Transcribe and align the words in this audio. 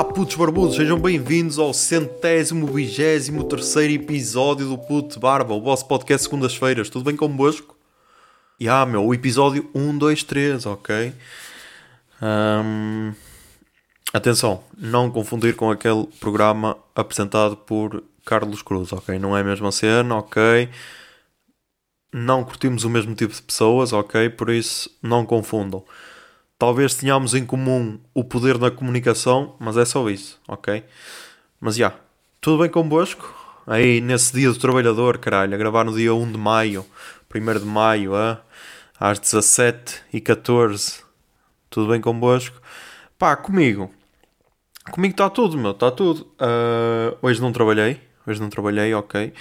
Olá, 0.00 0.10
putos 0.14 0.34
barbudos, 0.34 0.76
sejam 0.76 0.98
bem-vindos 0.98 1.58
ao 1.58 1.74
centésimo, 1.74 2.66
vigésimo 2.66 3.44
terceiro 3.44 3.92
episódio 3.92 4.66
do 4.66 4.78
Puto 4.78 5.20
Barba, 5.20 5.52
o 5.52 5.60
vosso 5.60 5.86
podcast 5.86 6.24
segundas-feiras. 6.24 6.88
Tudo 6.88 7.04
bem 7.04 7.14
convosco? 7.14 7.76
E 8.58 8.66
ah, 8.66 8.86
meu, 8.86 9.04
o 9.04 9.12
episódio 9.12 9.68
1, 9.74 9.98
2, 9.98 10.22
3, 10.22 10.64
ok? 10.64 11.12
Ahm, 12.22 13.12
atenção, 14.10 14.64
não 14.74 15.10
confundir 15.10 15.54
com 15.54 15.70
aquele 15.70 16.06
programa 16.18 16.78
apresentado 16.94 17.54
por 17.54 18.02
Carlos 18.24 18.62
Cruz, 18.62 18.94
ok? 18.94 19.18
Não 19.18 19.36
é 19.36 19.42
a 19.42 19.44
mesma 19.44 19.70
cena, 19.70 20.16
ok? 20.16 20.70
Não 22.10 22.42
curtimos 22.42 22.84
o 22.84 22.90
mesmo 22.90 23.14
tipo 23.14 23.34
de 23.34 23.42
pessoas, 23.42 23.92
ok? 23.92 24.30
Por 24.30 24.48
isso, 24.48 24.90
não 25.02 25.26
confundam. 25.26 25.84
Talvez 26.60 26.94
tenhamos 26.94 27.32
em 27.32 27.46
comum 27.46 27.98
o 28.12 28.22
poder 28.22 28.58
da 28.58 28.70
comunicação, 28.70 29.56
mas 29.58 29.78
é 29.78 29.84
só 29.86 30.10
isso, 30.10 30.38
ok? 30.46 30.84
Mas 31.58 31.74
já, 31.74 31.94
tudo 32.38 32.60
bem 32.60 32.68
convosco? 32.70 33.34
Aí 33.66 33.98
nesse 34.02 34.34
dia 34.34 34.52
do 34.52 34.58
trabalhador, 34.58 35.16
caralho, 35.16 35.54
a 35.54 35.56
gravar 35.56 35.84
no 35.84 35.96
dia 35.96 36.14
1 36.14 36.32
de 36.32 36.36
maio, 36.36 36.84
1 37.34 37.60
de 37.60 37.64
maio, 37.64 38.14
ah, 38.14 38.42
às 38.98 39.18
17 39.18 40.02
e 40.12 40.20
14 40.20 41.00
tudo 41.70 41.92
bem 41.92 42.00
convosco? 42.02 42.60
Pá, 43.18 43.34
comigo, 43.36 43.90
comigo 44.90 45.12
está 45.12 45.30
tudo, 45.30 45.56
meu, 45.56 45.70
está 45.70 45.90
tudo. 45.90 46.30
Uh, 46.38 47.16
hoje 47.22 47.40
não 47.40 47.52
trabalhei, 47.52 47.98
hoje 48.26 48.38
não 48.38 48.50
trabalhei, 48.50 48.92
ok. 48.92 49.32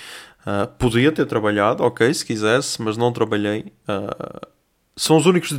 Uh, 0.47 0.67
podia 0.77 1.11
ter 1.11 1.25
trabalhado, 1.25 1.83
ok, 1.83 2.13
se 2.13 2.25
quisesse, 2.25 2.81
mas 2.81 2.95
não 2.95 3.11
trabalhei. 3.11 3.73
Uh, 3.89 4.58
são 4.99 5.15
os 5.15 5.25
únicos, 5.25 5.57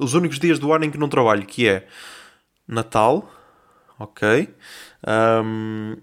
os 0.00 0.14
únicos 0.14 0.40
dias 0.40 0.58
do 0.58 0.72
ano 0.72 0.84
em 0.84 0.90
que 0.90 0.98
não 0.98 1.08
trabalho, 1.08 1.46
que 1.46 1.68
é 1.68 1.86
Natal, 2.66 3.32
ok, 4.00 4.52
um, 5.44 5.96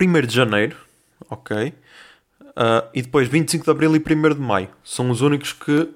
1 0.00 0.26
de 0.28 0.32
Janeiro, 0.32 0.76
ok, 1.28 1.74
uh, 2.50 2.88
e 2.94 3.02
depois 3.02 3.26
25 3.26 3.64
de 3.64 3.70
Abril 3.70 3.96
e 3.96 3.98
1 3.98 4.34
de 4.34 4.40
Maio. 4.40 4.68
São 4.84 5.10
os 5.10 5.22
únicos 5.22 5.52
que, 5.52 5.92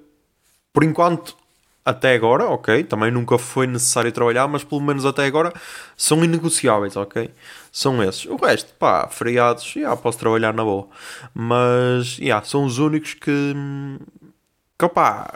por 0.72 0.82
enquanto, 0.82 1.36
até 1.84 2.14
agora, 2.14 2.46
ok, 2.46 2.82
também 2.82 3.12
nunca 3.12 3.38
foi 3.38 3.68
necessário 3.68 4.10
trabalhar, 4.10 4.48
mas 4.48 4.64
pelo 4.64 4.80
menos 4.80 5.06
até 5.06 5.24
agora 5.24 5.52
são 5.96 6.24
inegociáveis, 6.24 6.96
ok? 6.96 7.30
São 7.70 8.02
esses. 8.02 8.26
O 8.26 8.34
resto, 8.34 8.74
pá, 8.74 9.06
feriados, 9.06 9.62
já 9.64 9.80
yeah, 9.80 10.02
posso 10.02 10.18
trabalhar 10.18 10.52
na 10.52 10.64
boa. 10.64 10.88
Mas, 11.32 12.18
yeah, 12.18 12.44
são 12.44 12.64
os 12.64 12.78
únicos 12.78 13.14
que, 13.14 13.54
que 14.78 14.84
opá, 14.84 15.34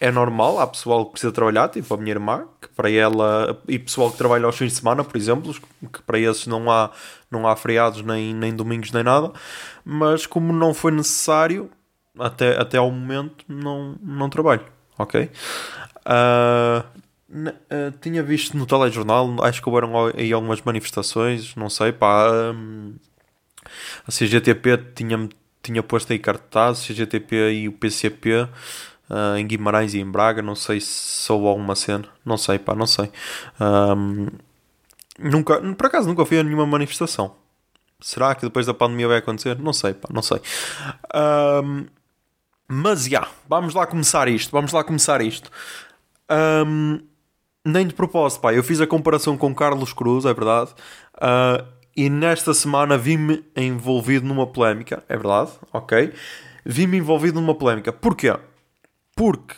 é 0.00 0.10
normal, 0.10 0.58
há 0.58 0.66
pessoal 0.66 1.06
que 1.06 1.12
precisa 1.12 1.32
trabalhar, 1.32 1.68
tipo 1.68 1.92
a 1.94 1.96
minha 1.96 2.12
irmã, 2.12 2.46
que 2.60 2.68
para 2.68 2.90
ela, 2.90 3.62
e 3.66 3.78
pessoal 3.78 4.10
que 4.10 4.18
trabalha 4.18 4.44
aos 4.44 4.56
fins 4.56 4.72
de 4.72 4.78
semana, 4.78 5.02
por 5.02 5.16
exemplo, 5.16 5.54
que 5.92 6.02
para 6.02 6.18
esses 6.18 6.46
não 6.46 6.70
há, 6.70 6.90
não 7.30 7.46
há 7.48 7.56
feriados, 7.56 8.02
nem, 8.02 8.34
nem 8.34 8.54
domingos, 8.54 8.92
nem 8.92 9.02
nada, 9.02 9.32
mas 9.84 10.26
como 10.26 10.52
não 10.52 10.74
foi 10.74 10.92
necessário, 10.92 11.70
até, 12.18 12.60
até 12.60 12.78
ao 12.78 12.90
momento, 12.90 13.44
não, 13.48 13.96
não 14.02 14.28
trabalho, 14.28 14.64
ok? 14.98 15.30
Uh, 16.06 16.84
uh, 17.30 17.98
tinha 18.00 18.22
visto 18.22 18.56
no 18.56 18.66
telejornal, 18.66 19.42
acho 19.44 19.62
que 19.62 19.68
houveram 19.68 19.92
aí 20.14 20.32
algumas 20.32 20.60
manifestações, 20.60 21.54
não 21.54 21.70
sei, 21.70 21.92
pá, 21.92 22.30
um, 22.54 22.94
a 24.06 24.12
CGTP 24.12 24.76
tinha 24.94 25.28
tinha 25.66 25.82
posto 25.82 26.12
aí 26.12 26.18
cartazes, 26.18 26.86
CGTP 26.86 27.52
e 27.52 27.68
o 27.68 27.72
PCP 27.72 28.48
uh, 29.10 29.36
em 29.36 29.46
Guimarães 29.46 29.94
e 29.94 30.00
em 30.00 30.10
Braga. 30.10 30.42
Não 30.42 30.54
sei 30.54 30.80
se 30.80 30.88
soube 30.88 31.46
alguma 31.46 31.74
cena, 31.74 32.04
não 32.24 32.36
sei, 32.36 32.58
pá, 32.58 32.74
não 32.74 32.86
sei. 32.86 33.10
Um, 33.60 34.26
nunca, 35.18 35.60
por 35.74 35.86
acaso 35.86 36.08
nunca 36.08 36.24
fui 36.24 36.38
a 36.38 36.42
nenhuma 36.42 36.66
manifestação. 36.66 37.34
Será 38.00 38.34
que 38.34 38.42
depois 38.42 38.66
da 38.66 38.74
pandemia 38.74 39.08
vai 39.08 39.18
acontecer? 39.18 39.58
Não 39.58 39.72
sei, 39.72 39.94
pá, 39.94 40.08
não 40.12 40.22
sei. 40.22 40.40
Um, 41.14 41.86
mas 42.68 43.04
já, 43.04 43.10
yeah, 43.10 43.30
vamos 43.48 43.74
lá 43.74 43.86
começar 43.86 44.28
isto. 44.28 44.50
Vamos 44.50 44.72
lá 44.72 44.84
começar 44.84 45.20
isto. 45.20 45.50
Um, 46.30 47.00
nem 47.64 47.86
de 47.86 47.94
propósito, 47.94 48.40
pá. 48.40 48.52
Eu 48.52 48.62
fiz 48.62 48.80
a 48.80 48.86
comparação 48.86 49.36
com 49.36 49.54
Carlos 49.54 49.92
Cruz, 49.92 50.24
é 50.24 50.34
verdade. 50.34 50.70
Uh, 51.16 51.64
e 51.96 52.10
nesta 52.10 52.52
semana 52.52 52.98
vi-me 52.98 53.42
envolvido 53.56 54.26
numa 54.26 54.46
polémica, 54.46 55.02
é 55.08 55.16
verdade, 55.16 55.52
ok? 55.72 56.12
Vi-me 56.64 56.98
envolvido 56.98 57.40
numa 57.40 57.54
polémica. 57.54 57.92
Porquê? 57.92 58.36
Porque 59.14 59.54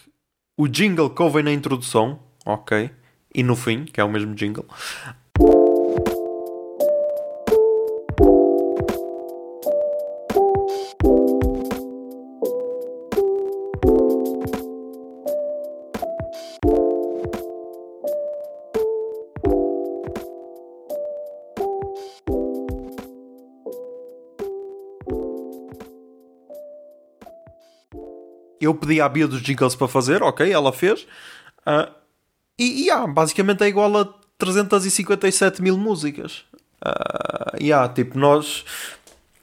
o 0.57 0.69
jingle 0.69 1.11
que 1.11 1.21
houve 1.21 1.43
na 1.43 1.53
introdução, 1.53 2.21
ok? 2.47 2.91
E 3.35 3.43
no 3.43 3.57
fim, 3.57 3.85
que 3.85 4.01
é 4.01 4.05
o 4.05 4.09
mesmo 4.09 4.35
jingle, 4.35 4.67
eu 28.69 28.75
pedi 28.75 29.01
à 29.01 29.09
Bia 29.09 29.27
dos 29.27 29.43
Jingles 29.43 29.75
para 29.75 29.89
fazer, 29.89 30.23
ok, 30.23 30.51
ela 30.51 30.73
fez. 30.73 31.03
Uh, 31.67 31.91
e, 32.59 32.85
e 32.85 32.91
ah, 32.91 33.07
basicamente 33.07 33.63
é 33.65 33.69
igual 33.69 33.97
a 33.97 34.09
357 34.39 35.61
mil 35.63 35.77
músicas. 35.77 36.45
Uh, 36.85 37.61
yeah, 37.61 37.93
tipo, 37.93 38.19
nós. 38.19 38.65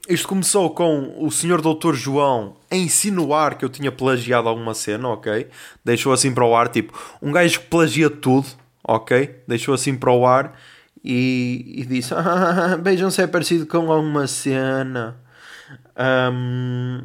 Isto 0.08 0.28
começou 0.28 0.70
com 0.70 1.16
o 1.18 1.30
senhor 1.32 1.60
doutor 1.60 1.94
João 1.94 2.56
a 2.70 2.76
insinuar 2.76 3.58
que 3.58 3.64
eu 3.64 3.68
tinha 3.68 3.90
plagiado 3.90 4.48
alguma 4.48 4.72
cena, 4.72 5.08
ok? 5.08 5.48
Deixou 5.84 6.12
assim 6.12 6.32
para 6.32 6.44
o 6.44 6.54
ar, 6.54 6.68
tipo, 6.68 6.96
um 7.20 7.32
gajo 7.32 7.58
que 7.60 7.66
plagia 7.66 8.08
tudo, 8.08 8.46
ok? 8.84 9.42
Deixou 9.48 9.74
assim 9.74 9.96
para 9.96 10.12
o 10.12 10.24
ar 10.24 10.56
e, 11.02 11.74
e 11.78 11.84
disse: 11.84 12.14
ah, 12.14 12.76
Beijam 12.80 13.10
se 13.10 13.22
é 13.22 13.26
parecido 13.26 13.66
com 13.66 13.90
alguma 13.90 14.28
cena. 14.28 15.16
Um, 15.98 17.02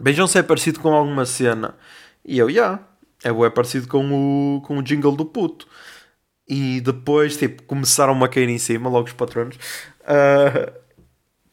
Beijão 0.00 0.26
se 0.26 0.38
é 0.38 0.42
parecido 0.42 0.80
com 0.80 0.92
alguma 0.94 1.26
cena. 1.26 1.74
E 2.24 2.38
eu, 2.38 2.48
já. 2.48 2.54
Yeah, 2.54 2.82
é 3.46 3.50
parecido 3.50 3.88
com 3.88 4.56
o, 4.56 4.60
com 4.62 4.78
o 4.78 4.82
jingle 4.82 5.16
do 5.16 5.24
puto. 5.24 5.66
E 6.48 6.80
depois, 6.80 7.36
tipo, 7.36 7.62
começaram 7.64 8.22
a 8.24 8.28
cair 8.28 8.48
em 8.48 8.58
cima, 8.58 8.88
logo 8.88 9.08
os 9.08 9.12
patronos. 9.12 9.56
Uh, 10.02 10.72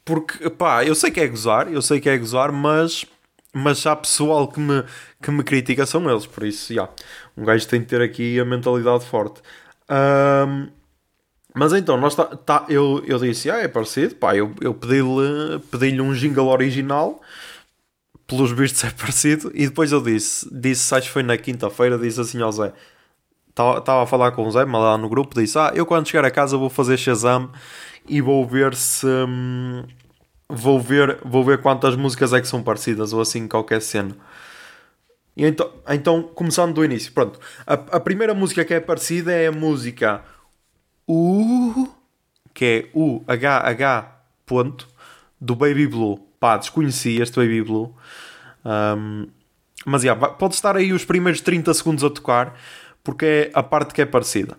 porque, 0.05 0.49
pá, 0.49 0.85
eu 0.85 0.95
sei 0.95 1.11
que 1.11 1.19
é 1.19 1.27
gozar, 1.27 1.71
eu 1.71 1.81
sei 1.81 1.99
que 1.99 2.07
é 2.09 2.17
gozar, 2.17 2.51
mas, 2.51 3.05
mas 3.53 3.85
há 3.85 3.95
pessoal 3.95 4.47
que 4.47 4.59
me, 4.59 4.83
que 5.21 5.31
me 5.31 5.43
critica, 5.43 5.85
são 5.85 6.09
eles. 6.09 6.25
Por 6.25 6.45
isso, 6.45 6.73
já. 6.73 6.83
Yeah, 6.83 6.93
um 7.37 7.43
gajo 7.45 7.67
tem 7.67 7.81
de 7.81 7.87
ter 7.87 8.01
aqui 8.01 8.39
a 8.39 8.45
mentalidade 8.45 9.05
forte. 9.05 9.41
Uh, 9.89 10.71
mas 11.53 11.73
então, 11.73 11.97
nós 11.97 12.15
tá, 12.15 12.25
tá, 12.25 12.65
eu, 12.69 13.01
eu 13.07 13.17
disse, 13.17 13.49
ah, 13.49 13.57
é 13.59 13.67
parecido, 13.67 14.15
pá, 14.15 14.35
eu, 14.35 14.53
eu 14.61 14.73
pedi-lhe 14.73 15.59
pedi 15.71 16.01
um 16.01 16.13
jingle 16.13 16.47
original 16.47 17.21
pelos 18.27 18.51
vistos 18.51 18.83
é 18.83 18.91
parecido. 18.91 19.51
E 19.53 19.67
depois 19.67 19.91
eu 19.91 20.01
disse, 20.01 20.47
disse, 20.51 20.93
acho 20.93 21.07
que 21.07 21.13
foi 21.13 21.23
na 21.23 21.37
quinta-feira, 21.37 21.97
disse 21.97 22.19
assim 22.19 22.41
ao 22.41 22.51
Zé. 22.51 22.73
Estava 23.49 24.03
a 24.03 24.05
falar 24.05 24.31
com 24.33 24.45
o 24.45 24.51
Zé, 24.51 24.65
mas 24.65 24.81
lá 24.81 24.97
no 24.97 25.07
grupo, 25.07 25.39
disse: 25.39 25.57
Ah, 25.57 25.71
eu 25.73 25.85
quando 25.85 26.07
chegar 26.07 26.25
a 26.25 26.31
casa 26.31 26.57
vou 26.57 26.69
fazer 26.69 26.97
Shazam 26.97 27.49
e 28.07 28.19
vou 28.19 28.45
ver 28.45 28.75
se. 28.75 29.07
Hum, 29.07 29.83
vou, 30.49 30.79
ver, 30.79 31.19
vou 31.23 31.41
ver 31.41 31.61
quantas 31.61 31.95
músicas 31.95 32.33
é 32.33 32.41
que 32.41 32.47
são 32.49 32.61
parecidas, 32.61 33.13
ou 33.13 33.21
assim, 33.21 33.47
qualquer 33.47 33.81
cena. 33.81 34.15
E 35.37 35.45
então, 35.45 35.71
então 35.87 36.21
começando 36.23 36.73
do 36.73 36.83
início, 36.83 37.13
pronto. 37.13 37.39
A, 37.65 37.73
a 37.73 37.99
primeira 37.99 38.33
música 38.33 38.65
que 38.65 38.73
é 38.73 38.79
parecida 38.81 39.31
é 39.31 39.47
a 39.47 39.51
música 39.53 40.21
U, 41.07 41.87
que 42.53 42.65
é 42.65 42.89
U, 42.93 43.23
H, 43.25 43.57
H, 43.69 44.21
ponto, 44.45 44.85
do 45.39 45.55
Baby 45.55 45.87
Blue 45.87 46.24
pá, 46.45 46.57
desconheci 46.57 47.19
este 47.19 47.39
Baby 47.39 47.63
Blue. 47.63 47.91
Um, 48.63 49.25
mas 49.83 50.03
yeah, 50.03 50.27
pode 50.29 50.53
estar 50.53 50.77
aí 50.77 50.93
os 50.93 51.03
primeiros 51.03 51.41
30 51.41 51.73
segundos 51.73 52.03
a 52.03 52.09
tocar, 52.11 52.53
porque 53.03 53.25
é 53.25 53.51
a 53.51 53.63
parte 53.63 53.95
que 53.95 54.01
é 54.03 54.05
parecida. 54.05 54.55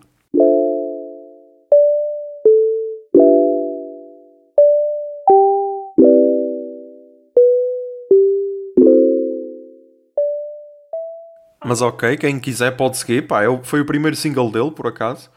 Mas 11.63 11.81
ok, 11.81 12.17
quem 12.17 12.37
quiser 12.37 12.71
pode 12.75 12.97
seguir. 12.97 13.27
Pá, 13.27 13.45
eu, 13.45 13.61
foi 13.63 13.79
o 13.79 13.85
primeiro 13.85 14.17
single 14.17 14.51
dele, 14.51 14.71
por 14.71 14.87
acaso. 14.87 15.29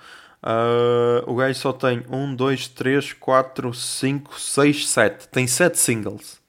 Uh, 0.42 1.30
o 1.30 1.36
gajo 1.36 1.60
só 1.60 1.72
tem 1.72 2.02
1, 2.10 2.34
2, 2.34 2.68
3, 2.68 3.12
4, 3.12 3.72
5, 3.72 4.40
6, 4.40 4.88
7. 4.88 5.28
Tem 5.28 5.46
7 5.46 5.78
singles. 5.78 6.39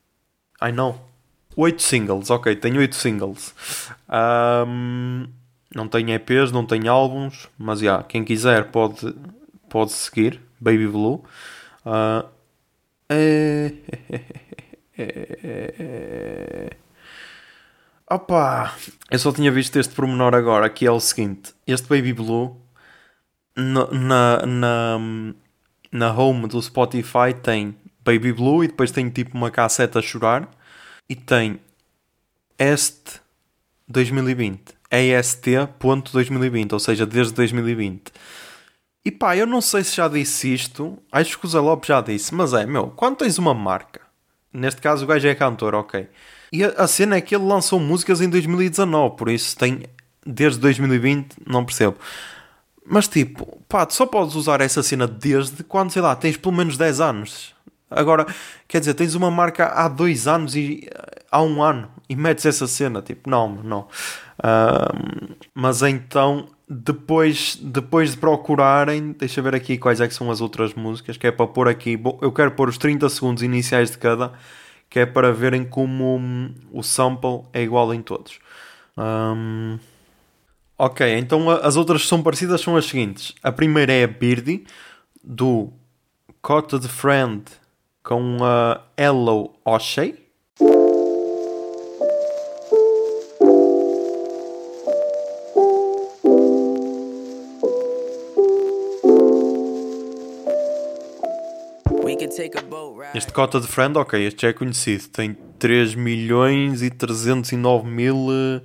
Ai 0.62 0.72
não. 0.72 1.02
8 1.58 1.82
singles, 1.82 2.30
ok, 2.30 2.56
tem 2.56 2.78
8 2.78 2.96
singles. 2.96 3.54
Um, 4.08 5.28
não 5.76 5.88
tem 5.88 6.14
EPs, 6.14 6.52
não 6.52 6.66
tem 6.66 6.88
álbuns, 6.88 7.50
mas 7.58 7.80
já, 7.80 7.86
yeah, 7.86 8.04
quem 8.04 8.24
quiser 8.24 8.72
pode, 8.72 9.14
pode 9.68 9.92
seguir, 9.92 10.40
Baby 10.60 10.88
Blue. 10.88 11.24
Uh, 11.86 12.26
é... 13.10 13.74
Opa, 18.10 18.76
eu 19.10 19.20
só 19.20 19.32
tinha 19.32 19.52
visto 19.52 19.78
este 19.78 19.94
pormenor 19.96 20.36
agora, 20.36 20.70
que 20.70 20.86
é 20.86 20.92
o 20.92 21.00
seguinte: 21.00 21.54
este 21.66 21.88
Baby 21.88 22.14
Blue 22.14 22.56
na, 23.56 23.88
na, 23.92 24.46
na, 24.46 25.00
na 25.92 26.14
home 26.14 26.48
do 26.48 26.62
Spotify 26.62 27.34
tem 27.42 27.76
Baby 28.04 28.34
Blue 28.34 28.64
e 28.64 28.68
depois 28.68 28.92
tem 28.92 29.10
tipo 29.10 29.38
uma 29.38 29.52
casseta 29.52 30.00
a 30.00 30.02
chorar 30.02 30.50
e 31.10 31.16
tem 31.16 31.60
este 32.58 33.20
2020. 33.88 34.82
EST.2020, 34.92 36.74
ou 36.74 36.80
seja, 36.80 37.06
desde 37.06 37.34
2020. 37.34 38.12
E 39.04 39.10
pá, 39.10 39.36
eu 39.36 39.48
não 39.48 39.62
sei 39.62 39.84
se 39.84 39.96
já 39.96 40.08
disse 40.08 40.54
isto, 40.54 40.98
acho 41.12 41.40
que 41.40 41.46
o 41.46 41.50
Zé 41.50 41.60
Lopes 41.60 41.88
já 41.88 42.02
disse, 42.02 42.36
mas 42.36 42.54
é, 42.54 42.66
meu, 42.66 42.88
quando 42.88 43.18
tens 43.18 43.38
uma 43.38 43.54
marca, 43.54 44.02
neste 44.54 44.82
caso 44.82 45.06
o 45.06 45.08
gajo 45.08 45.28
é 45.28 45.34
cantor, 45.34 45.74
ok. 45.74 46.08
E 46.52 46.64
a 46.64 46.86
cena 46.86 47.16
é 47.16 47.22
que 47.22 47.34
ele 47.34 47.46
lançou 47.46 47.80
músicas 47.80 48.22
em 48.22 48.30
2019, 48.30 49.16
por 49.16 49.30
isso 49.30 49.58
tem 49.58 49.84
desde 50.26 50.60
2020, 50.60 51.38
não 51.48 51.66
percebo. 51.66 51.98
Mas 52.86 53.08
tipo, 53.08 53.62
pá, 53.68 53.86
tu 53.86 53.94
só 53.94 54.06
podes 54.06 54.36
usar 54.36 54.60
essa 54.62 54.84
cena 54.84 55.08
desde 55.08 55.64
quando, 55.64 55.92
sei 55.92 56.02
lá, 56.02 56.16
tens 56.16 56.38
pelo 56.38 56.54
menos 56.54 56.78
10 56.78 57.00
anos. 57.00 57.56
Agora, 57.92 58.26
quer 58.68 58.80
dizer, 58.80 58.94
tens 58.94 59.16
uma 59.16 59.30
marca 59.30 59.66
há 59.66 59.88
dois 59.88 60.28
anos 60.28 60.56
e 60.56 60.88
há 61.30 61.42
um 61.42 61.62
ano 61.62 61.90
e 62.10 62.16
metes 62.16 62.46
essa 62.46 62.68
cena, 62.68 63.02
tipo, 63.02 63.30
não, 63.30 63.50
não. 63.64 63.88
Mas 65.54 65.82
então, 65.82 66.48
depois, 66.68 67.58
depois 67.62 68.12
de 68.12 68.18
procurarem, 68.18 69.12
deixa 69.12 69.42
ver 69.42 69.56
aqui 69.56 69.78
quais 69.78 70.02
é 70.02 70.08
que 70.08 70.14
são 70.14 70.32
as 70.32 70.42
outras 70.42 70.74
músicas, 70.74 71.18
que 71.18 71.28
é 71.28 71.32
para 71.32 71.48
pôr 71.48 71.68
aqui, 71.68 72.00
eu 72.22 72.32
quero 72.32 72.52
pôr 72.52 72.70
os 72.70 72.78
30 72.78 73.08
segundos 73.10 73.44
iniciais 73.44 73.92
de 73.92 73.98
cada, 73.98 74.34
que 74.90 75.00
é 75.00 75.06
para 75.06 75.32
verem 75.32 75.64
como 75.64 76.18
hum, 76.18 76.54
o 76.72 76.84
sample 76.84 77.44
é 77.54 77.62
igual 77.62 77.94
em 77.94 78.02
todos. 78.02 78.40
Um, 78.98 79.80
ok, 80.78 81.18
então 81.18 81.50
as 81.50 81.78
outras 81.78 82.02
que 82.02 82.08
são 82.08 82.22
parecidas 82.22 82.62
são 82.62 82.76
as 82.76 82.86
seguintes. 82.86 83.34
A 83.42 83.52
primeira 83.52 83.94
é 83.94 84.04
a 84.04 84.08
Birdie, 84.08 84.66
do 85.24 85.72
Cotted 86.42 86.88
Friend 86.88 87.44
com 88.12 88.40
a 88.44 88.82
Hello 88.98 89.54
O'Shea. 89.64 90.14
Este 103.16 103.32
cota 103.32 103.62
de 103.62 103.68
friend, 103.68 103.98
ok, 103.98 104.22
este 104.28 104.42
já 104.42 104.50
é 104.50 104.54
conhecido. 104.54 105.08
Tem 105.08 105.38
3 105.58 105.96
milhões 105.96 106.82
e 106.82 106.90
309 106.90 107.88
mil 107.88 108.28
uh, 108.28 108.62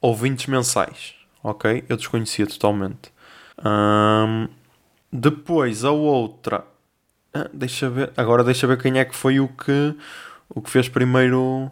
ouvintes 0.00 0.46
mensais. 0.46 1.14
Ok, 1.42 1.84
eu 1.86 1.98
desconhecia 1.98 2.46
totalmente. 2.46 3.12
Um, 3.62 4.48
depois 5.12 5.84
a 5.84 5.90
outra. 5.90 6.72
Ah, 7.34 7.50
deixa 7.52 7.90
ver. 7.90 8.12
Agora 8.16 8.44
deixa 8.44 8.66
ver 8.66 8.80
quem 8.80 8.98
é 8.98 9.04
que 9.04 9.14
foi 9.14 9.40
o 9.40 9.48
que 9.48 9.94
o 10.48 10.62
que 10.62 10.70
fez 10.70 10.88
primeiro. 10.88 11.70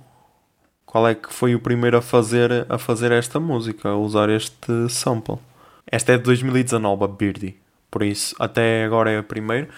Qual 0.85 1.07
é 1.07 1.15
que 1.15 1.33
foi 1.33 1.55
o 1.55 1.61
primeiro 1.61 1.97
a 1.97 2.03
fazer 2.03 2.67
a 2.69 2.77
fazer 2.77 3.13
esta 3.13 3.39
música, 3.41 3.89
a 3.89 3.97
usar 3.97 4.29
este 4.29 4.89
sample. 4.91 5.39
Esta 5.87 6.13
é 6.13 6.19
de 6.19 6.25
2019, 6.25 7.05
a 7.05 7.09
Birdie. 7.09 7.57
Por 7.91 8.03
isso, 8.03 8.35
até 8.39 8.85
agora 8.85 9.11
é 9.11 9.19
a 9.19 9.23
primeira. 9.23 9.69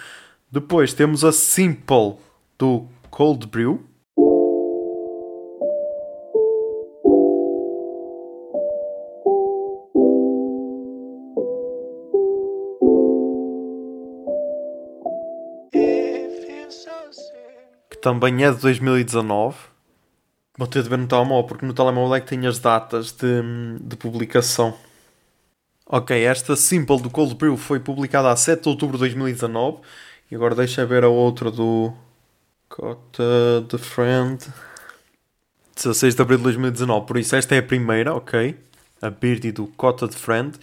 Depois 0.51 0.93
temos 0.93 1.23
a 1.23 1.31
Simple 1.31 2.15
do 2.57 2.87
Cold 3.09 3.45
Brew. 3.47 3.83
Também 18.05 18.43
é 18.43 18.51
de 18.51 18.61
2019. 18.61 19.57
Vou 20.55 20.67
ter 20.67 20.83
de 20.83 20.89
ver 20.89 20.99
no 20.99 21.07
telemóvel, 21.07 21.43
porque 21.45 21.65
no 21.65 21.73
telemóvel 21.73 22.13
é 22.13 22.21
que 22.21 22.27
tem 22.27 22.45
as 22.45 22.59
datas 22.59 23.11
de, 23.11 23.41
de 23.81 23.95
publicação. 23.95 24.77
Ok, 25.87 26.23
esta 26.23 26.55
Simple 26.55 27.01
do 27.01 27.09
Cold 27.09 27.33
Brew 27.33 27.57
foi 27.57 27.79
publicada 27.79 28.29
a 28.29 28.35
7 28.35 28.61
de 28.61 28.69
outubro 28.69 28.95
de 28.95 28.99
2019 28.99 29.79
e 30.29 30.35
agora 30.35 30.53
deixa 30.53 30.85
ver 30.85 31.03
a 31.03 31.09
outra 31.09 31.49
do 31.49 31.91
Cota 32.69 33.65
the 33.69 33.79
Friend. 33.79 34.37
16 35.75 36.13
de 36.13 36.21
abril 36.21 36.37
de 36.37 36.43
2019. 36.43 37.07
Por 37.07 37.17
isso, 37.17 37.35
esta 37.35 37.55
é 37.55 37.57
a 37.57 37.63
primeira, 37.63 38.13
ok? 38.13 38.55
A 39.01 39.09
Birdie 39.09 39.51
do 39.51 39.65
Cota 39.65 40.07
the 40.07 40.15
Friend. 40.15 40.59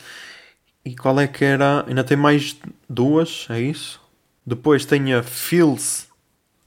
E 0.85 0.95
qual 0.95 1.19
é 1.19 1.27
que 1.27 1.45
era? 1.45 1.85
Ainda 1.89 2.05
tem 2.05 2.17
mais 2.17 2.57
duas, 2.89 3.49
é 3.51 3.61
isso? 3.61 4.01
Depois 4.47 4.85
tem 4.85 5.13
a 5.13 5.25
Feels 5.25 6.12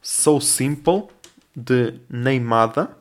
So 0.07 0.40
Simple 0.40 1.07
de 1.56 2.00
Neymada. 2.07 2.96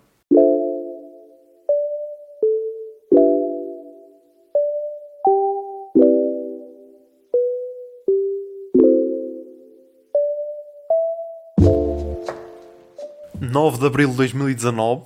9 13.39 13.79
de 13.79 13.87
abril 13.87 14.09
de 14.09 14.17
2019. 14.17 15.05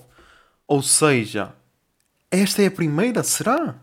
Ou 0.69 0.81
seja, 0.81 1.53
esta 2.31 2.63
é 2.63 2.67
a 2.67 2.71
primeira, 2.71 3.25
será? 3.25 3.75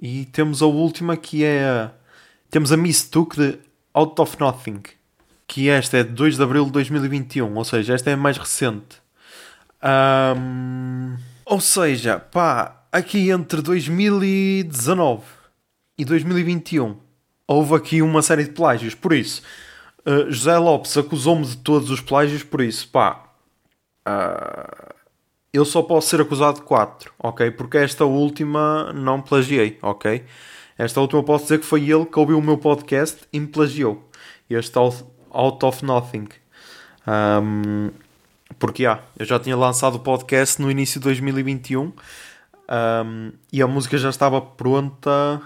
E 0.00 0.26
temos 0.26 0.62
a 0.62 0.66
última 0.66 1.16
que 1.16 1.44
é. 1.44 1.90
Temos 2.48 2.70
a 2.70 2.76
Mistook 2.76 3.36
de 3.36 3.58
Out 3.92 4.20
of 4.22 4.38
Nothing. 4.38 4.82
Que 5.46 5.68
esta 5.68 5.98
é 5.98 6.02
de 6.02 6.10
2 6.10 6.36
de 6.36 6.42
abril 6.42 6.64
de 6.66 6.72
2021. 6.72 7.54
Ou 7.54 7.64
seja, 7.64 7.94
esta 7.94 8.10
é 8.10 8.14
a 8.14 8.16
mais 8.16 8.36
recente. 8.36 9.00
Um... 10.36 11.16
Ou 11.44 11.60
seja, 11.60 12.18
pá, 12.18 12.82
aqui 12.90 13.30
entre 13.30 13.62
2019 13.62 15.22
e 15.96 16.04
2021 16.04 16.96
houve 17.46 17.74
aqui 17.74 18.02
uma 18.02 18.22
série 18.22 18.44
de 18.44 18.50
plágios. 18.50 18.94
Por 18.94 19.12
isso, 19.12 19.42
uh, 20.04 20.30
José 20.30 20.58
Lopes 20.58 20.96
acusou-me 20.96 21.44
de 21.44 21.56
todos 21.58 21.90
os 21.90 22.00
plágios. 22.00 22.42
Por 22.42 22.60
isso, 22.60 22.88
pá, 22.88 23.26
Uh, 24.06 24.94
eu 25.52 25.64
só 25.64 25.82
posso 25.82 26.08
ser 26.08 26.20
acusado 26.20 26.60
de 26.60 26.62
4, 26.62 27.12
ok? 27.18 27.50
Porque 27.50 27.78
esta 27.78 28.04
última 28.04 28.92
não 28.92 29.20
plagiei, 29.20 29.78
ok? 29.82 30.24
Esta 30.78 31.00
última 31.00 31.24
posso 31.24 31.44
dizer 31.44 31.58
que 31.58 31.66
foi 31.66 31.90
ele 31.90 32.06
que 32.06 32.18
ouviu 32.18 32.38
o 32.38 32.42
meu 32.42 32.56
podcast 32.56 33.22
e 33.32 33.40
me 33.40 33.48
plagiou. 33.48 34.08
Este 34.48 34.78
Out 35.36 35.64
of 35.64 35.84
Nothing. 35.84 36.28
Um, 37.06 37.90
porque 38.58 38.86
ah, 38.86 39.00
eu 39.18 39.26
já 39.26 39.38
tinha 39.38 39.56
lançado 39.56 39.96
o 39.96 40.00
podcast 40.00 40.60
no 40.60 40.70
início 40.70 41.00
de 41.00 41.04
2021 41.04 41.82
um, 41.82 41.92
e 43.52 43.62
a 43.62 43.66
música 43.66 43.98
já 43.98 44.10
estava 44.10 44.40
pronta. 44.40 45.40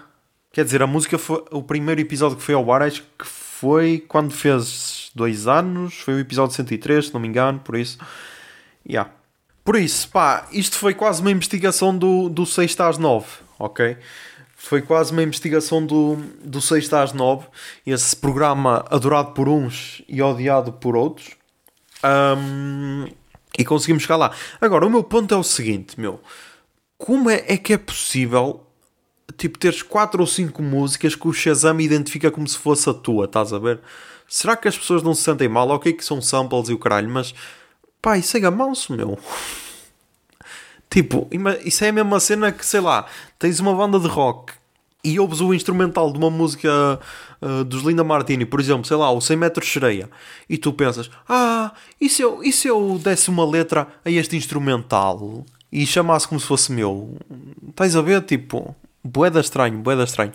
Quer 0.52 0.64
dizer, 0.64 0.82
a 0.82 0.86
música 0.86 1.18
foi 1.18 1.44
o 1.50 1.62
primeiro 1.62 2.00
episódio 2.00 2.36
que 2.36 2.42
foi 2.42 2.54
ao 2.54 2.72
ar, 2.72 2.82
acho 2.82 3.02
que 3.18 3.26
foi 3.26 4.04
quando 4.06 4.32
fez 4.32 5.10
dois 5.14 5.46
anos, 5.46 5.94
foi 5.94 6.14
o 6.14 6.18
episódio 6.18 6.54
103, 6.54 7.06
se 7.06 7.14
não 7.14 7.20
me 7.20 7.28
engano, 7.28 7.60
por 7.60 7.76
isso 7.76 7.98
Yeah. 8.88 9.10
Por 9.64 9.76
isso, 9.76 10.08
pá, 10.08 10.48
isto 10.50 10.76
foi 10.76 10.94
quase 10.94 11.20
uma 11.20 11.30
investigação 11.30 11.96
do, 11.96 12.28
do 12.28 12.46
6 12.46 12.80
às 12.80 12.98
9, 12.98 13.26
ok? 13.58 13.96
Foi 14.62 14.82
quase 14.82 15.10
uma 15.10 15.22
investigação 15.22 15.84
do, 15.84 16.16
do 16.44 16.60
6 16.60 16.92
às 16.92 17.12
9, 17.14 17.46
esse 17.86 18.14
programa 18.14 18.84
adorado 18.90 19.32
por 19.32 19.48
uns 19.48 20.02
e 20.06 20.20
odiado 20.20 20.72
por 20.72 20.94
outros. 20.94 21.30
Um, 22.04 23.08
e 23.58 23.64
conseguimos 23.64 24.02
chegar 24.02 24.16
lá. 24.16 24.32
Agora, 24.60 24.86
o 24.86 24.90
meu 24.90 25.02
ponto 25.02 25.34
é 25.34 25.36
o 25.36 25.42
seguinte, 25.42 25.98
meu. 25.98 26.20
Como 26.98 27.30
é, 27.30 27.42
é 27.48 27.56
que 27.56 27.72
é 27.72 27.78
possível, 27.78 28.66
tipo, 29.38 29.58
teres 29.58 29.82
4 29.82 30.20
ou 30.20 30.26
5 30.26 30.62
músicas 30.62 31.14
que 31.14 31.26
o 31.26 31.32
Shazam 31.32 31.80
identifica 31.80 32.30
como 32.30 32.46
se 32.46 32.58
fosse 32.58 32.88
a 32.90 32.94
tua, 32.94 33.24
estás 33.24 33.54
a 33.54 33.58
ver? 33.58 33.80
Será 34.28 34.56
que 34.56 34.68
as 34.68 34.76
pessoas 34.76 35.02
não 35.02 35.14
se 35.14 35.22
sentem 35.22 35.48
mal? 35.48 35.68
Ok 35.70 35.94
que 35.94 36.04
são 36.04 36.20
samples 36.20 36.68
e 36.68 36.74
o 36.74 36.78
caralho, 36.78 37.08
mas 37.08 37.34
Pá, 38.02 38.16
isso 38.16 38.36
é 38.36 38.40
gamanço, 38.40 38.94
meu. 38.94 39.18
Tipo, 40.90 41.28
isso 41.64 41.84
é 41.84 41.88
a 41.88 41.92
mesma 41.92 42.18
cena 42.18 42.50
que, 42.50 42.66
sei 42.66 42.80
lá, 42.80 43.06
tens 43.38 43.60
uma 43.60 43.72
banda 43.72 43.98
de 44.00 44.08
rock 44.08 44.52
e 45.04 45.18
ouves 45.18 45.40
o 45.40 45.54
instrumental 45.54 46.12
de 46.12 46.18
uma 46.18 46.30
música 46.30 47.00
uh, 47.40 47.64
dos 47.64 47.82
Linda 47.82 48.04
Martini, 48.04 48.44
por 48.44 48.60
exemplo, 48.60 48.84
sei 48.84 48.96
lá, 48.96 49.10
o 49.10 49.20
100 49.20 49.36
metros 49.36 49.72
sereia, 49.72 50.10
e 50.48 50.58
tu 50.58 50.72
pensas, 50.72 51.10
ah, 51.28 51.72
e 52.00 52.08
se 52.08 52.22
eu, 52.22 52.42
e 52.42 52.52
se 52.52 52.68
eu 52.68 53.00
desse 53.02 53.30
uma 53.30 53.48
letra 53.48 53.86
a 54.04 54.10
este 54.10 54.36
instrumental 54.36 55.44
e 55.72 55.86
chamasse 55.86 56.28
como 56.28 56.40
se 56.40 56.46
fosse 56.46 56.72
meu? 56.72 57.16
Estás 57.68 57.94
a 57.94 58.02
ver? 58.02 58.22
Tipo, 58.22 58.74
boeda 59.02 59.40
estranho, 59.40 59.78
boeda 59.78 60.04
estranho. 60.04 60.32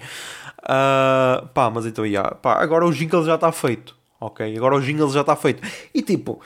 Uh, 0.63 1.45
pá, 1.49 1.69
mas 1.69 1.85
então, 1.85 2.05
yeah, 2.05 2.33
pá, 2.35 2.61
agora 2.61 2.85
o 2.85 2.91
jingle 2.91 3.23
já 3.23 3.35
está 3.35 3.51
feito. 3.51 3.95
Ok, 4.19 4.55
agora 4.57 4.75
o 4.75 4.81
jingle 4.81 5.11
já 5.11 5.21
está 5.21 5.35
feito. 5.35 5.61
E 5.93 6.01
tipo, 6.01 6.41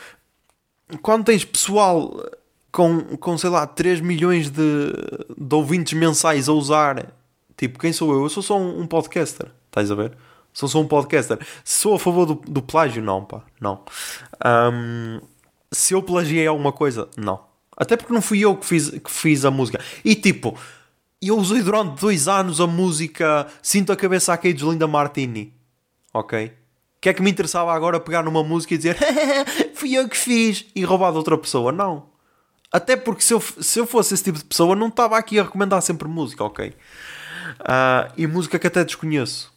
quando 1.01 1.25
tens 1.25 1.45
pessoal 1.45 2.19
com, 2.71 3.17
com 3.17 3.37
sei 3.37 3.49
lá, 3.49 3.65
3 3.65 4.01
milhões 4.01 4.49
de, 4.49 4.93
de 5.37 5.55
ouvintes 5.55 5.93
mensais 5.93 6.49
a 6.49 6.53
usar, 6.53 7.13
tipo, 7.57 7.79
quem 7.79 7.91
sou 7.91 8.13
eu? 8.13 8.23
Eu 8.23 8.29
sou 8.29 8.43
só 8.43 8.57
um, 8.57 8.81
um 8.81 8.87
podcaster, 8.87 9.51
estás 9.67 9.91
a 9.91 9.95
ver? 9.95 10.17
Sou 10.53 10.67
só 10.67 10.79
um 10.79 10.87
podcaster. 10.87 11.39
Sou 11.63 11.95
a 11.95 11.99
favor 11.99 12.25
do, 12.25 12.35
do 12.35 12.61
plágio, 12.61 13.01
não, 13.01 13.23
pá, 13.23 13.43
não. 13.61 13.83
Um, 14.45 15.21
se 15.71 15.93
eu 15.93 16.01
plagiei 16.01 16.47
alguma 16.47 16.71
coisa, 16.71 17.07
não. 17.15 17.41
Até 17.77 17.95
porque 17.95 18.13
não 18.13 18.21
fui 18.21 18.41
eu 18.41 18.55
que 18.55 18.65
fiz, 18.65 18.89
que 18.89 19.09
fiz 19.09 19.45
a 19.45 19.51
música. 19.51 19.79
E 20.03 20.15
tipo, 20.15 20.57
eu 21.21 21.37
usei 21.37 21.61
durante 21.61 21.99
dois 22.01 22.27
anos 22.27 22.59
a 22.59 22.67
música 22.67 23.47
Sinto 23.61 23.91
a 23.91 23.95
Cabeça 23.95 24.33
a 24.33 24.37
de 24.37 24.65
Linda 24.65 24.87
Martini. 24.87 25.53
Ok? 26.13 26.51
Que 26.99 27.09
é 27.09 27.13
que 27.13 27.21
me 27.21 27.31
interessava 27.31 27.73
agora 27.73 27.99
pegar 27.99 28.23
numa 28.23 28.43
música 28.43 28.73
e 28.73 28.77
dizer 28.77 28.97
fui 29.73 29.93
eu 29.93 30.09
que 30.09 30.17
fiz 30.17 30.65
e 30.75 30.83
roubar 30.83 31.11
de 31.11 31.17
outra 31.17 31.37
pessoa? 31.37 31.71
Não. 31.71 32.07
Até 32.71 32.95
porque 32.95 33.23
se 33.23 33.33
eu, 33.33 33.41
se 33.41 33.79
eu 33.79 33.85
fosse 33.85 34.13
esse 34.13 34.23
tipo 34.23 34.37
de 34.37 34.45
pessoa, 34.45 34.75
não 34.75 34.87
estava 34.87 35.17
aqui 35.17 35.39
a 35.39 35.43
recomendar 35.43 35.81
sempre 35.81 36.07
música, 36.07 36.43
ok? 36.43 36.69
Uh, 37.59 38.13
e 38.15 38.27
música 38.27 38.59
que 38.59 38.67
até 38.67 38.83
desconheço. 38.83 39.51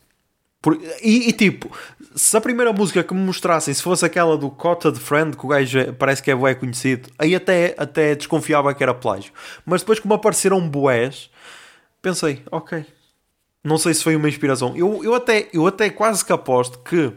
Por, 0.63 0.81
e, 1.03 1.29
e, 1.29 1.33
tipo, 1.33 1.77
se 2.15 2.37
a 2.37 2.41
primeira 2.41 2.73
música 2.73 3.03
que 3.03 3.13
me 3.13 3.21
mostrassem 3.21 3.75
se 3.75 3.83
fosse 3.83 4.05
aquela 4.05 4.39
do 4.39 4.49
Cota 4.49 4.93
de 4.93 5.01
Friend, 5.01 5.37
que 5.37 5.45
o 5.45 5.49
gajo 5.49 5.79
é, 5.79 5.91
parece 5.91 6.23
que 6.23 6.31
é 6.31 6.35
bué 6.35 6.55
conhecido, 6.55 7.11
aí 7.19 7.35
até, 7.35 7.75
até 7.77 8.15
desconfiava 8.15 8.73
que 8.73 8.83
era 8.83 8.95
plágio. 8.95 9.33
Mas 9.67 9.81
depois, 9.83 9.99
como 9.99 10.15
apareceram 10.15 10.67
boés, 10.67 11.29
pensei, 12.01 12.43
ok. 12.51 12.87
Não 13.65 13.77
sei 13.77 13.93
se 13.93 14.05
foi 14.05 14.15
uma 14.15 14.29
inspiração. 14.29 14.77
Eu, 14.77 15.03
eu, 15.03 15.15
até, 15.15 15.49
eu 15.53 15.67
até 15.67 15.91
quase 15.91 16.25
que 16.25 16.33
aposto 16.33 16.79
que 16.79 17.13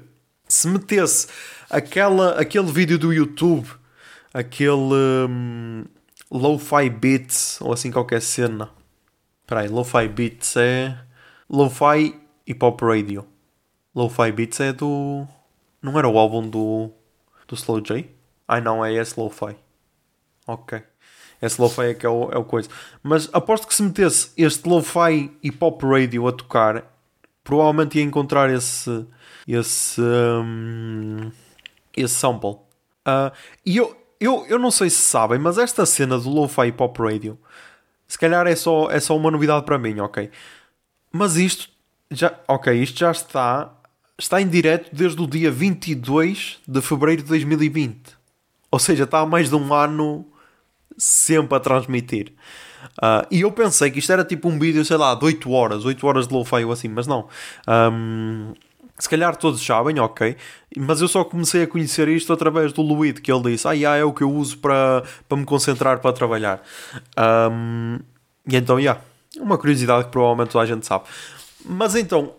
se 0.48 0.68
metesse 0.68 1.28
aquela, 1.70 2.40
aquele 2.40 2.72
vídeo 2.72 2.98
do 2.98 3.14
YouTube, 3.14 3.68
aquele 4.36 5.27
um, 5.30 5.86
Lo-Fi 6.30 6.89
Beats, 6.89 7.62
ou 7.62 7.72
assim 7.72 7.89
qualquer 7.89 8.22
cena. 8.22 8.70
Espera 9.42 9.62
aí, 9.62 9.70
Lo-Fi 9.70 10.10
Beats 10.10 10.58
é... 10.58 10.98
Lo-Fi 11.50 12.20
e 12.46 12.54
Pop 12.54 12.84
Radio. 12.84 13.25
Lo-Fi 13.96 14.32
Beats 14.32 14.60
é 14.60 14.74
do. 14.74 15.25
Não 15.82 15.98
era 15.98 16.08
o 16.08 16.18
álbum 16.18 16.48
do. 16.48 16.89
do 17.48 17.56
Slow 17.56 17.80
J? 17.82 18.10
Ai 18.48 18.60
não, 18.60 18.84
é 18.84 18.94
esse 18.94 19.18
Lo-Fi. 19.18 19.56
Ok. 20.48 20.82
Esse 21.42 21.62
Lo-Fi 21.62 21.82
é 21.84 21.94
que 21.94 22.06
é 22.06 22.10
o, 22.10 22.32
é 22.32 22.38
o 22.38 22.44
coisa. 22.44 22.68
Mas 23.04 23.30
aposto 23.32 23.68
que 23.68 23.75
se 23.75 23.84
metesse 23.84 24.32
este 24.36 24.68
Lo-Fi 24.68 25.32
e 25.42 25.51
Pop 25.51 25.86
Radio 25.86 26.27
a 26.27 26.32
tocar, 26.32 26.84
provavelmente 27.44 28.00
ia 28.00 28.04
encontrar 28.04 28.50
esse. 28.50 29.06
esse. 29.48 30.01
Um, 30.01 31.32
esse 31.96 32.15
sample. 32.15 32.58
Uh, 33.08 33.32
e 33.63 33.77
eu, 33.77 33.96
eu, 34.20 34.46
eu 34.48 34.60
não 34.60 34.72
sei 34.72 34.90
se 34.90 35.02
sabem, 35.02 35.40
mas 35.40 35.58
esta 35.58 35.86
cena 35.86 36.18
do 36.18 36.30
Lo-Fi 36.30 36.72
Pop 36.72 37.02
Radio, 37.02 37.38
se 38.08 38.18
calhar 38.18 38.46
é 38.48 38.56
só, 38.56 38.90
é 38.90 39.00
só 39.00 39.16
uma 39.16 39.32
novidade 39.32 39.66
para 39.66 39.78
mim, 39.78 40.00
ok? 40.00 40.30
Mas 41.12 41.36
isto 41.38 41.70
já, 42.12 42.34
ok, 42.48 42.74
isto 42.74 43.00
já 43.00 43.12
está 43.12 43.72
está 44.18 44.42
em 44.42 44.48
direto 44.48 44.96
desde 44.96 45.22
o 45.22 45.28
dia 45.28 45.52
22 45.52 46.60
de 46.68 46.82
fevereiro 46.82 47.22
de 47.22 47.28
2020. 47.28 48.16
Ou 48.72 48.80
seja, 48.80 49.04
está 49.04 49.20
há 49.20 49.26
mais 49.26 49.50
de 49.50 49.56
um 49.56 49.74
ano 49.74 50.26
sempre 50.98 51.56
a 51.56 51.60
transmitir. 51.60 52.32
Uh, 52.98 53.28
e 53.30 53.42
eu 53.42 53.52
pensei 53.52 53.92
que 53.92 54.00
isto 54.00 54.12
era 54.12 54.24
tipo 54.24 54.48
um 54.48 54.58
vídeo, 54.58 54.84
sei 54.86 54.98
lá, 54.98 55.14
de 55.16 55.26
8 55.26 55.52
horas, 55.52 55.86
8 55.86 56.08
horas 56.08 56.28
de 56.28 56.34
lo-fi 56.34 56.64
ou 56.64 56.72
assim, 56.72 56.88
mas 56.88 57.06
não. 57.06 57.28
Um, 57.68 58.54
se 58.98 59.10
calhar 59.10 59.36
todos 59.36 59.64
sabem, 59.64 60.00
ok. 60.00 60.36
Mas 60.78 61.02
eu 61.02 61.08
só 61.08 61.24
comecei 61.24 61.64
a 61.64 61.68
conhecer 61.68 62.08
isto 62.08 62.32
através 62.32 62.72
do 62.72 62.82
Luíde, 62.82 63.22
que 63.22 63.32
ele 63.32 63.52
disse: 63.52 63.68
Ah, 63.68 63.74
yeah, 63.74 63.98
é 63.98 64.04
o 64.04 64.14
que 64.14 64.24
eu 64.24 64.32
uso 64.32 64.58
para, 64.58 65.04
para 65.28 65.38
me 65.38 65.46
concentrar 65.46 66.00
para 66.00 66.14
trabalhar. 66.14 66.62
Um, 67.52 68.00
e 68.48 68.56
então, 68.56 68.80
yeah, 68.80 69.02
uma 69.38 69.58
curiosidade 69.58 70.06
que 70.06 70.12
provavelmente 70.12 70.52
toda 70.52 70.64
a 70.64 70.68
gente 70.68 70.86
sabe. 70.86 71.06
Mas 71.66 71.96
então, 71.96 72.34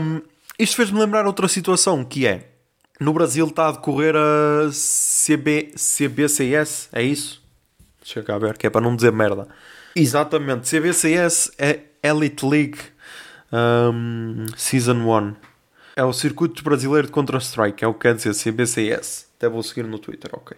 um, 0.00 0.20
isto 0.58 0.76
fez-me 0.76 0.98
lembrar 0.98 1.26
outra 1.26 1.48
situação 1.48 2.04
que 2.04 2.26
é 2.26 2.50
no 2.98 3.12
Brasil 3.12 3.46
está 3.46 3.68
a 3.68 3.72
decorrer 3.72 4.14
a 4.16 4.70
CB, 4.70 5.74
CBCS, 5.76 6.88
é 6.92 7.02
isso? 7.02 7.42
Deixa 8.02 8.20
eu 8.20 8.24
cá 8.24 8.38
ver, 8.38 8.56
que 8.56 8.66
é 8.66 8.70
para 8.70 8.80
não 8.80 8.96
dizer 8.96 9.12
merda. 9.12 9.48
Exatamente, 9.94 10.68
CBCS 10.68 11.52
é 11.58 11.80
Elite 12.02 12.44
League 12.44 12.78
um, 13.52 14.46
Season 14.56 14.94
1. 14.94 15.34
É 15.96 16.04
o 16.04 16.12
Circuito 16.12 16.62
Brasileiro 16.62 17.06
de 17.06 17.12
Counter-Strike, 17.12 17.82
é 17.82 17.88
o 17.88 17.94
que 17.94 18.00
quer 18.00 18.14
dizer 18.14 18.34
CBCS. 18.34 19.28
Até 19.38 19.48
vou 19.48 19.62
seguir 19.62 19.84
no 19.84 19.98
Twitter, 19.98 20.30
ok. 20.34 20.54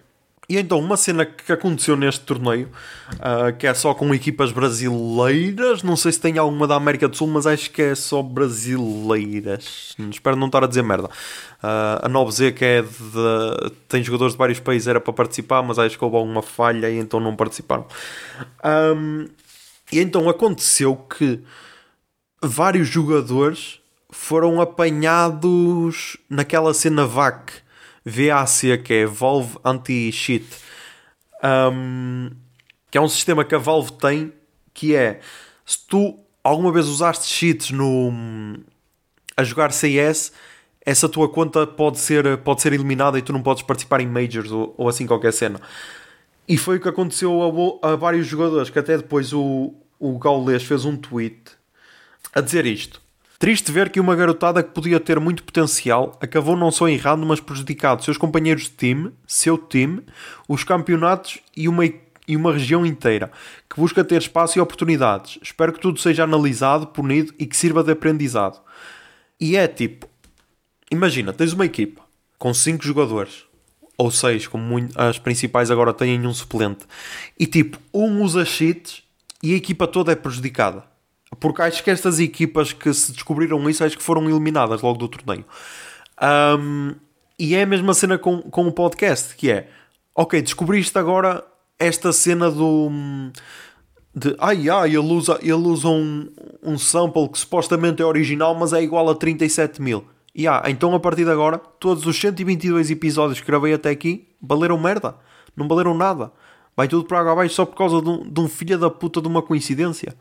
E 0.48 0.56
então, 0.56 0.80
uma 0.80 0.96
cena 0.96 1.26
que 1.26 1.52
aconteceu 1.52 1.94
neste 1.94 2.24
torneio, 2.24 2.70
uh, 3.12 3.54
que 3.56 3.66
é 3.66 3.74
só 3.74 3.94
com 3.94 4.12
equipas 4.14 4.50
brasileiras, 4.50 5.82
não 5.82 5.94
sei 5.94 6.10
se 6.10 6.18
tem 6.18 6.38
alguma 6.38 6.66
da 6.66 6.74
América 6.74 7.06
do 7.06 7.14
Sul, 7.14 7.28
mas 7.28 7.46
acho 7.46 7.70
que 7.70 7.82
é 7.82 7.94
só 7.94 8.22
brasileiras. 8.22 9.94
Espero 10.10 10.36
não 10.36 10.46
estar 10.46 10.64
a 10.64 10.66
dizer 10.66 10.82
merda. 10.82 11.06
Uh, 11.06 12.00
a 12.02 12.08
9Z, 12.08 12.54
que 12.54 12.64
é 12.64 12.82
de. 12.82 13.70
tem 13.88 14.02
jogadores 14.02 14.32
de 14.32 14.38
vários 14.38 14.58
países, 14.58 14.88
era 14.88 15.00
para 15.00 15.12
participar, 15.12 15.62
mas 15.62 15.78
acho 15.78 15.98
que 15.98 16.04
houve 16.04 16.16
alguma 16.16 16.40
falha 16.42 16.90
e 16.90 16.98
então 16.98 17.20
não 17.20 17.36
participaram. 17.36 17.86
Um, 18.96 19.28
e 19.92 20.00
então 20.00 20.30
aconteceu 20.30 20.96
que 20.96 21.40
vários 22.42 22.88
jogadores 22.88 23.80
foram 24.10 24.60
apanhados 24.60 26.16
naquela 26.28 26.72
cena 26.72 27.06
VAC 27.06 27.68
VAC, 28.08 28.78
que 28.82 28.94
é 28.94 29.06
Valve 29.06 29.58
Anti-Cheat, 29.64 30.46
um, 31.72 32.30
que 32.90 32.96
é 32.96 33.00
um 33.00 33.08
sistema 33.08 33.44
que 33.44 33.54
a 33.54 33.58
Valve 33.58 33.92
tem, 33.92 34.32
que 34.72 34.94
é, 34.94 35.20
se 35.64 35.86
tu 35.86 36.18
alguma 36.42 36.72
vez 36.72 36.86
usaste 36.86 37.26
cheats 37.26 37.70
no, 37.70 38.12
a 39.36 39.44
jogar 39.44 39.72
CS, 39.72 40.32
essa 40.84 41.08
tua 41.08 41.28
conta 41.28 41.66
pode 41.66 41.98
ser, 41.98 42.38
pode 42.38 42.62
ser 42.62 42.72
eliminada 42.72 43.18
e 43.18 43.22
tu 43.22 43.32
não 43.32 43.42
podes 43.42 43.62
participar 43.62 44.00
em 44.00 44.06
Majors 44.06 44.50
ou, 44.50 44.74
ou 44.78 44.88
assim 44.88 45.06
qualquer 45.06 45.32
cena. 45.32 45.60
E 46.48 46.56
foi 46.56 46.78
o 46.78 46.80
que 46.80 46.88
aconteceu 46.88 47.78
a, 47.82 47.92
a 47.92 47.96
vários 47.96 48.26
jogadores, 48.26 48.70
que 48.70 48.78
até 48.78 48.96
depois 48.96 49.34
o, 49.34 49.74
o 49.98 50.18
Gaules 50.18 50.62
fez 50.62 50.86
um 50.86 50.96
tweet 50.96 51.42
a 52.34 52.40
dizer 52.40 52.64
isto. 52.64 53.02
Triste 53.38 53.70
ver 53.70 53.90
que 53.90 54.00
uma 54.00 54.16
garotada 54.16 54.64
que 54.64 54.70
podia 54.70 54.98
ter 54.98 55.20
muito 55.20 55.44
potencial 55.44 56.18
acabou 56.20 56.56
não 56.56 56.72
só 56.72 56.88
errando, 56.88 57.24
mas 57.24 57.38
prejudicado 57.38 58.02
seus 58.02 58.18
companheiros 58.18 58.64
de 58.64 58.70
time, 58.70 59.12
seu 59.28 59.56
time, 59.56 60.02
os 60.48 60.64
campeonatos 60.64 61.38
e 61.56 61.68
uma, 61.68 61.84
e 61.84 62.36
uma 62.36 62.52
região 62.52 62.84
inteira, 62.84 63.30
que 63.70 63.78
busca 63.78 64.02
ter 64.02 64.20
espaço 64.20 64.58
e 64.58 64.60
oportunidades. 64.60 65.38
Espero 65.40 65.72
que 65.72 65.78
tudo 65.78 66.00
seja 66.00 66.24
analisado, 66.24 66.88
punido 66.88 67.32
e 67.38 67.46
que 67.46 67.56
sirva 67.56 67.84
de 67.84 67.92
aprendizado. 67.92 68.60
E 69.40 69.56
é 69.56 69.68
tipo, 69.68 70.08
imagina, 70.90 71.32
tens 71.32 71.52
uma 71.52 71.64
equipa 71.64 72.02
com 72.40 72.52
5 72.52 72.84
jogadores, 72.84 73.44
ou 73.96 74.10
6, 74.10 74.48
como 74.48 74.74
as 74.96 75.20
principais 75.20 75.70
agora 75.70 75.94
têm 75.94 76.26
um 76.26 76.34
suplente, 76.34 76.84
e 77.38 77.46
tipo, 77.46 77.78
um 77.94 78.20
usa 78.20 78.44
cheats 78.44 79.04
e 79.40 79.54
a 79.54 79.56
equipa 79.56 79.86
toda 79.86 80.10
é 80.10 80.16
prejudicada 80.16 80.97
porque 81.40 81.62
acho 81.62 81.82
que 81.84 81.90
estas 81.90 82.18
equipas 82.18 82.72
que 82.72 82.92
se 82.92 83.12
descobriram 83.12 83.68
isso, 83.68 83.84
acho 83.84 83.96
que 83.96 84.02
foram 84.02 84.28
eliminadas 84.28 84.82
logo 84.82 84.98
do 84.98 85.08
torneio. 85.08 85.44
Um, 86.58 86.94
e 87.38 87.54
é 87.54 87.62
a 87.62 87.66
mesma 87.66 87.94
cena 87.94 88.18
com, 88.18 88.42
com 88.42 88.66
o 88.66 88.72
podcast, 88.72 89.36
que 89.36 89.50
é, 89.50 89.68
ok, 90.14 90.40
descobriste 90.42 90.98
agora 90.98 91.44
esta 91.78 92.12
cena 92.12 92.50
do... 92.50 92.90
De, 94.14 94.34
ai, 94.38 94.68
ai, 94.68 94.88
ele 94.88 94.98
usa, 94.98 95.38
ele 95.42 95.52
usa 95.52 95.88
um, 95.88 96.28
um 96.62 96.76
sample 96.76 97.28
que 97.28 97.38
supostamente 97.38 98.02
é 98.02 98.04
original, 98.04 98.54
mas 98.54 98.72
é 98.72 98.82
igual 98.82 99.08
a 99.08 99.14
37 99.14 99.80
mil. 99.80 100.04
E 100.34 100.48
ah, 100.48 100.62
então 100.66 100.94
a 100.94 101.00
partir 101.00 101.24
de 101.24 101.30
agora, 101.30 101.58
todos 101.58 102.06
os 102.06 102.18
122 102.18 102.90
episódios 102.90 103.40
que 103.40 103.46
gravei 103.46 103.74
até 103.74 103.90
aqui 103.90 104.28
valeram 104.40 104.78
merda. 104.78 105.14
Não 105.56 105.68
valeram 105.68 105.94
nada. 105.94 106.32
Vai 106.76 106.88
tudo 106.88 107.04
para 107.04 107.20
água 107.20 107.32
abaixo 107.32 107.54
só 107.54 107.66
por 107.66 107.76
causa 107.76 108.00
de 108.00 108.08
um, 108.08 108.28
de 108.28 108.40
um 108.40 108.48
filho 108.48 108.78
da 108.78 108.88
puta 108.88 109.20
de 109.20 109.28
uma 109.28 109.42
coincidência. 109.42 110.16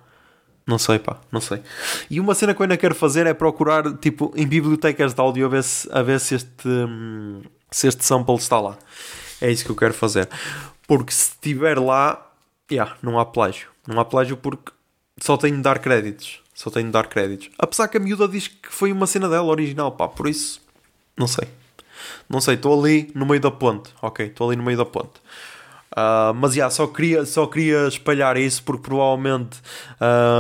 Não 0.67 0.77
sei, 0.77 0.99
pá, 0.99 1.17
não 1.31 1.39
sei. 1.39 1.61
E 2.09 2.19
uma 2.19 2.35
cena 2.35 2.53
que 2.53 2.61
eu 2.61 2.65
ainda 2.65 2.75
quero 2.75 2.93
fazer 2.93 3.25
é 3.25 3.33
procurar, 3.33 3.97
tipo, 3.99 4.33
em 4.35 4.45
bibliotecas 4.45 5.13
de 5.13 5.21
áudio 5.21 5.45
a 5.45 5.49
ver 5.49 5.63
se, 5.63 5.89
a 5.89 6.03
ver 6.03 6.19
se, 6.19 6.35
este, 6.35 6.67
hum, 6.67 7.41
se 7.71 7.87
este 7.87 8.03
sample 8.03 8.35
está 8.35 8.59
lá. 8.59 8.77
É 9.39 9.49
isso 9.49 9.63
que 9.63 9.71
eu 9.71 9.75
quero 9.77 9.93
fazer. 9.93 10.27
Porque 10.85 11.13
se 11.13 11.31
estiver 11.31 11.79
lá, 11.79 12.29
yeah, 12.69 12.97
não 13.01 13.17
há 13.17 13.25
plágio. 13.25 13.69
Não 13.87 13.97
há 13.97 14.03
plágio 14.03 14.35
porque 14.35 14.73
só 15.21 15.37
tenho 15.37 15.55
de 15.55 15.61
dar 15.61 15.79
créditos. 15.79 16.41
Só 16.53 16.69
tenho 16.69 16.87
de 16.87 16.91
dar 16.91 17.07
créditos. 17.07 17.49
Apesar 17.57 17.87
que 17.87 17.95
a 17.95 17.99
miúda 17.99 18.27
diz 18.27 18.49
que 18.49 18.69
foi 18.69 18.91
uma 18.91 19.07
cena 19.07 19.29
dela 19.29 19.47
original, 19.47 19.93
pá, 19.93 20.09
por 20.09 20.27
isso, 20.27 20.59
não 21.15 21.27
sei. 21.27 21.47
Não 22.27 22.41
sei, 22.41 22.55
estou 22.55 22.77
ali 22.77 23.09
no 23.15 23.25
meio 23.25 23.39
da 23.39 23.51
ponte. 23.51 23.89
Ok, 24.01 24.25
estou 24.25 24.49
ali 24.49 24.57
no 24.57 24.63
meio 24.63 24.77
da 24.77 24.85
ponte. 24.85 25.21
Uh, 25.91 26.33
mas 26.35 26.55
yeah, 26.55 26.69
só, 26.69 26.85
queria, 26.87 27.25
só 27.25 27.47
queria 27.47 27.87
espalhar 27.87 28.37
isso 28.37 28.63
porque 28.63 28.83
provavelmente 28.83 29.59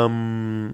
um, 0.09 0.71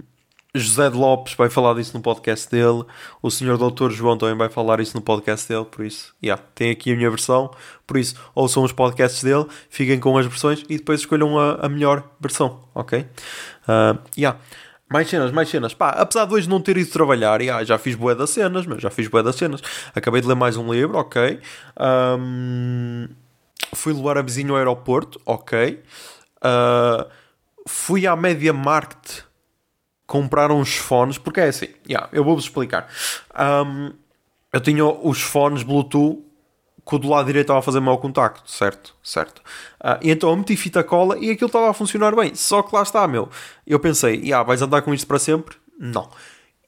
José 0.55 0.89
de 0.89 0.95
Lopes 0.95 1.33
vai 1.33 1.49
falar 1.49 1.73
disso 1.73 1.95
no 1.97 2.03
podcast 2.03 2.49
dele. 2.49 2.83
O 3.21 3.31
senhor 3.31 3.57
Doutor 3.57 3.91
João 3.91 4.17
também 4.17 4.35
vai 4.35 4.49
falar 4.49 4.79
isso 4.79 4.95
no 4.95 5.01
podcast 5.01 5.47
dele. 5.47 5.65
Por 5.65 5.83
isso, 5.83 6.13
yeah, 6.23 6.41
tem 6.53 6.69
aqui 6.69 6.93
a 6.93 6.95
minha 6.95 7.09
versão. 7.09 7.49
Por 7.87 7.97
isso, 7.97 8.15
ouçam 8.35 8.63
os 8.63 8.71
podcasts 8.71 9.23
dele, 9.23 9.45
fiquem 9.69 9.99
com 9.99 10.15
as 10.17 10.27
versões 10.27 10.63
e 10.69 10.77
depois 10.77 10.99
escolham 10.99 11.39
a, 11.39 11.65
a 11.65 11.69
melhor 11.69 12.03
versão, 12.19 12.59
ok? 12.75 12.99
Uh, 12.99 13.97
yeah. 14.15 14.39
Mais 14.91 15.09
cenas, 15.09 15.31
mais 15.31 15.49
cenas. 15.49 15.73
Pá, 15.73 15.89
apesar 15.89 16.25
de 16.25 16.35
hoje 16.35 16.47
não 16.47 16.61
ter 16.61 16.77
ido 16.77 16.91
trabalhar, 16.91 17.41
yeah, 17.41 17.63
já 17.63 17.79
fiz 17.79 17.95
bué 17.95 18.13
das 18.13 18.29
cenas, 18.29 18.67
mas 18.67 18.79
já 18.79 18.91
fiz 18.91 19.07
bué 19.07 19.23
das 19.23 19.35
cenas. 19.35 19.59
Acabei 19.95 20.21
de 20.21 20.27
ler 20.27 20.35
mais 20.35 20.55
um 20.55 20.71
livro, 20.71 20.99
ok. 20.99 21.39
Um, 21.79 23.07
fui 23.73 23.93
levar 23.93 24.17
a 24.17 24.21
vizinho 24.21 24.51
ao 24.53 24.57
aeroporto, 24.57 25.19
ok. 25.25 25.81
Uh, 26.37 27.09
fui 27.67 28.05
à 28.07 28.15
Media 28.15 28.53
Market 28.53 29.23
comprar 30.05 30.51
uns 30.51 30.75
fones, 30.75 31.17
porque 31.17 31.39
é 31.39 31.47
assim, 31.47 31.69
yeah, 31.87 32.09
eu 32.11 32.23
vou-vos 32.23 32.45
explicar. 32.45 32.87
Um, 33.37 33.93
eu 34.51 34.61
tinha 34.61 34.85
os 34.85 35.21
fones 35.21 35.63
Bluetooth 35.63 36.23
que 36.85 36.95
o 36.95 36.99
do 36.99 37.09
lado 37.09 37.25
direito 37.27 37.45
estava 37.45 37.59
a 37.59 37.63
fazer 37.63 37.79
mau 37.79 37.97
contacto, 37.97 38.49
certo? 38.49 38.93
Certo. 39.01 39.39
Uh, 39.79 39.97
então 40.01 40.29
eu 40.29 40.35
meti 40.35 40.55
fita 40.55 40.83
cola 40.83 41.17
e 41.17 41.31
aquilo 41.31 41.47
estava 41.47 41.69
a 41.69 41.73
funcionar 41.73 42.15
bem. 42.15 42.35
Só 42.35 42.61
que 42.61 42.75
lá 42.75 42.83
está, 42.83 43.07
meu. 43.07 43.29
Eu 43.65 43.79
pensei, 43.79 44.15
yeah, 44.15 44.43
vais 44.43 44.61
andar 44.61 44.81
com 44.81 44.93
isto 44.93 45.07
para 45.07 45.19
sempre? 45.19 45.55
Não. 45.79 46.09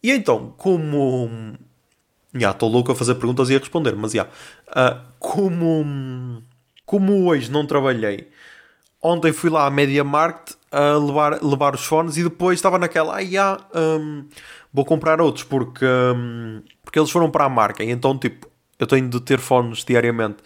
E 0.01 0.11
então, 0.11 0.53
como. 0.57 1.57
Já, 2.33 2.51
estou 2.51 2.69
louco 2.69 2.91
a 2.91 2.95
fazer 2.95 3.15
perguntas 3.15 3.49
e 3.49 3.55
a 3.55 3.59
responder, 3.59 3.95
mas 3.95 4.13
já. 4.13 4.23
Uh, 4.23 5.01
como. 5.19 6.43
Como 6.85 7.25
hoje 7.25 7.51
não 7.51 7.65
trabalhei, 7.65 8.29
ontem 9.01 9.33
fui 9.33 9.49
lá 9.49 9.65
à 9.65 9.69
Media 9.69 10.03
Market 10.03 10.55
a 10.71 10.97
levar, 10.97 11.43
levar 11.43 11.73
os 11.73 11.85
fones 11.85 12.17
e 12.17 12.23
depois 12.23 12.59
estava 12.59 12.77
naquela, 12.77 13.15
ah, 13.15 13.23
já, 13.23 13.57
um, 13.73 14.25
vou 14.73 14.83
comprar 14.83 15.21
outros 15.21 15.43
porque, 15.43 15.85
um, 15.85 16.61
porque 16.83 16.99
eles 16.99 17.09
foram 17.09 17.31
para 17.31 17.45
a 17.45 17.49
marca 17.49 17.83
e 17.83 17.89
então, 17.89 18.17
tipo, 18.17 18.47
eu 18.77 18.85
tenho 18.85 19.07
de 19.07 19.19
ter 19.21 19.39
fones 19.39 19.83
diariamente. 19.83 20.37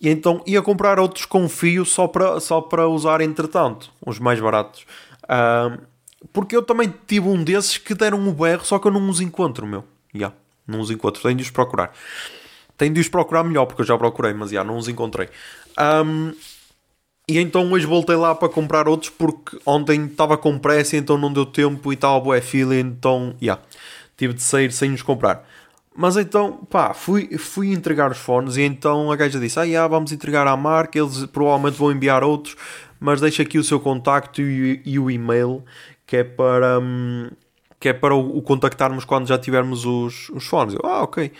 E 0.00 0.08
então 0.08 0.42
ia 0.46 0.62
comprar 0.62 0.98
outros 0.98 1.24
com 1.26 1.48
fio 1.48 1.84
só 1.84 2.06
para, 2.06 2.38
só 2.40 2.60
para 2.60 2.88
usar 2.88 3.20
entretanto, 3.20 3.92
os 4.04 4.18
mais 4.18 4.40
baratos. 4.40 4.86
Uh, 5.24 5.80
porque 6.32 6.56
eu 6.56 6.62
também 6.62 6.92
tive 7.06 7.28
um 7.28 7.42
desses 7.42 7.78
que 7.78 7.94
deram 7.94 8.18
um 8.18 8.32
berro, 8.32 8.64
só 8.64 8.78
que 8.78 8.86
eu 8.86 8.92
não 8.92 9.08
os 9.08 9.20
encontro, 9.20 9.66
meu. 9.66 9.84
Já, 10.14 10.18
yeah, 10.18 10.36
não 10.66 10.80
os 10.80 10.90
encontro, 10.90 11.22
tenho 11.22 11.36
de 11.36 11.42
os 11.42 11.50
procurar. 11.50 11.92
Tenho 12.76 12.94
de 12.94 13.00
os 13.00 13.08
procurar 13.08 13.44
melhor, 13.44 13.66
porque 13.66 13.82
eu 13.82 13.86
já 13.86 13.98
procurei, 13.98 14.32
mas 14.32 14.50
já, 14.50 14.54
yeah, 14.54 14.70
não 14.70 14.78
os 14.78 14.88
encontrei. 14.88 15.28
Um, 15.78 16.32
e 17.28 17.38
então 17.38 17.70
hoje 17.70 17.86
voltei 17.86 18.16
lá 18.16 18.34
para 18.34 18.48
comprar 18.48 18.88
outros, 18.88 19.10
porque 19.10 19.58
ontem 19.66 20.06
estava 20.06 20.36
com 20.38 20.58
pressa, 20.58 20.96
então 20.96 21.18
não 21.18 21.32
deu 21.32 21.44
tempo 21.44 21.92
e 21.92 21.94
estava 21.94 22.18
boa 22.18 22.40
fila, 22.40 22.74
então, 22.74 23.34
yeah, 23.40 23.62
tive 24.16 24.32
de 24.32 24.42
sair 24.42 24.72
sem 24.72 24.92
os 24.94 25.02
comprar. 25.02 25.46
Mas 25.94 26.16
então, 26.16 26.64
pá, 26.70 26.94
fui, 26.94 27.36
fui 27.38 27.72
entregar 27.72 28.10
os 28.10 28.18
fones 28.18 28.56
e 28.56 28.62
então 28.62 29.10
a 29.12 29.16
gaja 29.16 29.38
disse: 29.40 29.58
Ah, 29.58 29.64
yeah, 29.64 29.86
vamos 29.88 30.12
entregar 30.12 30.46
à 30.46 30.56
marca, 30.56 30.98
eles 30.98 31.26
provavelmente 31.26 31.76
vão 31.76 31.92
enviar 31.92 32.24
outros, 32.24 32.56
mas 33.00 33.20
deixa 33.20 33.42
aqui 33.42 33.58
o 33.58 33.64
seu 33.64 33.80
contacto 33.80 34.40
e, 34.40 34.80
e 34.84 34.98
o 34.98 35.10
e-mail 35.10 35.64
que 36.06 36.16
é 36.16 36.24
para, 36.24 36.80
hum, 36.80 37.30
que 37.78 37.88
é 37.90 37.92
para 37.92 38.14
o, 38.14 38.38
o, 38.38 38.42
contactarmos 38.42 39.04
quando 39.04 39.28
já 39.28 39.38
tivermos 39.38 39.84
os, 39.84 40.30
os 40.30 40.46
fones. 40.46 40.74
Eu, 40.74 40.80
ah, 40.84 41.02
ok. 41.02 41.32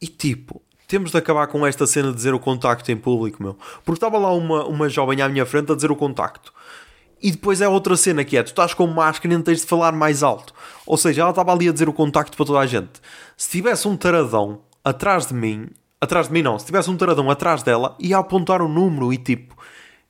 E 0.00 0.06
tipo, 0.06 0.62
temos 0.88 1.10
de 1.10 1.18
acabar 1.18 1.46
com 1.48 1.66
esta 1.66 1.86
cena 1.86 2.08
de 2.08 2.14
dizer 2.14 2.32
o 2.32 2.40
contacto 2.40 2.90
em 2.90 2.96
público, 2.96 3.42
meu. 3.42 3.58
Porque 3.84 3.98
estava 3.98 4.16
lá 4.16 4.32
uma, 4.32 4.64
uma 4.64 4.88
jovem 4.88 5.20
à 5.20 5.28
minha 5.28 5.44
frente 5.44 5.70
a 5.70 5.74
dizer 5.74 5.90
o 5.90 5.96
contacto. 5.96 6.50
E 7.20 7.30
depois 7.30 7.60
é 7.60 7.68
outra 7.68 7.94
cena 7.94 8.24
que 8.24 8.38
é, 8.38 8.42
tu 8.42 8.48
estás 8.48 8.72
com 8.72 8.86
máscara 8.86 9.34
e 9.34 9.36
não 9.36 9.44
tens 9.44 9.60
de 9.60 9.66
falar 9.66 9.92
mais 9.92 10.22
alto. 10.22 10.54
Ou 10.86 10.96
seja, 10.96 11.20
ela 11.20 11.30
estava 11.30 11.52
ali 11.52 11.68
a 11.68 11.72
dizer 11.72 11.90
o 11.90 11.92
contacto 11.92 12.36
para 12.36 12.46
toda 12.46 12.58
a 12.60 12.66
gente. 12.66 13.02
Se 13.36 13.50
tivesse 13.50 13.86
um 13.86 13.96
taradão 13.96 14.62
atrás 14.82 15.26
de 15.26 15.34
mim, 15.34 15.68
atrás 16.00 16.28
de 16.28 16.32
mim 16.32 16.40
não, 16.40 16.58
se 16.58 16.64
tivesse 16.64 16.88
um 16.88 16.96
taradão 16.96 17.30
atrás 17.30 17.62
dela, 17.62 17.94
ia 18.00 18.16
apontar 18.16 18.62
o 18.62 18.68
número 18.68 19.12
e 19.12 19.18
tipo, 19.18 19.54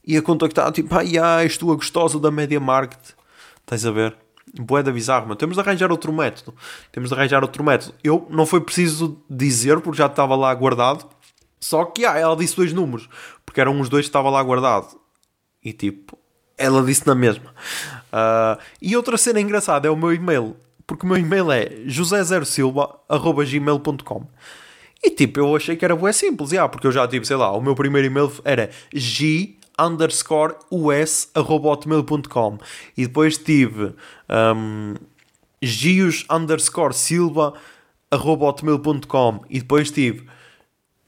ia 0.06 0.22
contactar, 0.22 0.70
tipo, 0.70 0.94
ah, 0.94 1.02
yeah, 1.02 1.42
és 1.42 1.58
tu 1.58 1.72
a 1.72 1.74
gostosa 1.74 2.20
da 2.20 2.30
Media 2.30 2.60
Market. 2.60 3.00
Estás 3.60 3.84
a 3.84 3.90
ver? 3.90 4.16
Boeda 4.56 4.92
bizarro, 4.92 5.26
mas 5.28 5.36
temos 5.36 5.56
de 5.56 5.60
arranjar 5.60 5.90
outro 5.90 6.12
método. 6.12 6.54
Temos 6.92 7.08
de 7.10 7.14
arranjar 7.14 7.42
outro 7.42 7.64
método. 7.64 7.94
Eu 8.02 8.26
não 8.30 8.46
foi 8.46 8.60
preciso 8.60 9.20
dizer, 9.28 9.80
porque 9.80 9.98
já 9.98 10.06
estava 10.06 10.34
lá 10.36 10.54
guardado. 10.54 11.04
Só 11.60 11.84
que, 11.84 12.04
ah, 12.04 12.16
ela 12.16 12.36
disse 12.36 12.54
dois 12.56 12.72
números, 12.72 13.08
porque 13.44 13.60
eram 13.60 13.80
os 13.80 13.88
dois 13.88 14.06
que 14.06 14.10
estava 14.10 14.30
lá 14.30 14.40
guardado. 14.42 14.96
E 15.64 15.72
tipo, 15.72 16.18
ela 16.56 16.82
disse 16.82 17.06
na 17.06 17.14
mesma. 17.14 17.54
Uh, 18.12 18.58
e 18.80 18.96
outra 18.96 19.16
cena 19.16 19.40
engraçada 19.40 19.88
é 19.88 19.90
o 19.90 19.96
meu 19.96 20.12
e-mail, 20.12 20.56
porque 20.86 21.04
o 21.04 21.08
meu 21.08 21.18
e-mail 21.18 21.50
é 21.50 21.82
josézersilva.gmail.com 21.86 24.26
e 25.02 25.10
tipo, 25.10 25.38
eu 25.38 25.54
achei 25.54 25.76
que 25.76 25.84
era 25.84 25.94
bué 25.94 26.12
simples, 26.12 26.50
yeah, 26.50 26.68
porque 26.68 26.86
eu 26.86 26.92
já 26.92 27.06
tive, 27.06 27.24
sei 27.24 27.36
lá, 27.36 27.52
o 27.52 27.60
meu 27.60 27.74
primeiro 27.74 28.06
e-mail 28.06 28.32
era 28.44 28.70
g 28.92 29.56
underscore 29.78 30.56
us.hotmail.com 30.70 32.58
e 32.96 33.06
depois 33.06 33.38
tive 33.38 33.94
um, 34.28 34.94
gios 35.62 36.24
underscore 36.30 36.94
silva 36.94 37.54
hotmail.com 38.12 39.44
e 39.50 39.60
depois 39.60 39.90
tive 39.90 40.26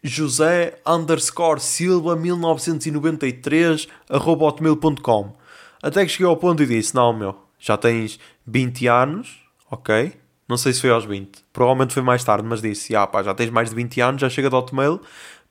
josé 0.02 0.78
underscore 0.86 1.60
silva 1.60 2.16
1993 2.16 3.88
hotmail.com 4.10 5.40
até 5.82 6.04
que 6.04 6.12
cheguei 6.12 6.26
ao 6.26 6.36
ponto 6.36 6.62
e 6.62 6.66
disse: 6.66 6.94
Não, 6.94 7.12
meu, 7.12 7.36
já 7.58 7.76
tens 7.76 8.18
20 8.46 8.86
anos, 8.86 9.40
ok? 9.70 10.12
Não 10.46 10.56
sei 10.56 10.72
se 10.72 10.80
foi 10.80 10.90
aos 10.90 11.04
20, 11.04 11.44
provavelmente 11.52 11.94
foi 11.94 12.02
mais 12.02 12.24
tarde, 12.24 12.46
mas 12.46 12.60
disse: 12.60 12.94
ah, 12.94 13.06
pá, 13.06 13.22
já 13.22 13.34
tens 13.34 13.50
mais 13.50 13.70
de 13.70 13.76
20 13.76 14.00
anos, 14.00 14.20
já 14.20 14.28
chega 14.28 14.50
do 14.50 14.56
Hotmail, 14.56 15.00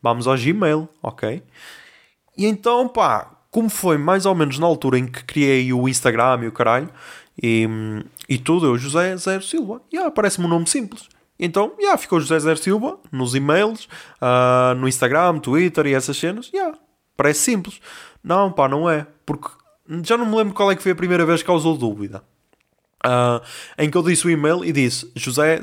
vamos 0.02 0.28
ao 0.28 0.38
Gmail, 0.38 0.88
ok? 1.02 1.42
E 2.40 2.46
então, 2.46 2.88
pá, 2.88 3.30
como 3.52 3.70
foi 3.70 3.98
mais 3.98 4.26
ou 4.26 4.34
menos 4.34 4.58
na 4.58 4.66
altura 4.66 4.98
em 4.98 5.06
que 5.06 5.26
criei 5.26 5.74
o 5.74 5.90
Instagram 5.90 6.40
e 6.44 6.48
o 6.48 6.54
caralho, 6.54 6.90
e, 7.44 7.68
e 8.30 8.38
tudo, 8.38 8.66
eu, 8.66 8.78
José 8.78 9.18
Zero 9.18 9.44
Silva, 9.44 9.82
e 9.92 9.98
yeah, 9.98 10.10
parece-me 10.10 10.46
um 10.46 10.50
nome 10.50 10.66
simples. 10.66 11.10
Então, 11.38 11.74
já 11.76 11.82
yeah, 11.82 11.98
ficou 11.98 12.18
José 12.18 12.40
Zero 12.40 12.58
Silva 12.58 12.98
nos 13.12 13.36
e-mails, 13.36 13.90
uh, 14.22 14.74
no 14.78 14.88
Instagram, 14.88 15.40
Twitter 15.40 15.86
e 15.88 15.94
essas 15.94 16.16
cenas. 16.16 16.50
Yeah, 16.54 16.78
parece 17.18 17.42
simples. 17.42 17.82
Não, 18.24 18.54
pá, 18.54 18.70
não 18.70 18.90
é. 18.90 19.06
Porque 19.26 19.50
já 20.04 20.16
não 20.16 20.26
me 20.26 20.38
lembro 20.38 20.54
qual 20.54 20.72
é 20.72 20.78
que 20.78 20.82
foi 20.82 20.94
a 20.94 20.96
primeira 20.96 21.26
vez 21.26 21.42
que 21.42 21.48
causou 21.48 21.78
dúvida. 21.78 22.24
Uh, 23.06 23.44
em 23.78 23.90
que 23.90 23.98
eu 23.98 24.04
disse 24.04 24.26
o 24.26 24.30
e-mail 24.30 24.64
e 24.64 24.72
disse 24.72 25.12
josé 25.14 25.60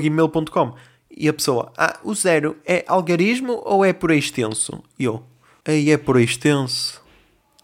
gmail.com 0.00 0.74
e 1.14 1.28
a 1.28 1.32
pessoa, 1.32 1.72
ah, 1.76 1.98
o 2.02 2.14
zero 2.14 2.56
é 2.66 2.84
algarismo 2.88 3.60
ou 3.64 3.84
é 3.84 3.92
por 3.92 4.10
extenso? 4.10 4.82
E 4.98 5.04
eu, 5.04 5.22
aí 5.64 5.90
é 5.90 5.96
por 5.96 6.20
extenso. 6.20 7.00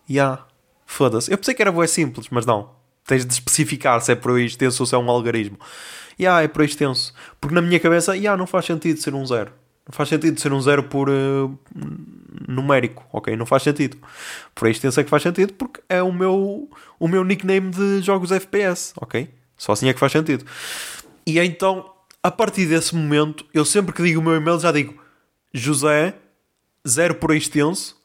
Ya, 0.09 0.15
yeah. 0.15 0.47
foda-se. 0.87 1.31
Eu 1.31 1.39
pensei 1.39 1.55
que 1.55 1.63
era 1.63 1.73
boa 1.73 1.87
simples, 1.87 2.29
mas 2.31 2.47
não. 2.47 2.71
Tens 3.07 3.25
de 3.25 3.33
especificar 3.33 4.01
se 4.01 4.13
é 4.13 4.15
por 4.15 4.39
extenso 4.39 4.83
ou 4.83 4.87
se 4.87 4.95
é 4.95 4.99
um 4.99 5.11
algarismo. 5.11 5.59
Ya, 6.19 6.31
yeah, 6.31 6.43
é 6.43 6.49
por 6.49 6.65
extenso. 6.65 7.13
Porque 7.41 7.55
na 7.55 7.63
minha 7.63 7.79
cabeça, 7.79 8.15
ya, 8.15 8.23
yeah, 8.23 8.37
não 8.37 8.47
faz 8.47 8.65
sentido 8.65 9.01
ser 9.01 9.15
um 9.15 9.25
zero. 9.27 9.53
Não 9.89 9.93
faz 9.93 10.11
sentido 10.11 10.39
ser 10.39 10.53
um 10.53 10.61
zero 10.61 10.83
por 10.83 11.09
uh, 11.09 11.59
numérico, 12.47 13.07
ok? 13.11 13.35
Não 13.37 13.47
faz 13.47 13.63
sentido. 13.63 13.97
Por 14.55 14.69
extenso 14.69 15.01
é 15.01 15.05
que 15.05 15.09
faz 15.09 15.23
sentido 15.23 15.55
porque 15.55 15.81
é 15.89 16.03
o 16.03 16.13
meu, 16.13 16.69
o 17.01 17.09
meu 17.09 17.25
nickname 17.25 17.71
de 17.71 18.03
jogos 18.03 18.31
FPS, 18.31 18.93
ok? 19.01 19.31
Só 19.57 19.73
assim 19.73 19.89
é 19.89 19.95
que 19.95 19.99
faz 19.99 20.13
sentido. 20.13 20.45
E 21.27 21.39
então, 21.39 21.91
a 22.23 22.31
partir 22.31 22.67
desse 22.67 22.95
momento, 22.95 23.47
eu 23.55 23.65
sempre 23.65 23.95
que 23.95 24.03
digo 24.03 24.21
o 24.21 24.23
meu 24.23 24.37
e-mail 24.37 24.61
já 24.61 24.71
digo 24.71 24.95
José, 25.53 26.15
zero 26.89 27.15
por 27.15 27.35
extenso, 27.35 27.99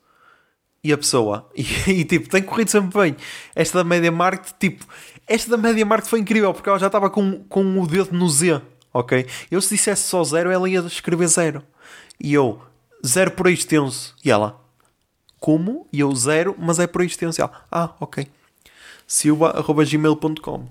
e 0.83 0.91
a 0.91 0.97
pessoa. 0.97 1.49
E, 1.55 1.91
e, 1.91 2.05
tipo, 2.05 2.29
tem 2.29 2.43
corrido 2.43 2.69
sempre 2.69 2.99
bem. 2.99 3.15
Esta 3.55 3.79
da 3.79 3.83
Media 3.83 4.11
Market, 4.11 4.53
tipo, 4.59 4.85
esta 5.27 5.51
da 5.51 5.57
Media 5.57 5.85
Market 5.85 6.09
foi 6.09 6.19
incrível 6.19 6.53
porque 6.53 6.67
ela 6.67 6.79
já 6.79 6.87
estava 6.87 7.09
com, 7.09 7.43
com 7.47 7.79
o 7.79 7.87
dedo 7.87 8.09
no 8.11 8.29
Z, 8.29 8.61
ok? 8.93 9.25
Eu 9.49 9.61
se 9.61 9.75
dissesse 9.75 10.03
só 10.03 10.23
zero, 10.23 10.51
ela 10.51 10.69
ia 10.69 10.79
escrever 10.81 11.27
zero. 11.27 11.63
E 12.19 12.33
eu, 12.33 12.61
zero 13.05 13.31
por 13.31 13.47
extenso. 13.47 14.15
E 14.23 14.29
ela, 14.29 14.59
como? 15.39 15.87
E 15.91 16.01
eu, 16.01 16.13
zero, 16.15 16.55
mas 16.59 16.79
é 16.79 16.87
por 16.87 17.01
extenso. 17.01 17.41
Ela, 17.41 17.51
ah, 17.71 17.93
ok. 17.99 18.27
silva.gmail.com 19.07 20.67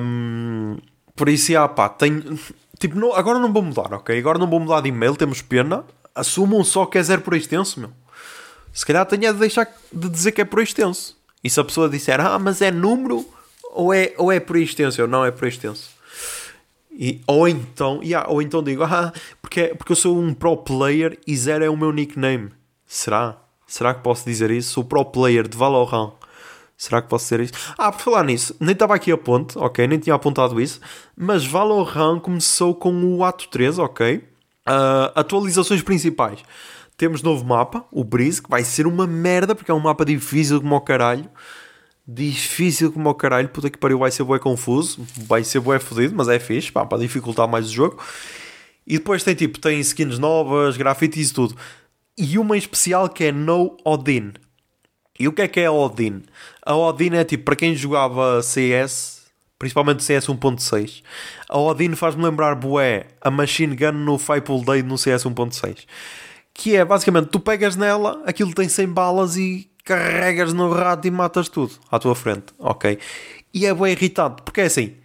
um, 0.00 0.76
Por 1.14 1.28
isso, 1.28 1.56
ah, 1.56 1.68
pá, 1.68 1.88
tenho... 1.88 2.38
Tipo, 2.78 2.94
não, 2.98 3.14
agora 3.14 3.38
não 3.38 3.50
vou 3.50 3.62
mudar, 3.62 3.94
ok? 3.94 4.18
Agora 4.18 4.38
não 4.38 4.46
vou 4.46 4.60
mudar 4.60 4.82
de 4.82 4.90
e-mail, 4.90 5.16
temos 5.16 5.40
pena. 5.40 5.82
Assumam 6.16 6.64
só 6.64 6.86
que 6.86 6.96
é 6.96 7.02
zero 7.02 7.22
por 7.22 7.34
extenso, 7.34 7.78
meu. 7.78 7.92
Se 8.72 8.84
calhar 8.84 9.04
tenho 9.06 9.32
de 9.32 9.38
deixar 9.38 9.68
de 9.92 10.08
dizer 10.08 10.32
que 10.32 10.40
é 10.40 10.44
por 10.44 10.62
extenso. 10.62 11.16
E 11.44 11.50
se 11.50 11.60
a 11.60 11.64
pessoa 11.64 11.88
disser, 11.88 12.20
ah, 12.20 12.38
mas 12.38 12.60
é 12.60 12.70
número 12.70 13.24
ou 13.70 13.92
é, 13.92 14.14
ou 14.16 14.32
é 14.32 14.40
por 14.40 14.56
extenso? 14.56 15.00
Eu, 15.00 15.06
não 15.06 15.24
é 15.24 15.30
por 15.30 15.46
extenso. 15.46 15.90
E, 16.90 17.20
ou 17.26 17.46
então, 17.46 18.00
yeah, 18.02 18.28
ou 18.28 18.40
então 18.40 18.62
digo, 18.62 18.82
ah, 18.82 19.12
porque, 19.42 19.74
porque 19.76 19.92
eu 19.92 19.96
sou 19.96 20.18
um 20.18 20.32
pro 20.32 20.56
player 20.56 21.18
e 21.26 21.36
zero 21.36 21.62
é 21.62 21.68
o 21.68 21.76
meu 21.76 21.92
nickname. 21.92 22.50
Será? 22.86 23.36
Será 23.66 23.92
que 23.92 24.02
posso 24.02 24.24
dizer 24.24 24.50
isso? 24.50 24.72
Sou 24.72 24.84
pro 24.84 25.04
player 25.04 25.46
de 25.46 25.56
Valorant. 25.56 26.12
Será 26.76 27.02
que 27.02 27.08
posso 27.08 27.24
dizer 27.24 27.40
isso? 27.40 27.52
Ah, 27.76 27.92
por 27.92 28.00
falar 28.00 28.24
nisso, 28.24 28.56
nem 28.58 28.72
estava 28.72 28.94
aqui 28.94 29.12
a 29.12 29.18
ponte, 29.18 29.58
ok? 29.58 29.86
Nem 29.86 29.98
tinha 29.98 30.14
apontado 30.14 30.60
isso. 30.60 30.80
Mas 31.16 31.46
Valorant 31.46 32.20
começou 32.20 32.74
com 32.74 32.92
o 33.16 33.24
ato 33.24 33.48
3, 33.48 33.78
ok? 33.78 34.22
Uh, 34.66 35.12
atualizações 35.14 35.82
principais. 35.82 36.40
Temos 36.96 37.22
novo 37.22 37.44
mapa, 37.44 37.84
o 37.92 38.02
Breeze, 38.02 38.42
que 38.42 38.48
vai 38.48 38.64
ser 38.64 38.86
uma 38.86 39.06
merda, 39.06 39.54
porque 39.54 39.70
é 39.70 39.74
um 39.74 39.80
mapa 39.80 40.04
difícil 40.04 40.60
como 40.60 40.74
o 40.74 40.80
caralho. 40.80 41.28
Difícil 42.08 42.92
como 42.92 43.10
o 43.10 43.14
caralho, 43.14 43.48
puta 43.48 43.68
que 43.68 43.78
pariu, 43.78 43.98
vai 43.98 44.10
ser 44.10 44.24
bué 44.24 44.38
confuso, 44.38 45.04
vai 45.16 45.44
ser 45.44 45.60
bué 45.60 45.78
fodido, 45.78 46.14
mas 46.16 46.28
é 46.28 46.38
fixe, 46.38 46.70
pá, 46.72 46.86
para 46.86 46.98
dificultar 46.98 47.46
mais 47.48 47.68
o 47.68 47.72
jogo. 47.72 48.02
E 48.86 48.98
depois 48.98 49.24
tem 49.24 49.34
tipo, 49.34 49.58
tem 49.58 49.80
skins 49.80 50.18
novas, 50.18 50.76
grafites 50.76 51.30
e 51.30 51.34
tudo. 51.34 51.56
E 52.16 52.38
uma 52.38 52.56
em 52.56 52.58
especial 52.58 53.08
que 53.08 53.24
é 53.24 53.32
No 53.32 53.76
Odin. 53.84 54.32
E 55.18 55.26
o 55.28 55.32
que 55.32 55.42
é 55.42 55.48
que 55.48 55.60
é 55.60 55.66
a 55.66 55.72
Odin? 55.72 56.22
A 56.64 56.74
Odin 56.76 57.14
é 57.14 57.24
tipo, 57.24 57.44
para 57.44 57.56
quem 57.56 57.74
jogava 57.74 58.40
CS, 58.42 59.15
principalmente 59.58 60.02
CS 60.02 60.26
1.6, 60.26 61.02
a 61.48 61.58
Odin 61.58 61.94
faz-me 61.94 62.24
lembrar 62.24 62.54
bué 62.54 63.06
a 63.20 63.30
Machine 63.30 63.74
Gun 63.74 63.92
no 63.92 64.18
Fable 64.18 64.64
Day 64.64 64.82
no 64.82 64.98
CS 64.98 65.24
1.6. 65.24 65.86
Que 66.52 66.76
é 66.76 66.84
basicamente, 66.84 67.28
tu 67.28 67.40
pegas 67.40 67.76
nela, 67.76 68.22
aquilo 68.24 68.54
tem 68.54 68.68
100 68.68 68.88
balas 68.88 69.36
e 69.36 69.70
carregas 69.84 70.52
no 70.52 70.72
rato 70.72 71.06
e 71.06 71.10
matas 71.10 71.48
tudo 71.48 71.74
à 71.90 71.98
tua 71.98 72.14
frente, 72.14 72.46
ok? 72.58 72.98
E 73.54 73.66
é 73.66 73.74
bem 73.74 73.92
irritante, 73.92 74.42
porque 74.42 74.62
é 74.62 74.64
assim, 74.64 74.96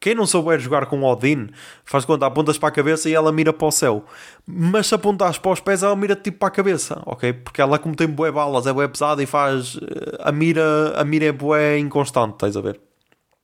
quem 0.00 0.14
não 0.14 0.26
souber 0.26 0.58
jogar 0.58 0.86
com 0.86 1.02
Odin, 1.02 1.48
faz 1.84 2.06
conta, 2.06 2.24
apontas 2.24 2.56
para 2.56 2.70
a 2.70 2.72
cabeça 2.72 3.08
e 3.08 3.14
ela 3.14 3.30
mira 3.30 3.52
para 3.52 3.68
o 3.68 3.70
céu. 3.70 4.04
Mas 4.46 4.86
se 4.86 4.94
apontares 4.94 5.36
para 5.36 5.50
os 5.52 5.60
pés, 5.60 5.82
ela 5.82 5.94
mira 5.94 6.16
tipo 6.16 6.38
para 6.38 6.48
a 6.48 6.50
cabeça, 6.50 7.02
ok? 7.04 7.34
Porque 7.34 7.60
ela, 7.60 7.78
como 7.78 7.94
tem 7.94 8.08
bué 8.08 8.32
balas, 8.32 8.66
é 8.66 8.72
bué 8.72 8.88
pesada 8.88 9.22
e 9.22 9.26
faz. 9.26 9.76
Eh, 9.76 10.16
a 10.20 10.32
mira, 10.32 10.94
a 10.96 11.04
mira 11.04 11.26
é 11.26 11.32
bué 11.32 11.78
inconstante, 11.78 12.32
estás 12.32 12.56
a 12.56 12.62
ver? 12.62 12.80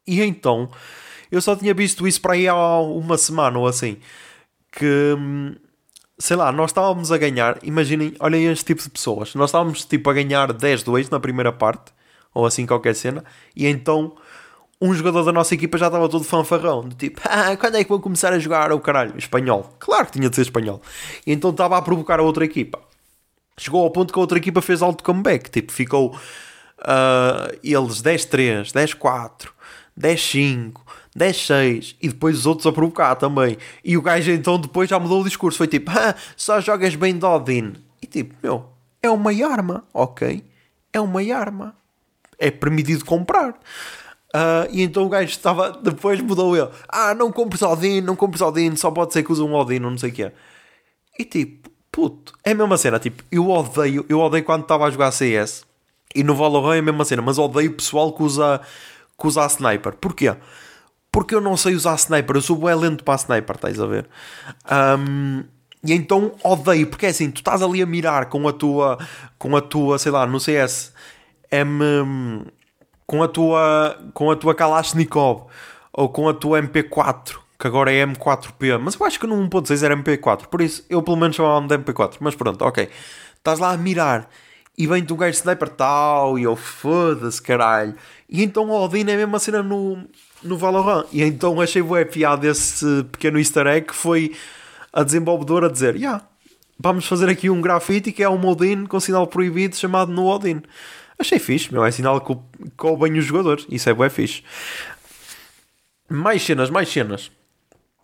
E 0.07 0.23
então, 0.23 0.71
eu 1.31 1.41
só 1.41 1.57
tinha 1.57 1.75
visto 1.75 2.07
isso 2.07 2.21
para 2.21 2.35
aí 2.35 2.47
há 2.49 2.55
uma 2.81 3.19
semana 3.19 3.59
ou 3.59 3.67
assim. 3.67 3.99
Que 4.73 5.15
hum, 5.19 5.55
sei 6.19 6.37
lá, 6.37 6.51
nós 6.51 6.71
estávamos 6.71 7.13
a 7.13 7.19
ganhar, 7.19 7.59
imaginem, 7.63 8.15
olhem 8.21 8.47
este 8.47 8.65
tipo 8.65 8.83
de 8.83 8.91
pessoas, 8.91 9.35
nós 9.35 9.51
estávamos 9.51 9.85
tipo 9.85 10.09
a 10.09 10.13
ganhar 10.15 10.53
10-2 10.53 11.11
na 11.11 11.21
primeira 11.21 11.53
parte, 11.53 11.93
ou 12.33 12.47
assim 12.47 12.67
qualquer 12.67 12.95
cena, 12.95 13.25
e 13.55 13.67
então 13.67 14.17
um 14.81 14.93
jogador 14.95 15.25
da 15.25 15.33
nossa 15.33 15.55
equipa 15.55 15.79
já 15.79 15.87
estava 15.87 16.09
todo 16.09 16.25
fanfarrão, 16.25 16.89
de 16.89 16.95
tipo, 16.97 17.21
ah, 17.25 17.57
quando 17.57 17.77
é 17.77 17.85
que 17.85 17.89
vou 17.89 18.01
começar 18.01 18.33
a 18.33 18.39
jogar 18.39 18.73
o 18.73 18.81
caralho? 18.81 19.17
Espanhol. 19.17 19.75
Claro 19.79 20.07
que 20.07 20.13
tinha 20.13 20.29
de 20.29 20.37
ser 20.37 20.43
espanhol. 20.43 20.83
E 21.27 21.33
então 21.33 21.51
estava 21.51 21.79
a 21.79 21.83
provocar 21.83 22.21
a 22.21 22.23
outra 22.23 22.45
equipa. 22.45 22.79
Chegou 23.59 23.83
ao 23.83 23.91
ponto 23.91 24.13
que 24.13 24.19
a 24.19 24.21
outra 24.21 24.37
equipa 24.37 24.61
fez 24.61 24.83
alto 24.83 25.03
comeback, 25.03 25.51
tipo, 25.51 25.73
ficou 25.73 26.15
uh, 26.15 27.59
eles 27.65 28.03
10-3, 28.03 28.71
10-4, 28.73 29.49
10-5, 29.99 30.75
10-6 31.17 31.97
e 32.01 32.09
depois 32.09 32.39
os 32.39 32.47
outros 32.47 32.67
a 32.67 32.73
provocar 32.73 33.15
também. 33.15 33.57
E 33.85 33.97
o 33.97 34.03
gajo 34.03 34.31
então 34.31 34.59
depois 34.59 34.89
já 34.89 34.99
mudou 34.99 35.21
o 35.21 35.25
discurso. 35.25 35.59
Foi 35.59 35.67
tipo, 35.67 35.91
ah, 35.95 36.15
só 36.37 36.61
jogas 36.61 36.95
bem 36.95 37.19
Dodin. 37.19 37.75
E 38.03 38.07
tipo, 38.07 38.35
meu, 38.43 38.67
é 39.03 39.11
uma 39.11 39.31
arma, 39.47 39.85
ok? 39.93 40.45
É 40.93 41.01
uma 41.01 41.21
arma. 41.35 41.75
É 42.39 42.51
permitido 42.51 43.05
comprar. 43.05 43.55
Uh, 44.35 44.69
e 44.71 44.83
então 44.83 45.05
o 45.05 45.09
gajo 45.09 45.31
estava, 45.31 45.71
depois 45.73 46.21
mudou 46.21 46.55
ele. 46.57 46.69
Ah, 46.89 47.15
não 47.15 47.33
compres 47.33 47.63
Odin, 47.63 48.03
não 48.03 48.15
compres 48.15 48.43
Odin, 48.43 48.77
só 48.77 48.91
pode 48.91 49.13
ser 49.15 49.23
que 49.23 49.33
use 49.33 49.41
um 49.41 49.55
Odin 49.55 49.79
não 49.79 49.97
sei 49.97 50.11
o 50.11 50.13
que 50.13 50.25
é. 50.25 50.33
E 51.19 51.25
tipo, 51.25 51.71
puto, 51.91 52.35
é 52.45 52.51
a 52.51 52.55
mesma 52.55 52.77
cena. 52.77 52.99
Tipo, 52.99 53.25
eu 53.33 53.49
odeio, 53.49 54.05
eu 54.09 54.21
odeio 54.21 54.45
quando 54.45 54.63
estava 54.63 54.85
a 54.85 54.91
jogar 54.91 55.11
CS 55.13 55.65
e 56.15 56.23
no 56.23 56.35
Valorant 56.35 56.77
é 56.77 56.79
a 56.81 56.83
mesma 56.83 57.05
cena, 57.05 57.23
mas 57.23 57.39
odeio 57.39 57.71
o 57.71 57.75
pessoal 57.75 58.13
que 58.13 58.23
usa, 58.23 58.61
que 59.19 59.27
usa 59.27 59.45
a 59.45 59.47
sniper. 59.47 59.95
Porquê? 59.95 60.35
porque 61.17 61.35
eu 61.35 61.41
não 61.41 61.57
sei 61.57 61.75
usar 61.75 61.95
sniper, 61.95 62.37
eu 62.37 62.43
sou 62.43 62.57
bem 62.57 62.75
lento 62.75 63.03
para 63.03 63.15
a 63.15 63.17
sniper, 63.17 63.57
estás 63.57 63.81
a 63.81 63.87
ver? 63.87 64.07
Um, 64.71 65.45
e 65.83 65.95
então 65.95 66.33
odeio, 66.45 66.89
porque 66.89 67.07
é 67.07 67.09
assim, 67.09 67.31
tu 67.31 67.39
estás 67.39 67.63
ali 67.63 67.81
a 67.81 67.87
mirar 67.87 68.27
com 68.27 68.47
a 68.47 68.53
tua, 68.53 68.99
com 69.39 69.57
a 69.57 69.63
tua, 69.63 69.99
sei 69.99 70.13
lá, 70.13 70.27
no 70.27 70.39
CS, 70.39 70.93
M, 71.51 72.45
com 73.07 73.23
a 73.23 73.29
tua, 73.29 73.99
com 74.13 74.31
a 74.31 74.37
tua 74.37 74.55
Kalashnikov, 74.55 75.47
ou 75.91 76.11
com 76.11 76.29
a 76.29 76.35
tua 76.35 76.61
MP4, 76.61 77.39
que 77.59 77.67
agora 77.67 77.91
é 77.91 78.05
M4P, 78.05 78.79
mas 78.79 79.01
eu 79.01 79.07
acho 79.07 79.19
que 79.19 79.27
no 79.27 79.37
1.6 79.49 79.83
era 79.83 79.97
MP4, 79.97 80.49
por 80.49 80.61
isso 80.61 80.85
eu 80.91 81.03
pelo 81.03 81.17
menos 81.17 81.35
chamava-me 81.35 81.67
de 81.67 81.79
MP4, 81.79 82.17
mas 82.21 82.35
pronto, 82.35 82.63
ok. 82.63 82.91
Estás 83.39 83.59
lá 83.59 83.71
a 83.71 83.77
mirar 83.79 84.29
e 84.79 84.87
vem-te 84.87 85.13
um 85.13 85.17
gajo 85.17 85.39
sniper 85.39 85.69
tal, 85.69 86.39
e 86.39 86.43
eu 86.43 86.55
foda-se 86.55 87.41
caralho. 87.41 87.95
E 88.29 88.43
então 88.43 88.69
o 88.69 88.85
Odin 88.85 89.03
é 89.03 89.17
mesmo 89.17 89.35
a 89.37 89.39
cena 89.39 89.63
no, 89.63 90.05
no 90.43 90.59
Valorant. 90.59 91.07
E 91.13 91.23
então 91.23 91.61
achei 91.61 91.83
bué 91.83 92.05
piada 92.05 92.47
esse 92.47 93.05
pequeno 93.13 93.39
easter 93.39 93.67
egg 93.67 93.87
que 93.87 93.95
foi 93.95 94.35
a 94.93 95.03
desenvolvedora 95.03 95.71
dizer: 95.71 95.97
yeah, 95.97 96.23
vamos 96.79 97.07
fazer 97.07 97.29
aqui 97.29 97.49
um 97.49 97.61
grafite 97.61 98.13
que 98.13 98.23
é 98.23 98.29
um 98.29 98.47
Odin 98.47 98.87
com 98.87 99.01
sinal 99.01 99.27
proibido 99.27 99.77
chamado 99.77 100.13
no 100.13 100.27
Odin. 100.27 100.63
Achei 101.19 101.39
fixe, 101.39 101.73
meu, 101.73 101.83
é 101.83 101.91
sinal 101.91 102.21
que 102.21 102.37
bem 103.01 103.19
os 103.19 103.25
jogadores. 103.25 103.67
Isso 103.71 103.89
é 103.89 103.95
bué 103.95 104.11
fixe. 104.11 104.43
Mais 106.09 106.43
cenas, 106.43 106.69
mais 106.69 106.89
cenas. 106.91 107.31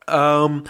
Um, 0.08 0.62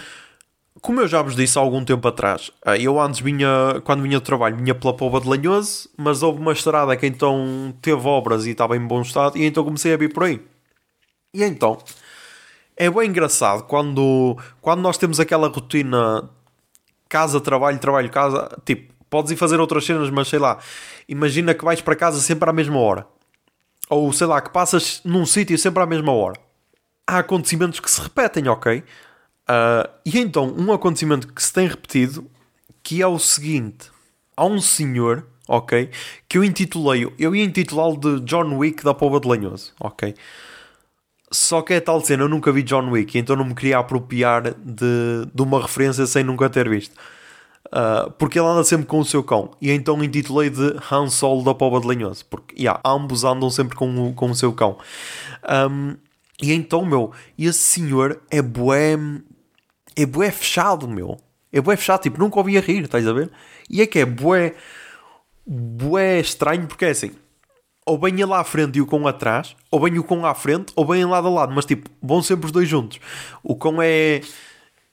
como 0.83 0.99
eu 0.99 1.07
já 1.07 1.21
vos 1.21 1.33
disse 1.33 1.57
há 1.57 1.61
algum 1.61 1.83
tempo 1.85 2.05
atrás, 2.09 2.51
ah, 2.65 2.77
eu 2.77 2.99
antes 2.99 3.21
vinha, 3.21 3.81
quando 3.85 4.03
vinha 4.03 4.19
do 4.19 4.23
trabalho, 4.23 4.57
vinha 4.57 4.75
pela 4.75 4.93
Pova 4.93 5.21
de 5.21 5.29
Lanhoso, 5.29 5.89
mas 5.97 6.21
houve 6.21 6.41
uma 6.41 6.51
estrada 6.51 6.95
que 6.97 7.07
então 7.07 7.73
teve 7.81 8.05
obras 8.05 8.45
e 8.45 8.51
estava 8.51 8.75
em 8.75 8.85
bom 8.85 9.01
estado, 9.01 9.37
e 9.37 9.45
então 9.45 9.63
comecei 9.63 9.93
a 9.93 9.97
vir 9.97 10.11
por 10.13 10.25
aí. 10.25 10.45
E 11.33 11.41
então, 11.41 11.77
é 12.75 12.89
bem 12.89 13.09
engraçado 13.09 13.63
quando, 13.63 14.37
quando 14.59 14.81
nós 14.81 14.97
temos 14.97 15.21
aquela 15.21 15.47
rotina 15.47 16.29
casa, 17.07 17.39
trabalho, 17.39 17.79
trabalho, 17.79 18.09
casa, 18.09 18.49
tipo, 18.65 18.93
podes 19.09 19.31
ir 19.31 19.37
fazer 19.37 19.61
outras 19.61 19.85
cenas, 19.85 20.09
mas 20.09 20.27
sei 20.27 20.39
lá, 20.39 20.59
imagina 21.07 21.53
que 21.53 21.63
vais 21.63 21.79
para 21.79 21.95
casa 21.95 22.19
sempre 22.19 22.49
à 22.49 22.53
mesma 22.53 22.79
hora. 22.79 23.07
Ou 23.89 24.11
sei 24.11 24.27
lá, 24.27 24.41
que 24.41 24.49
passas 24.49 24.99
num 25.05 25.25
sítio 25.25 25.57
sempre 25.57 25.81
à 25.81 25.85
mesma 25.85 26.11
hora. 26.11 26.37
Há 27.07 27.19
acontecimentos 27.19 27.79
que 27.79 27.89
se 27.89 28.01
repetem, 28.01 28.49
ok? 28.49 28.83
Uh, 29.49 29.89
e 30.05 30.19
então, 30.19 30.53
um 30.57 30.71
acontecimento 30.71 31.27
que 31.27 31.43
se 31.43 31.51
tem 31.51 31.67
repetido, 31.67 32.29
que 32.81 33.01
é 33.01 33.07
o 33.07 33.19
seguinte: 33.19 33.91
há 34.35 34.45
um 34.45 34.61
senhor, 34.61 35.25
ok? 35.47 35.89
Que 36.27 36.37
eu 36.37 36.43
intitulei, 36.43 37.11
eu 37.19 37.35
ia 37.35 37.43
intitulá-lo 37.43 37.97
de 37.97 38.21
John 38.21 38.57
Wick 38.57 38.83
da 38.83 38.93
Pova 38.93 39.19
de 39.19 39.27
Lanhoso, 39.27 39.73
ok? 39.79 40.15
Só 41.31 41.61
que 41.63 41.73
é 41.73 41.79
tal 41.79 41.99
cena, 41.99 42.23
eu 42.23 42.29
nunca 42.29 42.51
vi 42.51 42.61
John 42.61 42.91
Wick, 42.91 43.17
então 43.17 43.35
não 43.35 43.45
me 43.45 43.55
queria 43.55 43.79
apropriar 43.79 44.53
de, 44.53 45.25
de 45.33 45.41
uma 45.41 45.59
referência 45.59 46.05
sem 46.05 46.23
nunca 46.23 46.47
ter 46.49 46.69
visto. 46.69 46.95
Uh, 47.67 48.11
porque 48.19 48.37
ele 48.37 48.47
anda 48.47 48.63
sempre 48.63 48.85
com 48.85 48.99
o 48.99 49.05
seu 49.05 49.23
cão. 49.23 49.49
E 49.59 49.71
então 49.71 50.03
intitulei 50.03 50.51
de 50.51 50.75
Han 50.91 51.09
Solo 51.09 51.43
da 51.43 51.55
Pova 51.55 51.79
de 51.79 51.87
Lanhoso. 51.87 52.23
Porque, 52.29 52.55
yeah, 52.55 52.79
ambos 52.85 53.23
andam 53.23 53.49
sempre 53.49 53.75
com 53.75 54.09
o, 54.09 54.13
com 54.13 54.29
o 54.29 54.35
seu 54.35 54.53
cão. 54.53 54.77
Um, 55.71 55.95
e 56.39 56.53
então, 56.53 56.85
meu, 56.85 57.11
esse 57.37 57.59
senhor 57.59 58.21
é 58.29 58.41
bué... 58.41 58.95
É 59.95 60.05
bué 60.05 60.31
fechado, 60.31 60.87
meu. 60.87 61.19
É 61.51 61.61
bué 61.61 61.75
fechado, 61.75 62.01
tipo, 62.01 62.19
nunca 62.19 62.37
ouvia 62.37 62.61
rir, 62.61 62.83
estás 62.83 63.07
a 63.07 63.13
ver? 63.13 63.31
E 63.69 63.81
é 63.81 63.87
que 63.87 63.99
é 63.99 64.05
bué... 64.05 64.55
Bué 65.45 66.19
estranho, 66.19 66.67
porque 66.67 66.85
é 66.85 66.89
assim 66.91 67.11
ou 67.85 67.97
bem 67.97 68.15
lá 68.23 68.39
à 68.39 68.43
frente 68.43 68.77
e 68.77 68.81
o 68.81 68.87
cão 68.87 69.05
atrás, 69.07 69.55
ou 69.69 69.79
bem 69.79 69.97
o 69.99 70.03
cão 70.03 70.25
à 70.25 70.33
frente, 70.33 70.71
ou 70.75 70.85
bem 70.85 71.03
lado 71.05 71.27
a 71.27 71.29
lado, 71.29 71.53
mas 71.53 71.65
tipo, 71.65 71.89
vão 72.01 72.21
sempre 72.21 72.45
os 72.45 72.51
dois 72.51 72.67
juntos. 72.67 72.99
O 73.43 73.55
cão 73.55 73.81
é 73.81 74.21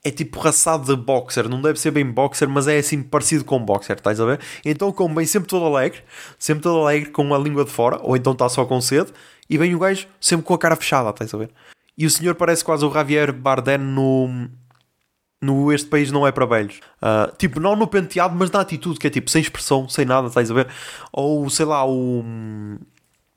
é 0.02 0.10
tipo 0.10 0.40
raçado 0.40 0.84
de 0.84 0.96
boxer, 0.96 1.46
não 1.46 1.60
deve 1.60 1.78
ser 1.78 1.90
bem 1.90 2.06
boxer, 2.06 2.48
mas 2.48 2.66
é 2.66 2.78
assim 2.78 3.02
parecido 3.02 3.44
com 3.44 3.62
boxer, 3.62 3.96
estás 3.96 4.18
a 4.18 4.24
ver? 4.24 4.40
Então 4.64 4.88
o 4.88 4.92
cão 4.94 5.14
vem 5.14 5.26
sempre 5.26 5.48
todo 5.48 5.66
alegre, 5.66 6.02
sempre 6.38 6.62
todo 6.62 6.78
alegre 6.80 7.10
com 7.10 7.34
a 7.34 7.38
língua 7.38 7.66
de 7.66 7.70
fora, 7.70 8.00
ou 8.02 8.16
então 8.16 8.32
está 8.32 8.48
só 8.48 8.64
com 8.64 8.80
sede, 8.80 9.12
e 9.48 9.58
vem 9.58 9.74
o 9.74 9.78
gajo 9.78 10.06
sempre 10.18 10.46
com 10.46 10.54
a 10.54 10.58
cara 10.58 10.74
fechada, 10.74 11.10
estás 11.10 11.34
a 11.34 11.38
ver? 11.38 11.50
E 11.98 12.06
o 12.06 12.10
senhor 12.10 12.34
parece 12.34 12.64
quase 12.64 12.84
o 12.84 12.92
Javier 12.92 13.30
Bardem 13.30 13.76
no, 13.76 14.48
no 15.40 15.72
Este 15.72 15.88
País 15.88 16.12
Não 16.12 16.26
É 16.26 16.32
Para 16.32 16.44
Velhos. 16.46 16.80
Uh, 17.00 17.34
tipo, 17.36 17.58
não 17.58 17.74
no 17.74 17.86
penteado, 17.86 18.34
mas 18.36 18.50
na 18.50 18.60
atitude, 18.60 18.98
que 18.98 19.06
é 19.06 19.10
tipo, 19.10 19.30
sem 19.30 19.40
expressão, 19.40 19.88
sem 19.88 20.04
nada, 20.04 20.28
estás 20.28 20.50
a 20.50 20.54
ver? 20.54 20.68
Ou, 21.12 21.48
sei 21.48 21.64
lá, 21.64 21.86
o, 21.86 22.24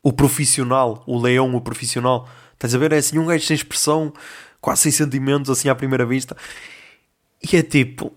o 0.02 0.12
profissional, 0.12 1.04
o 1.08 1.20
leão, 1.20 1.56
o 1.56 1.62
profissional, 1.62 2.28
estás 2.54 2.76
a 2.76 2.78
ver? 2.78 2.92
É 2.92 2.98
assim, 2.98 3.18
um 3.18 3.26
gajo 3.26 3.46
sem 3.46 3.56
expressão, 3.56 4.14
quase 4.60 4.82
sem 4.82 4.92
sentimentos, 4.92 5.50
assim, 5.50 5.70
à 5.70 5.76
primeira 5.76 6.06
vista. 6.06 6.36
E 7.42 7.58
é 7.58 7.64
tipo, 7.64 8.14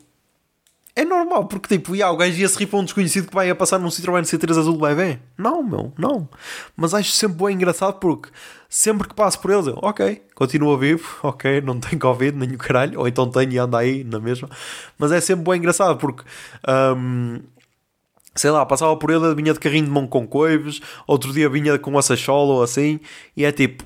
é 0.97 1.05
normal, 1.05 1.45
porque 1.45 1.77
tipo, 1.77 1.95
ia, 1.95 2.11
o 2.11 2.17
gajo 2.17 2.41
ia 2.41 2.49
se 2.49 2.59
rir 2.59 2.67
para 2.67 2.79
um 2.79 2.85
desconhecido 2.85 3.29
que 3.29 3.35
vai 3.35 3.51
a 3.51 3.55
passar 3.55 3.79
num 3.79 3.89
Citroën 3.89 4.23
C3 4.23 4.59
azul 4.59 4.79
bebê. 4.79 5.19
Não, 5.37 5.63
meu, 5.63 5.93
não. 5.99 6.27
Mas 6.75 6.95
acho 6.95 7.11
sempre 7.11 7.45
bem 7.45 7.55
engraçado 7.55 7.99
porque 8.01 8.31
sempre 8.67 9.07
que 9.07 9.15
passo 9.15 9.39
por 9.39 9.51
eles, 9.51 9.67
eu, 9.67 9.79
ok, 9.83 10.23
continua 10.35 10.79
vivo, 10.79 11.07
ok, 11.23 11.61
não 11.61 11.79
tem 11.79 11.99
Covid, 11.99 12.39
nem 12.39 12.51
o 12.51 12.57
caralho, 12.57 12.99
ou 12.99 13.07
então 13.07 13.31
tenho 13.31 13.53
e 13.53 13.59
anda 13.59 13.77
aí 13.77 14.05
na 14.05 14.19
mesma. 14.19 14.49
Mas 14.99 15.13
é 15.13 15.21
sempre 15.21 15.45
bem 15.45 15.59
engraçado 15.59 15.99
porque 15.99 16.25
um, 16.97 17.41
sei 18.35 18.51
lá, 18.51 18.65
passava 18.65 18.97
por 18.97 19.11
ele, 19.11 19.35
vinha 19.35 19.53
de 19.53 19.61
carrinho 19.61 19.85
de 19.85 19.91
mão 19.91 20.07
com 20.07 20.27
coives, 20.27 20.81
outro 21.07 21.31
dia 21.31 21.49
vinha 21.51 21.79
com 21.79 21.91
uma 21.91 22.01
sachola 22.01 22.55
ou 22.55 22.63
assim, 22.63 23.01
e 23.37 23.45
é 23.45 23.53
tipo, 23.53 23.85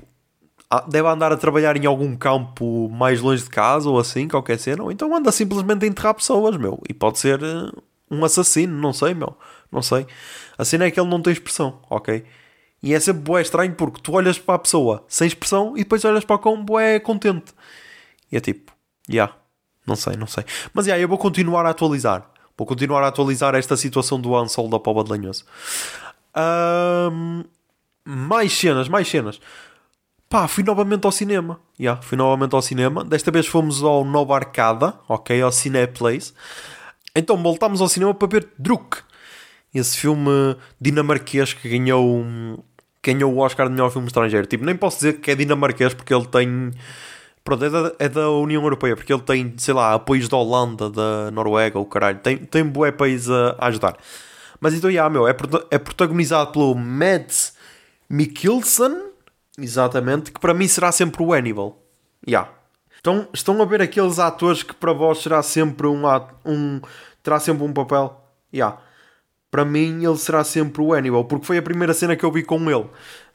deve 0.87 1.07
andar 1.07 1.31
a 1.31 1.37
trabalhar 1.37 1.75
em 1.75 1.85
algum 1.85 2.15
campo 2.15 2.89
mais 2.89 3.19
longe 3.19 3.43
de 3.43 3.49
casa 3.49 3.89
ou 3.89 3.99
assim, 3.99 4.27
qualquer 4.27 4.57
cena, 4.57 4.83
ou 4.83 4.91
então 4.91 5.13
anda 5.15 5.31
simplesmente 5.31 5.83
a 5.83 5.87
enterrar 5.87 6.13
pessoas, 6.13 6.55
meu, 6.57 6.81
e 6.87 6.93
pode 6.93 7.19
ser 7.19 7.41
uh, 7.43 7.83
um 8.09 8.23
assassino, 8.23 8.73
não 8.79 8.93
sei, 8.93 9.13
meu, 9.13 9.35
não 9.71 9.81
sei. 9.81 10.07
A 10.57 10.63
cena 10.63 10.85
é 10.85 10.91
que 10.91 10.99
ele 10.99 11.09
não 11.09 11.21
tem 11.21 11.33
expressão, 11.33 11.79
ok? 11.89 12.23
E 12.83 12.93
é 12.93 12.99
sempre 12.99 13.41
estranho 13.41 13.75
porque 13.75 14.01
tu 14.01 14.13
olhas 14.13 14.39
para 14.39 14.55
a 14.55 14.59
pessoa 14.59 15.03
sem 15.07 15.27
expressão 15.27 15.73
e 15.75 15.83
depois 15.83 16.03
olhas 16.03 16.25
para 16.25 16.35
o 16.35 16.39
cão 16.39 16.63
bué 16.63 16.99
contente. 16.99 17.53
E 18.31 18.37
é 18.37 18.39
tipo, 18.39 18.71
já, 19.07 19.13
yeah, 19.13 19.35
não 19.85 19.95
sei, 19.95 20.15
não 20.15 20.27
sei. 20.27 20.43
Mas 20.73 20.85
já, 20.85 20.93
yeah, 20.93 21.03
eu 21.03 21.07
vou 21.07 21.17
continuar 21.17 21.65
a 21.65 21.69
atualizar. 21.69 22.29
Vou 22.57 22.65
continuar 22.65 23.03
a 23.03 23.07
atualizar 23.07 23.55
esta 23.55 23.75
situação 23.75 24.19
do 24.19 24.35
Ansel 24.35 24.67
da 24.67 24.79
Pova 24.79 25.03
de 25.03 25.11
Lanhoso. 25.11 25.45
Um, 26.35 27.43
mais 28.05 28.53
cenas, 28.53 28.87
mais 28.87 29.07
cenas. 29.07 29.39
Pá, 30.31 30.47
fui 30.47 30.63
novamente 30.63 31.03
ao 31.03 31.11
cinema. 31.11 31.59
Yeah, 31.77 32.01
fui 32.01 32.17
novamente 32.17 32.55
ao 32.55 32.61
cinema. 32.61 33.03
Desta 33.03 33.29
vez 33.29 33.45
fomos 33.47 33.83
ao 33.83 34.05
Nova 34.05 34.33
Arcada, 34.33 34.93
ok? 35.05 35.41
Ao 35.41 35.51
Cineplace. 35.51 36.31
Então 37.13 37.35
voltámos 37.35 37.81
ao 37.81 37.89
cinema 37.89 38.13
para 38.13 38.29
ver 38.29 38.47
Druk. 38.57 38.99
Esse 39.75 39.97
filme 39.97 40.55
dinamarquês 40.79 41.53
que 41.53 41.67
ganhou 41.67 42.23
ganhou 43.03 43.33
o 43.33 43.39
Oscar 43.39 43.67
de 43.67 43.73
melhor 43.73 43.91
filme 43.91 44.07
estrangeiro. 44.07 44.47
Tipo, 44.47 44.63
nem 44.63 44.73
posso 44.73 44.99
dizer 44.99 45.19
que 45.19 45.31
é 45.31 45.35
dinamarquês 45.35 45.93
porque 45.93 46.13
ele 46.13 46.25
tem. 46.25 46.71
Pronto, 47.43 47.65
é 47.65 47.69
da, 47.69 47.93
é 47.99 48.07
da 48.07 48.29
União 48.29 48.63
Europeia, 48.63 48.95
porque 48.95 49.11
ele 49.11 49.23
tem, 49.23 49.53
sei 49.57 49.73
lá, 49.73 49.95
apoios 49.95 50.29
da 50.29 50.37
Holanda, 50.37 50.89
da 50.89 51.29
Noruega, 51.31 51.77
o 51.77 51.85
caralho. 51.85 52.19
Tem, 52.19 52.37
tem 52.37 52.63
bué 52.63 52.93
país 52.93 53.29
a, 53.29 53.57
a 53.57 53.67
ajudar. 53.67 53.97
Mas 54.61 54.73
então, 54.75 54.89
yeah, 54.89 55.09
meu, 55.09 55.27
é, 55.27 55.35
é 55.71 55.77
protagonizado 55.77 56.53
pelo 56.53 56.73
Mads 56.73 57.53
Mikkelsen, 58.09 59.10
exatamente, 59.57 60.31
que 60.31 60.39
para 60.39 60.53
mim 60.53 60.67
será 60.67 60.91
sempre 60.91 61.23
o 61.23 61.33
Hannibal. 61.33 61.81
Yeah. 62.27 62.49
Então, 62.99 63.27
estão 63.33 63.61
a 63.61 63.65
ver 63.65 63.81
aqueles 63.81 64.19
atores 64.19 64.63
que 64.63 64.75
para 64.75 64.93
vós 64.93 65.19
será 65.19 65.41
sempre 65.41 65.87
um, 65.87 66.03
um 66.45 66.81
terá 67.23 67.39
sempre 67.39 67.63
um 67.63 67.73
papel? 67.73 68.21
Yeah 68.53 68.79
para 69.51 69.65
mim 69.65 70.03
ele 70.03 70.17
será 70.17 70.45
sempre 70.45 70.81
o 70.81 70.93
Hannibal, 70.93 71.25
porque 71.25 71.45
foi 71.45 71.57
a 71.57 71.61
primeira 71.61 71.93
cena 71.93 72.15
que 72.15 72.23
eu 72.23 72.31
vi 72.31 72.41
com 72.41 72.71
ele. 72.71 72.89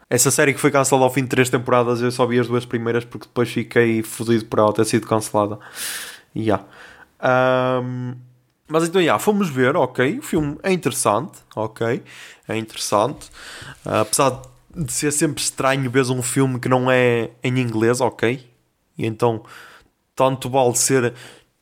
Essa 0.08 0.30
série 0.30 0.54
que 0.54 0.60
foi 0.60 0.70
cancelada 0.70 1.04
ao 1.04 1.12
fim 1.12 1.22
de 1.22 1.28
três 1.28 1.50
temporadas, 1.50 2.00
eu 2.00 2.10
só 2.10 2.24
vi 2.26 2.40
as 2.40 2.48
duas 2.48 2.64
primeiras 2.64 3.04
porque 3.04 3.26
depois 3.26 3.50
fiquei 3.50 4.02
fodido 4.02 4.46
por 4.46 4.58
ela 4.58 4.72
ter 4.72 4.86
sido 4.86 5.06
cancelada. 5.06 5.58
Yeah. 6.34 6.64
Um, 7.22 8.14
mas 8.66 8.88
então, 8.88 9.00
yeah, 9.00 9.18
fomos 9.18 9.50
ver, 9.50 9.76
ok, 9.76 10.18
o 10.18 10.22
filme 10.22 10.58
é 10.62 10.72
interessante, 10.72 11.38
ok, 11.54 12.02
é 12.48 12.56
interessante. 12.56 13.28
Uh, 13.84 14.00
apesar 14.00 14.30
de 14.30 14.55
ser 14.88 15.12
sempre 15.12 15.42
estranho 15.42 15.90
ver 15.90 16.10
um 16.10 16.22
filme 16.22 16.58
que 16.60 16.68
não 16.68 16.90
é 16.90 17.30
em 17.42 17.58
inglês, 17.58 18.00
ok, 18.00 18.48
e 18.98 19.06
então 19.06 19.44
tanto 20.14 20.48
vale 20.48 20.74
ser 20.74 21.14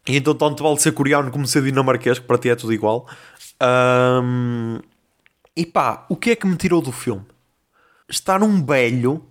e 0.06 0.16
então 0.16 0.34
tanto 0.34 0.62
vale 0.62 0.78
ser 0.78 0.92
coreano 0.92 1.30
como 1.30 1.46
ser 1.46 1.62
dinamarquês, 1.62 2.18
que 2.18 2.26
para 2.26 2.38
ti 2.38 2.50
é 2.50 2.56
tudo 2.56 2.72
igual. 2.72 3.08
Um, 3.62 4.78
e 5.56 5.64
pá, 5.64 6.04
o 6.08 6.16
que 6.16 6.30
é 6.30 6.36
que 6.36 6.46
me 6.46 6.56
tirou 6.56 6.82
do 6.82 6.92
filme? 6.92 7.24
Estar 8.08 8.42
um 8.42 8.64
velho 8.64 9.24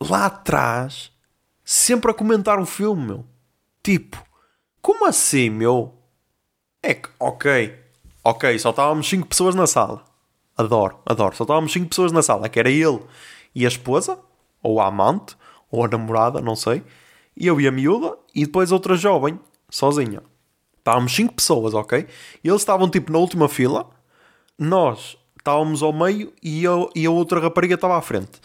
lá 0.00 0.26
atrás, 0.26 1.10
sempre 1.64 2.10
a 2.10 2.14
comentar 2.14 2.58
o 2.60 2.66
filme, 2.66 3.06
meu. 3.06 3.26
Tipo, 3.82 4.22
como 4.82 5.06
assim, 5.06 5.48
meu? 5.48 5.94
É 6.82 6.94
que, 6.94 7.08
ok, 7.18 7.78
ok, 8.22 8.58
só 8.58 8.70
estávamos 8.70 9.08
5 9.08 9.26
pessoas 9.26 9.54
na 9.54 9.66
sala. 9.66 10.04
Adoro, 10.58 10.98
adoro. 11.06 11.36
Só 11.36 11.44
estávamos 11.44 11.72
5 11.72 11.88
pessoas 11.88 12.10
na 12.10 12.20
sala, 12.20 12.48
que 12.48 12.58
era 12.58 12.68
ele 12.68 13.00
e 13.54 13.64
a 13.64 13.68
esposa, 13.68 14.18
ou 14.60 14.80
a 14.80 14.88
amante, 14.88 15.36
ou 15.70 15.84
a 15.84 15.88
namorada, 15.88 16.40
não 16.40 16.56
sei. 16.56 16.82
E 17.36 17.46
eu 17.46 17.60
e 17.60 17.68
a 17.68 17.70
miúda, 17.70 18.16
e 18.34 18.44
depois 18.44 18.72
outra 18.72 18.96
jovem, 18.96 19.38
sozinha. 19.70 20.20
Estávamos 20.76 21.14
5 21.14 21.34
pessoas, 21.34 21.74
ok? 21.74 22.06
E 22.42 22.48
eles 22.48 22.60
estavam 22.60 22.90
tipo 22.90 23.12
na 23.12 23.18
última 23.18 23.48
fila, 23.48 23.88
nós 24.58 25.16
estávamos 25.38 25.82
ao 25.82 25.92
meio 25.92 26.32
e, 26.42 26.64
eu, 26.64 26.90
e 26.94 27.06
a 27.06 27.10
outra 27.10 27.38
rapariga 27.38 27.76
estava 27.76 27.96
à 27.96 28.02
frente. 28.02 28.40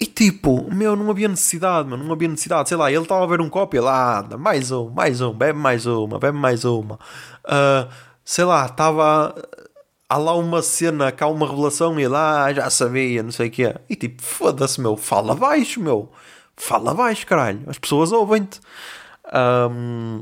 E 0.00 0.06
tipo, 0.06 0.68
meu, 0.74 0.96
não 0.96 1.10
havia 1.10 1.28
necessidade, 1.28 1.88
meu, 1.88 1.96
não 1.96 2.12
havia 2.12 2.26
necessidade. 2.26 2.68
Sei 2.68 2.76
lá, 2.76 2.90
ele 2.90 3.02
estava 3.02 3.22
a 3.22 3.26
ver 3.26 3.40
um 3.40 3.48
copo 3.48 3.76
e 3.76 3.78
ele, 3.78 3.86
ah, 3.86 4.20
anda, 4.20 4.36
mais 4.36 4.72
um, 4.72 4.90
mais 4.90 5.20
um, 5.20 5.32
bebe 5.32 5.58
mais 5.58 5.86
uma, 5.86 6.18
bebe 6.18 6.36
mais 6.36 6.64
uma. 6.64 6.94
Uh, 7.44 7.88
sei 8.24 8.44
lá, 8.44 8.66
estava. 8.66 9.34
Há 10.12 10.18
lá 10.18 10.34
uma 10.36 10.60
cena, 10.60 11.10
cá 11.10 11.26
uma 11.26 11.48
revelação 11.48 11.98
e 11.98 12.04
ele, 12.04 12.14
ah, 12.14 12.52
já 12.52 12.68
sabia, 12.68 13.22
não 13.22 13.32
sei 13.32 13.48
o 13.48 13.50
que 13.50 13.64
é. 13.64 13.80
E 13.88 13.96
tipo, 13.96 14.20
foda-se, 14.20 14.78
meu, 14.78 14.94
fala 14.94 15.34
baixo, 15.34 15.80
meu. 15.80 16.12
Fala 16.54 16.92
baixo, 16.92 17.26
caralho. 17.26 17.62
As 17.66 17.78
pessoas 17.78 18.12
ouvem-te. 18.12 18.60
Um, 19.34 20.20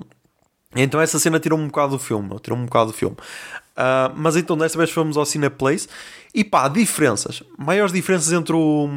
então 0.77 1.01
essa 1.01 1.19
cena 1.19 1.41
tirou 1.41 1.59
um 1.59 1.67
bocado 1.67 1.97
do 1.97 1.99
filme, 1.99 2.39
tirou 2.39 2.57
um 2.57 2.67
bocado 2.67 2.93
do 2.93 2.97
filme. 2.97 3.17
Uh, 3.17 4.15
mas 4.15 4.37
então 4.37 4.57
desta 4.57 4.79
vez 4.79 4.93
fomos 4.93 5.17
ao 5.17 5.27
Cineplace 5.27 5.89
e 6.33 6.45
pá, 6.45 6.69
diferenças. 6.69 7.43
Maiores 7.59 7.93
diferenças 7.93 8.31
entre 8.31 8.55
o 8.55 8.89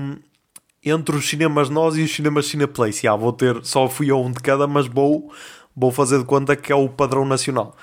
entre 0.86 1.16
os 1.16 1.28
cinemas 1.28 1.72
nós 1.72 1.98
e 1.98 2.04
os 2.04 2.14
cinemas 2.14 2.46
Cineplace. 2.46 3.04
Yeah, 3.04 3.20
vou 3.20 3.34
ter, 3.34 3.66
só 3.66 3.90
fui 3.90 4.12
a 4.12 4.16
um 4.16 4.32
de 4.32 4.42
cada, 4.42 4.68
mas 4.68 4.86
vou, 4.86 5.34
vou 5.76 5.92
fazer 5.92 6.20
de 6.20 6.26
conta 6.26 6.56
que 6.56 6.72
é 6.72 6.76
o 6.76 6.88
padrão 6.88 7.26
nacional. 7.26 7.76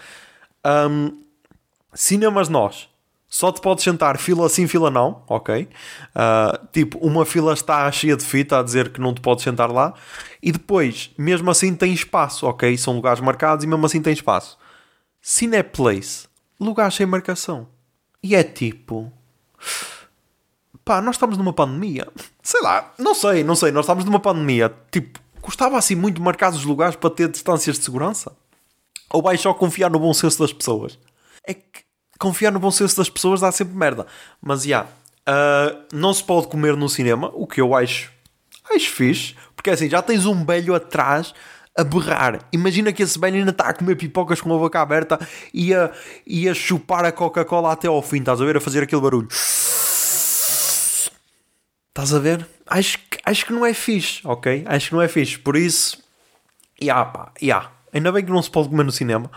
Um, 0.64 1.18
cinemas 1.92 2.48
nós 2.48 2.88
só 3.30 3.52
te 3.52 3.60
podes 3.60 3.84
sentar 3.84 4.18
fila 4.18 4.48
sim, 4.48 4.66
fila 4.66 4.90
não, 4.90 5.22
ok? 5.28 5.62
Uh, 5.62 6.66
tipo, 6.72 6.98
uma 6.98 7.24
fila 7.24 7.52
está 7.52 7.90
cheia 7.92 8.16
de 8.16 8.24
fita 8.24 8.58
a 8.58 8.62
dizer 8.62 8.92
que 8.92 9.00
não 9.00 9.14
te 9.14 9.20
podes 9.20 9.44
sentar 9.44 9.70
lá, 9.70 9.94
e 10.42 10.50
depois, 10.50 11.12
mesmo 11.16 11.48
assim, 11.48 11.72
tem 11.76 11.92
espaço, 11.92 12.44
ok? 12.44 12.76
São 12.76 12.96
lugares 12.96 13.20
marcados 13.20 13.64
e 13.64 13.68
mesmo 13.68 13.86
assim 13.86 14.02
tem 14.02 14.12
espaço. 14.12 14.58
Cineplace, 15.22 16.26
lugar 16.58 16.90
sem 16.90 17.06
marcação. 17.06 17.68
E 18.20 18.34
é 18.34 18.42
tipo. 18.42 19.12
Pá, 20.84 21.00
nós 21.00 21.14
estamos 21.14 21.38
numa 21.38 21.52
pandemia. 21.52 22.08
Sei 22.42 22.60
lá, 22.62 22.92
não 22.98 23.14
sei, 23.14 23.44
não 23.44 23.54
sei, 23.54 23.70
nós 23.70 23.84
estamos 23.84 24.04
numa 24.04 24.18
pandemia. 24.18 24.74
Tipo, 24.90 25.20
custava 25.40 25.78
assim 25.78 25.94
muito 25.94 26.20
marcar 26.20 26.50
os 26.50 26.64
lugares 26.64 26.96
para 26.96 27.10
ter 27.10 27.28
distâncias 27.28 27.78
de 27.78 27.84
segurança? 27.84 28.36
Ou 29.12 29.22
vais 29.22 29.40
só 29.40 29.54
confiar 29.54 29.88
no 29.88 30.00
bom 30.00 30.12
senso 30.12 30.40
das 30.40 30.52
pessoas? 30.52 30.98
É 31.46 31.54
que 31.54 31.89
confiar 32.20 32.52
no 32.52 32.60
bom 32.60 32.70
senso 32.70 32.96
das 32.98 33.08
pessoas 33.08 33.40
dá 33.40 33.50
sempre 33.50 33.74
merda. 33.74 34.06
Mas, 34.40 34.62
já, 34.62 34.86
yeah, 34.86 34.88
uh, 35.26 35.82
não 35.92 36.12
se 36.12 36.22
pode 36.22 36.46
comer 36.46 36.76
no 36.76 36.88
cinema, 36.88 37.32
o 37.34 37.46
que 37.46 37.60
eu 37.60 37.74
acho, 37.74 38.12
acho 38.72 38.90
fixe, 38.90 39.34
porque 39.56 39.70
assim, 39.70 39.88
já 39.88 40.00
tens 40.02 40.26
um 40.26 40.44
velho 40.44 40.74
atrás 40.74 41.34
a 41.76 41.82
berrar. 41.82 42.40
Imagina 42.52 42.92
que 42.92 43.02
esse 43.02 43.18
velho 43.18 43.36
ainda 43.36 43.50
está 43.50 43.70
a 43.70 43.74
comer 43.74 43.96
pipocas 43.96 44.40
com 44.40 44.54
a 44.54 44.58
boca 44.58 44.80
aberta 44.80 45.18
e 45.52 45.74
a, 45.74 45.90
e 46.26 46.48
a 46.48 46.54
chupar 46.54 47.04
a 47.04 47.12
Coca-Cola 47.12 47.72
até 47.72 47.88
ao 47.88 48.02
fim, 48.02 48.18
estás 48.18 48.40
a 48.40 48.44
ver? 48.44 48.58
A 48.58 48.60
fazer 48.60 48.82
aquele 48.82 49.00
barulho. 49.00 49.28
Estás 51.88 52.14
a 52.14 52.18
ver? 52.18 52.46
Acho, 52.66 52.98
acho 53.24 53.46
que 53.46 53.52
não 53.52 53.64
é 53.64 53.72
fixe, 53.72 54.20
ok? 54.24 54.64
Acho 54.66 54.88
que 54.88 54.94
não 54.94 55.02
é 55.02 55.08
fixe. 55.08 55.38
Por 55.38 55.56
isso, 55.56 55.98
ya, 56.80 56.94
yeah, 56.94 57.10
pá, 57.10 57.32
ya. 57.40 57.46
Yeah. 57.46 57.70
Ainda 57.92 58.12
bem 58.12 58.24
que 58.24 58.30
não 58.30 58.42
se 58.42 58.50
pode 58.50 58.68
comer 58.68 58.84
no 58.84 58.92
cinema. 58.92 59.30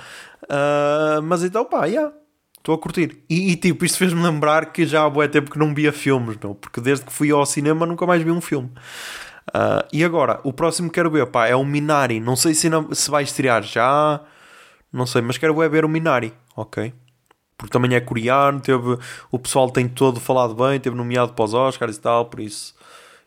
Uh, 0.44 1.22
mas 1.24 1.44
então, 1.44 1.66
pá, 1.66 1.86
ya. 1.86 1.94
Yeah. 1.94 2.23
Estou 2.64 2.76
a 2.76 2.78
curtir. 2.78 3.22
E, 3.30 3.52
e, 3.52 3.56
tipo, 3.58 3.84
isto 3.84 3.98
fez-me 3.98 4.24
lembrar 4.24 4.72
que 4.72 4.86
já 4.86 5.04
há 5.04 5.10
bué 5.10 5.28
tempo 5.28 5.52
que 5.52 5.60
não 5.60 5.76
via 5.76 5.92
filmes, 5.92 6.38
meu, 6.42 6.56
porque 6.56 6.80
desde 6.80 7.04
que 7.04 7.12
fui 7.12 7.30
ao 7.30 7.46
cinema 7.46 7.86
nunca 7.86 8.06
mais 8.06 8.24
vi 8.24 8.32
um 8.32 8.40
filme. 8.40 8.72
Uh, 9.50 9.84
e 9.92 10.02
agora, 10.02 10.40
o 10.46 10.54
próximo 10.54 10.88
que 10.88 10.96
quero 10.96 11.12
ver, 11.12 11.26
pá, 11.26 11.46
é 11.46 11.54
o 11.58 11.66
Minari. 11.66 12.22
Não 12.22 12.38
sei 12.38 12.54
se, 12.54 12.70
não, 12.70 12.94
se 12.94 13.12
vai 13.12 13.24
estrear 13.24 13.64
já, 13.64 14.22
não 14.94 15.06
sei, 15.06 15.22
mas 15.22 15.38
quero 15.38 15.54
ver 15.70 15.84
o 15.84 15.90
Minari, 15.90 16.34
ok? 16.56 16.94
Porque 17.58 17.70
também 17.70 17.98
é 17.98 18.00
coreano, 18.00 18.62
teve, 18.62 18.98
o 19.30 19.38
pessoal 19.38 19.70
tem 19.70 19.90
todo 19.90 20.22
falado 20.22 20.56
bem, 20.56 20.80
teve 20.80 20.96
nomeado 20.96 21.34
para 21.34 21.44
os 21.44 21.54
Oscars 21.54 21.98
e 21.98 22.00
tal, 22.00 22.28
por 22.28 22.40
isso, 22.40 22.74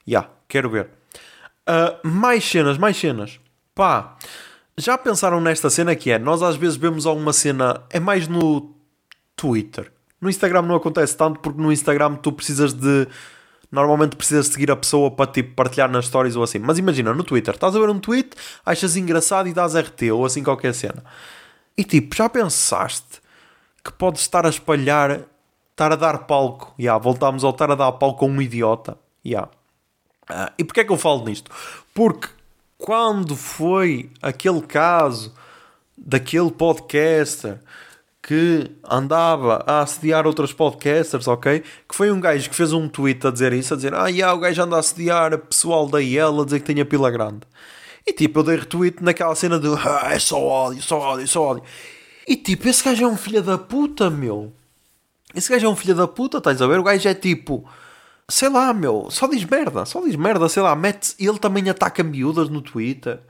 já, 0.07 0.21
yeah, 0.21 0.31
quero 0.49 0.71
ver. 0.71 0.89
Uh, 1.69 2.09
mais 2.09 2.43
cenas, 2.43 2.79
mais 2.79 2.97
cenas. 2.97 3.39
Pá, 3.75 4.17
já 4.79 4.97
pensaram 4.97 5.43
nesta 5.43 5.69
cena 5.69 5.95
que 5.95 6.11
é? 6.11 6.19
Nós 6.19 6.43
às 6.43 6.57
vezes 6.57 6.77
vemos 6.79 7.05
alguma 7.05 7.35
cena, 7.35 7.83
é 7.91 8.01
mais 8.01 8.27
no 8.27 8.76
Twitter. 9.37 9.93
No 10.21 10.31
Instagram 10.31 10.63
não 10.63 10.77
acontece 10.77 11.17
tanto 11.17 11.41
porque 11.41 11.61
no 11.61 11.71
Instagram 11.71 12.17
tu 12.17 12.33
precisas 12.33 12.73
de. 12.73 13.07
Normalmente 13.71 14.17
precisas 14.17 14.47
seguir 14.47 14.71
a 14.71 14.77
pessoa 14.77 15.11
para 15.11 15.31
tipo, 15.31 15.55
partilhar 15.55 15.91
nas 15.91 16.07
stories 16.07 16.37
ou 16.37 16.43
assim. 16.43 16.59
Mas 16.59 16.79
imagina, 16.79 17.13
no 17.13 17.23
Twitter, 17.23 17.55
estás 17.55 17.77
a 17.77 17.79
ver 17.79 17.91
um 17.91 17.99
tweet, 17.99 18.31
achas 18.65 18.97
engraçado 18.97 19.49
e 19.49 19.53
dás 19.53 19.75
RT 19.77 20.11
ou 20.13 20.25
assim 20.25 20.43
qualquer 20.43 20.73
cena. 20.73 21.05
E 21.77 21.85
tipo, 21.85 22.15
já 22.17 22.29
pensaste 22.29 23.21
que 23.85 23.93
podes 23.93 24.23
estar 24.23 24.47
a 24.47 24.49
espalhar, 24.49 25.21
estar 25.73 25.93
a 25.93 25.97
dar 25.97 26.27
palco. 26.27 26.75
Ya, 26.79 26.85
yeah, 26.85 27.03
voltámos 27.03 27.45
ao 27.45 27.51
estar 27.51 27.71
a 27.71 27.75
dar 27.75 27.93
palco 27.93 28.25
a 28.25 28.29
um 28.29 28.41
idiota. 28.41 28.97
Yeah. 29.25 29.51
Uh, 30.31 30.51
e 30.59 30.65
porquê 30.65 30.81
é 30.81 30.85
que 30.85 30.93
eu 30.93 30.97
falo 30.97 31.25
nisto? 31.25 31.51
Porque 31.93 32.29
quando 32.79 33.37
foi 33.37 34.11
aquele 34.23 34.63
caso 34.63 35.35
daquele 35.97 36.51
podcaster 36.51 37.61
que 38.27 38.69
andava 38.83 39.63
a 39.69 39.83
assediar 39.83 40.27
outros 40.27 40.53
podcasters, 40.53 41.29
ok? 41.29 41.63
Que 41.89 41.95
foi 41.95 42.11
um 42.11 42.19
gajo 42.19 42.51
que 42.51 42.57
fez 42.57 42.73
um 42.73 42.89
tweet 42.89 43.25
a 43.25 43.31
dizer 43.31 43.53
isso, 43.53 43.73
a 43.73 43.77
dizer, 43.77 43.95
ah, 43.95 44.09
yeah, 44.09 44.37
o 44.37 44.41
gajo 44.41 44.65
anda 44.65 44.75
a 44.75 44.81
assediar 44.81 45.39
pessoal 45.39 45.87
da 45.89 46.03
IEL 46.03 46.41
a 46.41 46.45
dizer 46.45 46.59
que 46.59 46.67
tem 46.67 46.81
a 46.81 46.85
pila 46.85 47.09
grande. 47.09 47.43
E 48.05 48.13
tipo, 48.13 48.41
eu 48.41 48.43
dei 48.43 48.57
retweet 48.57 49.01
naquela 49.01 49.33
cena 49.37 49.61
de, 49.61 49.69
ah, 49.69 50.09
é 50.11 50.19
só 50.19 50.43
ódio, 50.43 50.83
só 50.83 50.99
ódio, 50.99 51.29
só 51.29 51.41
ódio. 51.41 51.63
E 52.27 52.35
tipo, 52.35 52.69
esse 52.69 52.83
gajo 52.83 53.05
é 53.05 53.07
um 53.07 53.17
filho 53.17 53.41
da 53.45 53.57
puta, 53.57 54.11
meu. 54.11 54.53
Esse 55.33 55.49
gajo 55.49 55.65
é 55.65 55.69
um 55.69 55.77
filho 55.77 55.95
da 55.95 56.09
puta, 56.09 56.39
estás 56.39 56.61
a 56.61 56.67
ver? 56.67 56.81
O 56.81 56.83
gajo 56.83 57.09
é 57.09 57.15
tipo, 57.15 57.65
sei 58.29 58.49
lá, 58.49 58.75
meu, 58.75 59.07
só 59.09 59.29
diz 59.29 59.45
merda, 59.45 59.85
só 59.85 60.01
diz 60.01 60.17
merda, 60.17 60.49
sei 60.49 60.65
lá, 60.65 60.75
mete 60.75 61.15
ele 61.21 61.39
também 61.39 61.71
ataca 61.71 62.03
miúdas 62.03 62.49
no 62.49 62.61
Twitter. 62.61 63.21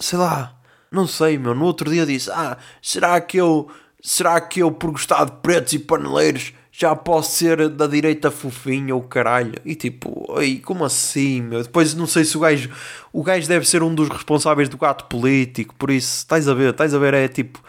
Sei 0.00 0.18
lá, 0.18 0.58
não 0.90 1.06
sei, 1.06 1.38
meu. 1.38 1.54
No 1.54 1.64
outro 1.64 1.88
dia 1.88 2.04
disse, 2.04 2.28
ah, 2.32 2.58
será 2.82 3.20
que 3.20 3.36
eu 3.36 3.70
Será 4.04 4.40
que 4.40 4.60
eu, 4.60 4.72
por 4.72 4.90
gostar 4.90 5.24
de 5.24 5.32
pretos 5.40 5.72
e 5.74 5.78
paneleiros, 5.78 6.52
já 6.72 6.96
posso 6.96 7.36
ser 7.36 7.68
da 7.68 7.86
direita 7.86 8.32
fofinha 8.32 8.94
ou 8.96 9.02
caralho? 9.02 9.54
E 9.64 9.76
tipo, 9.76 10.26
ai, 10.36 10.56
como 10.56 10.84
assim, 10.84 11.40
meu? 11.40 11.62
Depois 11.62 11.94
não 11.94 12.06
sei 12.06 12.24
se 12.24 12.36
o 12.36 12.40
gajo. 12.40 12.68
O 13.12 13.22
gajo 13.22 13.46
deve 13.46 13.64
ser 13.64 13.80
um 13.80 13.94
dos 13.94 14.08
responsáveis 14.08 14.68
do 14.68 14.76
gato 14.76 15.04
político, 15.04 15.74
por 15.76 15.90
isso, 15.90 16.16
estás 16.16 16.48
a 16.48 16.54
ver, 16.54 16.70
estás 16.70 16.92
a 16.92 16.98
ver, 16.98 17.14
é 17.14 17.28
tipo. 17.28 17.62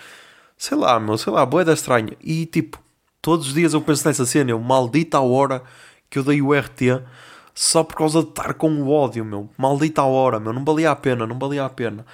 Sei 0.57 0.77
lá, 0.77 0.99
meu, 0.99 1.17
sei 1.17 1.31
lá, 1.31 1.45
boeda 1.45 1.73
estranha. 1.73 2.17
E 2.21 2.45
tipo, 2.47 2.79
todos 3.21 3.47
os 3.47 3.53
dias 3.53 3.73
eu 3.73 3.81
penso 3.81 4.07
nessa 4.07 4.25
cena, 4.25 4.51
eu, 4.51 4.59
maldita 4.59 5.17
a 5.17 5.21
hora 5.21 5.61
que 6.09 6.17
eu 6.17 6.23
dei 6.23 6.41
o 6.41 6.53
RT 6.53 7.03
só 7.53 7.83
por 7.83 7.95
causa 7.95 8.23
de 8.23 8.29
estar 8.29 8.53
com 8.55 8.71
o 8.81 8.89
ódio, 8.89 9.23
meu. 9.23 9.49
Maldita 9.57 10.01
a 10.01 10.05
hora, 10.05 10.39
meu. 10.39 10.53
Não 10.53 10.65
valia 10.65 10.91
a 10.91 10.95
pena, 10.95 11.27
não 11.27 11.37
valia 11.37 11.65
a 11.65 11.69
pena. 11.69 12.05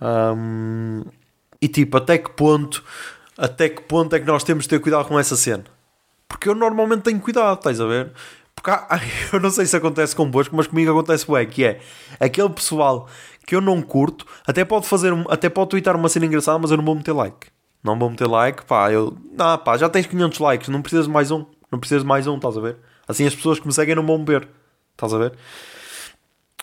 Um, 0.00 1.04
e 1.60 1.68
tipo, 1.68 1.96
até 1.96 2.16
que 2.16 2.30
ponto 2.30 2.82
até 3.38 3.68
que 3.68 3.82
ponto 3.82 4.14
é 4.16 4.18
que 4.18 4.26
nós 4.26 4.42
temos 4.42 4.64
de 4.64 4.70
ter 4.70 4.80
cuidado 4.80 5.06
com 5.06 5.18
essa 5.18 5.36
cena. 5.36 5.64
Porque 6.26 6.48
eu 6.48 6.54
normalmente 6.54 7.02
tenho 7.02 7.20
cuidado, 7.20 7.56
estás 7.56 7.80
a 7.80 7.86
ver? 7.86 8.12
Porque 8.54 8.68
há, 8.68 9.00
eu 9.32 9.38
não 9.38 9.50
sei 9.50 9.64
se 9.64 9.76
acontece 9.76 10.16
convosco, 10.16 10.54
mas 10.56 10.66
comigo 10.66 10.90
acontece 10.90 11.30
bem, 11.30 11.46
que 11.46 11.64
é 11.64 11.80
aquele 12.18 12.50
pessoal 12.50 13.08
que 13.46 13.54
eu 13.54 13.60
não 13.60 13.80
curto, 13.80 14.26
até 14.46 14.64
pode 14.64 14.86
fazer, 14.86 15.12
até 15.30 15.48
pode 15.48 15.70
twittar 15.70 15.96
uma 15.96 16.08
cena 16.08 16.26
engraçada, 16.26 16.58
mas 16.58 16.70
eu 16.70 16.76
não 16.76 16.84
vou 16.84 16.96
meter 16.96 17.12
like. 17.12 17.46
Não 17.82 17.96
vou 17.96 18.10
meter 18.10 18.26
like, 18.26 18.64
pá, 18.66 18.90
eu, 18.92 19.16
não, 19.32 19.56
pá, 19.56 19.78
já 19.78 19.88
tens 19.88 20.06
500 20.06 20.38
likes, 20.40 20.68
não 20.68 20.82
precisas 20.82 21.06
de 21.06 21.12
mais 21.12 21.30
um, 21.30 21.46
não 21.70 21.78
precisas 21.78 22.02
de 22.02 22.08
mais 22.08 22.26
um, 22.26 22.36
estás 22.36 22.58
a 22.58 22.60
ver? 22.60 22.76
Assim 23.06 23.24
as 23.24 23.34
pessoas 23.34 23.60
que 23.60 23.66
me 23.66 23.72
seguem 23.72 23.94
não 23.94 24.04
vão 24.04 24.22
ver, 24.24 24.48
estás 24.92 25.14
a 25.14 25.18
ver? 25.18 25.32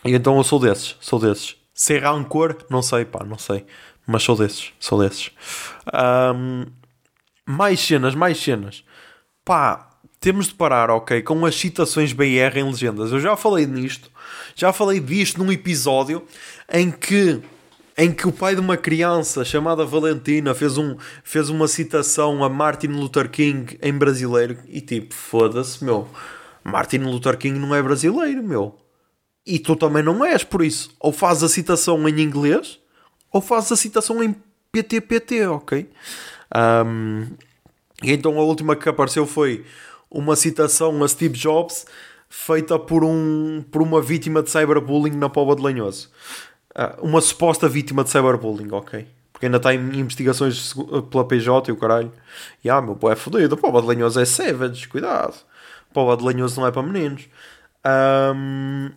E 0.03 0.13
então 0.13 0.38
eu 0.38 0.43
sou 0.43 0.59
desses, 0.59 0.95
sou 0.99 1.17
desses. 1.17 1.55
Ser 1.73 2.03
rancor, 2.03 2.57
não 2.69 2.81
sei, 2.81 3.03
pá, 3.05 3.23
não 3.25 3.38
sei. 3.38 3.65
Mas 4.07 4.23
sou 4.23 4.35
desses, 4.35 4.71
sou 4.79 4.99
desses. 5.01 5.31
Um, 5.93 6.65
mais 7.45 7.79
cenas, 7.79 8.15
mais 8.15 8.37
cenas. 8.37 8.83
Pá, 9.43 9.89
temos 10.19 10.47
de 10.47 10.55
parar, 10.55 10.89
ok, 10.89 11.21
com 11.21 11.45
as 11.45 11.55
citações 11.55 12.13
BR 12.13 12.57
em 12.57 12.63
legendas. 12.63 13.11
Eu 13.11 13.19
já 13.19 13.35
falei 13.35 13.65
nisto, 13.65 14.09
já 14.55 14.71
falei 14.73 14.99
disto 14.99 15.43
num 15.43 15.51
episódio 15.51 16.23
em 16.71 16.91
que 16.91 17.41
em 17.97 18.11
que 18.11 18.27
o 18.27 18.31
pai 18.31 18.55
de 18.55 18.59
uma 18.59 18.75
criança 18.75 19.45
chamada 19.45 19.85
Valentina 19.85 20.53
fez, 20.53 20.77
um, 20.77 20.97
fez 21.23 21.49
uma 21.49 21.65
citação 21.65 22.43
a 22.43 22.49
Martin 22.49 22.87
Luther 22.87 23.29
King 23.29 23.77
em 23.81 23.93
brasileiro 23.93 24.57
e 24.67 24.81
tipo, 24.81 25.13
foda-se, 25.13 25.81
meu. 25.81 26.05
Martin 26.61 26.97
Luther 26.97 27.37
King 27.37 27.57
não 27.57 27.73
é 27.73 27.81
brasileiro, 27.81 28.43
meu. 28.43 28.75
E 29.45 29.59
tu 29.59 29.75
também 29.77 30.03
não 30.03 30.25
és, 30.25 30.43
por 30.43 30.61
isso, 30.61 30.93
ou 30.99 31.13
faz 31.13 31.41
a 31.41 31.47
citação 31.47 32.05
em 32.09 32.19
inglês 32.19 32.79
ou 33.36 33.41
fazes 33.41 33.69
a 33.69 33.76
citação 33.76 34.24
em 34.24 34.34
PTPT, 34.71 35.45
ok? 35.48 35.89
Um, 36.56 37.28
e 38.02 38.13
então 38.13 38.39
a 38.39 38.43
última 38.43 38.78
que 38.78 38.88
apareceu 38.88 39.28
foi 39.28 39.65
uma 40.10 40.38
citação 40.38 41.04
a 41.04 41.08
Steve 41.10 41.38
Jobs 41.38 41.86
feita 42.30 42.80
por, 42.80 43.04
um, 43.04 43.62
por 43.69 43.82
uma 43.82 44.02
vítima 44.02 44.41
de 44.41 44.50
cyberbullying 44.50 45.17
na 45.17 45.28
Póvoa 45.28 45.54
de 45.54 45.62
Lanhoso. 45.62 46.10
Uh, 46.74 47.06
uma 47.06 47.19
suposta 47.19 47.67
vítima 47.67 48.06
de 48.06 48.10
cyberbullying, 48.10 48.71
ok? 48.71 49.06
Porque 49.34 49.48
ainda 49.48 49.58
está 49.58 49.74
em 49.74 50.00
investigações 50.00 50.74
pela 51.12 51.28
PJ 51.28 51.69
e 51.69 51.74
o 51.74 51.76
caralho. 51.76 52.13
E 52.63 52.69
ah, 52.69 52.82
meu 52.82 52.95
pô, 52.95 53.12
é 53.12 53.17
fodido. 53.17 53.58
Póvoa 53.58 53.82
de 53.82 53.88
Lanhoso 53.89 54.17
é 54.17 54.24
savage, 54.24 54.88
cuidado. 54.88 55.36
Póvoa 55.91 56.15
de 56.15 56.24
Lanhoso 56.24 56.62
não 56.62 56.67
é 56.67 56.71
para 56.71 56.82
meninos. 56.82 57.28
Um, 58.34 58.91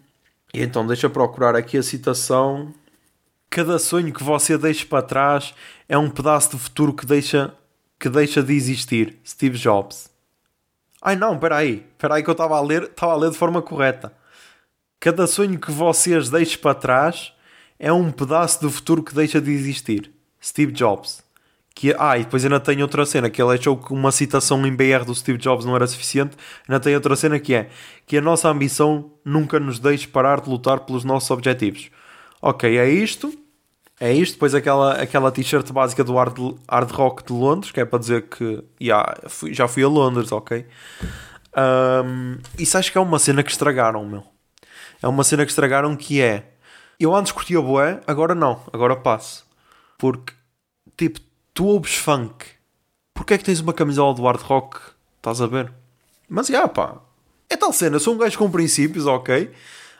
e 0.54 0.62
então 0.62 0.86
deixa 0.86 1.10
procurar 1.10 1.56
aqui 1.56 1.76
a 1.76 1.82
citação 1.82 2.72
Cada 3.50 3.78
sonho 3.78 4.12
que 4.12 4.22
você 4.22 4.58
deixa 4.58 4.84
para 4.84 5.02
trás 5.02 5.54
é 5.88 5.96
um 5.96 6.10
pedaço 6.10 6.50
de 6.50 6.58
futuro 6.58 6.92
que 6.92 7.06
deixa, 7.06 7.54
que 7.98 8.08
deixa 8.08 8.42
de 8.42 8.52
existir. 8.52 9.18
Steve 9.26 9.56
Jobs. 9.56 10.10
Ai 11.00 11.16
não, 11.16 11.34
espera 11.34 11.56
aí. 11.56 11.86
Que 11.98 12.28
eu 12.28 12.32
estava 12.32 12.56
a 12.56 12.60
ler, 12.60 12.84
estava 12.84 13.12
a 13.12 13.16
ler 13.16 13.30
de 13.30 13.38
forma 13.38 13.62
correta. 13.62 14.12
Cada 15.00 15.26
sonho 15.26 15.58
que 15.58 15.70
vocês 15.70 16.28
deixam 16.28 16.60
para 16.60 16.74
trás 16.74 17.32
é 17.78 17.90
um 17.90 18.10
pedaço 18.10 18.60
do 18.60 18.70
futuro 18.70 19.02
que 19.02 19.14
deixa 19.14 19.40
de 19.40 19.50
existir. 19.50 20.12
Steve 20.42 20.72
Jobs. 20.72 21.22
Que, 21.74 21.94
ah, 21.98 22.18
e 22.18 22.24
depois 22.24 22.44
ainda 22.44 22.58
tem 22.60 22.82
outra 22.82 23.06
cena 23.06 23.30
que 23.30 23.40
ele 23.40 23.54
achou 23.54 23.76
que 23.76 23.92
uma 23.92 24.10
citação 24.10 24.66
em 24.66 24.74
BR 24.74 25.04
do 25.06 25.14
Steve 25.14 25.38
Jobs 25.38 25.64
não 25.64 25.74
era 25.74 25.86
suficiente. 25.86 26.36
Ainda 26.68 26.80
tem 26.80 26.94
outra 26.94 27.16
cena 27.16 27.38
que 27.38 27.54
é 27.54 27.70
que 28.04 28.18
a 28.18 28.20
nossa 28.20 28.48
ambição 28.48 29.12
nunca 29.24 29.58
nos 29.58 29.78
deixe 29.78 30.06
parar 30.06 30.40
de 30.40 30.50
lutar 30.50 30.80
pelos 30.80 31.04
nossos 31.04 31.30
objetivos 31.30 31.90
ok, 32.40 32.78
é 32.78 32.88
isto, 32.88 33.32
é 34.00 34.12
isto, 34.12 34.34
depois 34.34 34.54
aquela, 34.54 34.92
aquela 34.92 35.32
t-shirt 35.32 35.72
básica 35.72 36.04
do 36.04 36.14
hard, 36.14 36.38
hard 36.70 36.90
Rock 36.92 37.24
de 37.24 37.32
Londres, 37.32 37.72
que 37.72 37.80
é 37.80 37.84
para 37.84 37.98
dizer 37.98 38.22
que 38.28 38.62
yeah, 38.80 39.14
fui, 39.28 39.52
já 39.52 39.66
fui 39.66 39.82
a 39.82 39.88
Londres, 39.88 40.30
ok? 40.30 40.64
Um, 41.56 42.38
isso 42.56 42.78
acho 42.78 42.92
que 42.92 42.98
é 42.98 43.00
uma 43.00 43.18
cena 43.18 43.42
que 43.42 43.50
estragaram, 43.50 44.04
meu. 44.04 44.22
É 45.02 45.08
uma 45.08 45.24
cena 45.24 45.44
que 45.44 45.50
estragaram 45.50 45.96
que 45.96 46.20
é. 46.20 46.52
Eu 46.98 47.14
antes 47.14 47.32
curtia 47.32 47.60
boé, 47.60 48.00
agora 48.06 48.34
não, 48.34 48.60
agora 48.72 48.94
passo. 48.94 49.44
Porque, 49.96 50.32
tipo, 50.96 51.20
tu 51.52 51.66
ouves 51.66 51.96
funk. 51.96 52.46
Porquê 53.12 53.34
é 53.34 53.38
que 53.38 53.44
tens 53.44 53.60
uma 53.60 53.72
camisola 53.72 54.14
do 54.14 54.22
hard 54.22 54.40
rock? 54.42 54.78
Estás 55.16 55.40
a 55.40 55.46
ver? 55.46 55.72
Mas, 56.28 56.46
já, 56.46 56.54
yeah, 56.54 56.72
pá. 56.72 56.96
É 57.50 57.56
tal 57.56 57.72
cena, 57.72 57.96
eu 57.96 58.00
sou 58.00 58.14
um 58.14 58.18
gajo 58.18 58.38
com 58.38 58.50
princípios, 58.50 59.06
ok? 59.06 59.50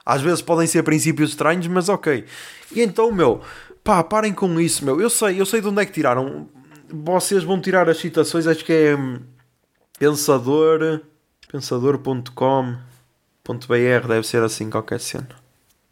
Às 0.09 0.23
vezes 0.23 0.41
podem 0.41 0.67
ser 0.67 0.83
princípios 0.83 1.29
estranhos, 1.29 1.67
mas 1.67 1.91
ok. 1.91 2.25
E 2.73 2.81
então, 2.81 3.13
meu, 3.13 3.43
pá, 3.85 4.03
parem 4.03 4.33
com 4.33 4.59
isso, 4.59 4.83
meu. 4.83 4.99
Eu 4.99 5.11
sei, 5.11 5.39
eu 5.39 5.45
sei 5.45 5.61
de 5.61 5.69
onde 5.69 5.83
é 5.83 5.85
que 5.85 5.93
tiraram. 5.93 6.49
Vocês 6.89 7.45
vão 7.45 7.61
tirar 7.61 7.91
as 7.91 7.99
citações, 7.99 8.47
acho 8.47 8.65
que 8.65 8.73
é 8.73 8.97
hum, 8.97 9.21
pensador 9.99 11.03
pensador.com.br 11.49 14.09
deve 14.09 14.27
ser 14.27 14.43
assim 14.43 14.71
qualquer 14.71 14.99
cena. 14.99 15.29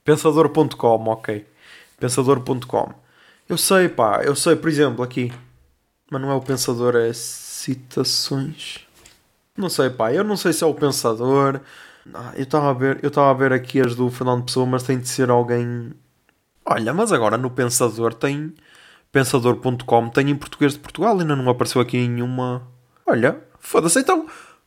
Pensador.com, 0.02 1.08
ok. 1.08 1.46
Pensador.com. 2.00 2.94
Eu 3.46 3.58
sei, 3.58 3.90
pá, 3.90 4.22
eu 4.24 4.34
sei, 4.34 4.56
por 4.56 4.70
exemplo, 4.70 5.04
aqui. 5.04 5.30
Mas 6.10 6.22
não 6.22 6.30
é 6.30 6.34
o 6.34 6.40
pensador, 6.40 6.96
é 6.96 7.12
citações. 7.12 8.80
Não 9.54 9.68
sei, 9.68 9.90
pá, 9.90 10.10
eu 10.10 10.24
não 10.24 10.38
sei 10.38 10.54
se 10.54 10.64
é 10.64 10.66
o 10.66 10.72
pensador. 10.72 11.60
Eu 12.34 12.42
estava 12.44 12.70
a 12.70 12.72
ver, 12.72 13.00
eu 13.02 13.08
estava 13.08 13.30
a 13.30 13.34
ver 13.34 13.52
aqui 13.52 13.80
as 13.80 13.94
do 13.94 14.10
Fernando 14.10 14.44
Pessoa, 14.44 14.66
mas 14.66 14.82
tem 14.82 14.98
de 14.98 15.08
ser 15.08 15.30
alguém. 15.30 15.92
Olha, 16.64 16.94
mas 16.94 17.12
agora 17.12 17.36
no 17.36 17.50
Pensador 17.50 18.14
tem 18.14 18.54
pensador.com 19.16 20.10
tem 20.10 20.30
em 20.30 20.36
português 20.36 20.74
de 20.74 20.78
Portugal, 20.78 21.18
ainda 21.18 21.34
não 21.34 21.48
apareceu 21.48 21.80
aqui 21.80 21.96
nenhuma. 21.96 22.66
Olha, 23.06 23.40
foda-se, 23.58 23.98
então, 23.98 24.26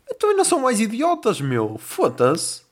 então 0.09 0.31
ainda 0.31 0.43
são 0.43 0.61
mais 0.61 0.79
idiotas, 0.79 1.39
meu. 1.39 1.77
Foda-se. 1.77 2.63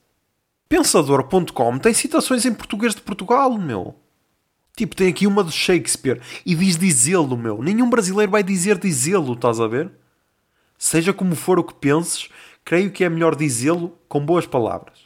Pensador.com 0.68 1.78
tem 1.78 1.94
citações 1.94 2.46
em 2.46 2.54
português 2.54 2.96
de 2.96 3.02
Portugal, 3.02 3.56
meu. 3.58 3.96
Tipo, 4.76 4.96
tem 4.96 5.10
aqui 5.10 5.26
uma 5.26 5.44
do 5.44 5.52
Shakespeare 5.52 6.22
e 6.46 6.56
diz 6.56 6.78
dizê-lo, 6.78 7.38
meu. 7.38 7.62
Nenhum 7.62 7.90
brasileiro 7.90 8.32
vai 8.32 8.44
dizer 8.44 8.78
dizê-lo, 8.78 9.34
estás 9.34 9.60
a 9.60 9.68
ver? 9.68 9.92
Seja 10.78 11.14
como 11.14 11.36
for 11.36 11.58
o 11.58 11.64
que 11.64 11.74
penses, 11.74 12.30
creio 12.68 12.92
que 12.92 13.06
é 13.06 13.10
melhor 13.10 13.34
dizê-lo 13.34 13.98
com 14.10 14.20
boas 14.20 14.46
palavras. 14.46 15.00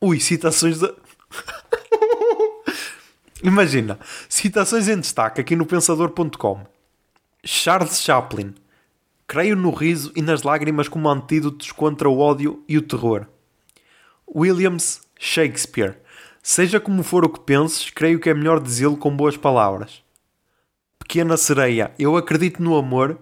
Ui, 0.00 0.20
citações 0.20 0.78
de. 0.78 0.94
Imagina, 3.42 3.98
citações 4.28 4.86
em 4.86 5.00
destaque 5.00 5.40
aqui 5.40 5.56
no 5.56 5.66
Pensador.com. 5.66 6.64
Charles 7.44 8.00
Chaplin. 8.00 8.54
Creio 9.26 9.56
no 9.56 9.72
riso 9.72 10.12
e 10.14 10.22
nas 10.22 10.44
lágrimas 10.44 10.86
como 10.86 11.08
antídotos 11.08 11.72
contra 11.72 12.08
o 12.08 12.20
ódio 12.20 12.62
e 12.68 12.78
o 12.78 12.82
terror. 12.82 13.26
Williams 14.32 15.00
Shakespeare. 15.18 15.96
Seja 16.40 16.78
como 16.78 17.02
for 17.02 17.24
o 17.24 17.28
que 17.28 17.40
penses, 17.40 17.90
creio 17.90 18.20
que 18.20 18.30
é 18.30 18.34
melhor 18.34 18.60
dizê-lo 18.60 18.96
com 18.96 19.16
boas 19.16 19.36
palavras. 19.36 20.00
Pequena 21.00 21.36
sereia. 21.36 21.92
Eu 21.98 22.16
acredito 22.16 22.62
no 22.62 22.76
amor 22.76 23.18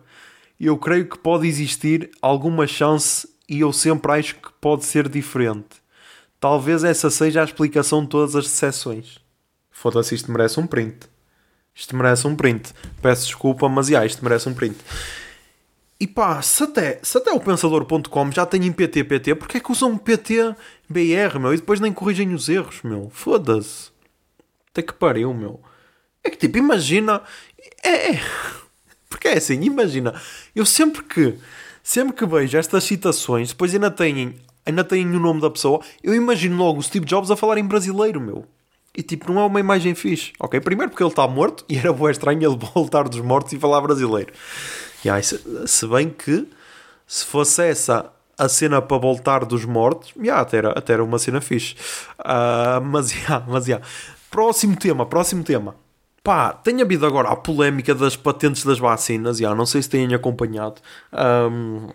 e 0.61 0.67
eu 0.67 0.77
creio 0.77 1.09
que 1.09 1.17
pode 1.17 1.49
existir 1.49 2.11
alguma 2.21 2.67
chance 2.67 3.32
e 3.53 3.61
eu 3.61 3.71
sempre 3.71 4.11
acho 4.13 4.37
que 4.37 4.51
pode 4.63 4.83
ser 4.87 5.11
diferente. 5.11 5.83
Talvez 6.41 6.85
essa 6.85 7.11
seja 7.11 7.43
a 7.43 7.45
explicação 7.45 8.03
de 8.03 8.09
todas 8.09 8.35
as 8.35 8.47
exceções. 8.47 9.19
Foda-se, 9.71 10.15
isto 10.15 10.33
merece 10.33 10.59
um 10.59 10.67
print. 10.67 11.07
Isto 11.75 11.95
merece 11.95 12.27
um 12.27 12.35
print. 12.35 12.73
Peço 13.03 13.27
desculpa, 13.27 13.69
mas 13.69 13.89
já, 13.89 14.07
isto 14.07 14.25
merece 14.25 14.49
um 14.49 14.55
print. 14.55 14.79
E 16.01 16.07
pá, 16.07 16.41
se 16.41 16.65
até, 16.65 16.99
se 17.03 17.19
até 17.19 17.31
o 17.31 17.39
pensador.com 17.39 18.33
já 18.33 18.47
tem 18.47 18.65
em 18.65 18.73
PT, 18.73 19.05
PT, 19.05 19.35
porque 19.35 19.59
é 19.59 19.61
que 19.61 19.71
usam 19.71 19.99
PT 19.99 20.57
BR, 20.89 21.39
meu? 21.39 21.53
E 21.53 21.59
depois 21.59 21.79
nem 21.79 21.93
corrigem 21.93 22.33
os 22.33 22.49
erros, 22.49 22.81
meu. 22.83 23.11
Foda-se. 23.11 23.91
Até 24.71 24.81
que 24.81 24.95
pariu, 24.95 25.35
meu. 25.35 25.61
É 26.25 26.31
que 26.31 26.39
tipo, 26.39 26.57
imagina. 26.57 27.21
É, 27.85 28.13
é. 28.13 28.21
Porque 29.11 29.29
é 29.29 29.37
assim, 29.37 29.61
imagina. 29.61 30.19
Eu 30.57 30.65
sempre 30.65 31.03
que. 31.03 31.39
Sempre 31.83 32.15
que 32.15 32.27
vejo 32.27 32.57
estas 32.57 32.85
citações, 32.85 33.49
depois 33.49 33.75
ainda 33.75 33.91
têm, 33.91 34.37
ainda 34.65 34.85
têm 34.85 35.07
o 35.07 35.21
nome 35.21 35.41
da 35.41 35.51
pessoa, 35.51 35.81
eu 36.03 36.15
imagino 36.15 36.57
logo 36.57 36.79
o 36.79 36.83
Steve 36.83 37.05
Jobs 37.05 37.31
a 37.31 37.37
falar 37.37 37.59
em 37.59 37.65
brasileiro, 37.65 38.21
meu. 38.21 38.47
E 38.97 39.03
tipo, 39.03 39.33
não 39.33 39.41
é 39.41 39.47
uma 39.47 39.61
imagem 39.61 39.95
fixe, 39.95 40.33
ok? 40.39 40.61
Primeiro 40.61 40.91
porque 40.91 41.03
ele 41.03 41.11
está 41.11 41.27
morto 41.27 41.65
e 41.69 41.79
era 41.79 41.93
bom 41.93 42.09
estranho 42.11 42.43
ele 42.43 42.59
voltar 42.75 43.09
dos 43.09 43.21
mortos 43.21 43.53
e 43.53 43.59
falar 43.59 43.81
brasileiro. 43.81 44.33
Aí, 45.11 45.23
se, 45.23 45.41
se 45.67 45.87
bem 45.87 46.11
que 46.11 46.47
se 47.07 47.25
fosse 47.25 47.63
essa 47.63 48.13
a 48.39 48.49
cena 48.49 48.81
para 48.81 48.97
voltar 48.99 49.45
dos 49.45 49.65
mortos, 49.65 50.13
yeah, 50.17 50.41
até, 50.41 50.59
era, 50.59 50.71
até 50.73 50.95
era 50.95 51.05
uma 51.05 51.19
cena 51.19 51.41
fixe. 51.41 51.75
Uh, 52.19 52.81
mas, 52.83 53.13
yeah, 53.17 53.45
mas 53.49 53.67
yeah. 53.67 53.85
Próximo 54.31 54.77
tema, 54.77 55.07
próximo 55.07 55.43
tema. 55.45 55.75
Pá, 56.23 56.53
tem 56.53 56.81
havido 56.81 57.05
agora 57.05 57.31
a 57.31 57.37
polémica 57.37 57.95
das 57.95 58.17
patentes 58.17 58.65
das 58.65 58.79
vacinas, 58.79 59.39
já, 59.39 59.55
não 59.55 59.67
sei 59.67 59.83
se 59.83 59.91
têm 59.91 60.15
acompanhado. 60.15 60.81
Um, 61.13 61.89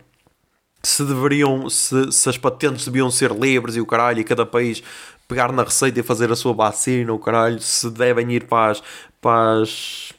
se 0.84 1.06
deveriam, 1.06 1.70
se, 1.70 2.12
se, 2.12 2.30
as 2.30 2.38
patentes 2.38 2.86
deviam 2.86 3.10
ser 3.10 3.32
livres 3.32 3.78
e 3.78 3.82
o 3.82 3.86
caralho, 3.86 4.20
e 4.20 4.24
cada 4.26 4.46
país 4.46 4.84
pegar 5.28 5.52
na 5.54 5.64
receita 5.64 6.00
e 6.00 6.04
fazer 6.04 6.32
a 6.32 6.36
sua 6.36 6.54
vacina, 6.54 7.14
o 7.14 7.20
caralho, 7.20 7.60
se 7.62 7.90
devem 7.90 8.32
ir 8.34 8.48
para 8.48 8.72
as, 8.72 8.84
para 9.22 9.62
as, 9.62 10.14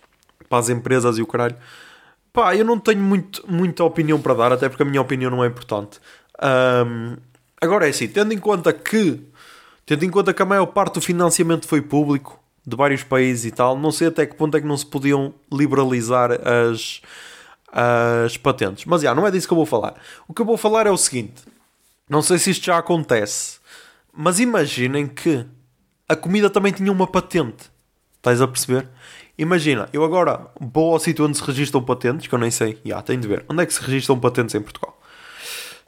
para 0.48 0.58
as 0.58 0.68
empresas 0.70 1.18
e 1.18 1.22
o 1.22 1.26
caralho. 1.26 1.56
Pá, 2.32 2.56
eu 2.56 2.64
não 2.64 2.78
tenho 2.78 3.00
muito, 3.00 3.44
muita 3.46 3.84
opinião 3.84 4.20
para 4.20 4.34
dar, 4.34 4.52
até 4.52 4.68
porque 4.68 4.82
a 4.82 4.86
minha 4.86 5.02
opinião 5.02 5.30
não 5.30 5.44
é 5.44 5.48
importante. 5.48 5.98
Um, 6.42 7.16
agora 7.60 7.86
é 7.86 7.90
assim, 7.90 8.08
tendo 8.08 8.32
em 8.32 8.38
conta 8.38 8.72
que 8.72 9.20
tendo 9.84 10.04
em 10.04 10.10
conta 10.10 10.34
que 10.34 10.42
a 10.42 10.46
maior 10.46 10.66
parte 10.66 10.94
do 10.94 11.00
financiamento 11.00 11.66
foi 11.66 11.80
público 11.80 12.37
de 12.68 12.76
vários 12.76 13.02
países 13.02 13.46
e 13.46 13.50
tal, 13.50 13.78
não 13.78 13.90
sei 13.90 14.08
até 14.08 14.26
que 14.26 14.34
ponto 14.34 14.56
é 14.56 14.60
que 14.60 14.66
não 14.66 14.76
se 14.76 14.84
podiam 14.84 15.32
liberalizar 15.50 16.30
as, 16.32 17.00
as 17.72 18.36
patentes. 18.36 18.84
Mas 18.84 19.02
já, 19.02 19.14
não 19.14 19.26
é 19.26 19.30
disso 19.30 19.46
que 19.46 19.52
eu 19.52 19.56
vou 19.56 19.66
falar. 19.66 19.94
O 20.26 20.34
que 20.34 20.42
eu 20.42 20.46
vou 20.46 20.56
falar 20.56 20.86
é 20.86 20.90
o 20.90 20.96
seguinte: 20.96 21.42
não 22.08 22.20
sei 22.20 22.38
se 22.38 22.50
isto 22.50 22.66
já 22.66 22.76
acontece, 22.76 23.58
mas 24.12 24.38
imaginem 24.38 25.06
que 25.06 25.46
a 26.08 26.14
comida 26.14 26.50
também 26.50 26.72
tinha 26.72 26.92
uma 26.92 27.06
patente. 27.06 27.70
Estás 28.16 28.42
a 28.42 28.48
perceber? 28.48 28.86
Imagina, 29.38 29.88
eu 29.92 30.04
agora 30.04 30.48
vou 30.60 30.92
ao 30.92 30.98
sítio 30.98 31.24
onde 31.24 31.38
se 31.38 31.44
registram 31.44 31.82
patentes, 31.82 32.26
que 32.26 32.34
eu 32.34 32.38
nem 32.38 32.50
sei, 32.50 32.78
já, 32.84 33.00
tenho 33.00 33.20
de 33.20 33.28
ver. 33.28 33.44
Onde 33.48 33.62
é 33.62 33.66
que 33.66 33.72
se 33.72 33.80
registram 33.80 34.18
patentes 34.18 34.54
em 34.54 34.60
Portugal? 34.60 35.00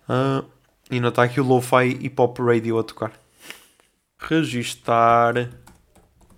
Uh, 0.08 0.46
e 0.90 0.94
ainda 0.94 1.08
está 1.08 1.24
aqui 1.24 1.40
o 1.40 1.44
Lo-Fi 1.44 1.98
Hip 2.00 2.14
Hop 2.20 2.38
Radio 2.38 2.78
a 2.78 2.84
tocar. 2.84 3.12
Registar 4.18 5.50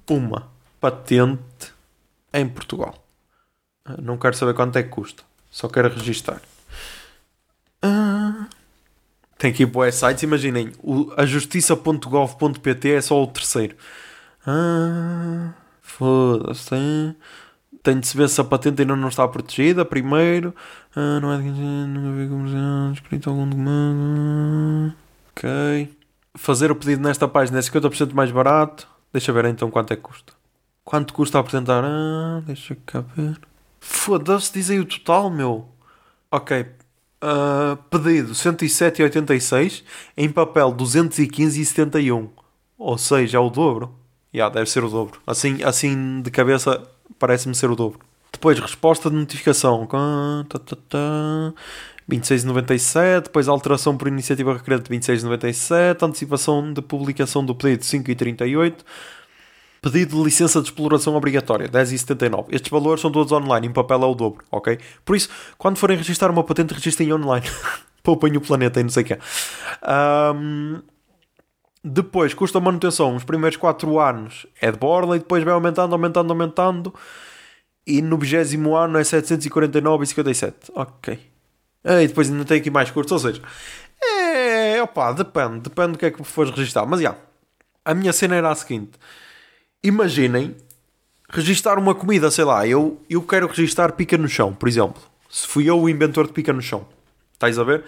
uma 0.09 0.51
patente 0.81 1.73
em 2.33 2.49
Portugal. 2.49 2.95
Uh, 3.89 4.01
não 4.01 4.17
quero 4.17 4.37
saber 4.37 4.55
quanto 4.55 4.77
é 4.77 4.83
que 4.83 4.89
custa, 4.89 5.23
só 5.51 5.69
quero 5.69 5.89
registar. 5.89 6.41
Uh, 7.85 8.47
tem 9.39 9.51
aqui 9.51 9.67
boas 9.67 9.97
sites, 9.97 10.23
imaginem, 10.23 10.73
o, 10.83 11.13
a 11.17 11.27
justiça.gov.pt 11.27 12.91
é 12.91 13.01
só 13.01 13.21
o 13.21 13.27
terceiro. 13.27 13.77
Ah, 14.47 15.53
Foda-se, 15.81 16.71
tem, 16.71 17.17
tem 17.83 18.01
de 18.01 18.07
se 18.07 18.17
ver 18.17 18.29
se 18.29 18.41
a 18.41 18.45
patente 18.45 18.83
ainda 18.83 18.97
não 18.97 19.09
está 19.09 19.27
protegida. 19.27 19.85
Primeiro, 19.85 20.55
ah, 20.95 21.21
não 21.21 21.33
é 21.33 21.39
de 21.39 21.51
nunca 21.51 22.17
vi 22.17 22.29
comercial, 22.29 22.93
escrito 22.93 23.31
algum 23.31 23.49
documento. 23.49 24.97
Ok. 25.31 25.97
Fazer 26.35 26.71
o 26.71 26.77
pedido 26.77 27.03
nesta 27.03 27.29
página 27.29 27.59
é 27.59 27.63
50% 27.63 28.13
mais 28.15 28.31
barato. 28.31 28.89
Deixa 29.13 29.33
ver 29.33 29.45
então 29.47 29.71
quanto 29.71 29.93
é 29.93 29.97
que 29.97 30.03
custa. 30.03 30.33
Quanto 30.85 31.13
custa 31.13 31.39
apresentar? 31.39 31.85
Ah, 31.85 32.43
deixa 32.45 32.77
cá 32.87 33.01
ver. 33.01 33.41
Foda-se, 33.79 34.53
dizem 34.53 34.81
o 34.81 34.85
total, 34.85 35.31
meu. 35.31 35.69
Ok. 36.31 36.67
Uh, 37.23 37.77
pedido 37.89 38.33
107,86 38.33 39.85
em 40.17 40.29
papel 40.31 40.73
215,71. 40.73 42.29
Ou 42.79 42.99
seja, 42.99 43.39
é 43.39 43.41
o 43.41 43.51
dobro. 43.51 43.95
Yeah, 44.35 44.53
deve 44.53 44.69
ser 44.71 44.83
o 44.83 44.89
dobro. 44.89 45.21
Assim, 45.27 45.63
assim 45.63 46.23
de 46.23 46.31
cabeça 46.31 46.83
parece-me 47.19 47.55
ser 47.55 47.71
o 47.71 47.77
dobro. 47.77 48.01
Depois, 48.33 48.59
resposta 48.59 49.11
de 49.11 49.17
notificação. 49.17 49.87
26,97. 52.11 53.25
Depois, 53.25 53.49
alteração 53.49 53.97
por 53.97 54.09
iniciativa 54.09 54.55
requerente 54.55 54.91
26,97. 54.91 56.03
Antecipação 56.03 56.73
de 56.73 56.83
publicação 56.83 57.45
do 57.45 57.55
pedido 57.55 57.83
5,38. 57.83 58.77
Pedido 59.81 60.17
de 60.17 60.23
licença 60.23 60.61
de 60.61 60.69
exploração 60.69 61.17
obrigatória 61.17 61.69
10,79. 61.69 62.47
Estes 62.51 62.71
valores 62.71 63.01
são 63.01 63.11
todos 63.11 63.33
online. 63.33 63.67
Em 63.67 63.73
papel 63.73 64.03
é 64.03 64.07
o 64.07 64.15
dobro, 64.15 64.45
ok? 64.51 64.79
Por 65.05 65.17
isso, 65.17 65.29
quando 65.59 65.77
forem 65.77 65.97
registrar 65.97 66.31
uma 66.31 66.45
patente, 66.45 66.73
registrem 66.73 67.13
online. 67.13 67.47
Poupem 68.03 68.37
o 68.37 68.41
planeta 68.41 68.81
e 68.81 68.83
não 68.83 68.91
sei 68.91 69.03
o 69.05 69.07
que 69.07 69.19
um, 70.35 70.83
depois, 71.85 72.33
custa 72.33 72.61
manutenção, 72.61 73.17
os 73.17 73.25
primeiros 73.25 73.57
4 73.57 73.99
anos 73.99 74.47
é 74.61 74.71
de 74.71 74.79
borla 74.79 75.17
e 75.17 75.19
depois 75.19 75.43
vai 75.43 75.53
aumentando, 75.53 75.93
aumentando, 75.93 76.31
aumentando. 76.33 76.95
E 77.85 78.01
no 78.01 78.17
20 78.17 78.55
ano 78.73 78.99
é 78.99 79.03
749,57. 79.03 80.71
Ok. 80.75 81.32
E 81.85 82.07
depois 82.07 82.31
ainda 82.31 82.45
tem 82.45 82.59
aqui 82.59 82.71
mais 82.71 82.91
curtos, 82.91 83.13
ou 83.13 83.19
seja, 83.19 83.43
é. 84.03 84.83
opá, 84.83 85.13
depende, 85.13 85.61
depende 85.61 85.93
do 85.93 85.99
que 85.99 86.07
é 86.07 86.11
que 86.11 86.23
fores 86.25 86.53
registrar. 86.53 86.87
Mas 86.87 87.01
já, 87.01 87.11
yeah, 87.11 87.21
a 87.85 87.95
minha 87.95 88.13
cena 88.13 88.37
era 88.37 88.51
a 88.51 88.55
seguinte: 88.55 88.93
imaginem 89.83 90.57
registar 91.29 91.79
uma 91.79 91.95
comida, 91.95 92.31
sei 92.31 92.45
lá, 92.45 92.67
eu, 92.67 93.01
eu 93.09 93.23
quero 93.23 93.47
registar 93.47 93.93
pica 93.93 94.17
no 94.19 94.29
chão, 94.29 94.55
por 94.55 94.69
exemplo. 94.69 95.03
Se 95.29 95.47
fui 95.47 95.69
eu 95.69 95.81
o 95.81 95.89
inventor 95.89 96.27
de 96.27 96.33
pica 96.33 96.53
no 96.53 96.61
chão, 96.61 96.87
estás 97.33 97.59
a 97.59 97.65
ver? 97.65 97.85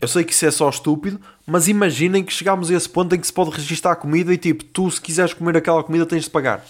Eu 0.00 0.06
sei 0.06 0.24
que 0.24 0.32
isso 0.32 0.46
é 0.46 0.50
só 0.50 0.68
estúpido, 0.68 1.20
mas 1.46 1.66
imaginem 1.66 2.22
que 2.22 2.32
chegámos 2.32 2.70
a 2.70 2.74
esse 2.74 2.88
ponto 2.88 3.14
em 3.14 3.18
que 3.18 3.26
se 3.26 3.32
pode 3.32 3.50
registar 3.50 3.96
comida 3.96 4.32
e 4.32 4.38
tipo, 4.38 4.62
tu 4.62 4.90
se 4.90 5.00
quiseres 5.00 5.32
comer 5.32 5.56
aquela 5.56 5.82
comida 5.82 6.06
tens 6.06 6.24
de 6.24 6.30
pagar. 6.30 6.64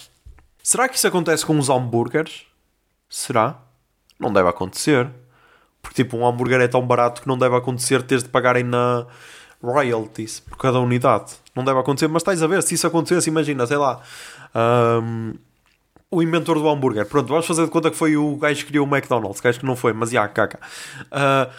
Será 0.63 0.89
que 0.89 0.97
isso 0.97 1.07
acontece 1.07 1.45
com 1.45 1.59
os 1.59 1.69
hambúrgueres? 1.69 2.47
Será? 3.09 3.61
Não 4.19 4.33
deve 4.33 4.49
acontecer. 4.49 5.11
Porque 5.83 6.03
tipo, 6.03 6.17
um 6.17 6.27
hambúrguer 6.27 6.61
é 6.61 6.69
tão 6.69 6.87
barato 6.87 7.23
que 7.23 7.29
não 7.29 7.39
deve 7.39 7.57
acontecer 7.57 8.03
teres 8.03 8.23
de 8.23 8.29
pagarem 8.29 8.65
na 8.65 9.07
royalties 9.63 10.41
por 10.41 10.57
cada 10.57 10.79
unidade. 10.81 11.33
Não 11.55 11.65
deve 11.65 11.79
acontecer, 11.79 12.09
mas 12.09 12.23
estás 12.23 12.43
a 12.43 12.47
ver, 12.47 12.63
se 12.63 12.75
isso 12.75 12.87
acontecesse, 12.87 13.29
imagina, 13.29 13.67
sei 13.67 13.77
lá. 13.77 14.01
Um, 14.55 15.35
o 16.11 16.23
inventor 16.23 16.59
do 16.59 16.69
hambúrguer. 16.69 17.07
Pronto, 17.07 17.29
vamos 17.29 17.47
fazer 17.47 17.65
de 17.65 17.71
conta 17.71 17.91
que 17.91 17.97
foi 17.97 18.17
o 18.17 18.37
gajo 18.37 18.61
que 18.61 18.67
criou 18.67 18.87
o 18.87 18.89
McDonald's, 18.89 19.41
gajo 19.41 19.61
que 19.61 19.67
não 19.67 19.77
foi, 19.77 19.93
mas 19.93 20.11
já, 20.11 20.27
caca. 20.27 20.59
Uh, 21.07 21.51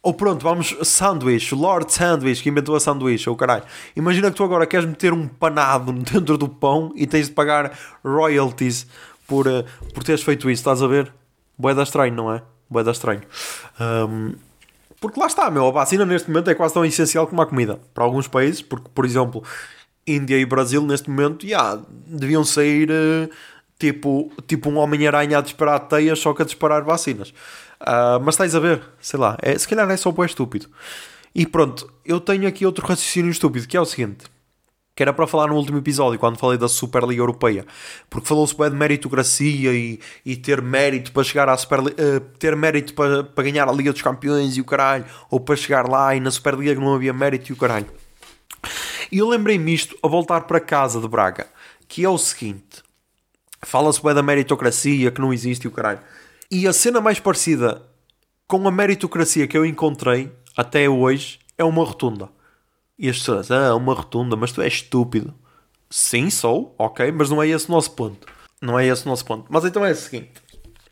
ou 0.00 0.14
pronto, 0.14 0.42
vamos, 0.42 0.76
sanduíche, 0.82 1.54
Lord 1.54 1.92
Sandwich, 1.92 2.42
que 2.42 2.48
inventou 2.48 2.76
a 2.76 2.80
sanduíche, 2.80 3.28
ou 3.28 3.36
caralho. 3.36 3.64
Imagina 3.96 4.30
que 4.30 4.36
tu 4.36 4.44
agora 4.44 4.66
queres 4.66 4.86
meter 4.86 5.12
um 5.12 5.26
panado 5.26 5.92
dentro 6.12 6.38
do 6.38 6.48
pão 6.48 6.92
e 6.94 7.06
tens 7.06 7.28
de 7.28 7.34
pagar 7.34 7.76
royalties 8.04 8.86
por, 9.26 9.48
uh, 9.48 9.64
por 9.92 10.04
teres 10.04 10.22
feito 10.22 10.48
isso, 10.48 10.60
estás 10.60 10.82
a 10.82 10.86
ver? 10.86 11.12
Boeda 11.58 11.82
estranho, 11.82 12.14
não 12.14 12.32
é? 12.32 12.42
Boeda 12.68 12.90
estranho. 12.90 13.22
Um, 13.80 14.34
porque 15.00 15.18
lá 15.18 15.26
está, 15.26 15.50
meu, 15.50 15.66
a 15.66 15.70
vacina 15.70 16.04
neste 16.04 16.28
momento 16.28 16.50
é 16.50 16.54
quase 16.54 16.74
tão 16.74 16.84
essencial 16.84 17.26
como 17.26 17.40
a 17.40 17.46
comida. 17.46 17.80
Para 17.94 18.04
alguns 18.04 18.26
países, 18.26 18.62
porque, 18.62 18.88
por 18.92 19.04
exemplo, 19.04 19.42
Índia 20.06 20.38
e 20.38 20.44
Brasil 20.44 20.82
neste 20.82 21.08
momento, 21.08 21.46
yeah, 21.46 21.80
deviam 22.06 22.44
sair 22.44 22.90
uh, 22.90 23.30
tipo, 23.78 24.30
tipo 24.46 24.68
um 24.68 24.78
Homem-Aranha 24.78 25.38
a 25.38 25.40
disparar 25.40 25.80
teias 25.80 26.18
só 26.18 26.34
que 26.34 26.42
a 26.42 26.44
disparar 26.44 26.82
vacinas. 26.82 27.30
Uh, 27.80 28.18
mas 28.22 28.34
estás 28.34 28.54
a 28.54 28.60
ver, 28.60 28.82
sei 29.00 29.20
lá, 29.20 29.36
é, 29.40 29.56
se 29.56 29.68
calhar 29.68 29.88
é 29.88 29.96
só 29.96 30.12
o 30.16 30.24
estúpido. 30.24 30.68
E 31.34 31.46
pronto, 31.46 31.88
eu 32.04 32.18
tenho 32.18 32.48
aqui 32.48 32.66
outro 32.66 32.84
raciocínio 32.84 33.30
estúpido, 33.30 33.68
que 33.68 33.76
é 33.76 33.80
o 33.80 33.84
seguinte. 33.84 34.24
Que 34.98 35.04
era 35.04 35.12
para 35.12 35.28
falar 35.28 35.46
no 35.46 35.54
último 35.54 35.78
episódio, 35.78 36.18
quando 36.18 36.36
falei 36.38 36.58
da 36.58 36.66
Superliga 36.66 37.22
Europeia. 37.22 37.64
Porque 38.10 38.26
falou-se 38.26 38.52
bem 38.56 38.68
de 38.68 38.74
meritocracia 38.74 39.72
e, 39.72 40.00
e 40.26 40.34
ter 40.34 40.60
mérito 40.60 41.12
para 41.12 41.22
chegar 41.22 41.48
à 41.48 41.56
Superliga. 41.56 41.94
Uh, 42.02 42.18
ter 42.36 42.56
mérito 42.56 42.94
para, 42.94 43.22
para 43.22 43.44
ganhar 43.44 43.68
a 43.68 43.72
Liga 43.72 43.92
dos 43.92 44.02
Campeões 44.02 44.56
e 44.56 44.60
o 44.60 44.64
caralho. 44.64 45.04
Ou 45.30 45.38
para 45.38 45.54
chegar 45.54 45.88
lá 45.88 46.16
e 46.16 46.18
na 46.18 46.32
Superliga 46.32 46.74
não 46.74 46.92
havia 46.92 47.12
mérito 47.12 47.48
e 47.48 47.52
o 47.52 47.56
caralho. 47.56 47.86
E 49.12 49.18
eu 49.18 49.28
lembrei-me 49.28 49.72
isto 49.72 49.96
a 50.02 50.08
voltar 50.08 50.40
para 50.40 50.58
casa 50.58 51.00
de 51.00 51.06
Braga. 51.06 51.46
Que 51.86 52.04
é 52.04 52.08
o 52.08 52.18
seguinte. 52.18 52.82
Fala-se 53.62 54.02
bem 54.02 54.14
da 54.14 54.22
meritocracia, 54.24 55.12
que 55.12 55.20
não 55.20 55.32
existe 55.32 55.66
e 55.66 55.68
o 55.68 55.70
caralho. 55.70 56.00
E 56.50 56.66
a 56.66 56.72
cena 56.72 57.00
mais 57.00 57.20
parecida 57.20 57.82
com 58.48 58.66
a 58.66 58.72
meritocracia 58.72 59.46
que 59.46 59.56
eu 59.56 59.64
encontrei 59.64 60.28
até 60.56 60.88
hoje 60.88 61.38
é 61.56 61.62
uma 61.62 61.84
rotunda. 61.84 62.36
E 62.98 63.08
as 63.08 63.18
pessoas, 63.18 63.50
ah, 63.50 63.74
uma 63.76 63.94
rotunda, 63.94 64.34
mas 64.36 64.50
tu 64.50 64.60
és 64.60 64.74
estúpido. 64.74 65.32
Sim, 65.88 66.28
sou, 66.30 66.74
ok, 66.78 67.10
mas 67.12 67.30
não 67.30 67.42
é 67.42 67.48
esse 67.48 67.68
o 67.68 67.72
nosso 67.72 67.92
ponto. 67.92 68.26
Não 68.60 68.78
é 68.78 68.86
esse 68.86 69.06
o 69.06 69.08
nosso 69.08 69.24
ponto. 69.24 69.46
Mas 69.48 69.64
então 69.64 69.84
é 69.84 69.92
o 69.92 69.94
seguinte: 69.94 70.32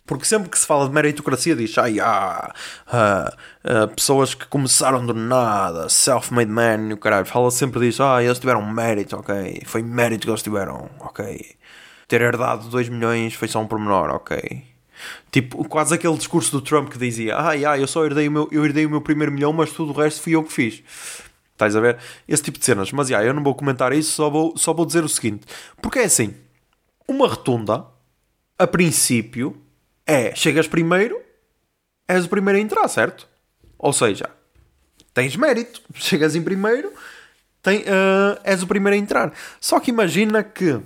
Porque 0.07 0.25
sempre 0.25 0.49
que 0.49 0.59
se 0.59 0.67
fala 0.67 0.87
de 0.87 0.95
meritocracia 0.95 1.57
diz 1.57 1.77
ai, 1.79 1.99
ah, 2.01 2.55
ah, 2.87 3.37
ah, 3.65 3.87
pessoas 3.89 4.35
que 4.35 4.47
começaram 4.47 5.05
do 5.05 5.13
nada, 5.13 5.89
self-made 5.89 6.51
man, 6.51 6.95
o 6.95 6.97
caralho, 6.97 7.27
fala 7.27 7.51
sempre 7.51 7.81
disso, 7.81 8.03
ah, 8.03 8.23
eles 8.23 8.39
tiveram 8.39 8.63
mérito, 8.65 9.17
ok, 9.17 9.63
foi 9.67 9.83
mérito 9.83 10.27
que 10.27 10.31
eles 10.31 10.43
tiveram, 10.43 10.89
ok. 11.01 11.57
Ter 12.09 12.21
herdado 12.21 12.69
2 12.69 12.89
milhões 12.89 13.35
foi 13.35 13.49
só 13.49 13.61
um 13.61 13.67
pormenor, 13.67 14.11
ok. 14.11 14.65
Tipo, 15.31 15.69
quase 15.69 15.95
aquele 15.95 16.17
discurso 16.17 16.53
do 16.53 16.63
Trump 16.63 16.89
que 16.89 16.99
dizia, 16.99 17.37
ah, 17.37 17.51
ah 17.51 17.79
eu 17.79 17.87
só 17.87 18.05
herdei 18.05 18.29
o 18.29 18.33
meu, 18.33 18.49
eu 18.53 18.65
herdei 18.65 18.87
o 18.87 18.91
meu 18.91 19.01
primeiro 19.01 19.33
milhão, 19.33 19.53
mas 19.53 19.73
tudo 19.73 19.93
o 19.93 19.97
resto 19.97 20.23
fui 20.23 20.35
eu 20.35 20.45
que 20.45 20.53
fiz. 20.53 20.83
Estás 21.57 21.75
a 21.75 21.81
ver? 21.81 21.97
Esse 22.29 22.43
tipo 22.43 22.59
de 22.59 22.67
cenas. 22.67 22.93
Mas, 22.93 23.09
yeah, 23.09 23.27
eu 23.27 23.33
não 23.33 23.43
vou 23.43 23.55
comentar 23.55 23.93
isso, 23.95 24.13
só 24.13 24.29
vou, 24.29 24.57
só 24.59 24.75
vou 24.75 24.85
dizer 24.85 25.03
o 25.03 25.09
seguinte. 25.09 25.47
Porque 25.81 26.01
é 26.01 26.05
assim, 26.05 26.35
uma 27.09 27.27
rotunda, 27.27 27.87
a 28.59 28.67
princípio 28.67 29.57
é 30.07 30.35
chegas 30.35 30.69
primeiro, 30.69 31.19
és 32.07 32.27
o 32.27 32.29
primeiro 32.29 32.59
a 32.59 32.63
entrar, 32.63 32.87
certo? 32.89 33.27
Ou 33.79 33.91
seja, 33.91 34.29
tens 35.15 35.35
mérito, 35.35 35.81
chegas 35.95 36.37
em 36.37 36.43
primeiro, 36.43 36.93
tem, 37.63 37.81
uh, 37.81 38.39
és 38.45 38.63
o 38.63 38.67
primeiro 38.67 38.95
a 38.95 38.99
entrar. 38.99 39.33
Só 39.59 39.81
que 39.81 39.91
imagina 39.91 40.45
que 40.45 40.79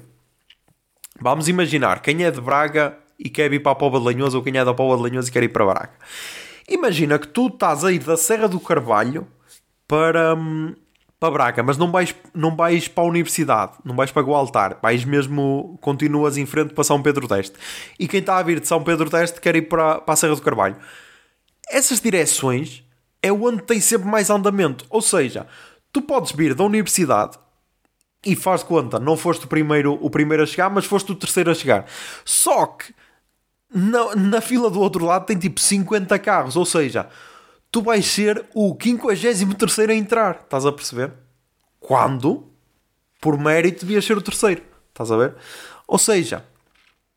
vamos 1.21 1.49
imaginar 1.49 2.01
quem 2.01 2.25
é 2.25 2.31
de 2.31 2.41
Braga 2.41 2.97
e 3.18 3.29
quer 3.29 3.53
ir 3.53 3.61
para 3.61 3.73
a 3.73 3.75
Póvoa 3.75 3.99
de 3.99 4.07
Lanhoso 4.07 4.39
ou 4.39 4.45
quem 4.45 4.57
é 4.57 4.64
da 4.64 4.73
Póvoa 4.73 4.97
de 4.97 5.03
Lanhoso 5.03 5.29
e 5.29 5.33
quer 5.33 5.43
ir 5.43 5.49
para 5.49 5.66
Braga. 5.66 5.93
Imagina 6.68 7.18
que 7.18 7.27
tu 7.27 7.49
estás 7.49 7.85
a 7.85 7.91
ir 7.91 7.99
da 7.99 8.16
Serra 8.16 8.47
do 8.47 8.61
Carvalho 8.61 9.27
para, 9.91 10.36
hum, 10.36 10.72
para 11.18 11.32
Braga, 11.32 11.62
mas 11.64 11.76
não 11.76 11.91
vais, 11.91 12.14
não 12.32 12.55
vais 12.55 12.86
para 12.86 13.03
a 13.03 13.07
universidade, 13.09 13.72
não 13.84 13.97
vais 13.97 14.12
para 14.12 14.24
o 14.24 14.32
altar, 14.36 14.78
vais 14.80 15.05
mesmo, 15.05 15.76
continuas 15.80 16.36
em 16.36 16.47
frente 16.47 16.72
para 16.72 16.84
São 16.84 17.03
Pedro 17.03 17.26
Deste. 17.26 17.57
E 17.99 18.07
quem 18.07 18.20
está 18.20 18.38
a 18.38 18.43
vir 18.45 18.61
de 18.61 18.68
São 18.68 18.84
Pedro 18.84 19.11
Deste 19.11 19.41
quer 19.41 19.57
ir 19.57 19.62
para, 19.62 20.01
para 20.01 20.14
a 20.14 20.16
Serra 20.16 20.36
do 20.36 20.43
Carvalho. 20.43 20.76
Essas 21.68 22.01
direções 22.01 22.84
é 23.20 23.32
onde 23.32 23.64
tem 23.64 23.80
sempre 23.80 24.09
mais 24.09 24.30
andamento. 24.30 24.86
Ou 24.88 25.03
seja, 25.03 25.45
tu 25.93 26.01
podes 26.01 26.30
vir 26.30 26.55
da 26.55 26.62
universidade 26.62 27.36
e 28.24 28.36
faz 28.36 28.62
conta, 28.62 29.01
não 29.01 29.16
foste 29.16 29.45
o 29.45 29.49
primeiro, 29.49 29.99
o 30.01 30.09
primeiro 30.09 30.45
a 30.45 30.47
chegar, 30.47 30.70
mas 30.70 30.84
foste 30.84 31.11
o 31.11 31.16
terceiro 31.16 31.51
a 31.51 31.55
chegar. 31.55 31.84
Só 32.24 32.64
que 32.66 32.95
na, 33.74 34.14
na 34.14 34.41
fila 34.41 34.70
do 34.70 34.78
outro 34.78 35.05
lado 35.05 35.26
tem 35.26 35.36
tipo 35.36 35.59
50 35.59 36.16
carros, 36.20 36.55
ou 36.55 36.64
seja, 36.64 37.09
tu 37.71 37.83
vais 37.83 38.05
ser 38.05 38.45
o 38.55 38.77
53 38.81 39.91
a 39.91 39.95
entrar. 39.95 40.41
Estás 40.43 40.66
a 40.66 40.73
perceber? 40.73 41.12
Quando, 41.79 42.49
por 43.21 43.39
mérito, 43.39 43.85
devias 43.85 44.05
ser 44.05 44.16
o 44.16 44.23
terceiro. 44.23 44.62
Estás 44.89 45.11
a 45.11 45.16
ver? 45.16 45.35
Ou 45.87 45.99
seja, 45.99 46.45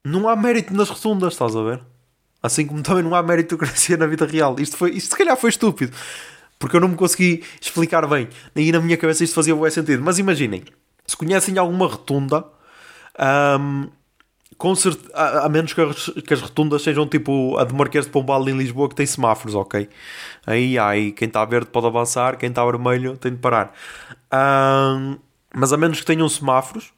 não 0.04 0.28
há 0.30 0.36
mérito 0.36 0.74
nas 0.74 0.90
rotundas, 0.90 1.34
estás 1.34 1.56
a 1.56 1.62
ver? 1.62 1.82
Assim 2.42 2.68
como 2.68 2.84
também 2.84 3.04
não 3.04 3.16
há 3.16 3.24
meritocracia 3.24 3.96
na 3.96 4.06
vida 4.06 4.26
real. 4.26 4.56
Isto, 4.60 4.76
foi, 4.76 4.92
isto 4.92 5.12
se 5.12 5.18
calhar 5.18 5.38
foi 5.38 5.50
estúpido. 5.50 5.96
Porque 6.60 6.76
eu 6.76 6.82
não 6.82 6.90
me 6.90 6.96
consegui 6.96 7.44
explicar 7.62 8.08
bem. 8.08 8.28
Nem 8.54 8.72
na 8.72 8.80
minha 8.80 8.98
cabeça 8.98 9.24
isto 9.24 9.34
fazia 9.34 9.56
bom 9.56 9.70
sentido. 9.70 10.04
Mas 10.04 10.20
imaginem, 10.20 10.64
se 11.06 11.16
conhecem 11.16 11.58
alguma 11.58 11.88
rotunda, 11.88 12.46
um, 13.60 13.90
com 14.64 14.74
a, 15.14 15.46
a, 15.46 15.50
menos 15.50 15.74
que 15.74 15.82
as, 15.82 16.06
que 16.26 16.34
as, 16.34 16.40
rotundas 16.40 16.82
sejam 16.82 17.06
tipo 17.06 17.58
a 17.58 17.66
de 17.66 17.74
Marquês 17.74 18.06
de 18.06 18.12
Pombal 18.12 18.48
em 18.48 18.58
Lisboa 18.58 18.88
que 18.88 18.96
tem 18.96 19.06
semáforos, 19.06 19.56
ok? 19.56 19.90
Aí, 20.48 20.80
aí 20.80 21.12
quem 21.12 21.28
está 21.28 21.44
verde 21.44 21.70
pode 21.70 21.86
avançar, 21.86 22.38
quem 22.38 22.48
está 22.48 22.64
vermelho 22.64 23.18
tem 23.18 23.34
de 23.34 23.40
parar. 23.40 23.74
Um, 24.34 25.18
mas 25.54 25.74
a 25.74 25.78
menos 25.78 26.00
que 26.00 26.06
tenham 26.06 26.30
semáforos, 26.30 26.94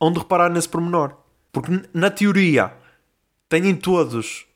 onde 0.00 0.20
reparar 0.20 0.50
nesse 0.50 0.68
pormenor. 0.68 1.16
Porque 1.50 1.82
na 1.92 2.10
teoria 2.12 2.72
têm 3.48 3.74
todos 3.74 4.46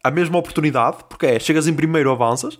a 0.00 0.08
mesma 0.08 0.38
oportunidade, 0.38 0.98
porque 1.08 1.26
é, 1.26 1.40
chegas 1.40 1.66
em 1.66 1.74
primeiro, 1.74 2.12
avanças, 2.12 2.56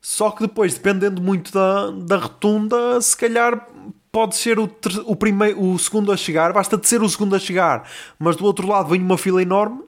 só 0.00 0.32
que 0.32 0.42
depois, 0.42 0.74
dependendo 0.74 1.22
muito 1.22 1.52
da, 1.52 1.92
da 1.92 2.16
rotunda, 2.16 3.00
se 3.00 3.16
calhar 3.16 3.68
pode 4.16 4.34
ser 4.34 4.58
o, 4.58 4.64
o, 5.04 5.14
primeiro, 5.14 5.62
o 5.62 5.78
segundo 5.78 6.10
a 6.10 6.16
chegar, 6.16 6.50
basta 6.50 6.78
de 6.78 6.88
ser 6.88 7.02
o 7.02 7.08
segundo 7.08 7.36
a 7.36 7.38
chegar, 7.38 7.86
mas 8.18 8.34
do 8.34 8.46
outro 8.46 8.66
lado 8.66 8.88
vem 8.88 9.02
uma 9.02 9.18
fila 9.18 9.42
enorme 9.42 9.82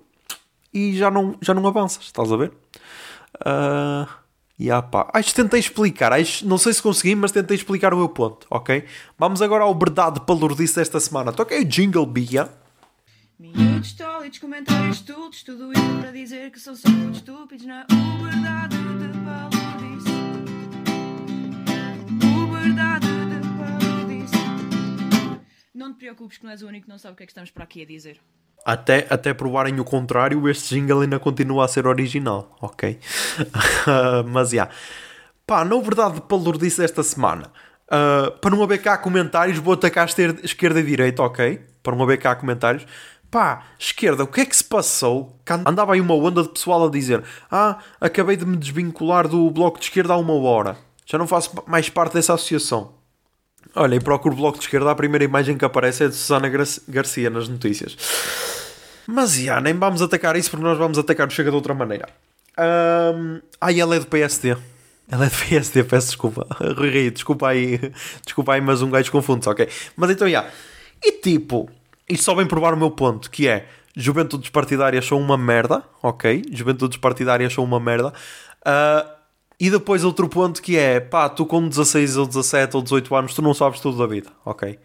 e 0.71 0.95
já 0.95 1.11
não, 1.11 1.35
já 1.41 1.55
não 1.55 1.67
avanças, 1.67 2.05
estás 2.05 2.31
a 2.31 2.37
ver? 2.37 2.53
Uh, 3.37 4.07
yeah, 4.61 4.87
pá. 4.87 5.11
Acho 5.15 5.31
que 5.31 5.35
tentei 5.35 5.59
explicar, 5.59 6.13
acho, 6.13 6.47
não 6.47 6.59
sei 6.59 6.75
se 6.75 6.83
consegui, 6.83 7.15
mas 7.15 7.33
tentei 7.33 7.57
explicar 7.57 7.95
o 7.95 7.97
meu 7.97 8.11
ponto, 8.11 8.47
ok? 8.51 8.85
Vamos 9.19 9.41
agora 9.41 9.65
ao 9.65 9.75
verdade 9.75 10.21
palurdice 10.21 10.77
desta 10.77 11.01
semana. 11.01 11.33
Toquei 11.33 11.63
o 11.63 11.65
jingle, 11.65 12.05
Bia. 12.05 12.51
Minutos, 13.39 13.93
tólitos, 13.93 14.41
comentários, 14.41 15.01
tudo, 15.01 15.31
tudo 15.43 15.73
isso 15.73 16.01
para 16.03 16.11
dizer 16.11 16.51
que 16.51 16.61
são 16.61 16.77
só 16.77 16.91
muito 16.91 17.17
estúpidos 17.17 17.65
na 17.65 17.87
verdade 18.23 18.77
de 18.77 19.09
palurdice. 19.25 20.11
O 22.23 22.53
verdade 22.53 23.18
não 25.79 25.93
te 25.93 25.99
preocupes 25.99 26.39
que 26.39 26.45
não 26.45 26.51
és 26.51 26.63
o 26.63 26.67
único 26.67 26.85
que 26.85 26.91
não 26.91 26.99
sabe 26.99 27.15
o 27.15 27.17
que 27.17 27.23
é 27.23 27.27
que 27.27 27.33
estamos 27.33 27.51
para 27.51 27.65
aqui 27.65 27.83
a 27.83 27.87
dizer. 27.87 28.21
Até, 28.65 29.07
até 29.09 29.33
provarem 29.33 29.79
o 29.81 29.85
contrário, 29.85 30.49
este 30.49 30.75
jingle 30.75 31.01
ainda 31.01 31.19
continua 31.19 31.65
a 31.65 31.69
ser 31.69 31.87
original, 31.87 32.57
ok? 32.61 32.99
Mas 34.31 34.51
já. 34.51 34.65
Yeah. 34.65 34.75
Pá, 35.47 35.65
na 35.65 35.81
verdade, 35.81 36.21
Paulo 36.21 36.59
disse 36.59 36.85
esta 36.85 37.03
semana. 37.03 37.51
Uh, 37.87 38.31
para 38.39 38.51
não 38.51 38.63
haver 38.63 38.83
cá 38.83 38.99
comentários, 38.99 39.57
vou 39.57 39.73
atacar 39.73 40.09
esquerda 40.43 40.81
e 40.81 40.83
direita, 40.83 41.23
ok? 41.23 41.63
Para 41.83 41.97
não 41.97 42.03
haver 42.03 42.19
cá 42.19 42.37
comentários. 42.37 42.85
Pá, 43.31 43.63
esquerda, 43.79 44.25
o 44.25 44.27
que 44.27 44.43
é 44.43 44.45
que 44.47 44.55
se 44.55 44.65
passou? 44.65 45.41
Andava 45.67 45.95
aí 45.95 46.01
uma 46.01 46.15
onda 46.15 46.43
de 46.43 46.51
pessoal 46.51 46.87
a 46.87 46.91
dizer: 46.91 47.25
Ah, 47.51 47.79
acabei 47.99 48.37
de 48.37 48.45
me 48.45 48.57
desvincular 48.57 49.27
do 49.27 49.51
bloco 49.51 49.79
de 49.79 49.85
esquerda 49.85 50.13
há 50.13 50.17
uma 50.19 50.35
hora. 50.35 50.77
Já 51.07 51.17
não 51.17 51.27
faço 51.27 51.63
mais 51.67 51.89
parte 51.89 52.13
dessa 52.13 52.35
associação. 52.35 52.98
Olha, 53.75 53.95
e 53.95 54.01
procuro 54.01 54.35
o 54.35 54.39
bloco 54.39 54.59
de 54.59 54.65
esquerda, 54.65 54.91
a 54.91 54.95
primeira 54.95 55.25
imagem 55.25 55.57
que 55.57 55.65
aparece 55.65 56.05
é 56.05 56.09
de 56.09 56.15
Susana 56.15 56.51
Garcia 56.89 57.31
nas 57.31 57.49
notícias. 57.49 57.97
Mas 59.07 59.35
já, 59.35 59.61
nem 59.61 59.75
vamos 59.75 60.03
atacar 60.03 60.37
isso 60.37 60.51
porque 60.51 60.65
nós 60.65 60.77
vamos 60.77 60.99
atacar 60.99 61.27
o 61.27 61.31
Chega 61.31 61.51
de 61.51 61.57
outra 61.57 61.75
maneira. 61.75 62.09
Um, 62.59 63.41
ai, 63.61 63.81
ela 63.81 63.97
é 63.97 64.01
do 64.01 64.07
PSD. 64.07 64.57
Ela 65.11 65.27
é 65.27 65.29
do 65.29 65.37
PSD, 65.37 65.85
peço 65.85 66.09
desculpa. 66.09 66.47
Rui 66.77 67.11
desculpa 67.11 67.49
aí, 67.49 67.79
desculpa 68.25 68.55
aí, 68.55 68.61
mas 68.61 68.83
um 68.83 68.91
gajo 68.91 69.11
confunde 69.11 69.49
ok? 69.49 69.69
Mas 69.97 70.11
então, 70.11 70.29
já. 70.29 70.47
E 71.03 71.13
tipo, 71.13 71.71
isto 72.09 72.25
só 72.25 72.35
vem 72.35 72.47
provar 72.47 72.75
o 72.75 72.77
meu 72.77 72.91
ponto, 72.91 73.31
que 73.31 73.49
é 73.49 73.67
juventudes 73.97 74.51
partidárias 74.51 75.07
são 75.07 75.19
uma 75.19 75.39
merda, 75.39 75.83
ok? 76.03 76.45
Juventudes 76.53 76.99
partidárias 76.99 77.53
são 77.53 77.65
uma 77.65 77.81
merda. 77.81 78.13
Uh, 78.61 79.18
e 79.61 79.71
depois 79.71 80.05
outro 80.05 80.29
ponto 80.29 80.63
que 80.63 80.77
é, 80.77 81.01
pá, 81.01 81.29
tu 81.29 81.45
com 81.45 81.67
16 81.69 82.17
ou 82.17 82.27
17 82.27 82.77
ou 82.77 82.83
18 82.83 83.15
anos, 83.15 83.35
tu 83.35 83.43
não 83.43 83.53
sabes 83.53 83.81
tudo 83.81 83.99
da 83.99 84.07
vida, 84.07 84.31
ok? 84.45 84.79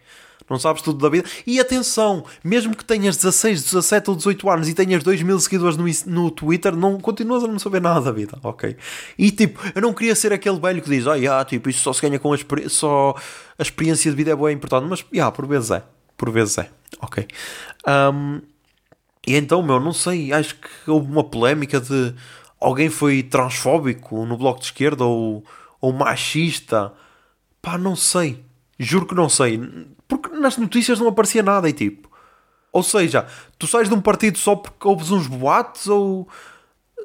Não 0.48 0.58
sabes 0.58 0.82
tudo 0.82 0.98
da 0.98 1.08
vida. 1.08 1.26
E 1.46 1.58
atenção, 1.58 2.24
mesmo 2.42 2.76
que 2.76 2.84
tenhas 2.84 3.16
16, 3.16 3.62
17 3.62 4.10
ou 4.10 4.16
18 4.16 4.50
anos 4.50 4.68
e 4.68 4.74
tenhas 4.74 5.02
2 5.02 5.22
mil 5.22 5.40
seguidores 5.40 5.76
no, 5.76 5.86
no 6.12 6.30
Twitter, 6.30 6.76
não 6.76 7.00
continuas 7.00 7.44
a 7.44 7.48
não 7.48 7.58
saber 7.58 7.80
nada 7.80 8.00
da 8.00 8.12
vida, 8.12 8.38
ok? 8.42 8.76
E 9.16 9.30
tipo, 9.30 9.60
eu 9.74 9.80
não 9.80 9.94
queria 9.94 10.14
ser 10.14 10.32
aquele 10.32 10.58
velho 10.60 10.82
que 10.82 10.90
diz, 10.90 11.06
ah, 11.06 11.14
yeah, 11.14 11.42
tipo, 11.44 11.70
isso 11.70 11.80
só 11.80 11.92
se 11.92 12.02
ganha 12.02 12.18
com 12.18 12.32
a 12.32 12.36
experiência, 12.36 12.70
só 12.70 13.14
a 13.58 13.62
experiência 13.62 14.10
de 14.10 14.16
vida 14.16 14.32
é 14.32 14.36
boa 14.36 14.52
e 14.52 14.54
importante, 14.54 14.86
mas, 14.88 15.04
yeah, 15.12 15.30
por 15.34 15.46
vezes 15.46 15.70
é, 15.70 15.82
por 16.16 16.30
vezes 16.30 16.58
é, 16.58 16.68
ok? 17.00 17.26
Um, 17.88 18.42
e 19.26 19.36
então, 19.36 19.62
meu, 19.62 19.80
não 19.80 19.92
sei, 19.92 20.32
acho 20.32 20.56
que 20.56 20.90
houve 20.90 21.10
uma 21.10 21.24
polémica 21.24 21.80
de 21.80 22.14
alguém 22.64 22.88
foi 22.88 23.22
transfóbico 23.22 24.24
no 24.24 24.38
bloco 24.38 24.60
de 24.60 24.66
esquerda 24.66 25.04
ou, 25.04 25.44
ou 25.80 25.92
machista. 25.92 26.92
Pá, 27.60 27.76
não 27.76 27.94
sei. 27.94 28.42
Juro 28.78 29.06
que 29.06 29.14
não 29.14 29.28
sei. 29.28 29.60
Porque 30.08 30.30
nas 30.30 30.56
notícias 30.56 30.98
não 30.98 31.08
aparecia 31.08 31.42
nada 31.42 31.68
e 31.68 31.72
tipo. 31.72 32.10
Ou 32.72 32.82
seja, 32.82 33.26
tu 33.58 33.66
sais 33.66 33.88
de 33.88 33.94
um 33.94 34.00
partido 34.00 34.38
só 34.38 34.56
porque 34.56 34.88
ouves 34.88 35.10
uns 35.10 35.26
boatos 35.26 35.86
ou 35.86 36.26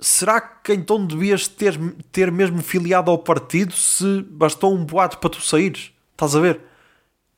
será 0.01 0.39
que 0.39 0.73
então 0.73 1.05
devias 1.05 1.47
ter, 1.47 1.77
ter 2.11 2.31
mesmo 2.31 2.61
filiado 2.61 3.11
ao 3.11 3.17
partido 3.17 3.73
se 3.73 4.23
bastou 4.29 4.73
um 4.73 4.83
boato 4.83 5.17
para 5.17 5.29
tu 5.29 5.41
saíres? 5.41 5.91
Estás 6.13 6.35
a 6.35 6.39
ver? 6.39 6.61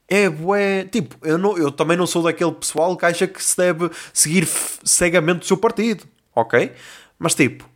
É, 0.07 0.30
bué. 0.30 0.86
Tipo, 0.86 1.15
eu, 1.24 1.38
não, 1.38 1.57
eu 1.57 1.72
também 1.72 1.97
não 1.97 2.05
sou 2.05 2.22
daquele 2.24 2.51
pessoal 2.51 2.95
que 2.95 3.05
acha 3.05 3.28
que 3.28 3.43
se 3.43 3.57
deve 3.57 3.89
seguir 4.13 4.47
cegamente 4.84 5.41
o 5.41 5.45
seu 5.45 5.57
partido, 5.57 6.05
ok? 6.36 6.72
Mas 7.19 7.36
tipo, 7.36 7.70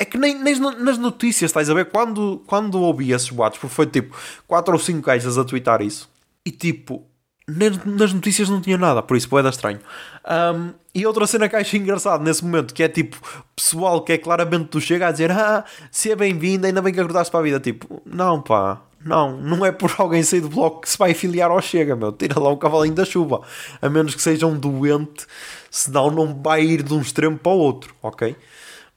é 0.00 0.04
que 0.06 0.16
nem, 0.16 0.34
nem 0.42 0.58
nas 0.58 0.96
notícias, 0.96 1.50
estás 1.50 1.68
a 1.68 1.74
ver? 1.74 1.84
Quando, 1.90 2.42
quando 2.46 2.80
ouvi 2.80 3.12
esses 3.12 3.28
boatos, 3.28 3.58
porque 3.58 3.74
foi 3.74 3.86
tipo 3.86 4.16
4 4.48 4.72
ou 4.72 4.80
5 4.80 5.04
gajas 5.04 5.36
a 5.36 5.44
twittar 5.44 5.82
isso, 5.82 6.08
e 6.42 6.50
tipo, 6.50 7.04
nas 7.46 8.14
notícias 8.14 8.48
não 8.48 8.62
tinha 8.62 8.78
nada, 8.78 9.02
por 9.02 9.14
isso 9.14 9.28
dar 9.28 9.50
estranho. 9.50 9.78
Um, 10.24 10.72
e 10.94 11.06
outra 11.06 11.26
cena 11.26 11.50
que 11.50 11.54
acho 11.54 11.76
engraçado 11.76 12.24
nesse 12.24 12.42
momento, 12.42 12.72
que 12.72 12.82
é 12.82 12.88
tipo, 12.88 13.18
pessoal 13.54 14.00
que 14.00 14.12
é 14.12 14.18
claramente 14.18 14.70
do 14.70 14.80
Chega 14.80 15.08
a 15.08 15.12
dizer, 15.12 15.30
ah, 15.32 15.66
se 15.90 16.10
é 16.10 16.16
bem-vindo, 16.16 16.66
ainda 16.66 16.80
bem 16.80 16.94
que 16.94 17.00
acordaste 17.00 17.30
para 17.30 17.40
a 17.40 17.42
vida. 17.42 17.60
Tipo, 17.60 18.00
não 18.06 18.40
pá, 18.40 18.80
não, 19.04 19.36
não 19.36 19.66
é 19.66 19.70
por 19.70 19.94
alguém 20.00 20.22
sair 20.22 20.40
do 20.40 20.48
bloco 20.48 20.80
que 20.80 20.88
se 20.88 20.96
vai 20.96 21.12
filiar 21.12 21.50
ao 21.50 21.60
Chega, 21.60 21.94
meu. 21.94 22.10
Tira 22.10 22.40
lá 22.40 22.48
o 22.48 22.56
cavalinho 22.56 22.94
da 22.94 23.04
chuva. 23.04 23.42
A 23.82 23.90
menos 23.90 24.14
que 24.14 24.22
seja 24.22 24.46
um 24.46 24.58
doente, 24.58 25.26
senão 25.70 26.10
não 26.10 26.34
vai 26.42 26.62
ir 26.62 26.82
de 26.82 26.94
um 26.94 27.02
extremo 27.02 27.36
para 27.36 27.52
o 27.52 27.58
outro, 27.58 27.94
ok? 28.02 28.34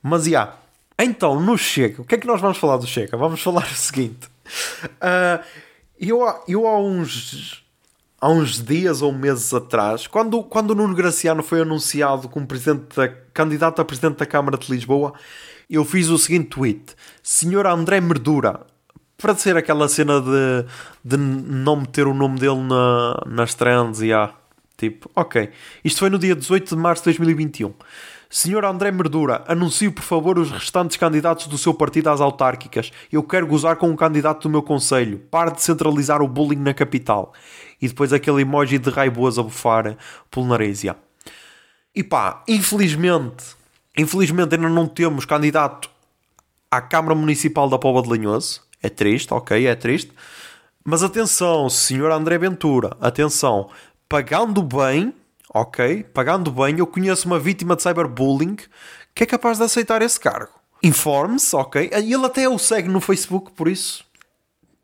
Mas, 0.02 0.24
já. 0.24 0.63
Então, 0.98 1.40
no 1.40 1.58
Chega, 1.58 2.02
o 2.02 2.04
que 2.04 2.14
é 2.14 2.18
que 2.18 2.26
nós 2.26 2.40
vamos 2.40 2.58
falar 2.58 2.76
do 2.76 2.86
Chega? 2.86 3.16
Vamos 3.16 3.42
falar 3.42 3.64
o 3.64 3.74
seguinte. 3.74 4.28
Uh, 4.84 5.44
eu, 5.98 6.20
eu 6.46 6.66
há 6.66 6.78
uns 6.78 7.64
há 8.24 8.30
uns 8.30 8.64
dias 8.64 9.02
ou 9.02 9.12
meses 9.12 9.52
atrás, 9.52 10.06
quando, 10.06 10.42
quando 10.42 10.70
o 10.70 10.74
Nuno 10.74 10.94
Graciano 10.94 11.42
foi 11.42 11.60
anunciado 11.60 12.26
como 12.26 12.46
presidente 12.46 12.96
da, 12.96 13.06
candidato 13.06 13.82
a 13.82 13.84
presidente 13.84 14.16
da 14.16 14.24
Câmara 14.24 14.56
de 14.56 14.72
Lisboa, 14.72 15.12
eu 15.68 15.84
fiz 15.84 16.08
o 16.08 16.16
seguinte 16.16 16.46
tweet: 16.46 16.96
Senhor 17.22 17.66
André 17.66 18.00
Merdura, 18.00 18.62
para 19.18 19.34
ser 19.34 19.58
aquela 19.58 19.88
cena 19.88 20.22
de, 20.22 20.66
de 21.04 21.16
não 21.18 21.76
meter 21.76 22.06
o 22.06 22.14
nome 22.14 22.38
dele 22.38 22.62
na, 22.62 23.22
nas 23.26 23.54
trends 23.54 24.00
e 24.00 24.10
ah, 24.10 24.32
tipo, 24.78 25.10
ok. 25.14 25.50
Isto 25.84 26.00
foi 26.00 26.08
no 26.08 26.18
dia 26.18 26.34
18 26.34 26.74
de 26.74 26.80
março 26.80 27.02
de 27.02 27.18
2021. 27.18 27.74
Senhor 28.34 28.64
André 28.64 28.90
Merdura, 28.90 29.44
anuncie 29.46 29.88
por 29.88 30.02
favor 30.02 30.40
os 30.40 30.50
restantes 30.50 30.96
candidatos 30.96 31.46
do 31.46 31.56
seu 31.56 31.72
partido 31.72 32.10
às 32.10 32.20
autárquicas. 32.20 32.90
Eu 33.12 33.22
quero 33.22 33.46
gozar 33.46 33.76
com 33.76 33.88
um 33.88 33.94
candidato 33.94 34.42
do 34.42 34.50
meu 34.50 34.60
conselho. 34.60 35.20
Pare 35.30 35.52
de 35.52 35.62
centralizar 35.62 36.20
o 36.20 36.26
bullying 36.26 36.58
na 36.58 36.74
capital. 36.74 37.32
E 37.80 37.86
depois 37.86 38.12
aquele 38.12 38.42
emoji 38.42 38.76
de 38.76 38.90
raiboas 38.90 39.38
a 39.38 39.42
bufar 39.44 39.96
pelo. 40.32 40.48
E 41.94 42.02
pá, 42.02 42.42
infelizmente, 42.48 43.54
infelizmente 43.96 44.56
ainda 44.56 44.68
não 44.68 44.88
temos 44.88 45.24
candidato 45.24 45.88
à 46.68 46.80
Câmara 46.80 47.14
Municipal 47.14 47.68
da 47.68 47.78
Póvoa 47.78 48.02
de 48.02 48.08
Lanhoso. 48.08 48.62
É 48.82 48.88
triste, 48.88 49.32
ok, 49.32 49.64
é 49.64 49.76
triste. 49.76 50.10
Mas 50.84 51.04
atenção, 51.04 51.70
senhor 51.70 52.10
André 52.10 52.36
Ventura, 52.36 52.96
atenção, 53.00 53.70
pagando 54.08 54.60
bem 54.60 55.14
ok? 55.54 56.02
Pagando 56.12 56.50
bem, 56.50 56.78
eu 56.78 56.86
conheço 56.86 57.28
uma 57.28 57.38
vítima 57.38 57.76
de 57.76 57.82
cyberbullying 57.82 58.56
que 59.14 59.22
é 59.22 59.26
capaz 59.26 59.58
de 59.58 59.64
aceitar 59.64 60.02
esse 60.02 60.18
cargo. 60.18 60.52
Informe-se, 60.82 61.54
ok? 61.54 61.88
Ele 61.92 62.26
até 62.26 62.48
o 62.48 62.58
segue 62.58 62.88
no 62.88 63.00
Facebook, 63.00 63.52
por 63.52 63.68
isso. 63.68 64.04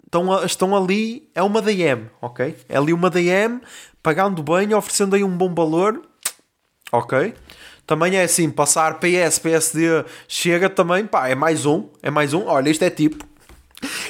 Estão, 0.04 0.44
estão 0.44 0.76
ali, 0.76 1.28
é 1.34 1.42
uma 1.42 1.60
DM, 1.60 2.08
ok? 2.22 2.56
É 2.68 2.78
ali 2.78 2.92
uma 2.92 3.10
DM, 3.10 3.60
pagando 4.02 4.42
bem, 4.42 4.72
oferecendo 4.72 5.16
aí 5.16 5.24
um 5.24 5.36
bom 5.36 5.52
valor, 5.52 6.00
ok? 6.92 7.34
Também 7.86 8.16
é 8.16 8.22
assim, 8.22 8.48
passar 8.48 9.00
PS, 9.00 9.40
PSD, 9.40 10.04
chega 10.28 10.70
também, 10.70 11.04
pá, 11.04 11.28
é 11.28 11.34
mais 11.34 11.66
um, 11.66 11.88
é 12.02 12.10
mais 12.10 12.32
um. 12.32 12.46
Olha, 12.46 12.70
isto 12.70 12.84
é 12.84 12.90
tipo. 12.90 13.24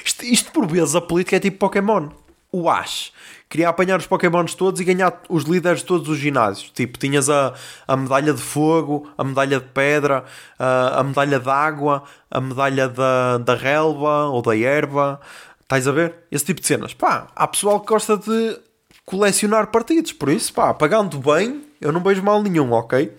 Isto, 0.04 0.24
isto 0.24 0.52
por 0.52 0.66
vezes 0.66 0.94
a 0.94 1.00
política 1.00 1.36
é 1.36 1.40
tipo 1.40 1.58
Pokémon. 1.58 2.10
O 2.52 2.68
Ash 2.68 3.12
queria 3.50 3.68
apanhar 3.68 3.98
os 3.98 4.06
Pokémons 4.06 4.54
todos 4.54 4.80
e 4.80 4.84
ganhar 4.84 5.20
os 5.28 5.42
líderes 5.42 5.80
de 5.80 5.84
todos 5.84 6.08
os 6.08 6.16
ginásios. 6.16 6.70
Tipo, 6.70 6.96
tinhas 6.96 7.28
a, 7.28 7.52
a 7.86 7.96
medalha 7.96 8.32
de 8.32 8.40
fogo, 8.40 9.10
a 9.18 9.24
medalha 9.24 9.58
de 9.58 9.66
pedra, 9.66 10.24
a, 10.56 11.00
a 11.00 11.02
medalha 11.02 11.40
de 11.40 11.50
água, 11.50 12.04
a 12.30 12.40
medalha 12.40 12.88
da, 12.88 13.38
da 13.38 13.56
relva 13.56 14.26
ou 14.26 14.40
da 14.40 14.56
erva. 14.56 15.20
Estás 15.60 15.88
a 15.88 15.92
ver? 15.92 16.14
Esse 16.30 16.44
tipo 16.44 16.60
de 16.60 16.66
cenas. 16.68 16.94
Pá, 16.94 17.26
há 17.34 17.46
pessoal 17.48 17.80
que 17.80 17.88
gosta 17.88 18.16
de 18.16 18.56
colecionar 19.04 19.66
partidos, 19.66 20.12
por 20.12 20.28
isso, 20.28 20.54
pá, 20.54 20.72
pagando 20.72 21.18
bem, 21.18 21.64
eu 21.80 21.90
não 21.90 22.00
vejo 22.00 22.22
mal 22.22 22.40
nenhum, 22.40 22.70
ok? 22.70 23.12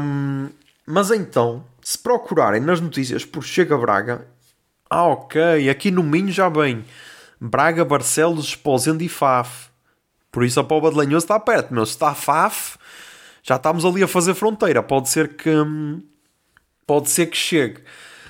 Um, 0.00 0.48
mas 0.86 1.10
então, 1.10 1.62
se 1.82 1.98
procurarem 1.98 2.62
nas 2.62 2.80
notícias 2.80 3.22
por 3.22 3.44
Chega 3.44 3.76
Braga, 3.76 4.26
ah, 4.88 5.04
ok, 5.04 5.68
aqui 5.68 5.90
no 5.90 6.02
Minho 6.02 6.32
já 6.32 6.48
bem 6.48 6.82
Braga, 7.46 7.84
Barcelos, 7.84 8.46
Esposende 8.46 9.04
e 9.04 9.08
Faf. 9.08 9.68
Por 10.30 10.44
isso 10.44 10.60
a 10.60 10.64
Póvoa 10.64 10.90
de 10.90 10.96
Lanhoso 10.96 11.24
está 11.24 11.38
perto, 11.40 11.72
meu. 11.72 11.86
Se 11.86 11.92
está 11.92 12.14
Faf, 12.14 12.76
já 13.42 13.56
estamos 13.56 13.84
ali 13.84 14.02
a 14.02 14.08
fazer 14.08 14.34
fronteira. 14.34 14.82
Pode 14.82 15.08
ser 15.08 15.36
que... 15.36 15.50
Pode 16.86 17.10
ser 17.10 17.26
que 17.26 17.36
chegue. 17.36 17.82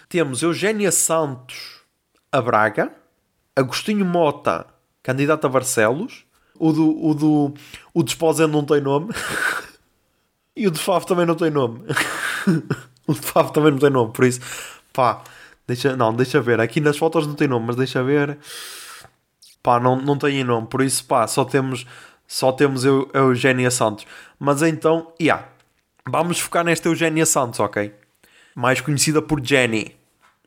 Temos 0.09 0.43
Eugénia 0.43 0.93
Santos 0.93 1.81
a 2.31 2.41
Braga, 2.41 2.93
Agostinho 3.55 4.05
Mota, 4.05 4.67
candidato 5.03 5.47
a 5.47 5.49
Barcelos, 5.49 6.25
o 6.59 6.73
do, 6.73 7.05
o 7.05 7.15
do, 7.15 7.55
o 7.93 8.03
de 8.03 8.11
Esposende 8.11 8.53
não 8.53 8.65
tem 8.65 8.81
nome, 8.81 9.13
e 10.57 10.67
o 10.67 10.71
de 10.71 10.79
Faf 10.79 11.07
também 11.07 11.27
não 11.27 11.35
tem 11.35 11.51
nome. 11.51 11.81
o 13.07 13.15
de 13.15 13.21
Faf 13.21 13.53
também 13.53 13.73
não 13.73 13.79
tem 13.79 13.91
nome, 13.91 14.13
por 14.13 14.25
isso, 14.25 14.41
pá, 14.93 15.23
deixa, 15.67 15.97
não, 15.97 16.15
deixa 16.15 16.41
ver. 16.41 16.61
Aqui 16.61 16.81
nas 16.81 16.97
fotos 16.97 17.27
não 17.27 17.35
tem 17.35 17.49
nome, 17.49 17.67
mas 17.67 17.77
deixa 17.77 18.03
ver 18.03 18.39
pá, 19.67 19.81
não, 19.81 19.97
não 19.97 20.17
tem 20.17 20.45
nome, 20.45 20.69
por 20.69 20.81
isso, 20.81 21.05
pá, 21.05 21.27
só 21.27 21.45
temos, 21.45 21.85
só 22.25 22.53
temos 22.53 22.85
eu, 22.85 23.11
Eugénia 23.13 23.69
Santos. 23.69 24.07
Mas 24.39 24.63
então, 24.63 25.13
yeah, 25.21 25.49
vamos 26.09 26.39
focar 26.39 26.65
nesta 26.65 26.89
Eugénia 26.89 27.27
Santos, 27.27 27.59
ok? 27.59 27.93
Mais 28.55 28.81
conhecida 28.81 29.21
por 29.21 29.45
Jenny, 29.45 29.97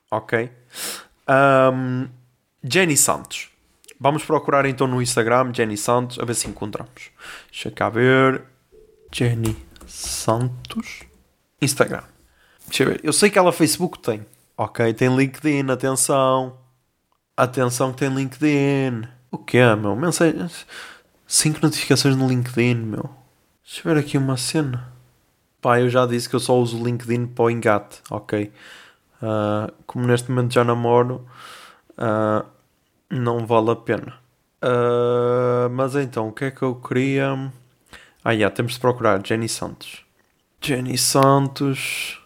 ok? 0.09 0.49
Um, 1.27 2.07
Jenny 2.63 2.95
Santos. 2.95 3.49
Vamos 3.99 4.23
procurar 4.23 4.65
então 4.65 4.87
no 4.87 5.01
Instagram 5.01 5.53
Jenny 5.53 5.75
Santos, 5.75 6.17
a 6.17 6.23
ver 6.23 6.33
se 6.33 6.47
encontramos. 6.47 7.11
Deixa 7.51 7.69
cá 7.69 7.89
ver. 7.89 8.41
Jenny 9.11 9.57
Santos. 9.85 11.01
Instagram. 11.61 12.03
Deixa 12.65 12.83
eu 12.83 12.87
ver. 12.87 13.01
Eu 13.03 13.11
sei 13.11 13.29
que 13.29 13.37
ela 13.37 13.51
Facebook 13.51 13.99
tem. 13.99 14.25
Ok, 14.55 14.93
tem 14.93 15.13
LinkedIn, 15.13 15.69
atenção. 15.69 16.57
Atenção 17.39 17.93
que 17.93 17.99
tem 17.99 18.13
LinkedIn. 18.13 19.07
O 19.31 19.37
que 19.37 19.59
é, 19.59 19.73
meu? 19.73 19.95
Mensagens. 19.95 20.67
5 21.25 21.61
notificações 21.63 22.13
no 22.17 22.27
LinkedIn, 22.27 22.75
meu. 22.75 23.09
Deixa 23.63 23.79
eu 23.79 23.93
ver 23.93 23.97
aqui 24.01 24.17
uma 24.17 24.35
cena. 24.35 24.91
Pá, 25.61 25.79
eu 25.79 25.89
já 25.89 26.05
disse 26.05 26.27
que 26.27 26.35
eu 26.35 26.39
só 26.41 26.59
uso 26.59 26.77
o 26.77 26.83
LinkedIn 26.83 27.27
para 27.27 27.45
o 27.45 27.49
engate, 27.49 28.01
ok? 28.11 28.51
Uh, 29.21 29.71
como 29.87 30.05
neste 30.05 30.29
momento 30.29 30.53
já 30.53 30.65
namoro, 30.65 31.25
uh, 31.97 32.45
não 33.09 33.45
vale 33.45 33.71
a 33.71 33.75
pena. 33.77 34.15
Uh, 34.61 35.69
mas 35.71 35.95
então, 35.95 36.27
o 36.27 36.33
que 36.33 36.43
é 36.43 36.51
que 36.51 36.61
eu 36.61 36.75
queria? 36.75 37.53
Ah, 38.21 38.31
yeah, 38.31 38.53
temos 38.53 38.73
de 38.73 38.81
procurar 38.81 39.25
Jenny 39.25 39.47
Santos. 39.47 40.03
Jenny 40.59 40.97
Santos. 40.97 42.21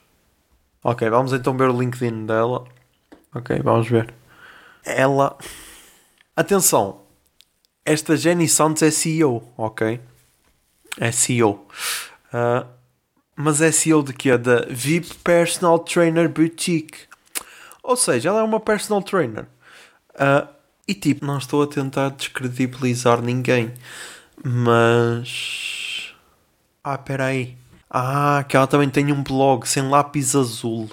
Ok, 0.83 1.07
vamos 1.07 1.33
então 1.33 1.55
ver 1.55 1.69
o 1.69 1.79
LinkedIn 1.79 2.25
dela. 2.25 2.63
Ok, 3.31 3.59
vamos 3.63 3.87
ver 3.87 4.22
ela. 4.85 5.37
Atenção, 6.35 7.01
esta 7.85 8.15
Jenny 8.15 8.47
Santos 8.47 8.81
é 8.81 8.91
CEO, 8.91 9.43
ok? 9.57 9.99
É 10.99 11.11
CEO. 11.11 11.51
Uh, 11.51 11.67
ah, 12.33 12.67
mas 13.35 13.61
é 13.61 13.71
CEO 13.71 14.03
de 14.03 14.13
quê? 14.13 14.37
Da 14.37 14.65
VIP 14.69 15.15
Personal 15.15 15.79
Trainer 15.79 16.29
Boutique. 16.29 17.07
Ou 17.81 17.95
seja, 17.95 18.29
ela 18.29 18.39
é 18.39 18.43
uma 18.43 18.59
personal 18.59 19.01
trainer. 19.01 19.45
Uh, 20.11 20.47
e 20.87 20.93
tipo, 20.93 21.25
não 21.25 21.37
estou 21.37 21.63
a 21.63 21.67
tentar 21.67 22.09
descredibilizar 22.09 23.21
ninguém. 23.21 23.73
Mas. 24.43 26.13
Ah, 26.83 26.97
peraí. 26.97 27.57
Ah, 27.89 28.43
que 28.47 28.57
ela 28.57 28.67
também 28.67 28.89
tem 28.89 29.11
um 29.11 29.23
blog 29.23 29.67
sem 29.67 29.87
lápis 29.87 30.35
azul. 30.35 30.89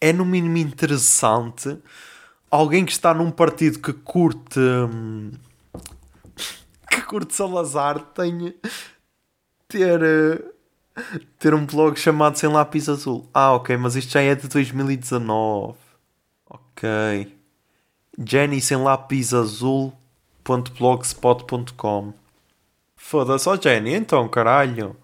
É 0.00 0.12
no 0.12 0.24
mínimo 0.24 0.56
interessante 0.58 1.78
alguém 2.50 2.84
que 2.84 2.92
está 2.92 3.14
num 3.14 3.30
partido 3.30 3.78
que 3.78 3.92
curte 3.92 4.58
hum, 4.58 5.30
que 6.90 7.02
curte 7.02 7.34
Salazar 7.34 8.00
tem 8.00 8.54
ter 9.68 10.00
ter 11.38 11.54
um 11.54 11.64
blog 11.64 11.96
chamado 11.98 12.36
Sem 12.36 12.50
Lápis 12.50 12.88
Azul. 12.88 13.28
Ah, 13.32 13.52
ok, 13.52 13.76
mas 13.76 13.94
isto 13.96 14.12
já 14.12 14.20
é 14.20 14.34
de 14.34 14.48
2019. 14.48 15.78
Ok. 16.48 17.38
Jenny 18.18 18.60
sem 18.60 18.78
lápis 18.78 19.32
azul.blogspot.com 19.32 22.12
Foda-se, 22.96 23.48
ó 23.48 23.56
Jenny, 23.56 23.94
então 23.94 24.28
caralho. 24.28 24.96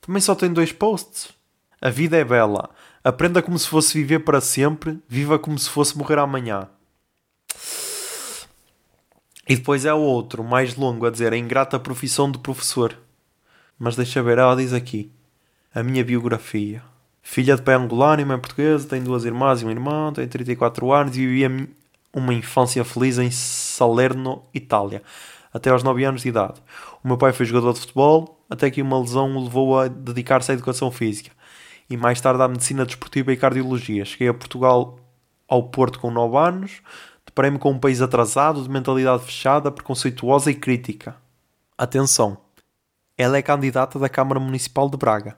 Também 0.00 0.20
só 0.20 0.34
tem 0.34 0.52
dois 0.52 0.72
posts. 0.72 1.32
A 1.80 1.88
vida 1.88 2.16
é 2.16 2.24
bela. 2.24 2.68
Aprenda 3.04 3.42
como 3.42 3.58
se 3.58 3.66
fosse 3.66 3.98
viver 3.98 4.20
para 4.20 4.40
sempre, 4.40 4.96
viva 5.08 5.36
como 5.36 5.58
se 5.58 5.68
fosse 5.68 5.98
morrer 5.98 6.20
amanhã. 6.20 6.68
E 9.48 9.56
depois 9.56 9.84
é 9.84 9.92
o 9.92 9.98
outro, 9.98 10.44
mais 10.44 10.76
longo, 10.76 11.04
a 11.04 11.10
dizer 11.10 11.32
a 11.32 11.36
ingrata 11.36 11.80
profissão 11.80 12.30
de 12.30 12.38
professor. 12.38 12.96
Mas 13.76 13.96
deixa 13.96 14.22
ver, 14.22 14.38
ela 14.38 14.54
diz 14.54 14.72
aqui: 14.72 15.10
a 15.74 15.82
minha 15.82 16.04
biografia. 16.04 16.80
Filha 17.20 17.56
de 17.56 17.62
pai 17.62 17.74
angolano 17.74 18.22
e 18.22 18.24
mãe 18.24 18.38
portuguesa, 18.38 18.88
tem 18.88 19.02
duas 19.02 19.24
irmãs 19.24 19.62
e 19.62 19.66
um 19.66 19.70
irmão, 19.70 20.12
tem 20.12 20.28
34 20.28 20.92
anos 20.92 21.16
e 21.16 21.26
vivia 21.26 21.68
uma 22.12 22.32
infância 22.32 22.84
feliz 22.84 23.18
em 23.18 23.32
Salerno, 23.32 24.44
Itália, 24.54 25.02
até 25.52 25.70
aos 25.70 25.82
9 25.82 26.04
anos 26.04 26.22
de 26.22 26.28
idade. 26.28 26.62
O 27.02 27.08
meu 27.08 27.16
pai 27.16 27.32
foi 27.32 27.46
jogador 27.46 27.72
de 27.72 27.80
futebol, 27.80 28.44
até 28.48 28.70
que 28.70 28.80
uma 28.80 29.00
lesão 29.00 29.36
o 29.36 29.42
levou 29.42 29.78
a 29.80 29.88
dedicar-se 29.88 30.52
à 30.52 30.54
educação 30.54 30.90
física 30.92 31.32
e 31.92 31.96
mais 31.96 32.18
tarde 32.20 32.42
à 32.42 32.48
medicina 32.48 32.86
desportiva 32.86 33.32
e 33.32 33.36
cardiologia. 33.36 34.04
Cheguei 34.06 34.28
a 34.28 34.34
Portugal 34.34 34.98
ao 35.46 35.64
Porto 35.64 36.00
com 36.00 36.10
9 36.10 36.36
anos, 36.38 36.80
deparei-me 37.26 37.58
com 37.58 37.70
um 37.70 37.78
país 37.78 38.00
atrasado, 38.00 38.62
de 38.62 38.70
mentalidade 38.70 39.22
fechada, 39.24 39.70
preconceituosa 39.70 40.50
e 40.50 40.54
crítica. 40.54 41.14
Atenção, 41.76 42.38
ela 43.18 43.36
é 43.36 43.42
candidata 43.42 43.98
da 43.98 44.08
Câmara 44.08 44.40
Municipal 44.40 44.88
de 44.88 44.96
Braga, 44.96 45.36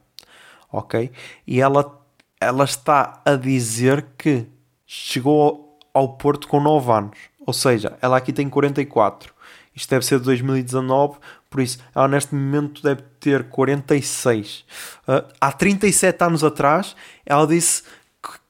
ok? 0.70 1.10
E 1.44 1.60
ela 1.60 2.00
ela 2.40 2.64
está 2.64 3.20
a 3.24 3.34
dizer 3.34 4.06
que 4.18 4.46
chegou 4.86 5.78
ao 5.92 6.16
Porto 6.16 6.46
com 6.46 6.60
9 6.60 6.92
anos. 6.92 7.18
Ou 7.46 7.52
seja, 7.52 7.98
ela 8.00 8.16
aqui 8.16 8.32
tem 8.32 8.48
44. 8.48 9.32
Isto 9.74 9.90
deve 9.90 10.04
ser 10.04 10.18
de 10.18 10.24
2019, 10.26 11.18
por 11.54 11.60
isso 11.60 11.78
ela 11.94 12.08
neste 12.08 12.34
momento 12.34 12.82
deve 12.82 13.02
ter 13.20 13.44
46. 13.44 14.64
Uh, 15.06 15.32
há 15.40 15.52
37 15.52 16.24
anos 16.24 16.42
atrás, 16.42 16.96
ela 17.24 17.46
disse 17.46 17.84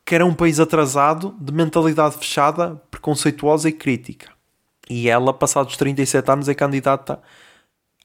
que 0.06 0.14
era 0.14 0.24
um 0.24 0.32
país 0.32 0.58
atrasado, 0.58 1.36
de 1.38 1.52
mentalidade 1.52 2.16
fechada, 2.16 2.80
preconceituosa 2.90 3.68
e 3.68 3.72
crítica. 3.72 4.30
E 4.88 5.06
ela, 5.10 5.34
passados 5.34 5.76
37 5.76 6.30
anos, 6.30 6.48
é 6.48 6.54
candidata 6.54 7.20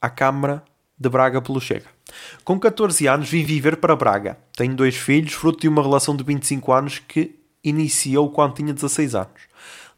à 0.01 0.09
Câmara 0.09 0.61
de 0.97 1.07
Braga 1.07 1.41
pelo 1.41 1.61
Chega. 1.61 1.87
Com 2.43 2.59
14 2.59 3.07
anos, 3.07 3.29
vim 3.29 3.45
viver 3.45 3.77
para 3.77 3.95
Braga. 3.95 4.37
Tenho 4.57 4.75
dois 4.75 4.97
filhos, 4.97 5.31
fruto 5.31 5.61
de 5.61 5.69
uma 5.69 5.81
relação 5.81 6.13
de 6.13 6.25
25 6.25 6.73
anos 6.73 6.99
que 6.99 7.39
iniciou 7.63 8.29
quando 8.31 8.55
tinha 8.55 8.73
16 8.73 9.15
anos. 9.15 9.41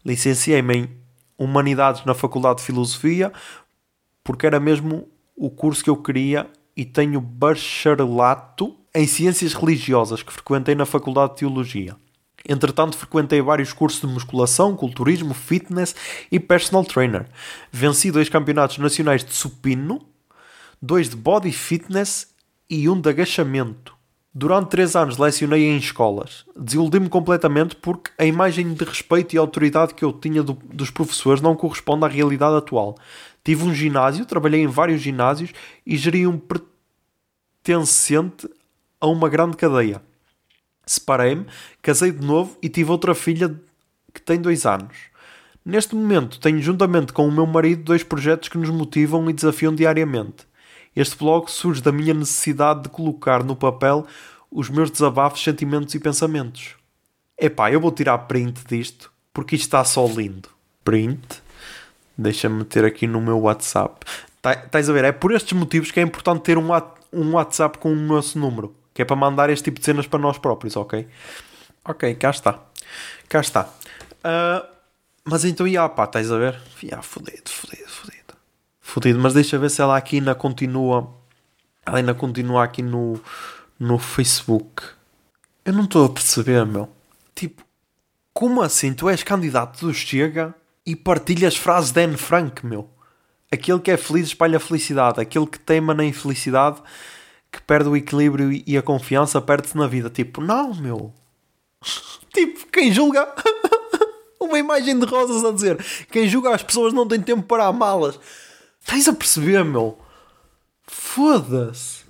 Licenciei-me 0.04 0.76
em 0.76 1.02
Humanidades 1.36 2.04
na 2.04 2.14
Faculdade 2.14 2.58
de 2.58 2.66
Filosofia, 2.66 3.32
porque 4.24 4.46
era 4.46 4.60
mesmo 4.60 5.08
o 5.36 5.50
curso 5.50 5.82
que 5.82 5.90
eu 5.90 5.96
queria, 5.96 6.48
e 6.76 6.84
tenho 6.84 7.20
bacharelato 7.20 8.74
em 8.94 9.06
Ciências 9.06 9.54
Religiosas, 9.54 10.22
que 10.22 10.32
frequentei 10.32 10.74
na 10.74 10.86
Faculdade 10.86 11.32
de 11.32 11.38
Teologia. 11.38 11.96
Entretanto, 12.48 12.96
frequentei 12.96 13.40
vários 13.40 13.72
cursos 13.72 14.00
de 14.00 14.06
musculação, 14.06 14.76
culturismo, 14.76 15.32
fitness 15.32 15.94
e 16.30 16.40
personal 16.40 16.84
trainer. 16.84 17.26
Venci 17.70 18.10
dois 18.10 18.28
campeonatos 18.28 18.78
nacionais 18.78 19.24
de 19.24 19.32
supino, 19.32 20.00
dois 20.80 21.08
de 21.08 21.16
body 21.16 21.52
fitness 21.52 22.28
e 22.68 22.88
um 22.88 23.00
de 23.00 23.08
agachamento. 23.08 23.94
Durante 24.34 24.70
três 24.70 24.96
anos 24.96 25.18
lecionei 25.18 25.64
em 25.64 25.76
escolas. 25.76 26.46
Desiludi-me 26.56 27.08
completamente 27.08 27.76
porque 27.76 28.10
a 28.18 28.24
imagem 28.24 28.72
de 28.72 28.82
respeito 28.82 29.34
e 29.34 29.38
autoridade 29.38 29.92
que 29.92 30.04
eu 30.04 30.10
tinha 30.10 30.42
do, 30.42 30.54
dos 30.54 30.90
professores 30.90 31.42
não 31.42 31.54
corresponde 31.54 32.06
à 32.06 32.08
realidade 32.08 32.56
atual. 32.56 32.96
Tive 33.44 33.64
um 33.64 33.74
ginásio, 33.74 34.24
trabalhei 34.24 34.62
em 34.62 34.66
vários 34.66 35.00
ginásios 35.00 35.50
e 35.84 35.96
geri 35.96 36.26
um 36.26 36.40
pertencente 37.62 38.48
a 39.00 39.06
uma 39.06 39.28
grande 39.28 39.56
cadeia. 39.56 40.00
Separei-me, 40.86 41.46
casei 41.80 42.12
de 42.12 42.24
novo 42.24 42.56
e 42.62 42.68
tive 42.68 42.90
outra 42.90 43.14
filha 43.14 43.60
que 44.12 44.20
tem 44.20 44.40
dois 44.40 44.66
anos. 44.66 44.96
Neste 45.64 45.94
momento 45.94 46.40
tenho 46.40 46.60
juntamente 46.60 47.12
com 47.12 47.26
o 47.26 47.32
meu 47.32 47.46
marido 47.46 47.84
dois 47.84 48.02
projetos 48.02 48.48
que 48.48 48.58
nos 48.58 48.70
motivam 48.70 49.28
e 49.30 49.32
desafiam 49.32 49.74
diariamente. 49.74 50.46
Este 50.94 51.16
blog 51.16 51.50
surge 51.50 51.80
da 51.80 51.92
minha 51.92 52.12
necessidade 52.12 52.82
de 52.82 52.88
colocar 52.88 53.42
no 53.42 53.56
papel 53.56 54.06
os 54.50 54.68
meus 54.68 54.90
desabafos, 54.90 55.42
sentimentos 55.42 55.94
e 55.94 56.00
pensamentos. 56.00 56.76
Epá, 57.38 57.72
eu 57.72 57.80
vou 57.80 57.90
tirar 57.90 58.18
print 58.18 58.60
disto 58.68 59.10
porque 59.32 59.56
isto 59.56 59.64
está 59.64 59.84
só 59.84 60.06
lindo. 60.06 60.48
Print. 60.84 61.42
Deixa-me 62.16 62.56
meter 62.56 62.84
aqui 62.84 63.06
no 63.06 63.20
meu 63.20 63.40
WhatsApp. 63.40 64.04
Tá, 64.40 64.52
estás 64.52 64.88
a 64.88 64.92
ver? 64.92 65.04
É 65.04 65.12
por 65.12 65.32
estes 65.32 65.52
motivos 65.52 65.90
que 65.90 66.00
é 66.00 66.02
importante 66.02 66.42
ter 66.42 66.58
um, 66.58 66.68
um 67.12 67.32
WhatsApp 67.32 67.78
com 67.78 67.92
o 67.92 67.96
nosso 67.96 68.38
número. 68.38 68.74
Que 68.94 69.02
é 69.02 69.04
para 69.04 69.16
mandar 69.16 69.50
este 69.50 69.64
tipo 69.64 69.78
de 69.78 69.86
cenas 69.86 70.06
para 70.06 70.18
nós 70.18 70.38
próprios, 70.38 70.76
ok? 70.76 71.08
Ok, 71.84 72.14
cá 72.16 72.30
está. 72.30 72.60
Cá 73.28 73.40
está. 73.40 73.62
Uh, 73.62 74.66
mas 75.24 75.44
então, 75.44 75.66
ia 75.66 75.88
pá, 75.88 76.04
estás 76.04 76.30
a 76.30 76.36
ver? 76.36 76.60
Ya, 76.82 77.00
fodido, 77.00 77.48
fodido, 77.48 77.88
fodido 77.88 78.22
fodido. 78.92 79.18
Mas 79.18 79.32
deixa 79.32 79.58
ver 79.58 79.70
se 79.70 79.80
ela 79.80 79.96
aqui 79.96 80.16
ainda 80.16 80.34
continua. 80.34 81.10
Ela 81.84 81.98
ainda 81.98 82.14
continua 82.14 82.62
aqui 82.62 82.82
no, 82.82 83.18
no 83.78 83.98
Facebook. 83.98 84.82
Eu 85.64 85.72
não 85.72 85.84
estou 85.84 86.04
a 86.04 86.08
perceber, 86.10 86.66
meu. 86.66 86.88
Tipo, 87.34 87.62
como 88.32 88.60
assim? 88.60 88.92
Tu 88.92 89.08
és 89.08 89.22
candidato 89.22 89.86
do 89.86 89.94
Chega 89.94 90.54
e 90.86 90.96
partilhas 90.96 91.56
frases 91.56 91.92
de 91.92 92.02
Anne 92.02 92.16
Frank, 92.16 92.64
meu. 92.66 92.88
Aquele 93.50 93.80
que 93.80 93.90
é 93.90 93.96
feliz 93.96 94.28
espalha 94.28 94.58
felicidade. 94.58 95.20
Aquele 95.20 95.46
que 95.46 95.58
teima 95.58 95.94
na 95.94 96.04
infelicidade, 96.04 96.82
que 97.50 97.60
perde 97.62 97.88
o 97.88 97.96
equilíbrio 97.96 98.50
e 98.66 98.76
a 98.76 98.82
confiança, 98.82 99.40
perde-se 99.40 99.76
na 99.76 99.86
vida. 99.86 100.10
Tipo, 100.10 100.40
não, 100.40 100.74
meu. 100.74 101.12
tipo, 102.32 102.66
quem 102.68 102.92
julga. 102.92 103.28
Uma 104.40 104.58
imagem 104.58 104.98
de 104.98 105.06
rosas 105.06 105.44
a 105.44 105.52
dizer: 105.52 105.84
quem 106.10 106.28
julga 106.28 106.54
as 106.54 106.62
pessoas 106.62 106.92
não 106.92 107.06
tem 107.06 107.20
tempo 107.20 107.42
para 107.42 107.66
amá-las. 107.66 108.18
Estás 108.80 109.06
a 109.06 109.12
perceber, 109.12 109.64
meu? 109.64 109.98
Foda-se. 110.84 112.02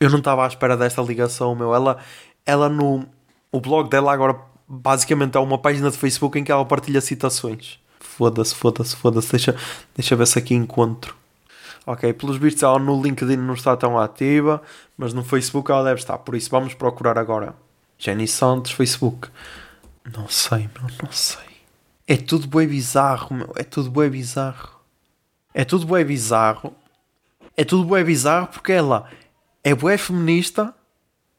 Eu 0.00 0.08
não 0.08 0.18
estava 0.18 0.44
à 0.44 0.48
espera 0.48 0.76
desta 0.76 1.02
ligação, 1.02 1.54
meu. 1.54 1.74
Ela, 1.74 1.98
ela 2.46 2.68
no. 2.68 3.06
O 3.52 3.60
blog 3.60 3.90
dela 3.90 4.12
agora 4.12 4.49
basicamente 4.70 5.36
é 5.36 5.40
uma 5.40 5.58
página 5.58 5.90
de 5.90 5.98
Facebook 5.98 6.38
em 6.38 6.44
que 6.44 6.52
ela 6.52 6.64
partilha 6.64 7.00
citações. 7.00 7.80
Foda-se, 7.98 8.54
foda-se, 8.54 8.94
foda-se. 8.94 9.30
Deixa, 9.32 9.56
deixa 9.96 10.14
ver 10.14 10.26
se 10.28 10.38
aqui 10.38 10.54
encontro. 10.54 11.16
Ok, 11.84 12.12
pelos 12.12 12.36
vistos 12.36 12.62
ela 12.62 12.78
no 12.78 13.02
LinkedIn 13.02 13.36
não 13.36 13.54
está 13.54 13.76
tão 13.76 13.98
ativa, 13.98 14.62
mas 14.96 15.12
no 15.12 15.24
Facebook 15.24 15.70
ela 15.72 15.82
deve 15.82 15.98
estar. 16.00 16.18
Por 16.18 16.36
isso 16.36 16.48
vamos 16.50 16.72
procurar 16.72 17.18
agora. 17.18 17.54
Jenny 17.98 18.28
Santos, 18.28 18.70
Facebook. 18.70 19.28
Não 20.16 20.28
sei, 20.28 20.68
meu, 20.78 20.88
não 21.02 21.10
sei. 21.10 21.50
É 22.06 22.16
tudo 22.16 22.46
bem 22.46 22.68
bizarro, 22.68 23.34
meu. 23.34 23.52
É 23.56 23.64
tudo 23.64 23.90
bem 23.90 24.08
bizarro. 24.08 24.70
É 25.52 25.64
tudo 25.64 25.86
bem 25.86 26.04
bizarro. 26.04 26.72
É 27.56 27.64
tudo 27.64 27.92
bem 27.92 28.04
bizarro 28.04 28.46
porque 28.46 28.72
ela 28.72 29.10
é 29.64 29.74
bué 29.74 29.98
feminista 29.98 30.72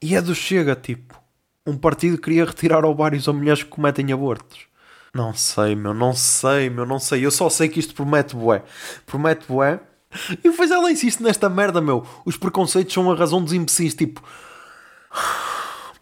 e 0.01 0.15
é 0.15 0.21
do 0.21 0.35
Chega, 0.35 0.75
tipo. 0.75 1.20
Um 1.65 1.77
partido 1.77 2.17
queria 2.17 2.45
retirar 2.45 2.83
ovários 2.85 3.27
a 3.27 3.33
mulheres 3.33 3.63
que 3.63 3.69
cometem 3.69 4.11
abortos. 4.11 4.65
Não 5.13 5.33
sei, 5.33 5.75
meu. 5.75 5.93
Não 5.93 6.13
sei, 6.13 6.69
meu. 6.69 6.85
Não 6.85 6.99
sei. 6.99 7.25
Eu 7.25 7.31
só 7.31 7.49
sei 7.49 7.69
que 7.69 7.79
isto 7.79 7.93
promete 7.93 8.35
bué. 8.35 8.63
Promete 9.05 9.45
bué. 9.47 9.79
E 10.31 10.49
depois 10.49 10.71
ela 10.71 10.91
insiste 10.91 11.21
nesta 11.21 11.49
merda, 11.49 11.79
meu. 11.79 12.05
Os 12.25 12.37
preconceitos 12.37 12.93
são 12.93 13.11
a 13.11 13.15
razão 13.15 13.43
dos 13.43 13.53
imbecis. 13.53 13.93
Tipo... 13.93 14.21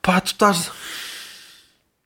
Pá, 0.01 0.22
tu 0.22 0.28
estás... 0.28 0.72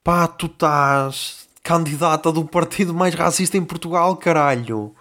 Pá, 0.04 0.28
tu 0.28 0.48
estás 0.48 1.44
candidata 1.64 2.32
do 2.32 2.44
partido 2.44 2.94
mais 2.94 3.16
racista 3.16 3.58
em 3.58 3.64
Portugal, 3.64 4.18
caralho. 4.18 4.94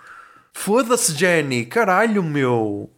Foda-se, 0.53 1.13
Jenny, 1.13 1.67
caralho, 1.67 2.23
meu. 2.23 2.89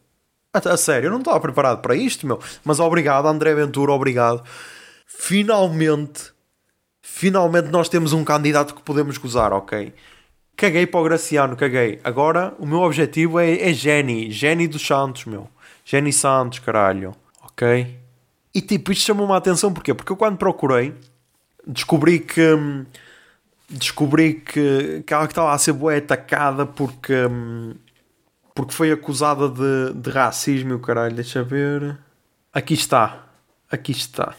A, 0.53 0.59
a 0.59 0.77
sério, 0.77 1.07
eu 1.07 1.11
não 1.11 1.19
estava 1.21 1.41
preparado 1.41 1.81
para 1.81 1.97
isto, 1.97 2.27
meu. 2.27 2.39
Mas 2.63 2.79
obrigado, 2.79 3.27
André 3.27 3.55
Ventura, 3.55 3.93
obrigado. 3.93 4.45
Finalmente, 5.05 6.33
finalmente 7.03 7.69
nós 7.69 7.89
temos 7.89 8.13
um 8.13 8.25
candidato 8.25 8.75
que 8.75 8.83
podemos 8.83 9.19
gozar, 9.19 9.53
ok? 9.53 9.93
Caguei 10.57 10.87
para 10.87 11.01
o 11.01 11.05
Graciano, 11.05 11.57
caguei. 11.57 12.01
Agora 12.05 12.55
o 12.59 12.67
meu 12.67 12.81
objetivo 12.81 13.39
é, 13.39 13.71
é 13.71 13.73
Jenny, 13.73 14.31
Jenny 14.31 14.69
dos 14.69 14.87
Santos, 14.87 15.25
meu. 15.25 15.49
Jenny 15.85 16.13
Santos, 16.13 16.61
caralho, 16.61 17.15
ok? 17.43 17.99
E 18.55 18.61
tipo, 18.61 18.93
isto 18.93 19.07
chamou-me 19.07 19.33
a 19.33 19.37
atenção 19.37 19.73
porquê? 19.73 19.93
Porque 19.93 20.13
eu 20.13 20.17
quando 20.17 20.37
procurei 20.37 20.95
descobri 21.67 22.21
que. 22.21 22.55
Hum, 22.55 22.85
descobri 23.69 24.35
que, 24.35 25.03
que 25.07 25.15
ela 25.15 25.25
estava 25.25 25.53
a 25.53 25.59
ser 25.59 25.73
boa 25.73 25.97
atacada 25.97 26.67
porque, 26.67 27.15
hum, 27.27 27.75
porque 28.55 28.73
foi 28.73 28.93
acusada 28.93 29.49
de, 29.49 29.95
de 29.95 30.11
racismo 30.11 30.71
e 30.71 30.75
o 30.75 30.79
caralho. 30.79 31.15
Deixa 31.15 31.43
ver. 31.43 31.99
Aqui 32.53 32.75
está. 32.75 33.27
Aqui 33.71 33.93
está. 33.93 34.35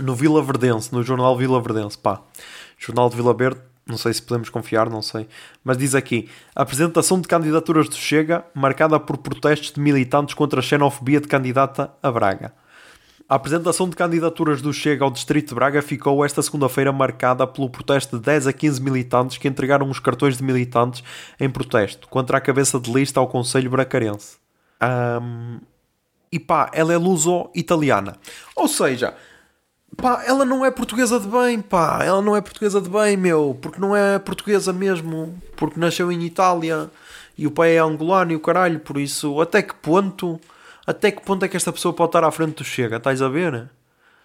No 0.00 0.14
Vila 0.14 0.42
Verdense, 0.42 0.92
no 0.92 1.02
jornal 1.02 1.36
Vila 1.36 1.60
Verdense, 1.60 1.98
pá. 1.98 2.22
Jornal 2.78 3.10
de 3.10 3.16
Vila 3.16 3.34
Verde, 3.34 3.60
não 3.86 3.98
sei 3.98 4.14
se 4.14 4.22
podemos 4.22 4.48
confiar, 4.48 4.88
não 4.88 5.02
sei. 5.02 5.28
Mas 5.62 5.76
diz 5.76 5.94
aqui: 5.94 6.28
apresentação 6.54 7.20
de 7.20 7.28
candidaturas 7.28 7.88
do 7.88 7.96
Chega 7.96 8.44
marcada 8.54 8.98
por 8.98 9.18
protestos 9.18 9.72
de 9.72 9.80
militantes 9.80 10.34
contra 10.34 10.60
a 10.60 10.62
xenofobia 10.62 11.20
de 11.20 11.28
candidata 11.28 11.92
a 12.02 12.10
Braga. 12.10 12.52
A 13.28 13.36
apresentação 13.36 13.88
de 13.88 13.94
candidaturas 13.94 14.60
do 14.60 14.72
Chega 14.72 15.04
ao 15.04 15.10
Distrito 15.10 15.50
de 15.50 15.54
Braga 15.54 15.82
ficou 15.82 16.24
esta 16.24 16.42
segunda-feira 16.42 16.90
marcada 16.90 17.46
pelo 17.46 17.70
protesto 17.70 18.16
de 18.18 18.24
10 18.24 18.48
a 18.48 18.52
15 18.52 18.82
militantes 18.82 19.38
que 19.38 19.46
entregaram 19.46 19.88
os 19.88 20.00
cartões 20.00 20.36
de 20.36 20.42
militantes 20.42 21.04
em 21.38 21.48
protesto 21.48 22.08
contra 22.08 22.38
a 22.38 22.40
cabeça 22.40 22.80
de 22.80 22.92
lista 22.92 23.20
ao 23.20 23.28
Conselho 23.28 23.70
Bracarense. 23.70 24.36
Um, 24.82 25.60
e 26.32 26.40
pá, 26.40 26.70
ela 26.72 26.92
é 26.92 26.96
luso-italiana. 26.96 28.16
Ou 28.56 28.66
seja, 28.66 29.14
pá, 29.96 30.22
ela 30.26 30.44
não 30.44 30.64
é 30.64 30.70
portuguesa 30.70 31.18
de 31.18 31.28
bem, 31.28 31.60
pá, 31.60 32.00
ela 32.04 32.22
não 32.22 32.36
é 32.36 32.40
portuguesa 32.40 32.80
de 32.80 32.88
bem, 32.88 33.16
meu, 33.16 33.58
porque 33.60 33.80
não 33.80 33.94
é 33.94 34.18
portuguesa 34.18 34.72
mesmo, 34.72 35.40
porque 35.56 35.78
nasceu 35.78 36.10
em 36.10 36.22
Itália 36.24 36.90
e 37.36 37.46
o 37.46 37.50
pai 37.50 37.76
é 37.76 37.78
angolano 37.78 38.32
e 38.32 38.36
o 38.36 38.40
caralho, 38.40 38.80
por 38.80 38.98
isso, 38.98 39.40
até 39.40 39.62
que 39.62 39.74
ponto 39.74 40.40
até 40.86 41.10
que 41.10 41.22
ponto 41.22 41.44
é 41.44 41.48
que 41.48 41.56
esta 41.56 41.72
pessoa 41.72 41.94
pode 41.94 42.08
estar 42.08 42.24
à 42.24 42.30
frente 42.30 42.56
do 42.56 42.64
Chega? 42.64 42.96
Estás 42.96 43.22
a 43.22 43.28
ver? 43.28 43.70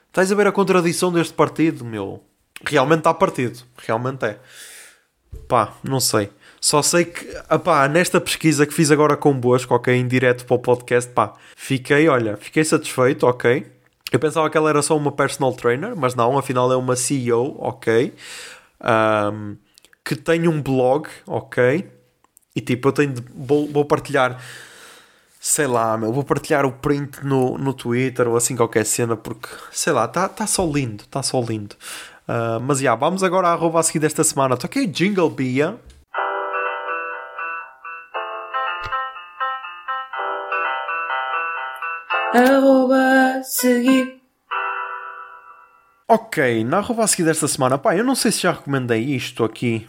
Estás 0.08 0.32
a 0.32 0.36
ver 0.36 0.48
a 0.48 0.52
contradição 0.52 1.12
deste 1.12 1.34
partido, 1.34 1.86
meu? 1.86 2.24
Realmente 2.66 3.00
está 3.00 3.14
partido. 3.14 3.60
Realmente 3.78 4.26
é. 4.26 4.40
Pá, 5.48 5.74
não 5.84 6.00
sei. 6.00 6.32
Só 6.60 6.82
sei 6.82 7.06
que, 7.06 7.24
pá, 7.64 7.88
nesta 7.88 8.20
pesquisa 8.20 8.66
que 8.66 8.74
fiz 8.74 8.90
agora 8.90 9.16
convosco, 9.16 9.76
ok, 9.76 9.94
em 9.94 10.08
direto 10.08 10.46
para 10.46 10.56
o 10.56 10.60
podcast, 10.60 11.12
pá, 11.12 11.34
fiquei, 11.56 12.08
olha, 12.08 12.38
fiquei 12.38 12.64
satisfeito, 12.64 13.28
ok. 13.28 13.68
Eu 14.12 14.20
pensava 14.20 14.50
que 14.50 14.58
ela 14.58 14.70
era 14.70 14.82
só 14.82 14.96
uma 14.96 15.12
personal 15.12 15.54
trainer, 15.54 15.96
mas 15.96 16.16
não, 16.16 16.38
afinal 16.38 16.72
é 16.72 16.76
uma 16.76 16.96
CEO, 16.96 17.56
ok. 17.60 18.14
Um, 18.82 19.58
que 20.04 20.16
tem 20.16 20.48
um 20.48 20.62
blog, 20.62 21.10
ok. 21.26 21.90
E 22.56 22.62
tipo, 22.62 22.88
eu 22.88 22.92
tenho 22.94 23.14
de, 23.14 23.24
vou, 23.36 23.68
vou 23.68 23.84
partilhar, 23.84 24.40
sei 25.40 25.68
lá, 25.68 25.98
meu, 25.98 26.14
vou 26.14 26.24
partilhar 26.24 26.66
o 26.66 26.72
print 26.72 27.26
no, 27.26 27.58
no 27.58 27.74
Twitter 27.74 28.28
ou 28.28 28.38
assim 28.38 28.56
qualquer 28.56 28.86
cena, 28.86 29.18
porque 29.18 29.50
sei 29.72 29.92
lá, 29.92 30.06
está 30.06 30.30
tá 30.30 30.48
só 30.48 30.66
lindo, 30.66 31.04
está 31.04 31.22
só 31.24 31.42
lindo. 31.42 31.76
Uh, 32.28 32.60
mas 32.62 32.78
já, 32.80 32.84
yeah, 32.84 33.00
vamos 33.00 33.24
agora 33.24 33.50
à 33.50 33.54
arroba 33.54 33.80
a 33.80 33.84
seguir 33.84 34.00
desta 34.00 34.24
semana. 34.24 34.56
Toquei 34.56 34.88
Jingle 34.88 35.30
Bia. 35.30 35.78
Arroba 42.34 42.65
seguir. 43.56 44.22
Ok, 46.08 46.64
na 46.66 46.78
arroba 46.78 47.04
a 47.04 47.08
seguir 47.08 47.24
desta 47.24 47.48
semana, 47.48 47.78
pá, 47.78 47.96
eu 47.96 48.04
não 48.04 48.14
sei 48.16 48.32
se 48.32 48.42
já 48.42 48.52
recomendei 48.52 49.02
isto 49.04 49.44
aqui, 49.44 49.88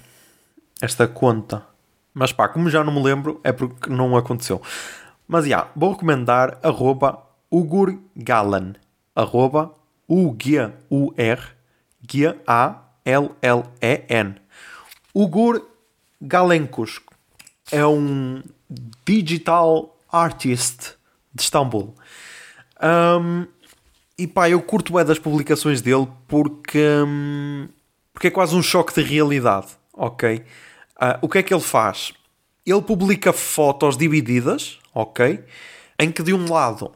esta 0.81 1.07
conta. 1.07 1.67
Mas 2.15 2.33
pá, 2.33 2.49
como 2.49 2.71
já 2.71 2.83
não 2.83 2.95
me 2.95 3.03
lembro, 3.03 3.41
é 3.45 3.53
porque 3.53 3.91
não 3.91 4.17
aconteceu. 4.17 4.63
Mas 5.29 5.45
já, 5.45 5.49
yeah, 5.49 5.71
vou 5.75 5.93
recomendar 5.93 6.59
arroba 6.63 7.23
Ugur 7.51 7.99
Galan. 8.17 8.75
Arroba 9.15 9.75
U-G-U-R 10.09 11.41
G-A-L-L-E-N. 12.09 12.75
Ugur 15.13 15.67
Galenkos 16.21 17.01
é 17.73 17.85
um 17.85 18.43
digital 19.05 19.99
artist 20.11 20.95
de 21.35 21.43
Istambul. 21.43 21.95
Um, 22.83 23.47
e 24.19 24.27
pá, 24.27 24.49
eu 24.49 24.63
curto 24.63 24.93
bem 24.93 25.05
das 25.05 25.19
publicações 25.19 25.83
dele 25.83 26.09
porque, 26.27 26.83
um, 27.07 27.69
porque 28.13 28.29
é 28.29 28.31
quase 28.31 28.57
um 28.57 28.63
choque 28.63 28.95
de 28.95 29.03
realidade, 29.03 29.69
ok? 29.93 30.45
Uh, 30.97 31.19
o 31.21 31.29
que 31.29 31.39
é 31.39 31.43
que 31.43 31.53
ele 31.53 31.63
faz? 31.63 32.15
Ele 32.65 32.81
publica 32.81 33.33
fotos 33.33 33.97
divididas, 33.97 34.79
ok? 34.95 35.45
Em 35.99 36.11
que 36.11 36.23
de 36.23 36.33
um 36.33 36.51
lado 36.51 36.93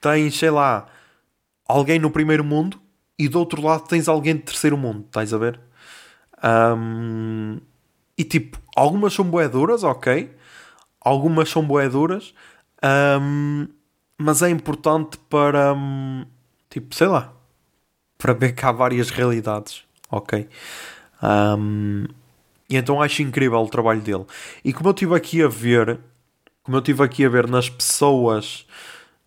tens, 0.00 0.36
sei 0.36 0.50
lá, 0.50 0.86
alguém 1.66 1.98
no 1.98 2.10
primeiro 2.10 2.44
mundo 2.44 2.80
e 3.18 3.28
do 3.28 3.38
outro 3.38 3.62
lado 3.62 3.86
tens 3.86 4.08
alguém 4.08 4.34
de 4.34 4.42
terceiro 4.42 4.76
mundo, 4.76 5.04
estás 5.06 5.32
a 5.32 5.38
ver? 5.38 5.60
Um, 6.42 7.60
e 8.18 8.24
tipo, 8.24 8.58
algumas 8.76 9.14
são 9.14 9.24
boeduras, 9.24 9.84
ok? 9.84 10.34
Algumas 11.00 11.48
são 11.48 11.62
boeduras, 11.62 12.34
um, 13.20 13.68
mas 14.18 14.42
é 14.42 14.50
importante 14.50 15.16
para, 15.30 15.72
um, 15.72 16.26
tipo, 16.76 16.94
sei 16.94 17.06
lá, 17.06 17.32
para 18.18 18.34
ver 18.34 18.52
que 18.52 18.64
há 18.64 18.70
várias 18.70 19.08
realidades, 19.08 19.82
ok? 20.10 20.46
Um, 21.22 22.04
e 22.68 22.76
então 22.76 23.00
acho 23.00 23.22
incrível 23.22 23.58
o 23.58 23.68
trabalho 23.68 24.02
dele. 24.02 24.26
E 24.62 24.74
como 24.74 24.90
eu 24.90 24.92
estive 24.92 25.14
aqui 25.14 25.42
a 25.42 25.48
ver, 25.48 25.98
como 26.62 26.76
eu 26.76 26.80
estive 26.80 27.02
aqui 27.02 27.24
a 27.24 27.30
ver 27.30 27.48
nas 27.48 27.70
pessoas, 27.70 28.66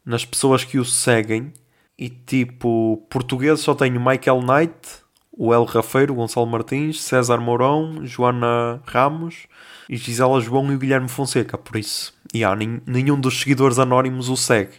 nas 0.05 0.23
pessoas 0.23 0.63
que 0.63 0.77
o 0.77 0.85
seguem, 0.85 1.51
e 1.97 2.07
tipo, 2.07 3.03
português 3.09 3.61
só 3.61 3.73
tenho 3.73 3.99
Michael 3.99 4.41
Knight, 4.43 4.99
o 5.31 5.51
El 5.51 5.63
Rafeiro, 5.63 6.13
Gonçalo 6.13 6.45
Martins, 6.45 7.01
César 7.01 7.39
Mourão, 7.39 8.05
Joana 8.05 8.79
Ramos 8.85 9.47
e 9.89 9.97
Gisela 9.97 10.39
João 10.39 10.71
e 10.71 10.75
o 10.75 10.79
Guilherme 10.79 11.09
Fonseca. 11.09 11.57
Por 11.57 11.77
isso, 11.77 12.13
yeah, 12.35 12.55
nenhum 12.85 13.19
dos 13.19 13.39
seguidores 13.39 13.79
anónimos 13.79 14.29
o 14.29 14.37
segue. 14.37 14.75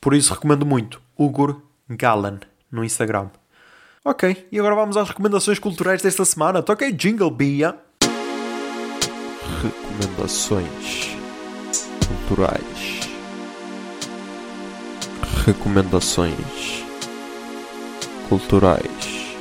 Por 0.00 0.12
isso 0.12 0.34
recomendo 0.34 0.66
muito 0.66 1.00
Ugur 1.16 1.69
Galan 1.90 2.40
no 2.70 2.84
Instagram. 2.84 3.28
Ok, 4.04 4.48
e 4.50 4.58
agora 4.58 4.74
vamos 4.74 4.96
às 4.96 5.08
recomendações 5.08 5.58
culturais 5.58 6.00
desta 6.00 6.24
semana. 6.24 6.62
Toquei 6.62 6.92
Jingle 6.92 7.30
Bia. 7.30 7.78
Recomendações 9.62 11.16
culturais. 12.06 13.00
Recomendações 15.44 16.84
culturais. 18.28 19.36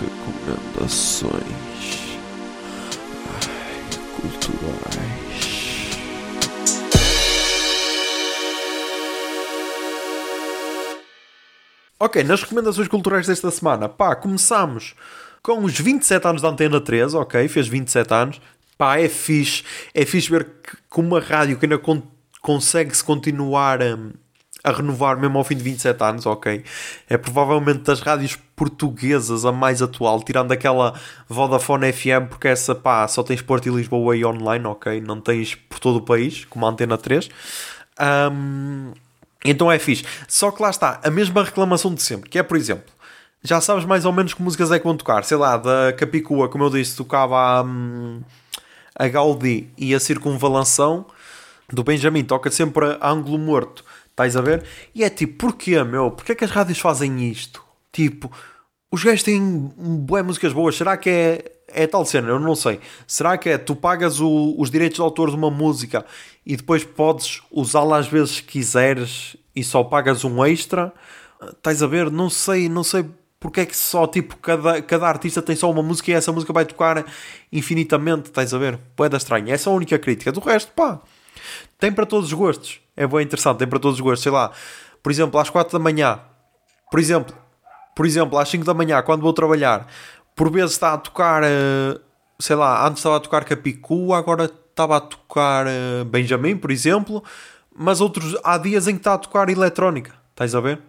Recomendações 0.00 1.30
Ai, 3.28 3.80
culturais. 4.16 4.89
Ok, 12.02 12.24
nas 12.24 12.40
recomendações 12.40 12.88
culturais 12.88 13.26
desta 13.26 13.50
semana, 13.50 13.86
pá, 13.86 14.16
começamos 14.16 14.94
com 15.42 15.62
os 15.62 15.78
27 15.78 16.26
anos 16.26 16.40
da 16.40 16.48
Antena 16.48 16.80
3, 16.80 17.12
ok, 17.12 17.46
fez 17.46 17.68
27 17.68 18.14
anos. 18.14 18.40
Pá, 18.78 18.98
é 18.98 19.06
fixe, 19.06 19.62
é 19.92 20.06
fixe 20.06 20.30
ver 20.30 20.48
que 20.90 20.98
uma 20.98 21.20
rádio 21.20 21.58
que 21.58 21.66
ainda 21.66 21.76
con 21.76 22.02
consegue-se 22.40 23.04
continuar 23.04 23.82
a, 23.82 23.98
a, 24.64 24.72
renovar 24.72 25.20
mesmo 25.20 25.36
ao 25.36 25.44
fim 25.44 25.54
de 25.54 25.62
27 25.62 26.02
anos, 26.02 26.24
ok. 26.24 26.64
É 27.06 27.18
provavelmente 27.18 27.80
das 27.80 28.00
rádios 28.00 28.34
portuguesas 28.56 29.44
a 29.44 29.52
mais 29.52 29.82
atual, 29.82 30.22
tirando 30.22 30.52
aquela 30.52 30.98
Vodafone 31.28 31.92
FM, 31.92 32.30
porque 32.30 32.48
essa, 32.48 32.74
pá, 32.74 33.06
só 33.08 33.22
tens 33.22 33.42
Porto 33.42 33.68
e 33.68 33.70
Lisboa 33.70 34.16
e 34.16 34.24
online, 34.24 34.64
ok. 34.64 35.02
Não 35.02 35.20
tens 35.20 35.54
por 35.54 35.78
todo 35.78 35.96
o 35.96 36.02
país, 36.02 36.46
como 36.46 36.64
a 36.64 36.70
Antena 36.70 36.96
3. 36.96 37.28
Um, 38.00 38.92
então 39.44 39.70
é 39.70 39.78
fixe. 39.78 40.04
Só 40.28 40.50
que 40.50 40.62
lá 40.62 40.70
está, 40.70 41.00
a 41.02 41.10
mesma 41.10 41.42
reclamação 41.42 41.94
de 41.94 42.02
sempre, 42.02 42.28
que 42.28 42.38
é, 42.38 42.42
por 42.42 42.56
exemplo, 42.56 42.92
já 43.42 43.60
sabes 43.60 43.84
mais 43.84 44.04
ou 44.04 44.12
menos 44.12 44.34
que 44.34 44.42
músicas 44.42 44.70
é 44.70 44.78
que 44.78 44.84
vão 44.84 44.96
tocar. 44.96 45.24
Sei 45.24 45.36
lá, 45.36 45.56
da 45.56 45.92
Capicua, 45.94 46.48
como 46.48 46.64
eu 46.64 46.70
disse, 46.70 46.96
tocava 46.96 47.36
a, 47.36 47.62
hum, 47.62 48.20
a 48.94 49.08
Gaudi 49.08 49.68
e 49.78 49.94
a 49.94 50.00
Circunvalação. 50.00 51.06
Do 51.72 51.82
Benjamin 51.82 52.24
toca 52.24 52.50
sempre 52.50 52.98
a 53.00 53.10
ângulo 53.10 53.38
morto. 53.38 53.84
Estás 54.10 54.36
a 54.36 54.42
ver? 54.42 54.64
E 54.94 55.02
é 55.02 55.08
tipo, 55.08 55.46
porquê, 55.46 55.82
meu? 55.82 56.10
Porquê 56.10 56.32
é 56.32 56.34
que 56.34 56.44
as 56.44 56.50
rádios 56.50 56.78
fazem 56.78 57.30
isto? 57.30 57.64
Tipo, 57.90 58.30
os 58.90 59.02
gajos 59.02 59.22
têm 59.22 59.40
boas 59.76 60.24
músicas 60.26 60.52
boas. 60.52 60.76
Será 60.76 60.96
que 60.96 61.08
é, 61.08 61.52
é 61.68 61.86
tal 61.86 62.04
cena? 62.04 62.28
Eu 62.28 62.38
não 62.38 62.54
sei. 62.54 62.80
Será 63.06 63.38
que 63.38 63.48
é 63.48 63.56
tu 63.56 63.74
pagas 63.74 64.20
o, 64.20 64.54
os 64.58 64.70
direitos 64.70 64.96
de 64.96 65.02
autor 65.02 65.30
de 65.30 65.36
uma 65.36 65.50
música 65.50 66.04
e 66.44 66.56
depois 66.56 66.84
podes 66.84 67.42
usá-la 67.50 67.98
às 67.98 68.08
vezes 68.08 68.40
que 68.40 68.52
quiseres 68.52 69.36
e 69.54 69.62
só 69.62 69.84
pagas 69.84 70.24
um 70.24 70.44
extra? 70.44 70.92
Estás 71.42 71.82
a 71.82 71.86
ver? 71.86 72.10
Não 72.10 72.28
sei, 72.30 72.68
não 72.68 72.84
sei 72.84 73.04
porque 73.40 73.60
é 73.60 73.66
que 73.66 73.76
só 73.76 74.06
tipo 74.06 74.36
cada, 74.36 74.82
cada 74.82 75.08
artista 75.08 75.40
tem 75.40 75.56
só 75.56 75.70
uma 75.70 75.82
música 75.82 76.10
e 76.10 76.14
essa 76.14 76.30
música 76.30 76.52
vai 76.52 76.66
tocar 76.66 77.06
infinitamente, 77.50 78.28
estás 78.28 78.52
a 78.52 78.58
ver? 78.58 78.78
Poeda 78.94 79.16
estranha. 79.16 79.54
Essa 79.54 79.70
é 79.70 79.72
a 79.72 79.76
única 79.76 79.98
crítica. 79.98 80.30
Do 80.30 80.40
resto, 80.40 80.70
pá, 80.72 81.00
tem 81.78 81.90
para 81.90 82.04
todos 82.04 82.26
os 82.26 82.32
gostos. 82.34 82.80
É 82.94 83.06
bem 83.06 83.22
interessante, 83.22 83.58
tem 83.58 83.66
para 83.66 83.78
todos 83.78 83.96
os 83.96 84.00
gostos. 84.00 84.22
Sei 84.22 84.30
lá, 84.30 84.52
por 85.02 85.10
exemplo, 85.10 85.40
às 85.40 85.48
4 85.48 85.72
da 85.72 85.82
manhã, 85.82 86.20
por 86.90 87.00
exemplo, 87.00 87.34
por 87.96 88.04
exemplo, 88.04 88.38
às 88.38 88.48
5 88.48 88.64
da 88.64 88.74
manhã, 88.74 89.02
quando 89.02 89.22
vou 89.22 89.32
trabalhar, 89.32 89.86
por 90.36 90.50
vezes 90.50 90.72
está 90.72 90.92
a 90.92 90.98
tocar, 90.98 91.42
eh, 91.42 91.98
sei 92.38 92.56
lá, 92.56 92.86
antes 92.86 92.98
estava 92.98 93.16
a 93.16 93.20
tocar 93.20 93.44
Capicu, 93.44 94.12
agora 94.12 94.50
estava 94.80 94.96
a 94.96 95.00
tocar 95.00 95.66
eh, 95.66 96.04
Benjamin, 96.04 96.56
por 96.56 96.70
exemplo, 96.70 97.22
mas 97.74 98.00
outros 98.00 98.36
há 98.42 98.56
dias 98.56 98.88
em 98.88 98.92
que 98.92 99.00
está 99.00 99.14
a 99.14 99.18
tocar 99.18 99.50
eletrónica, 99.50 100.14
estás 100.30 100.54
a 100.54 100.60
ver? 100.60 100.80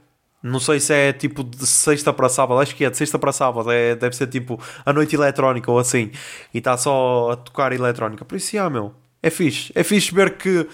Não 0.42 0.60
sei 0.60 0.80
se 0.80 0.94
é 0.94 1.14
tipo 1.14 1.44
de 1.44 1.68
sexta 1.68 2.12
para 2.12 2.28
sábado, 2.30 2.60
acho 2.60 2.76
que 2.76 2.86
é 2.86 2.89
de 2.89 2.98
sexta 2.98 3.20
para 3.20 3.32
sábado, 3.32 3.70
é, 3.70 3.96
deve 3.96 4.16
ser 4.16 4.28
tipo 4.28 4.60
a 4.86 4.94
noite 4.94 5.16
eletrónica 5.16 5.70
ou 5.70 5.78
assim, 5.78 6.10
e 6.54 6.58
está 6.58 6.78
só 6.78 7.32
a 7.32 7.36
tocar 7.36 7.74
eletrónica. 7.74 8.26
Por 8.26 8.38
isso, 8.38 8.58
ah, 8.58 8.70
meu, 8.70 8.94
é 9.22 9.30
fixe. 9.30 9.72
É 9.76 9.84
fixe 9.84 10.16
ver 10.16 10.38
que 10.38 10.68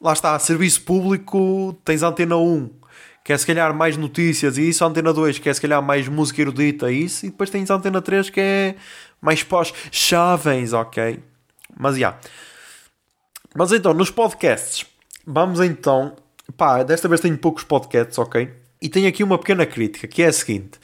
lá 0.00 0.12
está, 0.12 0.38
serviço 0.38 0.82
público, 0.82 1.76
tens 1.84 2.02
antena 2.02 2.36
1, 2.36 2.70
que 3.22 3.32
é 3.32 3.36
se 3.36 3.46
calhar 3.46 3.74
mais 3.74 3.96
notícias, 3.96 4.56
e 4.56 4.70
isso, 4.70 4.84
antena 4.84 5.12
2, 5.12 5.38
que 5.38 5.50
é 5.50 5.52
se 5.52 5.60
calhar 5.60 5.82
mais 5.82 6.08
música 6.08 6.40
erudita, 6.40 6.90
e 6.90 7.04
isso, 7.04 7.26
e 7.26 7.30
depois 7.30 7.50
tens 7.50 7.68
antena 7.68 8.00
3, 8.00 8.30
que 8.30 8.40
é 8.40 8.74
mais 9.20 9.42
pós-chavens, 9.42 10.72
ok? 10.72 11.22
Mas 11.76 11.96
já. 11.96 12.08
Yeah. 12.08 12.20
Mas 13.54 13.72
então, 13.72 13.92
nos 13.92 14.10
podcasts, 14.10 14.86
vamos 15.26 15.60
então. 15.60 16.14
Pá, 16.56 16.82
desta 16.82 17.08
vez 17.08 17.20
tenho 17.20 17.36
poucos 17.38 17.64
podcasts, 17.64 18.18
ok? 18.18 18.50
E 18.80 18.88
tenho 18.88 19.08
aqui 19.08 19.22
uma 19.22 19.38
pequena 19.38 19.66
crítica, 19.66 20.06
que 20.06 20.22
é 20.22 20.26
a 20.26 20.32
seguinte. 20.32 20.78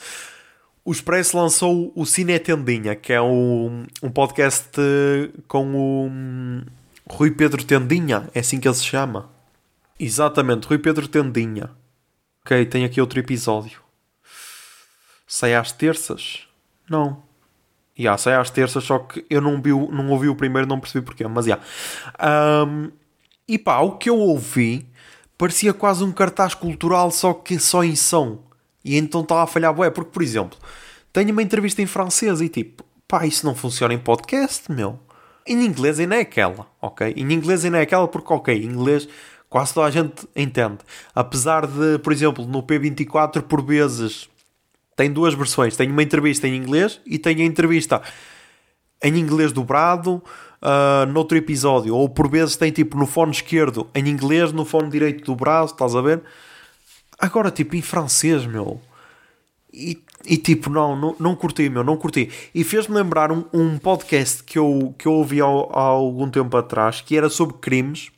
O 0.84 0.92
Expresso 0.92 1.36
lançou 1.36 1.92
o 1.96 2.06
Cine 2.06 2.38
Tendinha, 2.38 2.94
que 2.94 3.12
é 3.12 3.20
um, 3.20 3.84
um 4.02 4.10
podcast 4.10 4.80
com 5.48 5.74
o 5.74 6.12
Rui 7.08 7.30
Pedro 7.32 7.64
Tendinha, 7.64 8.28
é 8.34 8.40
assim 8.40 8.60
que 8.60 8.68
ele 8.68 8.74
se 8.74 8.84
chama. 8.84 9.30
Exatamente, 9.98 10.66
Rui 10.66 10.78
Pedro 10.78 11.08
Tendinha. 11.08 11.70
Ok, 12.44 12.64
tem 12.66 12.84
aqui 12.84 13.00
outro 13.00 13.18
episódio. 13.18 13.80
Sai 15.26 15.54
às 15.54 15.72
terças? 15.72 16.46
Não. 16.88 17.25
Yeah, 17.98 18.18
sai 18.18 18.34
às 18.34 18.50
terças, 18.50 18.84
só 18.84 18.98
que 18.98 19.24
eu 19.30 19.40
não, 19.40 19.60
vi, 19.60 19.70
não 19.70 20.10
ouvi 20.10 20.28
o 20.28 20.34
primeiro, 20.34 20.68
não 20.68 20.78
percebi 20.78 21.04
porquê, 21.04 21.26
mas 21.26 21.46
já. 21.46 21.58
Yeah. 22.20 22.64
Um, 22.64 22.90
e 23.48 23.58
pá, 23.58 23.78
o 23.78 23.92
que 23.92 24.10
eu 24.10 24.18
ouvi 24.18 24.86
parecia 25.38 25.72
quase 25.72 26.04
um 26.04 26.12
cartaz 26.12 26.54
cultural, 26.54 27.10
só 27.10 27.32
que 27.32 27.58
só 27.58 27.82
em 27.84 27.96
som. 27.96 28.42
E 28.84 28.96
então 28.96 29.22
estava 29.22 29.42
a 29.42 29.46
falhar 29.46 29.72
bué, 29.74 29.90
porque, 29.90 30.10
por 30.10 30.22
exemplo, 30.22 30.58
tenho 31.12 31.32
uma 31.32 31.42
entrevista 31.42 31.80
em 31.80 31.86
francês 31.86 32.40
e 32.40 32.48
tipo, 32.48 32.84
pá, 33.08 33.26
isso 33.26 33.46
não 33.46 33.54
funciona 33.54 33.94
em 33.94 33.98
podcast, 33.98 34.70
meu. 34.70 34.98
Em 35.46 35.64
inglês 35.64 35.98
ainda 35.98 36.16
é 36.16 36.20
aquela, 36.20 36.66
ok? 36.82 37.14
Em 37.16 37.32
inglês 37.32 37.64
ainda 37.64 37.78
é 37.78 37.82
aquela 37.82 38.08
porque, 38.08 38.32
ok, 38.32 38.54
em 38.54 38.66
inglês 38.66 39.08
quase 39.48 39.72
toda 39.72 39.86
a 39.86 39.90
gente 39.90 40.26
entende. 40.34 40.78
Apesar 41.14 41.66
de, 41.66 41.98
por 42.00 42.12
exemplo, 42.12 42.44
no 42.44 42.62
P24 42.62 43.42
por 43.42 43.64
vezes 43.64 44.28
tem 44.96 45.12
duas 45.12 45.34
versões. 45.34 45.76
Tem 45.76 45.90
uma 45.90 46.02
entrevista 46.02 46.48
em 46.48 46.56
inglês 46.56 47.00
e 47.04 47.18
tem 47.18 47.42
a 47.42 47.44
entrevista 47.44 48.02
em 49.02 49.18
inglês 49.18 49.52
dobrado 49.52 50.22
uh, 50.62 51.06
noutro 51.12 51.36
episódio. 51.36 51.94
Ou 51.94 52.08
por 52.08 52.28
vezes 52.28 52.56
tem 52.56 52.72
tipo 52.72 52.96
no 52.96 53.06
fone 53.06 53.30
esquerdo 53.30 53.88
em 53.94 54.08
inglês, 54.08 54.52
no 54.52 54.64
fone 54.64 54.88
direito 54.88 55.24
dobrado, 55.24 55.66
estás 55.66 55.94
a 55.94 56.00
ver? 56.00 56.22
Agora 57.18 57.50
tipo 57.50 57.76
em 57.76 57.82
francês, 57.82 58.46
meu. 58.46 58.80
E, 59.72 60.02
e 60.24 60.38
tipo, 60.38 60.70
não, 60.70 60.96
não, 60.96 61.16
não 61.20 61.36
curti, 61.36 61.68
meu, 61.68 61.84
não 61.84 61.98
curti. 61.98 62.30
E 62.54 62.64
fez-me 62.64 62.96
lembrar 62.96 63.30
um, 63.30 63.44
um 63.52 63.76
podcast 63.76 64.42
que 64.42 64.58
eu, 64.58 64.94
que 64.98 65.06
eu 65.06 65.12
ouvi 65.12 65.42
há, 65.42 65.44
há 65.44 65.80
algum 65.80 66.30
tempo 66.30 66.56
atrás 66.56 67.02
que 67.02 67.14
era 67.14 67.28
sobre 67.28 67.58
crimes, 67.58 68.10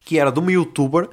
que 0.00 0.18
era 0.18 0.32
de 0.32 0.40
uma 0.40 0.50
youtuber, 0.50 1.08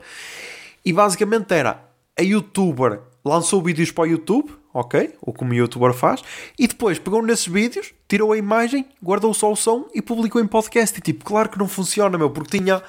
e 0.83 0.91
basicamente 0.91 1.53
era 1.53 1.85
a 2.17 2.23
youtuber 2.23 3.01
lançou 3.23 3.61
vídeos 3.61 3.91
para 3.91 4.03
o 4.03 4.07
YouTube, 4.07 4.51
ok? 4.73 5.15
O 5.21 5.33
que 5.33 5.43
o 5.43 5.53
youtuber 5.53 5.93
faz, 5.93 6.23
e 6.57 6.67
depois 6.67 6.99
pegou 6.99 7.21
nesses 7.21 7.47
vídeos, 7.47 7.93
tirou 8.07 8.31
a 8.31 8.37
imagem, 8.37 8.85
guardou 9.01 9.33
só 9.33 9.51
o 9.51 9.55
som 9.55 9.87
e 9.93 10.01
publicou 10.01 10.41
em 10.41 10.47
podcast. 10.47 10.97
E 10.97 11.01
tipo, 11.01 11.25
claro 11.25 11.49
que 11.49 11.57
não 11.57 11.67
funciona, 11.67 12.17
meu, 12.17 12.29
porque 12.29 12.57
tinha, 12.57 12.81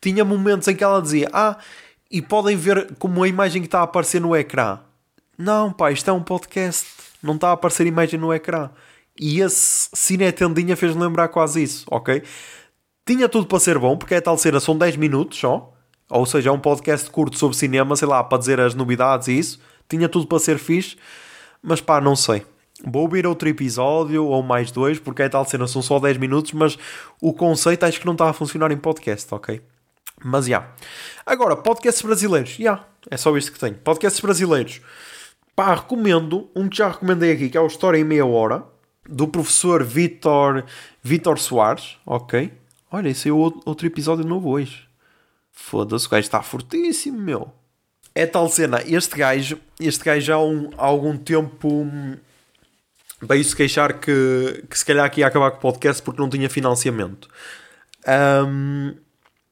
tinha 0.00 0.24
momentos 0.24 0.68
em 0.68 0.76
que 0.76 0.84
ela 0.84 1.00
dizia, 1.00 1.28
ah, 1.32 1.58
e 2.10 2.22
podem 2.22 2.56
ver 2.56 2.94
como 2.98 3.22
a 3.22 3.28
imagem 3.28 3.62
que 3.62 3.66
está 3.66 3.80
a 3.80 3.84
aparecer 3.84 4.20
no 4.20 4.36
ecrã. 4.36 4.78
Não, 5.36 5.72
pá, 5.72 5.90
isto 5.90 6.08
é 6.08 6.12
um 6.12 6.22
podcast, 6.22 6.86
não 7.22 7.34
está 7.34 7.50
a 7.50 7.52
aparecer 7.52 7.86
imagem 7.86 8.20
no 8.20 8.32
ecrã. 8.32 8.70
E 9.18 9.40
esse 9.40 9.88
cine 9.92 10.30
tendinha 10.32 10.76
fez-me 10.76 11.02
lembrar 11.02 11.28
quase 11.28 11.62
isso, 11.62 11.84
ok? 11.90 12.22
Tinha 13.06 13.28
tudo 13.28 13.46
para 13.46 13.60
ser 13.60 13.78
bom, 13.78 13.96
porque 13.96 14.14
é 14.14 14.20
tal 14.20 14.38
cena, 14.38 14.60
são 14.60 14.76
10 14.76 14.96
minutos 14.96 15.38
só. 15.38 15.72
Ou 16.10 16.26
seja, 16.26 16.50
é 16.50 16.52
um 16.52 16.58
podcast 16.58 17.10
curto 17.10 17.38
sobre 17.38 17.56
cinema, 17.56 17.96
sei 17.96 18.06
lá, 18.06 18.22
para 18.22 18.38
dizer 18.38 18.60
as 18.60 18.74
novidades 18.74 19.28
e 19.28 19.38
isso. 19.38 19.60
Tinha 19.88 20.08
tudo 20.08 20.26
para 20.26 20.38
ser 20.38 20.58
fixe, 20.58 20.96
mas 21.64 21.80
pá, 21.80 22.00
não 22.00 22.14
sei. 22.14 22.44
Vou 22.86 23.02
ouvir 23.02 23.26
outro 23.26 23.48
episódio 23.48 24.26
ou 24.26 24.42
mais 24.42 24.70
dois, 24.70 24.98
porque 24.98 25.22
é 25.22 25.28
tal 25.28 25.44
cena, 25.46 25.66
são 25.66 25.80
só 25.80 25.98
10 25.98 26.18
minutos, 26.18 26.52
mas 26.52 26.76
o 27.20 27.32
conceito 27.32 27.84
acho 27.84 27.98
que 27.98 28.04
não 28.04 28.12
está 28.12 28.28
a 28.28 28.32
funcionar 28.34 28.70
em 28.70 28.76
podcast, 28.76 29.32
ok? 29.34 29.62
Mas 30.22 30.44
já. 30.44 30.58
Yeah. 30.58 30.74
Agora, 31.24 31.56
podcasts 31.56 32.02
brasileiros. 32.02 32.50
Já. 32.50 32.58
Yeah, 32.58 32.86
é 33.10 33.16
só 33.16 33.34
isto 33.36 33.52
que 33.52 33.58
tenho. 33.58 33.76
Podcasts 33.76 34.20
brasileiros. 34.20 34.82
Pá, 35.56 35.74
recomendo 35.74 36.50
um 36.54 36.68
que 36.68 36.76
já 36.76 36.88
recomendei 36.88 37.32
aqui, 37.32 37.48
que 37.48 37.56
é 37.56 37.60
o 37.60 37.66
História 37.66 37.98
em 37.98 38.04
Meia 38.04 38.26
Hora, 38.26 38.64
do 39.08 39.26
professor 39.26 39.82
Vitor, 39.82 40.64
Vitor 41.02 41.38
Soares, 41.38 41.96
ok? 42.04 42.52
Olha, 42.90 43.08
esse 43.08 43.28
é 43.28 43.32
outro 43.32 43.86
episódio 43.86 44.26
novo 44.26 44.50
hoje. 44.50 44.86
Foda-se, 45.50 46.06
o 46.06 46.10
gajo 46.10 46.20
está 46.20 46.42
fortíssimo, 46.42 47.18
meu. 47.18 47.52
É 48.14 48.26
tal 48.26 48.48
cena, 48.48 48.82
este 48.86 49.16
gajo, 49.16 49.58
este 49.80 50.04
gajo 50.04 50.32
há, 50.32 50.44
um, 50.44 50.70
há 50.78 50.84
algum 50.84 51.16
tempo 51.16 51.68
hum, 51.68 52.16
veio 53.20 53.42
se 53.42 53.56
queixar 53.56 53.98
que, 53.98 54.64
que 54.70 54.78
se 54.78 54.84
calhar 54.84 55.04
aqui 55.04 55.20
ia 55.20 55.26
acabar 55.26 55.50
com 55.50 55.56
o 55.58 55.60
podcast 55.60 56.00
porque 56.02 56.20
não 56.20 56.28
tinha 56.28 56.48
financiamento. 56.48 57.28
Um, 58.06 58.94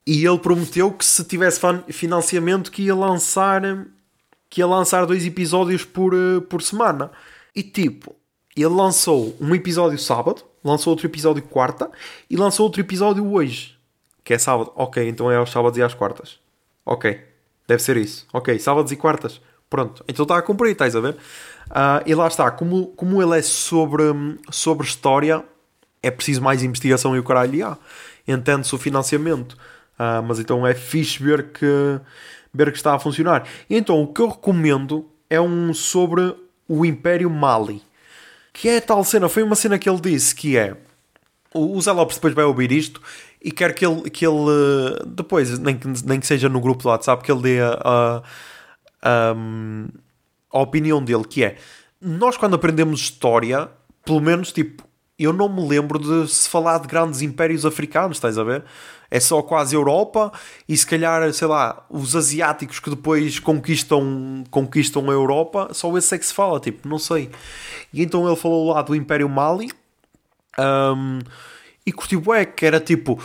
e 0.06 0.24
ele 0.24 0.38
prometeu 0.38 0.92
que 0.92 1.04
se 1.04 1.24
tivesse 1.24 1.60
financiamento 1.90 2.70
que 2.70 2.82
ia 2.82 2.94
lançar 2.94 3.62
que 4.50 4.60
ia 4.60 4.66
lançar 4.66 5.06
dois 5.06 5.24
episódios 5.24 5.82
por, 5.82 6.12
eh, 6.12 6.40
por 6.40 6.60
semana. 6.60 7.10
E 7.56 7.62
tipo, 7.62 8.14
ele 8.54 8.66
lançou 8.66 9.34
um 9.40 9.54
episódio 9.54 9.98
sábado, 9.98 10.44
lançou 10.62 10.90
outro 10.90 11.06
episódio 11.06 11.42
quarta 11.42 11.90
e 12.28 12.36
lançou 12.36 12.66
outro 12.66 12.82
episódio 12.82 13.26
hoje, 13.32 13.78
que 14.22 14.34
é 14.34 14.38
sábado. 14.38 14.70
Ok, 14.76 15.08
então 15.08 15.30
é 15.30 15.36
aos 15.36 15.50
sábados 15.50 15.78
e 15.78 15.82
às 15.82 15.94
quartas. 15.94 16.38
Ok, 16.84 17.18
deve 17.72 17.82
ser 17.82 17.96
isso. 17.96 18.26
Ok, 18.32 18.58
sábados 18.58 18.92
e 18.92 18.96
quartas. 18.96 19.40
Pronto, 19.68 20.04
então 20.06 20.24
está 20.24 20.36
a 20.36 20.42
cumprir, 20.42 20.72
estás 20.72 20.94
a 20.94 21.00
ver? 21.00 21.14
Uh, 21.14 22.04
e 22.04 22.14
lá 22.14 22.28
está, 22.28 22.50
como, 22.50 22.88
como 22.88 23.22
ele 23.22 23.38
é 23.38 23.42
sobre, 23.42 24.04
sobre 24.50 24.86
história, 24.86 25.42
é 26.02 26.10
preciso 26.10 26.42
mais 26.42 26.62
investigação 26.62 27.16
e 27.16 27.18
o 27.18 27.24
caralho, 27.24 27.66
ah, 27.66 27.78
entende-se 28.28 28.74
o 28.74 28.78
financiamento. 28.78 29.52
Uh, 29.94 30.22
mas 30.26 30.38
então 30.38 30.66
é 30.66 30.74
fixe 30.74 31.22
ver 31.22 31.52
que, 31.52 32.00
ver 32.52 32.70
que 32.70 32.76
está 32.76 32.94
a 32.94 32.98
funcionar. 32.98 33.48
E 33.70 33.76
então 33.76 34.02
o 34.02 34.12
que 34.12 34.20
eu 34.20 34.28
recomendo 34.28 35.08
é 35.30 35.40
um 35.40 35.72
sobre 35.72 36.34
o 36.68 36.84
Império 36.84 37.30
Mali. 37.30 37.82
Que 38.52 38.68
é 38.68 38.80
tal 38.80 39.02
cena, 39.02 39.30
foi 39.30 39.42
uma 39.42 39.56
cena 39.56 39.78
que 39.78 39.88
ele 39.88 40.00
disse 40.00 40.34
que 40.34 40.58
é. 40.58 40.76
O 41.54 41.78
Lopes 41.92 42.16
depois 42.16 42.34
vai 42.34 42.44
ouvir 42.44 42.72
isto 42.72 43.00
e 43.45 43.51
quer 43.51 43.74
que 43.74 43.84
ele, 43.84 44.09
que 44.11 44.26
ele 44.26 44.36
depois, 45.07 45.59
nem 45.59 45.76
que, 45.76 45.88
nem 46.07 46.20
que 46.20 46.26
seja 46.26 46.49
no 46.49 46.61
grupo 46.61 46.82
do 46.82 46.88
WhatsApp, 46.88 47.22
que 47.22 47.32
ele 47.32 47.43
dê 47.43 47.61
a, 47.61 47.78
a, 47.84 48.22
a, 49.03 49.34
a 50.53 50.61
opinião 50.61 51.03
dele, 51.03 51.24
que 51.24 51.45
é 51.45 51.57
nós 52.01 52.36
quando 52.36 52.55
aprendemos 52.55 53.01
história, 53.01 53.68
pelo 54.05 54.20
menos 54.20 54.53
tipo, 54.53 54.84
eu 55.18 55.32
não 55.32 55.49
me 55.49 55.66
lembro 55.66 55.99
de 55.99 56.30
se 56.30 56.49
falar 56.49 56.78
de 56.78 56.88
grandes 56.88 57.22
impérios 57.22 57.64
africanos, 57.64 58.16
estás 58.16 58.38
a 58.38 58.45
ver? 58.45 58.64
é 59.12 59.20
só 59.20 59.43
quase 59.43 59.76
Europa 59.76 60.32
e 60.66 60.74
se 60.74 60.86
calhar, 60.86 61.30
sei 61.34 61.47
lá, 61.47 61.84
os 61.90 62.16
asiáticos 62.16 62.80
que 62.80 62.88
depois 62.88 63.38
conquistam, 63.38 64.43
conquistam 64.51 65.11
a 65.11 65.12
Europa, 65.12 65.68
só 65.72 65.95
esse 65.99 66.14
é 66.14 66.18
que 66.18 66.24
se 66.24 66.32
fala, 66.32 66.59
tipo, 66.59 66.88
não 66.88 66.99
sei. 66.99 67.30
E 67.93 68.03
então 68.03 68.26
ele 68.26 68.36
falou 68.36 68.72
lá 68.72 68.80
do 68.80 68.95
Império 68.95 69.28
Mali 69.28 69.70
um, 70.59 71.18
e 71.85 71.93
curtiu 71.93 72.35
é 72.35 72.45
que 72.45 72.64
era 72.64 72.80
tipo 72.80 73.20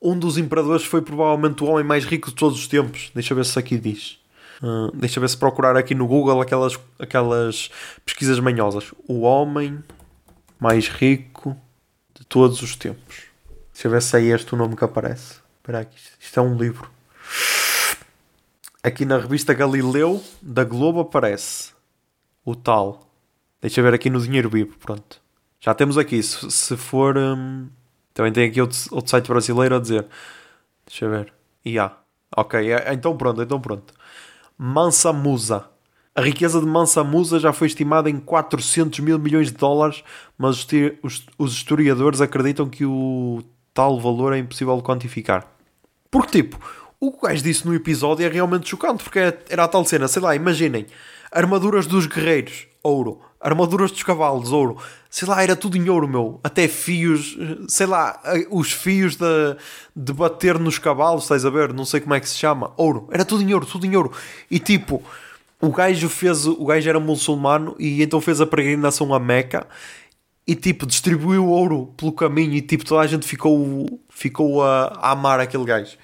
um 0.00 0.18
dos 0.18 0.38
imperadores 0.38 0.84
foi 0.84 1.02
provavelmente 1.02 1.62
o 1.62 1.66
homem 1.66 1.84
mais 1.84 2.04
rico 2.04 2.30
de 2.30 2.36
todos 2.36 2.58
os 2.58 2.66
tempos. 2.66 3.10
Deixa 3.14 3.34
ver 3.34 3.44
se 3.44 3.58
aqui 3.58 3.78
diz. 3.78 4.18
Uh, 4.62 4.94
deixa 4.94 5.20
ver 5.20 5.28
se 5.28 5.36
procurar 5.36 5.76
aqui 5.76 5.94
no 5.94 6.06
Google 6.06 6.40
aquelas, 6.40 6.78
aquelas 6.98 7.70
pesquisas 8.04 8.38
manhosas. 8.40 8.92
O 9.06 9.20
homem 9.20 9.82
mais 10.58 10.88
rico 10.88 11.56
de 12.18 12.24
todos 12.24 12.62
os 12.62 12.76
tempos. 12.76 13.24
Deixa 13.72 13.88
ver 13.88 14.00
se 14.00 14.16
é 14.16 14.22
este 14.22 14.54
o 14.54 14.56
nome 14.56 14.76
que 14.76 14.84
aparece. 14.84 15.36
Espera 15.58 15.80
aqui, 15.80 15.98
isto 16.18 16.40
é 16.40 16.42
um 16.42 16.56
livro. 16.56 16.90
Aqui 18.82 19.04
na 19.04 19.18
revista 19.18 19.52
Galileu 19.52 20.22
da 20.40 20.64
Globo 20.64 21.00
aparece 21.00 21.72
o 22.44 22.54
tal. 22.54 23.10
Deixa 23.60 23.82
ver 23.82 23.92
aqui 23.92 24.08
no 24.08 24.20
Dinheiro 24.20 24.48
Vivo, 24.48 24.78
pronto. 24.78 25.20
Já 25.60 25.74
temos 25.74 25.98
aqui, 25.98 26.22
se, 26.22 26.50
se 26.50 26.76
for. 26.76 27.18
Hum, 27.18 27.68
também 28.14 28.32
tem 28.32 28.48
aqui 28.48 28.60
outro, 28.60 28.78
outro 28.90 29.10
site 29.10 29.28
brasileiro 29.28 29.76
a 29.76 29.78
dizer. 29.78 30.06
Deixa 30.86 31.04
eu 31.04 31.10
ver. 31.10 31.32
E 31.64 31.78
há. 31.78 31.92
Ok, 32.36 32.72
é, 32.72 32.92
então 32.92 33.16
pronto, 33.16 33.42
então 33.42 33.60
pronto. 33.60 33.92
Mansa 34.56 35.12
Musa. 35.12 35.68
A 36.14 36.20
riqueza 36.20 36.60
de 36.60 36.66
Mansa 36.66 37.04
Musa 37.04 37.38
já 37.38 37.52
foi 37.52 37.68
estimada 37.68 38.10
em 38.10 38.18
400 38.18 38.98
mil 39.00 39.18
milhões 39.18 39.48
de 39.48 39.56
dólares, 39.56 40.02
mas 40.36 40.66
os, 41.02 41.26
os 41.38 41.52
historiadores 41.52 42.20
acreditam 42.20 42.68
que 42.68 42.84
o 42.84 43.42
tal 43.72 44.00
valor 44.00 44.32
é 44.32 44.38
impossível 44.38 44.76
de 44.76 44.82
quantificar. 44.82 45.46
Porque, 46.10 46.42
tipo, 46.42 46.58
o 46.98 47.12
que 47.12 47.18
o 47.18 47.28
gajo 47.28 47.42
disse 47.42 47.66
no 47.66 47.74
episódio 47.74 48.26
é 48.26 48.28
realmente 48.28 48.68
chocante, 48.68 49.02
porque 49.04 49.18
era 49.48 49.64
a 49.64 49.68
tal 49.68 49.84
cena, 49.84 50.08
sei 50.08 50.20
lá, 50.20 50.34
imaginem, 50.34 50.86
armaduras 51.30 51.86
dos 51.86 52.06
guerreiros, 52.06 52.66
ouro, 52.82 53.20
armaduras 53.40 53.90
dos 53.90 54.02
cavalos, 54.02 54.52
ouro, 54.52 54.76
sei 55.08 55.26
lá, 55.26 55.42
era 55.42 55.56
tudo 55.56 55.76
em 55.76 55.88
ouro, 55.88 56.06
meu, 56.06 56.38
até 56.44 56.68
fios, 56.68 57.38
sei 57.68 57.86
lá, 57.86 58.20
os 58.50 58.70
fios 58.70 59.16
de, 59.16 59.56
de 59.96 60.12
bater 60.12 60.58
nos 60.58 60.78
cavalos, 60.78 61.22
estás 61.22 61.44
a 61.44 61.50
ver, 61.50 61.72
não 61.72 61.84
sei 61.84 62.00
como 62.00 62.14
é 62.14 62.20
que 62.20 62.28
se 62.28 62.36
chama, 62.36 62.72
ouro, 62.76 63.08
era 63.10 63.24
tudo 63.24 63.42
em 63.42 63.52
ouro, 63.54 63.64
tudo 63.64 63.86
em 63.86 63.96
ouro, 63.96 64.12
e 64.50 64.58
tipo, 64.58 65.02
o 65.60 65.70
gajo 65.70 66.08
fez, 66.08 66.46
o 66.46 66.64
gajo 66.64 66.88
era 66.88 67.00
muçulmano 67.00 67.76
e 67.78 68.02
então 68.02 68.20
fez 68.20 68.40
a 68.40 68.46
peregrinação 68.46 69.12
a 69.12 69.18
Meca 69.18 69.66
e 70.46 70.54
tipo 70.54 70.86
distribuiu 70.86 71.46
ouro 71.46 71.92
pelo 71.96 72.12
caminho 72.12 72.54
e 72.54 72.62
tipo 72.62 72.84
toda 72.84 73.02
a 73.02 73.06
gente 73.06 73.26
ficou, 73.26 74.00
ficou 74.08 74.64
a, 74.64 74.86
a 74.86 75.10
amar 75.10 75.38
aquele 75.38 75.64
gajo. 75.64 75.96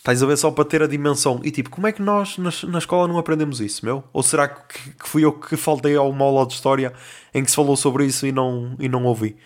Estás 0.00 0.22
a 0.22 0.26
ver 0.26 0.38
só 0.38 0.50
para 0.50 0.64
ter 0.64 0.82
a 0.82 0.86
dimensão. 0.86 1.42
E 1.44 1.50
tipo, 1.50 1.68
como 1.68 1.86
é 1.86 1.92
que 1.92 2.00
nós 2.00 2.38
na, 2.38 2.78
escola 2.78 3.06
não 3.06 3.18
aprendemos 3.18 3.60
isso, 3.60 3.84
meu? 3.84 4.02
Ou 4.14 4.22
será 4.22 4.48
que, 4.48 4.92
que 4.94 5.06
fui 5.06 5.22
eu 5.22 5.30
que 5.30 5.58
faltei 5.58 5.94
a 5.94 6.00
uma 6.00 6.24
aula 6.24 6.46
de 6.46 6.54
história 6.54 6.94
em 7.34 7.44
que 7.44 7.50
se 7.50 7.56
falou 7.56 7.76
sobre 7.76 8.06
isso 8.06 8.26
e 8.26 8.32
não, 8.32 8.74
e 8.78 8.88
não 8.88 9.04
ouvi? 9.04 9.36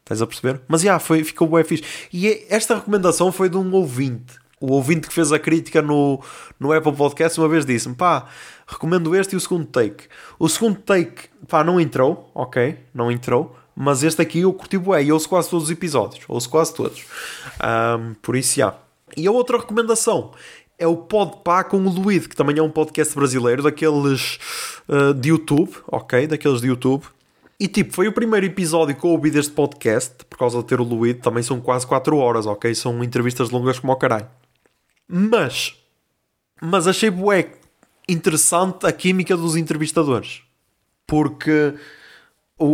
Estás 0.00 0.22
a 0.22 0.26
perceber? 0.26 0.62
Mas 0.66 0.80
já, 0.80 0.98
foi, 0.98 1.22
ficou 1.22 1.46
bem 1.46 1.62
fixe. 1.62 1.84
E 2.10 2.26
é, 2.26 2.46
esta 2.48 2.76
recomendação 2.76 3.30
foi 3.30 3.50
de 3.50 3.58
um 3.58 3.70
ouvinte. 3.74 4.38
O 4.58 4.72
ouvinte 4.72 5.08
que 5.08 5.12
fez 5.12 5.30
a 5.30 5.38
crítica 5.38 5.82
no, 5.82 6.22
no 6.58 6.72
Apple 6.72 6.96
Podcast 6.96 7.38
uma 7.38 7.48
vez 7.48 7.66
disse-me: 7.66 7.94
pá, 7.94 8.28
recomendo 8.66 9.14
este 9.14 9.34
e 9.34 9.36
o 9.36 9.40
segundo 9.40 9.66
take. 9.66 10.04
O 10.38 10.48
segundo 10.48 10.78
take, 10.80 11.24
pá, 11.46 11.62
não 11.62 11.78
entrou, 11.78 12.30
ok? 12.34 12.78
Não 12.94 13.12
entrou 13.12 13.54
mas 13.80 14.02
este 14.02 14.20
aqui 14.20 14.40
eu 14.40 14.52
curti 14.52 14.76
bué 14.76 15.04
e 15.04 15.12
ouço 15.12 15.28
quase 15.28 15.48
todos 15.48 15.66
os 15.66 15.70
episódios, 15.70 16.24
ouço 16.26 16.50
quase 16.50 16.74
todos. 16.74 17.04
Um, 17.62 18.14
por 18.14 18.34
isso, 18.34 18.56
já. 18.56 18.74
E 19.16 19.26
a 19.26 19.30
outra 19.30 19.58
recomendação 19.58 20.32
é 20.78 20.86
o 20.86 20.96
Podpá 20.96 21.64
com 21.64 21.78
o 21.78 21.90
Luíde, 21.90 22.28
que 22.28 22.36
também 22.36 22.56
é 22.58 22.62
um 22.62 22.70
podcast 22.70 23.14
brasileiro, 23.14 23.62
daqueles 23.62 24.38
uh, 24.88 25.12
de 25.12 25.30
YouTube, 25.30 25.74
ok? 25.88 26.26
Daqueles 26.26 26.60
de 26.60 26.68
YouTube. 26.68 27.04
E 27.60 27.66
tipo, 27.66 27.92
foi 27.92 28.06
o 28.06 28.12
primeiro 28.12 28.46
episódio 28.46 28.94
que 28.94 29.04
eu 29.04 29.10
ouvi 29.10 29.30
deste 29.30 29.52
podcast, 29.52 30.24
por 30.26 30.38
causa 30.38 30.58
de 30.58 30.64
ter 30.64 30.80
o 30.80 30.84
Luíde, 30.84 31.18
também 31.20 31.42
são 31.42 31.60
quase 31.60 31.84
4 31.84 32.16
horas, 32.16 32.46
ok? 32.46 32.72
São 32.74 33.02
entrevistas 33.02 33.50
longas 33.50 33.80
como 33.80 33.92
o 33.92 33.96
caralho. 33.96 34.28
Mas, 35.08 35.74
mas 36.62 36.86
achei 36.86 37.10
bué 37.10 37.52
interessante 38.08 38.86
a 38.86 38.92
química 38.92 39.36
dos 39.36 39.56
entrevistadores. 39.56 40.42
Porque 41.04 41.74
o, 42.56 42.66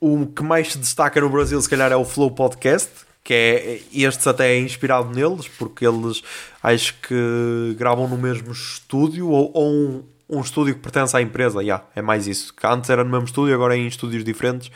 o, 0.00 0.22
o 0.22 0.26
que 0.26 0.42
mais 0.42 0.72
se 0.72 0.78
destaca 0.78 1.20
no 1.20 1.28
Brasil, 1.28 1.60
se 1.60 1.68
calhar, 1.68 1.92
é 1.92 1.96
o 1.96 2.04
Flow 2.04 2.30
Podcast, 2.30 2.90
que 3.24 3.32
é 3.32 3.80
este 3.92 4.28
até 4.28 4.52
é 4.52 4.60
inspirado 4.60 5.08
neles, 5.08 5.48
porque 5.48 5.86
eles 5.86 6.22
acho 6.62 6.94
que 7.00 7.74
gravam 7.78 8.06
no 8.06 8.18
mesmo 8.18 8.52
estúdio 8.52 9.30
ou, 9.30 9.50
ou 9.54 9.72
um, 9.72 10.04
um, 10.28 10.40
estúdio 10.42 10.74
que 10.74 10.80
pertence 10.80 11.16
à 11.16 11.22
empresa. 11.22 11.62
Yeah, 11.62 11.84
é 11.96 12.02
mais 12.02 12.26
isso. 12.26 12.52
Que 12.54 12.66
antes 12.66 12.90
era 12.90 13.02
no 13.02 13.10
mesmo 13.10 13.24
estúdio, 13.24 13.54
agora 13.54 13.74
é 13.74 13.78
em 13.78 13.86
estúdios 13.86 14.22
diferentes. 14.22 14.70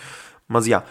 Mas 0.49 0.65
já. 0.65 0.83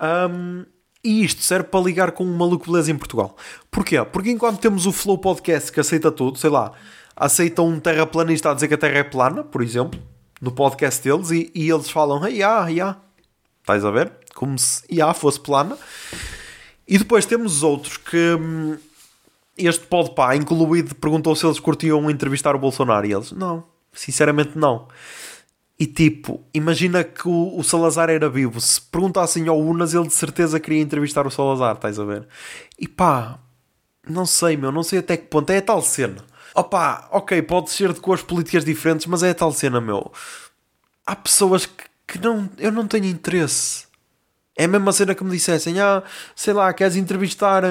Yeah. 0.00 0.28
Um, 0.32 0.64
e 1.04 1.22
isto 1.22 1.42
serve 1.42 1.68
para 1.68 1.84
ligar 1.84 2.12
com 2.12 2.24
um 2.24 2.34
maluco 2.34 2.72
beleza 2.72 2.90
em 2.90 2.96
Portugal. 2.96 3.36
Porquê? 3.70 4.02
Porque 4.06 4.30
enquanto 4.30 4.58
temos 4.58 4.86
o 4.86 4.92
Flow 4.92 5.18
Podcast 5.18 5.70
que 5.70 5.78
aceita 5.78 6.10
tudo, 6.10 6.38
sei 6.38 6.48
lá, 6.48 6.72
aceita 7.14 7.60
um 7.60 7.78
terraplanista 7.78 8.50
a 8.50 8.54
dizer 8.54 8.68
que 8.68 8.74
a 8.74 8.78
Terra 8.78 9.00
é 9.00 9.04
plana, 9.04 9.44
por 9.44 9.62
exemplo, 9.62 10.00
no 10.40 10.50
podcast 10.50 11.02
deles, 11.02 11.30
e, 11.30 11.52
e 11.54 11.68
eles 11.68 11.90
falam, 11.90 12.26
hey, 12.26 12.36
yeah, 12.36 12.68
yeah. 12.68 12.98
Estás 13.60 13.84
a 13.84 13.90
ver? 13.90 14.12
Como 14.34 14.58
se 14.58 14.82
yeah, 14.90 15.12
fosse 15.12 15.38
plana. 15.38 15.76
E 16.86 16.98
depois 16.98 17.24
temos 17.24 17.62
outros 17.62 17.96
que 17.96 18.34
hum, 18.34 18.76
este 19.56 19.86
podpá, 19.86 20.34
incluído, 20.36 20.94
perguntou 20.94 21.34
se 21.34 21.46
eles 21.46 21.60
curtiam 21.60 22.10
entrevistar 22.10 22.54
o 22.54 22.58
Bolsonaro. 22.58 23.06
E 23.06 23.12
eles, 23.12 23.32
não, 23.32 23.64
sinceramente 23.92 24.58
não. 24.58 24.88
E 25.78 25.86
tipo, 25.86 26.40
imagina 26.52 27.02
que 27.02 27.26
o, 27.26 27.58
o, 27.58 27.64
Salazar 27.64 28.08
era 28.08 28.28
vivo. 28.28 28.60
Se 28.60 28.80
perguntassem 28.80 29.48
ao 29.48 29.58
Unas, 29.58 29.92
ele 29.92 30.06
de 30.06 30.12
certeza 30.12 30.60
queria 30.60 30.80
entrevistar 30.80 31.26
o 31.26 31.30
Salazar, 31.30 31.74
estás 31.74 31.98
a 31.98 32.04
ver? 32.04 32.28
E 32.78 32.86
pá, 32.86 33.38
não 34.08 34.24
sei, 34.24 34.56
meu, 34.56 34.70
não 34.70 34.82
sei 34.82 35.00
até 35.00 35.16
que 35.16 35.26
ponto. 35.26 35.50
É 35.50 35.58
a 35.58 35.62
tal 35.62 35.82
cena. 35.82 36.24
Opá, 36.54 37.08
ok, 37.10 37.42
pode 37.42 37.70
ser 37.70 37.92
de 37.92 38.00
cores 38.00 38.22
políticas 38.22 38.64
diferentes, 38.64 39.06
mas 39.06 39.22
é 39.24 39.30
a 39.30 39.34
tal 39.34 39.50
cena, 39.52 39.80
meu. 39.80 40.12
Há 41.04 41.16
pessoas 41.16 41.66
que, 41.66 41.84
que 42.06 42.18
não, 42.18 42.48
eu 42.58 42.70
não 42.70 42.86
tenho 42.86 43.06
interesse. 43.06 43.86
É 44.56 44.64
a 44.64 44.68
mesma 44.68 44.92
cena 44.92 45.14
que 45.14 45.24
me 45.24 45.30
dissessem, 45.30 45.80
ah, 45.80 46.02
sei 46.34 46.54
lá, 46.54 46.72
queres 46.72 46.96
entrevistar. 46.96 47.64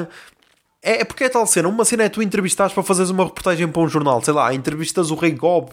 É, 0.82 1.02
é 1.02 1.04
porque 1.06 1.24
é 1.24 1.30
tal 1.30 1.48
cena. 1.48 1.70
Uma 1.70 1.86
cena 1.86 2.04
é 2.04 2.10
tu 2.10 2.22
entrevistares 2.22 2.74
para 2.74 2.84
fazeres 2.84 3.10
uma 3.10 3.24
reportagem 3.24 3.68
para 3.68 3.82
um 3.82 3.88
jornal, 3.88 4.22
sei 4.22 4.34
lá, 4.34 4.54
entrevistas 4.54 5.10
o 5.10 5.16
Rei 5.16 5.32
Gob 5.32 5.72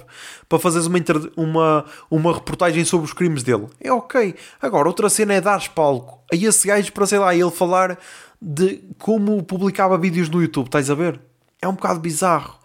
para 0.49 0.59
fazeres 0.59 0.87
uma, 0.87 0.99
uma, 1.37 1.85
uma 2.09 2.33
reportagem 2.33 2.85
sobre 2.85 3.07
os 3.07 3.13
crimes 3.13 3.43
dele. 3.43 3.67
É 3.81 3.93
ok. 3.93 4.37
Agora, 4.63 4.87
outra 4.87 5.09
cena 5.09 5.35
é 5.35 5.41
dares 5.41 5.67
palco 5.67 6.23
a 6.33 6.37
esse 6.37 6.69
gajo 6.69 6.93
para, 6.93 7.07
sei 7.07 7.19
lá, 7.19 7.35
ele 7.35 7.51
falar 7.51 7.99
de 8.41 8.81
como 8.99 9.43
publicava 9.43 9.99
vídeos 9.99 10.29
no 10.29 10.41
YouTube, 10.41 10.67
estás 10.67 10.91
a 10.91 10.95
ver? 10.95 11.21
É 11.61 11.69
um 11.69 11.75
bocado 11.75 12.01
bizarro, 12.01 12.59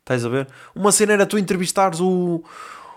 estás 0.00 0.24
a 0.24 0.28
ver? 0.28 0.46
Uma 0.74 0.92
cena 0.92 1.14
era 1.14 1.24
tu 1.24 1.38
entrevistares 1.38 2.00
o 2.00 2.42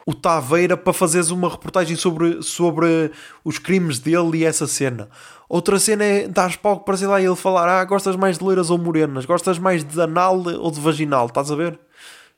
o 0.06 0.14
Taveira 0.14 0.78
para 0.78 0.94
fazeres 0.94 1.32
uma 1.32 1.50
reportagem 1.50 1.96
sobre, 1.96 2.44
sobre 2.44 3.12
os 3.44 3.58
crimes 3.58 3.98
dele 3.98 4.38
e 4.40 4.46
essa 4.46 4.68
cena. 4.68 5.10
Outra 5.50 5.80
cena 5.80 6.04
é 6.04 6.28
dares 6.28 6.56
palco 6.56 6.86
para 6.86 6.96
sei 6.96 7.08
lá 7.08 7.20
ele 7.20 7.36
falar: 7.36 7.68
Ah, 7.68 7.84
gostas 7.84 8.16
mais 8.16 8.38
de 8.38 8.44
loiras 8.44 8.70
ou 8.70 8.78
morenas? 8.78 9.26
Gostas 9.26 9.58
mais 9.58 9.84
de 9.84 10.00
anal 10.00 10.38
ou 10.38 10.70
de 10.70 10.80
vaginal? 10.80 11.26
Estás 11.26 11.52
a 11.52 11.56
ver? 11.56 11.80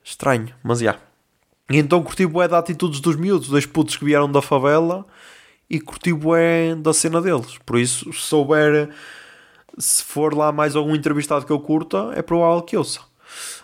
Estranho, 0.04 0.54
mas 0.64 0.80
já. 0.80 0.96
E 1.70 1.78
então 1.78 2.02
curti 2.02 2.26
bué 2.26 2.48
da 2.48 2.58
atitudes 2.58 3.02
dos 3.02 3.18
miúdos, 3.18 3.50
dois 3.50 3.66
putos 3.66 3.98
que 3.98 4.06
vieram 4.06 4.32
da 4.32 4.42
favela 4.42 5.06
e 5.70 5.82
curti 5.82 6.14
bué 6.14 6.74
da 6.76 6.94
cena 6.94 7.22
deles. 7.22 7.58
Por 7.66 7.78
isso, 7.78 8.14
se 8.14 8.22
souber, 8.22 8.90
se 9.78 10.02
for 10.02 10.34
lá 10.34 10.54
mais 10.54 10.78
algum 10.78 10.96
entrevistado 10.96 11.46
que 11.46 11.52
eu 11.52 11.60
curta, 11.60 12.12
é 12.16 12.22
provável 12.22 12.62
que 12.62 12.78
ouça. 12.78 13.02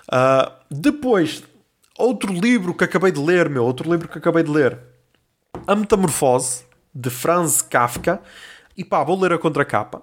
Uh, 0.10 0.52
depois 0.70 1.44
Outro 1.98 2.34
livro 2.34 2.74
que 2.74 2.84
acabei 2.84 3.12
de 3.12 3.20
ler, 3.20 3.48
meu, 3.48 3.64
outro 3.64 3.88
livro 3.92 4.08
que 4.08 4.18
acabei 4.18 4.42
de 4.42 4.50
ler. 4.50 4.80
A 5.68 5.76
Metamorfose, 5.76 6.64
de 6.94 7.12
Franz 7.12 7.62
Kafka. 7.62 8.20
E 8.76 8.84
pá, 8.84 9.04
vou 9.04 9.20
ler 9.20 9.32
a 9.32 9.38
contracapa. 9.38 10.02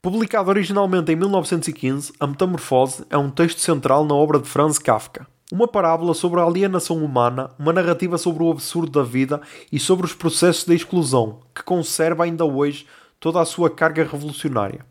Publicado 0.00 0.50
originalmente 0.50 1.10
em 1.10 1.16
1915, 1.16 2.12
A 2.20 2.28
Metamorfose 2.28 3.04
é 3.10 3.18
um 3.18 3.28
texto 3.28 3.58
central 3.58 4.04
na 4.04 4.14
obra 4.14 4.38
de 4.38 4.48
Franz 4.48 4.78
Kafka. 4.78 5.26
Uma 5.50 5.66
parábola 5.66 6.14
sobre 6.14 6.38
a 6.38 6.44
alienação 6.44 7.04
humana, 7.04 7.50
uma 7.58 7.72
narrativa 7.72 8.16
sobre 8.16 8.44
o 8.44 8.50
absurdo 8.52 8.92
da 8.92 9.02
vida 9.02 9.40
e 9.72 9.80
sobre 9.80 10.06
os 10.06 10.14
processos 10.14 10.64
de 10.64 10.76
exclusão, 10.76 11.40
que 11.52 11.64
conserva 11.64 12.22
ainda 12.22 12.44
hoje 12.44 12.86
toda 13.18 13.40
a 13.40 13.44
sua 13.44 13.68
carga 13.68 14.04
revolucionária. 14.04 14.86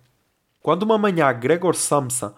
Quando 0.61 0.83
uma 0.83 0.97
manhã 0.97 1.31
Gregor 1.31 1.75
Samsa 1.75 2.35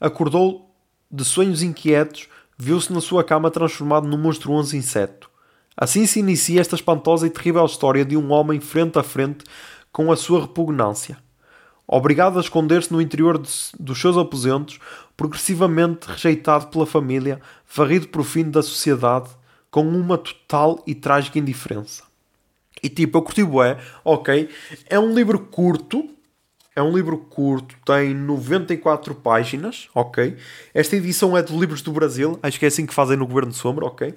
acordou 0.00 0.74
de 1.08 1.24
sonhos 1.24 1.62
inquietos, 1.62 2.28
viu-se 2.62 2.92
na 2.92 3.00
sua 3.00 3.24
cama 3.24 3.50
transformado 3.50 4.06
num 4.06 4.16
monstruoso 4.16 4.76
inseto. 4.76 5.28
Assim 5.76 6.06
se 6.06 6.20
inicia 6.20 6.60
esta 6.60 6.76
espantosa 6.76 7.26
e 7.26 7.30
terrível 7.30 7.64
história 7.64 8.04
de 8.04 8.16
um 8.16 8.30
homem 8.30 8.60
frente 8.60 8.98
a 8.98 9.02
frente 9.02 9.44
com 9.90 10.12
a 10.12 10.16
sua 10.16 10.42
repugnância. 10.42 11.18
Obrigado 11.88 12.38
a 12.38 12.40
esconder-se 12.40 12.92
no 12.92 13.02
interior 13.02 13.36
de, 13.36 13.50
dos 13.80 14.00
seus 14.00 14.16
aposentos, 14.16 14.78
progressivamente 15.16 16.06
rejeitado 16.06 16.68
pela 16.68 16.86
família, 16.86 17.40
varrido 17.74 18.06
por 18.08 18.22
fim 18.22 18.48
da 18.48 18.62
sociedade, 18.62 19.30
com 19.68 19.82
uma 19.82 20.16
total 20.16 20.80
e 20.86 20.94
trágica 20.94 21.40
indiferença. 21.40 22.04
E 22.80 22.88
tipo, 22.88 23.18
eu 23.18 23.22
curti 23.22 23.42
bué, 23.42 23.78
ok, 24.04 24.48
é 24.88 25.00
um 25.00 25.12
livro 25.12 25.38
curto, 25.40 26.08
é 26.74 26.82
um 26.82 26.94
livro 26.94 27.18
curto, 27.18 27.74
tem 27.84 28.14
94 28.14 29.14
páginas, 29.14 29.88
ok? 29.94 30.36
Esta 30.72 30.96
edição 30.96 31.36
é 31.36 31.42
de 31.42 31.54
Livros 31.56 31.82
do 31.82 31.92
Brasil, 31.92 32.38
acho 32.42 32.58
que 32.58 32.64
é 32.64 32.68
assim 32.68 32.86
que 32.86 32.94
fazem 32.94 33.16
no 33.16 33.26
Governo 33.26 33.50
de 33.50 33.58
Sombra, 33.58 33.84
ok? 33.84 34.14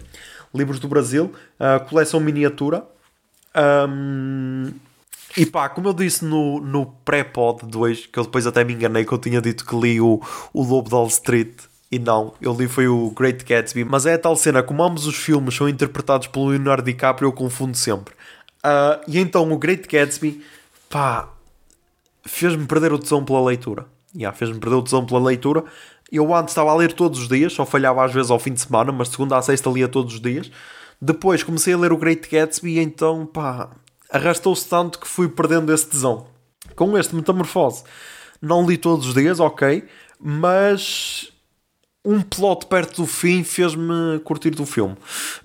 Livros 0.53 0.79
do 0.79 0.87
Brasil, 0.87 1.31
uh, 1.59 1.83
coleção 1.89 2.19
miniatura. 2.19 2.85
Um, 3.89 4.71
e 5.37 5.45
pá, 5.45 5.67
como 5.67 5.89
eu 5.89 5.93
disse 5.93 6.23
no, 6.23 6.61
no 6.61 6.85
pré-pod 7.03 7.65
2, 7.65 8.07
que 8.07 8.17
eu 8.17 8.23
depois 8.23 8.47
até 8.47 8.63
me 8.63 8.73
enganei 8.73 9.03
que 9.03 9.11
eu 9.11 9.17
tinha 9.17 9.41
dito 9.41 9.65
que 9.65 9.75
li 9.75 9.99
o, 9.99 10.21
o 10.53 10.63
Lobo 10.63 10.87
de 10.87 10.95
Wall 10.95 11.07
Street. 11.07 11.53
E 11.91 11.99
não, 11.99 12.33
eu 12.41 12.53
li 12.53 12.69
foi 12.69 12.87
o 12.87 13.09
Great 13.11 13.43
Gatsby. 13.43 13.83
Mas 13.83 14.05
é 14.05 14.13
a 14.13 14.17
tal 14.17 14.35
cena, 14.37 14.63
como 14.63 14.81
ambos 14.81 15.05
os 15.05 15.15
filmes 15.15 15.55
são 15.55 15.67
interpretados 15.67 16.27
pelo 16.27 16.47
Leonardo 16.47 16.83
DiCaprio, 16.83 17.27
eu 17.27 17.33
confundo 17.33 17.75
sempre. 17.75 18.13
Uh, 18.63 19.03
e 19.07 19.19
então 19.19 19.51
o 19.51 19.57
Great 19.57 19.87
Gatsby, 19.89 20.41
pá, 20.89 21.29
fez-me 22.25 22.65
perder 22.65 22.91
o 22.91 22.99
tesão 22.99 23.23
pela 23.23 23.43
leitura. 23.43 23.85
Yeah, 24.15 24.35
fez-me 24.35 24.59
perder 24.59 24.75
o 24.77 24.81
tesão 24.81 25.05
pela 25.05 25.19
leitura. 25.19 25.63
Eu 26.11 26.33
antes 26.33 26.51
estava 26.51 26.71
a 26.71 26.75
ler 26.75 26.93
todos 26.93 27.19
os 27.19 27.27
dias, 27.27 27.53
só 27.53 27.65
falhava 27.65 28.03
às 28.03 28.13
vezes 28.13 28.31
ao 28.31 28.39
fim 28.39 28.53
de 28.53 28.61
semana, 28.61 28.91
mas 28.91 29.09
segunda 29.09 29.37
a 29.37 29.41
sexta 29.41 29.69
lia 29.69 29.87
todos 29.87 30.15
os 30.15 30.21
dias. 30.21 30.51
Depois 31.01 31.43
comecei 31.43 31.73
a 31.73 31.77
ler 31.77 31.91
o 31.91 31.97
Great 31.97 32.29
Gatsby 32.29 32.77
e 32.77 32.79
então, 32.79 33.25
pá, 33.25 33.69
arrastou-se 34.09 34.67
tanto 34.67 34.99
que 34.99 35.07
fui 35.07 35.27
perdendo 35.27 35.73
esse 35.73 35.87
tesão. 35.87 36.27
Com 36.75 36.97
este 36.97 37.15
Metamorfose, 37.15 37.83
não 38.41 38.65
li 38.65 38.77
todos 38.77 39.07
os 39.07 39.13
dias, 39.13 39.39
ok, 39.39 39.83
mas 40.19 41.31
um 42.03 42.21
plot 42.21 42.67
perto 42.67 43.01
do 43.01 43.07
fim 43.07 43.43
fez-me 43.43 44.19
curtir 44.23 44.51
do 44.51 44.65
filme, 44.65 44.95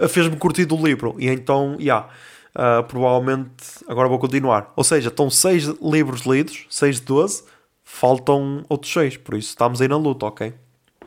fez-me 0.08 0.36
curtir 0.36 0.66
do 0.66 0.76
livro, 0.76 1.16
e 1.18 1.28
então, 1.28 1.72
já. 1.72 1.82
Yeah, 1.82 2.08
Uh, 2.54 2.82
provavelmente 2.84 3.52
agora 3.86 4.08
vou 4.08 4.18
continuar. 4.18 4.72
Ou 4.74 4.82
seja, 4.82 5.08
estão 5.08 5.30
6 5.30 5.66
livros 5.80 6.22
lidos, 6.22 6.66
6 6.68 6.96
de 6.96 7.06
12, 7.06 7.44
faltam 7.84 8.64
outros 8.68 8.92
6, 8.92 9.18
por 9.18 9.34
isso 9.34 9.50
estamos 9.50 9.80
aí 9.80 9.88
na 9.88 9.96
luta, 9.96 10.26
ok? 10.26 10.52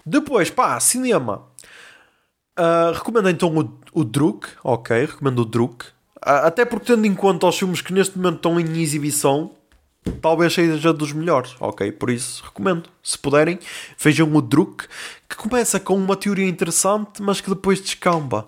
Depois, 0.06 0.50
pá, 0.50 0.80
cinema. 0.80 1.44
Uh, 2.58 2.94
recomendo 2.94 3.30
então 3.30 3.56
o, 3.58 4.02
o 4.02 4.04
Druk, 4.04 4.48
ok? 4.64 5.06
Recomendo 5.06 5.40
o 5.40 5.46
Druk. 5.46 5.86
Uh, 5.86 6.46
até 6.46 6.66
porque, 6.66 6.88
tendo 6.88 7.06
em 7.06 7.16
conta 7.16 7.48
os 7.48 7.58
filmes 7.58 7.82
que 7.82 7.94
neste 7.94 8.18
momento 8.18 8.38
estão 8.38 8.60
em 8.60 8.82
exibição, 8.82 9.52
talvez 10.22 10.54
seja 10.54 10.94
dos 10.94 11.14
melhores, 11.14 11.56
ok? 11.60 11.92
Por 11.92 12.10
isso, 12.10 12.44
recomendo. 12.44 12.90
Se 13.02 13.18
puderem, 13.18 13.60
vejam 13.98 14.34
o 14.34 14.42
Druk, 14.42 14.86
que 15.28 15.36
começa 15.36 15.80
com 15.80 15.96
uma 15.96 16.16
teoria 16.16 16.48
interessante, 16.48 17.22
mas 17.22 17.42
que 17.42 17.50
depois 17.50 17.82
descamba 17.82 18.48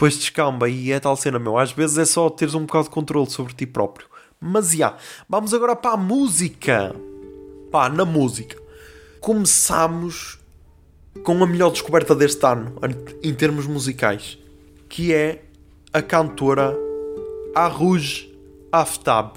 depois 0.00 0.16
descamba 0.16 0.66
e 0.66 0.92
é 0.92 0.98
tal 0.98 1.14
cena, 1.14 1.38
meu. 1.38 1.58
Às 1.58 1.72
vezes 1.72 1.98
é 1.98 2.06
só 2.06 2.30
teres 2.30 2.54
um 2.54 2.64
bocado 2.64 2.84
de 2.84 2.90
controle 2.90 3.28
sobre 3.28 3.52
ti 3.52 3.66
próprio. 3.66 4.06
Mas 4.40 4.70
já, 4.70 4.96
vamos 5.28 5.52
agora 5.52 5.76
para 5.76 5.90
a 5.90 5.96
música. 5.98 6.96
Pá, 7.70 7.90
na 7.90 8.06
música. 8.06 8.56
Começamos 9.20 10.38
com 11.22 11.44
a 11.44 11.46
melhor 11.46 11.70
descoberta 11.70 12.14
deste 12.14 12.46
ano, 12.46 12.76
em 13.22 13.34
termos 13.34 13.66
musicais, 13.66 14.38
que 14.88 15.12
é 15.12 15.42
a 15.92 16.00
cantora 16.00 16.74
Aruj 17.54 18.34
Aftab. 18.72 19.34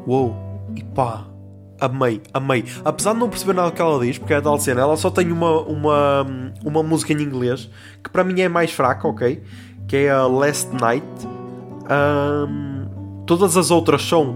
uou, 0.06 0.34
e 0.74 0.82
pá, 0.82 1.26
amei, 1.84 2.20
amei. 2.32 2.64
Apesar 2.84 3.12
de 3.12 3.20
não 3.20 3.28
perceber 3.28 3.54
nada 3.54 3.70
que 3.70 3.80
ela 3.80 3.98
diz, 4.04 4.18
porque 4.18 4.34
é 4.34 4.40
tal 4.40 4.58
cena, 4.58 4.80
ela 4.80 4.96
só 4.96 5.10
tem 5.10 5.30
uma, 5.30 5.60
uma, 5.62 6.26
uma 6.64 6.82
música 6.82 7.12
em 7.12 7.20
inglês 7.22 7.70
que 8.02 8.10
para 8.10 8.24
mim 8.24 8.40
é 8.40 8.48
mais 8.48 8.72
fraca, 8.72 9.06
ok? 9.06 9.42
Que 9.86 9.96
é 9.96 10.10
a 10.10 10.26
Last 10.26 10.70
Night. 10.74 11.06
Um, 11.90 13.24
todas 13.26 13.56
as 13.56 13.70
outras 13.70 14.02
são, 14.02 14.34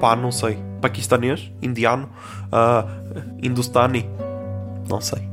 pá, 0.00 0.16
não 0.16 0.32
sei, 0.32 0.58
paquistanês, 0.80 1.50
indiano, 1.60 2.08
uh, 2.46 3.20
hindustani, 3.42 4.08
não 4.88 5.00
sei, 5.00 5.28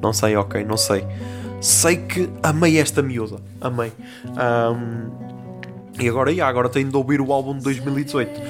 não 0.00 0.12
sei, 0.12 0.36
ok, 0.36 0.64
não 0.64 0.76
sei. 0.76 1.04
Sei 1.60 1.96
que 1.96 2.28
amei 2.42 2.78
esta 2.78 3.00
miúda, 3.00 3.38
amei. 3.60 3.90
Um, 4.26 5.10
e 5.98 6.08
agora, 6.08 6.30
yeah, 6.30 6.48
agora 6.48 6.68
tenho 6.68 6.90
de 6.90 6.96
ouvir 6.96 7.20
o 7.20 7.32
álbum 7.32 7.56
de 7.56 7.64
2018. 7.64 8.40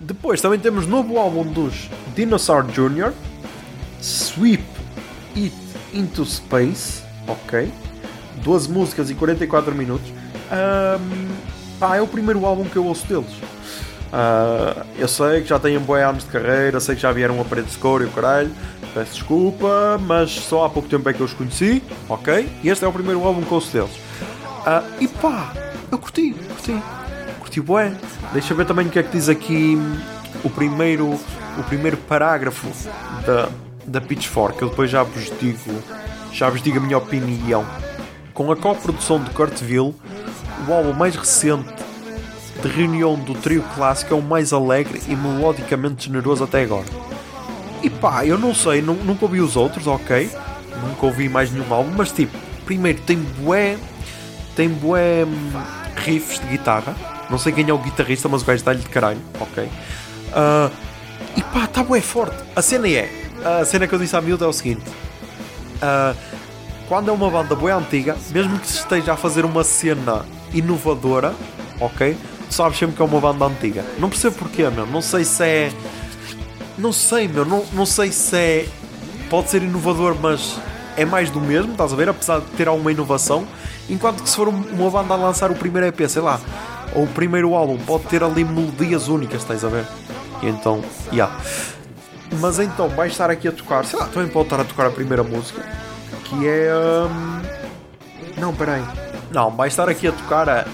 Depois 0.00 0.40
também 0.40 0.58
temos 0.58 0.88
novo 0.88 1.18
álbum 1.18 1.44
dos 1.44 1.88
Dinosaur 2.16 2.64
Jr. 2.64 3.12
Sweep 4.02 4.64
It 5.36 5.54
Into 5.94 6.24
Space. 6.24 7.04
Ok. 7.28 7.72
12 8.42 8.70
músicas 8.70 9.08
e 9.08 9.14
44 9.14 9.72
minutos. 9.72 10.10
Um, 10.50 11.27
pá, 11.78 11.96
é 11.96 12.02
o 12.02 12.06
primeiro 12.06 12.44
álbum 12.44 12.64
que 12.64 12.76
eu 12.76 12.84
ouço 12.84 13.06
deles. 13.06 13.32
Uh, 14.08 14.86
eu 14.96 15.06
sei 15.06 15.42
que 15.42 15.48
já 15.48 15.58
têm 15.58 15.78
boi 15.78 16.02
anos 16.02 16.24
de 16.24 16.30
carreira, 16.30 16.80
sei 16.80 16.94
que 16.94 17.02
já 17.02 17.12
vieram 17.12 17.40
a 17.40 17.44
parede 17.44 17.68
de 17.68 17.74
score 17.74 18.04
e 18.04 18.06
o 18.06 18.10
caralho. 18.10 18.50
Peço 18.94 19.12
desculpa, 19.12 20.00
mas 20.00 20.30
só 20.30 20.64
há 20.64 20.70
pouco 20.70 20.88
tempo 20.88 21.08
é 21.08 21.12
que 21.12 21.20
eu 21.20 21.26
os 21.26 21.34
conheci, 21.34 21.82
ok? 22.08 22.48
E 22.62 22.68
este 22.68 22.84
é 22.84 22.88
o 22.88 22.92
primeiro 22.92 23.22
álbum 23.24 23.42
que 23.42 23.52
ouço 23.52 23.70
deles. 23.72 23.94
Uh, 23.94 24.82
e 25.00 25.08
pá, 25.08 25.52
eu 25.90 25.98
curti, 25.98 26.32
curti, 26.32 26.82
curti 27.38 27.60
bué. 27.60 27.92
Deixa 28.32 28.54
ver 28.54 28.66
também 28.66 28.86
o 28.86 28.90
que 28.90 28.98
é 28.98 29.02
que 29.02 29.12
diz 29.12 29.28
aqui 29.28 29.78
o 30.42 30.50
primeiro, 30.50 31.08
o 31.58 31.62
primeiro 31.64 31.96
parágrafo 31.96 32.68
da, 33.26 33.48
da 33.86 34.00
Pitchfork. 34.00 34.60
Eu 34.62 34.70
depois 34.70 34.90
já 34.90 35.02
vos 35.02 35.30
digo, 35.38 35.82
já 36.32 36.48
vos 36.48 36.62
digo 36.62 36.78
a 36.78 36.80
minha 36.80 36.96
opinião. 36.96 37.66
Com 38.32 38.50
a 38.52 38.56
coprodução 38.56 39.22
de 39.22 39.30
Kurtville, 39.30 39.94
o 40.66 40.72
álbum 40.72 40.92
mais 40.92 41.14
recente 41.14 41.68
de 42.62 42.68
reunião 42.68 43.14
do 43.14 43.34
trio 43.34 43.62
clássico 43.74 44.12
é 44.12 44.16
o 44.16 44.22
mais 44.22 44.52
alegre 44.52 45.00
e 45.08 45.14
melodicamente 45.14 46.06
generoso 46.06 46.44
até 46.44 46.62
agora. 46.62 46.86
E 47.82 47.88
pá, 47.88 48.26
eu 48.26 48.36
não 48.36 48.54
sei, 48.54 48.82
nunca 48.82 49.24
ouvi 49.24 49.40
os 49.40 49.56
outros, 49.56 49.86
ok? 49.86 50.30
Nunca 50.82 51.06
ouvi 51.06 51.28
mais 51.28 51.50
nenhum 51.52 51.72
álbum, 51.72 51.92
mas 51.96 52.10
tipo, 52.10 52.36
primeiro 52.64 53.00
tem 53.02 53.16
bué, 53.16 53.78
tem 54.56 54.68
bué 54.68 55.24
hum, 55.24 55.52
riffs 55.96 56.40
de 56.40 56.46
guitarra. 56.48 56.94
Não 57.30 57.38
sei 57.38 57.52
quem 57.52 57.68
é 57.68 57.72
o 57.72 57.78
guitarrista, 57.78 58.28
mas 58.28 58.42
o 58.42 58.44
gajo 58.44 58.56
está-lhe 58.56 58.80
de 58.80 58.88
caralho, 58.88 59.20
ok? 59.38 59.64
Uh, 59.64 60.70
e 61.36 61.42
pá, 61.42 61.64
está 61.64 61.84
bué 61.84 62.00
forte. 62.00 62.36
A 62.56 62.62
cena 62.62 62.88
é, 62.88 63.08
a 63.44 63.64
cena 63.64 63.86
que 63.86 63.94
eu 63.94 63.98
disse 63.98 64.16
à 64.16 64.20
miúda 64.20 64.44
é 64.44 64.48
o 64.48 64.52
seguinte. 64.52 64.82
Uh, 65.76 66.16
quando 66.88 67.10
é 67.10 67.12
uma 67.12 67.30
banda 67.30 67.54
bué 67.54 67.72
antiga, 67.72 68.16
mesmo 68.32 68.58
que 68.58 68.66
se 68.66 68.78
esteja 68.78 69.12
a 69.12 69.16
fazer 69.16 69.44
uma 69.44 69.62
cena 69.62 70.24
inovadora, 70.52 71.34
ok? 71.80 72.16
Tu 72.48 72.54
sabes 72.54 72.78
sempre 72.78 72.96
que 72.96 73.02
é 73.02 73.04
uma 73.04 73.20
banda 73.20 73.44
antiga. 73.44 73.84
Não 73.98 74.08
percebo 74.08 74.36
porquê, 74.36 74.68
meu. 74.68 74.86
Não 74.86 75.02
sei 75.02 75.24
se 75.24 75.44
é. 75.44 75.72
Não 76.76 76.92
sei, 76.92 77.28
meu. 77.28 77.44
Não, 77.44 77.64
não 77.72 77.84
sei 77.86 78.10
se 78.10 78.36
é. 78.36 78.68
Pode 79.28 79.50
ser 79.50 79.62
inovador, 79.62 80.16
mas 80.20 80.58
é 80.96 81.04
mais 81.04 81.30
do 81.30 81.40
mesmo, 81.40 81.72
estás 81.72 81.92
a 81.92 81.96
ver? 81.96 82.08
Apesar 82.08 82.40
de 82.40 82.46
ter 82.56 82.66
alguma 82.66 82.90
inovação. 82.90 83.46
Enquanto 83.88 84.22
que 84.22 84.28
se 84.28 84.36
for 84.36 84.48
uma 84.48 84.90
banda 84.90 85.14
a 85.14 85.16
lançar 85.16 85.50
o 85.50 85.54
primeiro 85.54 85.86
EP, 85.86 86.08
sei 86.08 86.20
lá, 86.20 86.40
ou 86.94 87.04
o 87.04 87.06
primeiro 87.06 87.54
álbum, 87.54 87.78
pode 87.78 88.04
ter 88.04 88.22
ali 88.22 88.44
melodias 88.44 89.08
únicas, 89.08 89.42
estás 89.42 89.64
a 89.64 89.68
ver? 89.68 89.86
E 90.42 90.48
então, 90.48 90.82
yeah. 91.12 91.34
Mas 92.40 92.58
então, 92.58 92.88
vai 92.88 93.08
estar 93.08 93.30
aqui 93.30 93.48
a 93.48 93.52
tocar, 93.52 93.84
sei 93.84 93.98
lá, 93.98 94.06
também 94.06 94.28
pode 94.28 94.46
estar 94.46 94.60
a 94.60 94.64
tocar 94.64 94.86
a 94.86 94.90
primeira 94.90 95.22
música, 95.22 95.64
que 96.24 96.46
é. 96.46 96.70
Um... 96.74 98.40
Não, 98.40 98.54
peraí. 98.54 98.82
Não, 99.30 99.50
vai 99.50 99.68
estar 99.68 99.88
aqui 99.88 100.08
a 100.08 100.12
tocar 100.12 100.48
a 100.48 100.64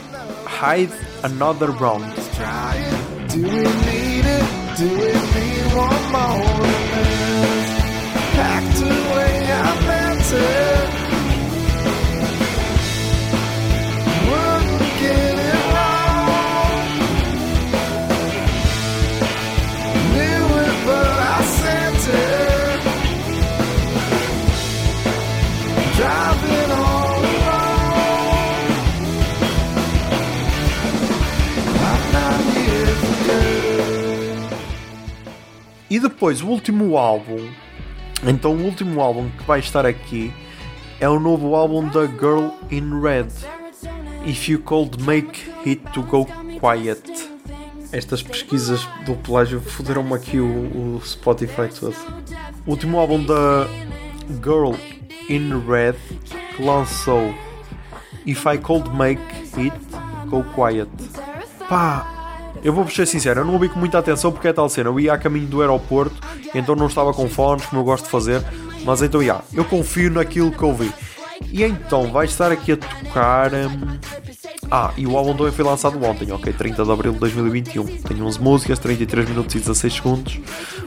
Hide 0.46 0.92
Another 1.22 1.70
Round. 1.70 2.04
Do 3.28 3.40
we 3.42 3.62
need 3.62 4.26
it? 4.26 4.44
Do 4.76 5.14
depois, 36.08 36.42
o 36.42 36.48
último 36.48 36.96
álbum. 36.96 37.48
Então, 38.26 38.54
o 38.54 38.62
último 38.62 39.00
álbum 39.00 39.28
que 39.30 39.44
vai 39.44 39.60
estar 39.60 39.86
aqui 39.86 40.32
é 41.00 41.08
o 41.08 41.18
novo 41.18 41.54
álbum 41.54 41.88
da 41.88 42.06
Girl 42.06 42.50
in 42.70 43.00
Red. 43.00 43.28
If 44.26 44.48
You 44.48 44.60
Could 44.60 45.02
Make 45.02 45.50
It 45.66 45.82
To 45.92 46.02
Go 46.02 46.26
Quiet. 46.60 47.02
Estas 47.92 48.22
pesquisas 48.22 48.86
do 49.06 49.14
plágio 49.14 49.60
foderam-me 49.60 50.14
aqui 50.14 50.38
o, 50.38 50.96
o 50.96 51.00
Spotify 51.04 51.68
todo. 51.68 51.94
O 52.66 52.70
último 52.70 52.98
álbum 52.98 53.22
da 53.24 53.66
Girl 54.42 54.74
in 55.28 55.50
Red 55.66 55.96
que 56.56 56.62
lançou 56.62 57.34
If 58.26 58.44
I 58.46 58.58
Could 58.58 58.90
Make 58.90 59.22
It 59.56 59.76
Go 60.28 60.44
Quiet. 60.54 60.90
Pá, 61.68 62.23
eu 62.62 62.72
vou 62.72 62.88
ser 62.88 63.06
sincero, 63.06 63.40
eu 63.40 63.44
não 63.44 63.54
ouvi 63.54 63.68
com 63.68 63.78
muita 63.78 63.98
atenção 63.98 64.32
porque 64.32 64.48
é 64.48 64.52
tal 64.52 64.68
cena. 64.68 64.90
Eu 64.90 65.00
ia 65.00 65.12
a 65.12 65.18
caminho 65.18 65.46
do 65.46 65.60
aeroporto, 65.60 66.16
então 66.54 66.74
não 66.74 66.86
estava 66.86 67.12
com 67.12 67.28
fones, 67.28 67.66
como 67.66 67.80
eu 67.80 67.84
gosto 67.84 68.04
de 68.04 68.10
fazer. 68.10 68.42
Mas 68.84 69.02
então, 69.02 69.20
já, 69.20 69.26
yeah, 69.26 69.44
eu 69.52 69.64
confio 69.64 70.10
naquilo 70.10 70.52
que 70.52 70.64
ouvi. 70.64 70.92
E 71.50 71.62
então 71.62 72.10
vai 72.10 72.26
estar 72.26 72.52
aqui 72.52 72.72
a 72.72 72.76
tocar. 72.76 73.52
Hum... 73.54 73.98
Ah, 74.70 74.92
e 74.96 75.06
o 75.06 75.16
álbum 75.16 75.36
também 75.36 75.52
foi 75.52 75.64
lançado 75.64 76.02
ontem, 76.02 76.32
ok? 76.32 76.52
30 76.52 76.84
de 76.84 76.90
abril 76.90 77.12
de 77.12 77.18
2021. 77.18 77.84
Tem 77.98 78.22
11 78.22 78.40
músicas, 78.40 78.78
33 78.78 79.28
minutos 79.28 79.54
e 79.54 79.58
16 79.58 79.94
segundos. 79.94 80.40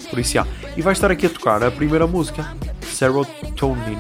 Por 0.10 0.20
isso, 0.20 0.34
já. 0.34 0.42
Yeah. 0.42 0.74
E 0.78 0.82
vai 0.82 0.94
estar 0.94 1.12
aqui 1.12 1.26
a 1.26 1.30
tocar 1.30 1.64
a 1.64 1.72
primeira 1.72 2.08
música, 2.08 2.56
Serotonin. 2.82 3.98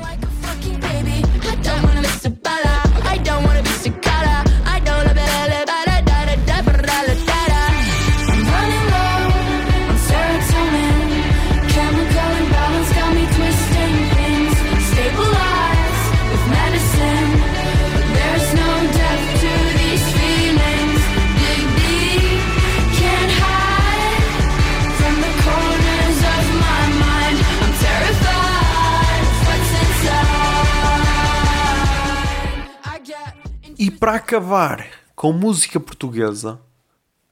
Para 34.00 34.16
acabar 34.16 34.88
com 35.16 35.34
música 35.34 35.80
portuguesa, 35.80 36.60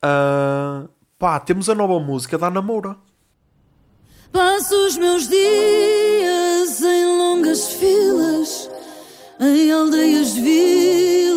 uh, 0.04 0.90
pá, 1.20 1.40
temos 1.40 1.70
a 1.70 1.76
nova 1.76 2.00
música 2.00 2.38
da 2.38 2.50
Namora. 2.50 2.98
Passo 4.32 4.76
os 4.88 4.98
meus 4.98 5.28
dias 5.28 6.82
em 6.82 7.06
longas 7.18 7.68
filas, 7.74 8.70
em 9.40 9.72
aldeias, 9.72 10.34
vilas 10.34 11.36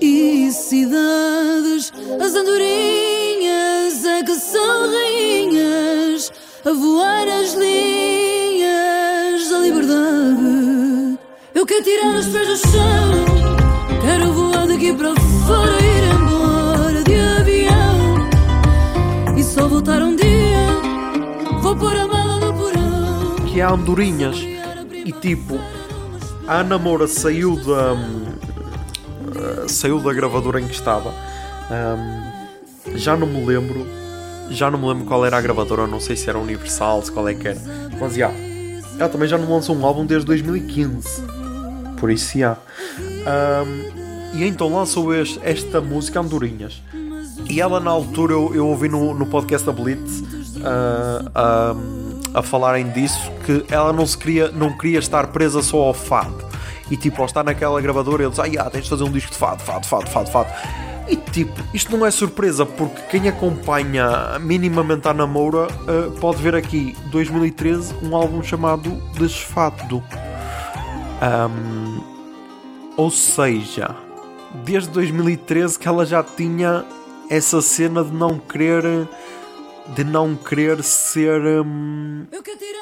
e 0.00 0.50
cidades. 0.52 1.92
As 2.20 2.34
andorinhas 2.34 4.04
é 4.04 4.22
que 4.24 4.34
são 4.34 4.90
rainhas 4.90 6.32
a 6.64 6.72
voar 6.72 7.28
as 7.28 7.54
linhas 7.54 9.48
da 9.48 9.58
liberdade. 9.60 11.18
Eu 11.54 11.64
quero 11.64 11.84
tirar 11.84 12.16
os 12.16 12.26
pés 12.26 12.48
do 12.48 12.56
chão. 12.56 13.59
Quero 14.00 14.32
voar 14.32 14.66
daqui 14.66 14.92
para 14.94 15.14
fora, 15.46 15.78
ir 15.82 16.04
embora 16.14 17.04
de 17.04 17.14
avião 17.14 18.28
e 19.36 19.44
só 19.44 19.68
voltar 19.68 20.02
um 20.02 20.16
dia. 20.16 20.30
Vou 21.60 21.76
pôr 21.76 21.96
a 21.96 22.06
mala 22.06 22.38
no 22.38 22.54
porão. 22.54 23.46
Que 23.46 23.60
é 23.60 23.64
Andorinhas. 23.64 24.36
E 24.92 25.12
tipo, 25.12 25.58
a 26.46 26.60
Ana 26.60 26.78
Moura 26.78 27.06
saiu 27.06 27.56
da. 27.56 27.94
Uh, 27.94 29.68
saiu 29.68 30.00
da 30.00 30.12
gravadora 30.12 30.60
em 30.60 30.66
que 30.66 30.74
estava. 30.74 31.14
Um, 31.70 32.96
já 32.96 33.16
não 33.16 33.26
me 33.26 33.44
lembro. 33.44 33.86
Já 34.50 34.70
não 34.70 34.78
me 34.78 34.88
lembro 34.88 35.04
qual 35.04 35.24
era 35.24 35.36
a 35.36 35.40
gravadora. 35.40 35.86
Não 35.86 36.00
sei 36.00 36.16
se 36.16 36.28
era 36.28 36.38
Universal, 36.38 37.02
se 37.02 37.12
qual 37.12 37.28
é 37.28 37.34
que 37.34 37.48
era. 37.48 37.60
Mas 38.00 38.14
já. 38.14 38.30
Ela 38.98 39.08
também 39.08 39.28
já 39.28 39.38
não 39.38 39.50
lançou 39.50 39.76
um 39.76 39.86
álbum 39.86 40.04
desde 40.04 40.26
2015. 40.26 41.22
Por 41.98 42.10
isso 42.10 42.38
já. 42.38 42.56
Um, 43.20 44.38
e 44.38 44.44
então 44.44 44.72
lançou 44.72 45.14
este, 45.14 45.40
esta 45.42 45.80
música 45.80 46.20
Andorinhas. 46.20 46.80
E 47.48 47.60
ela 47.60 47.80
na 47.80 47.90
altura 47.90 48.32
eu, 48.32 48.54
eu 48.54 48.66
ouvi 48.66 48.88
no, 48.88 49.12
no 49.14 49.26
podcast 49.26 49.66
da 49.66 49.72
Blitz 49.72 50.20
uh, 50.20 51.26
uh, 51.30 52.30
a 52.32 52.42
falarem 52.42 52.90
disso 52.90 53.30
que 53.44 53.64
ela 53.68 53.92
não 53.92 54.06
se 54.06 54.16
queria, 54.16 54.50
não 54.52 54.76
queria 54.76 54.98
estar 54.98 55.26
presa 55.28 55.62
só 55.62 55.78
ao 55.78 55.94
fado. 55.94 56.50
E 56.90 56.96
tipo, 56.96 57.20
ao 57.20 57.26
estar 57.26 57.44
naquela 57.44 57.80
gravadora, 57.80 58.24
eles, 58.24 58.38
ah, 58.38 58.46
yeah, 58.46 58.68
tens 58.68 58.84
de 58.84 58.90
fazer 58.90 59.04
um 59.04 59.10
disco 59.10 59.30
de 59.30 59.38
fado, 59.38 59.62
fado, 59.62 59.86
fado, 59.86 60.10
fado, 60.10 60.30
fado. 60.30 60.50
E 61.08 61.16
tipo, 61.16 61.60
isto 61.74 61.96
não 61.96 62.04
é 62.04 62.10
surpresa, 62.10 62.64
porque 62.64 63.00
quem 63.10 63.28
acompanha 63.28 64.38
minimamente 64.40 65.08
a 65.08 65.14
Namoura 65.14 65.66
uh, 65.66 66.10
pode 66.20 66.42
ver 66.42 66.54
aqui, 66.54 66.96
2013, 67.10 67.94
um 68.02 68.14
álbum 68.14 68.42
chamado 68.42 68.90
Desfado. 69.18 70.02
Um, 71.20 71.99
ou 73.00 73.10
seja, 73.10 73.96
desde 74.62 74.90
2013 74.90 75.78
que 75.78 75.88
ela 75.88 76.04
já 76.04 76.22
tinha 76.22 76.84
essa 77.30 77.62
cena 77.62 78.04
de 78.04 78.12
não 78.12 78.38
querer 78.38 79.08
de 79.96 80.04
não 80.04 80.36
querer 80.36 80.82
ser 80.82 81.40
hum, 81.64 82.26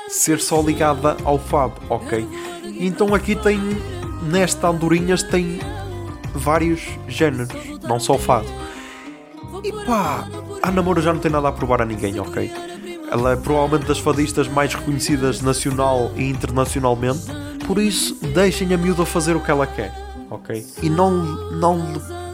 ser 0.08 0.40
só 0.40 0.60
ligada 0.60 1.16
ao 1.24 1.38
fado, 1.38 1.74
ok? 1.88 2.26
Então 2.80 3.14
aqui 3.14 3.36
tem 3.36 3.60
nesta 4.24 4.66
Andorinhas 4.66 5.22
tem 5.22 5.60
vários 6.34 6.82
géneros, 7.06 7.54
não 7.84 8.00
só 8.00 8.18
fado. 8.18 8.48
E 9.62 9.70
pá, 9.86 10.28
a 10.60 10.72
namoro 10.72 11.00
já 11.00 11.12
não 11.12 11.20
tem 11.20 11.30
nada 11.30 11.46
a 11.46 11.52
provar 11.52 11.80
a 11.80 11.84
ninguém, 11.84 12.18
ok? 12.18 12.50
Ela 13.08 13.34
é 13.34 13.36
provavelmente 13.36 13.86
das 13.86 14.00
fadistas 14.00 14.48
mais 14.48 14.74
reconhecidas 14.74 15.40
nacional 15.40 16.10
e 16.16 16.28
internacionalmente, 16.28 17.22
por 17.68 17.78
isso 17.78 18.16
deixem 18.34 18.74
a 18.74 18.76
miúda 18.76 19.06
fazer 19.06 19.36
o 19.36 19.40
que 19.40 19.50
ela 19.52 19.64
quer 19.64 20.07
ok? 20.30 20.66
E 20.82 20.90
não, 20.90 21.10
não, 21.52 21.78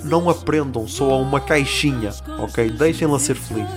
não 0.04 0.30
aprendam 0.30 0.86
só 0.86 1.12
a 1.12 1.16
uma 1.16 1.40
caixinha, 1.40 2.10
ok? 2.38 2.70
Deixem-la 2.70 3.18
ser 3.18 3.34
feliz. 3.34 3.68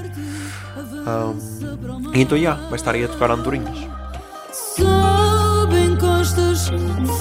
Um, 1.07 2.11
então, 2.13 2.37
já, 2.37 2.43
yeah, 2.43 2.61
vai 2.67 2.75
estar 2.75 2.95
aí 2.95 3.05
a 3.05 3.07
tocar 3.07 3.31
andorinhas. 3.31 3.77
Sobe 4.51 5.79
encostas, 5.79 6.69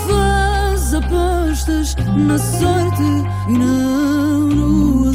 faz 0.06 0.94
apostas 0.94 1.94
na 2.16 2.38
sorte 2.38 3.02
e 3.48 3.52
não 3.52 4.40
no 4.48 5.14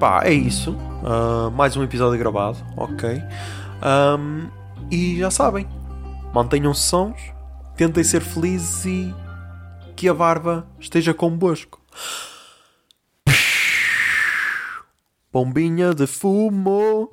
pá, 0.00 0.22
é 0.24 0.32
isso. 0.32 0.72
Uh, 0.72 1.50
mais 1.50 1.76
um 1.76 1.84
episódio 1.84 2.18
gravado, 2.18 2.56
ok. 2.74 3.22
Um, 3.84 4.48
e 4.90 5.18
já 5.18 5.30
sabem, 5.30 5.68
mantenham-se 6.32 6.80
sons, 6.80 7.20
tentem 7.76 8.02
ser 8.02 8.22
felizes 8.22 8.86
e 8.86 9.14
que 9.94 10.08
a 10.08 10.14
barba 10.14 10.66
esteja 10.78 11.12
convosco. 11.12 11.78
Bombinha 15.30 15.92
de 15.94 16.06
fumo. 16.06 17.12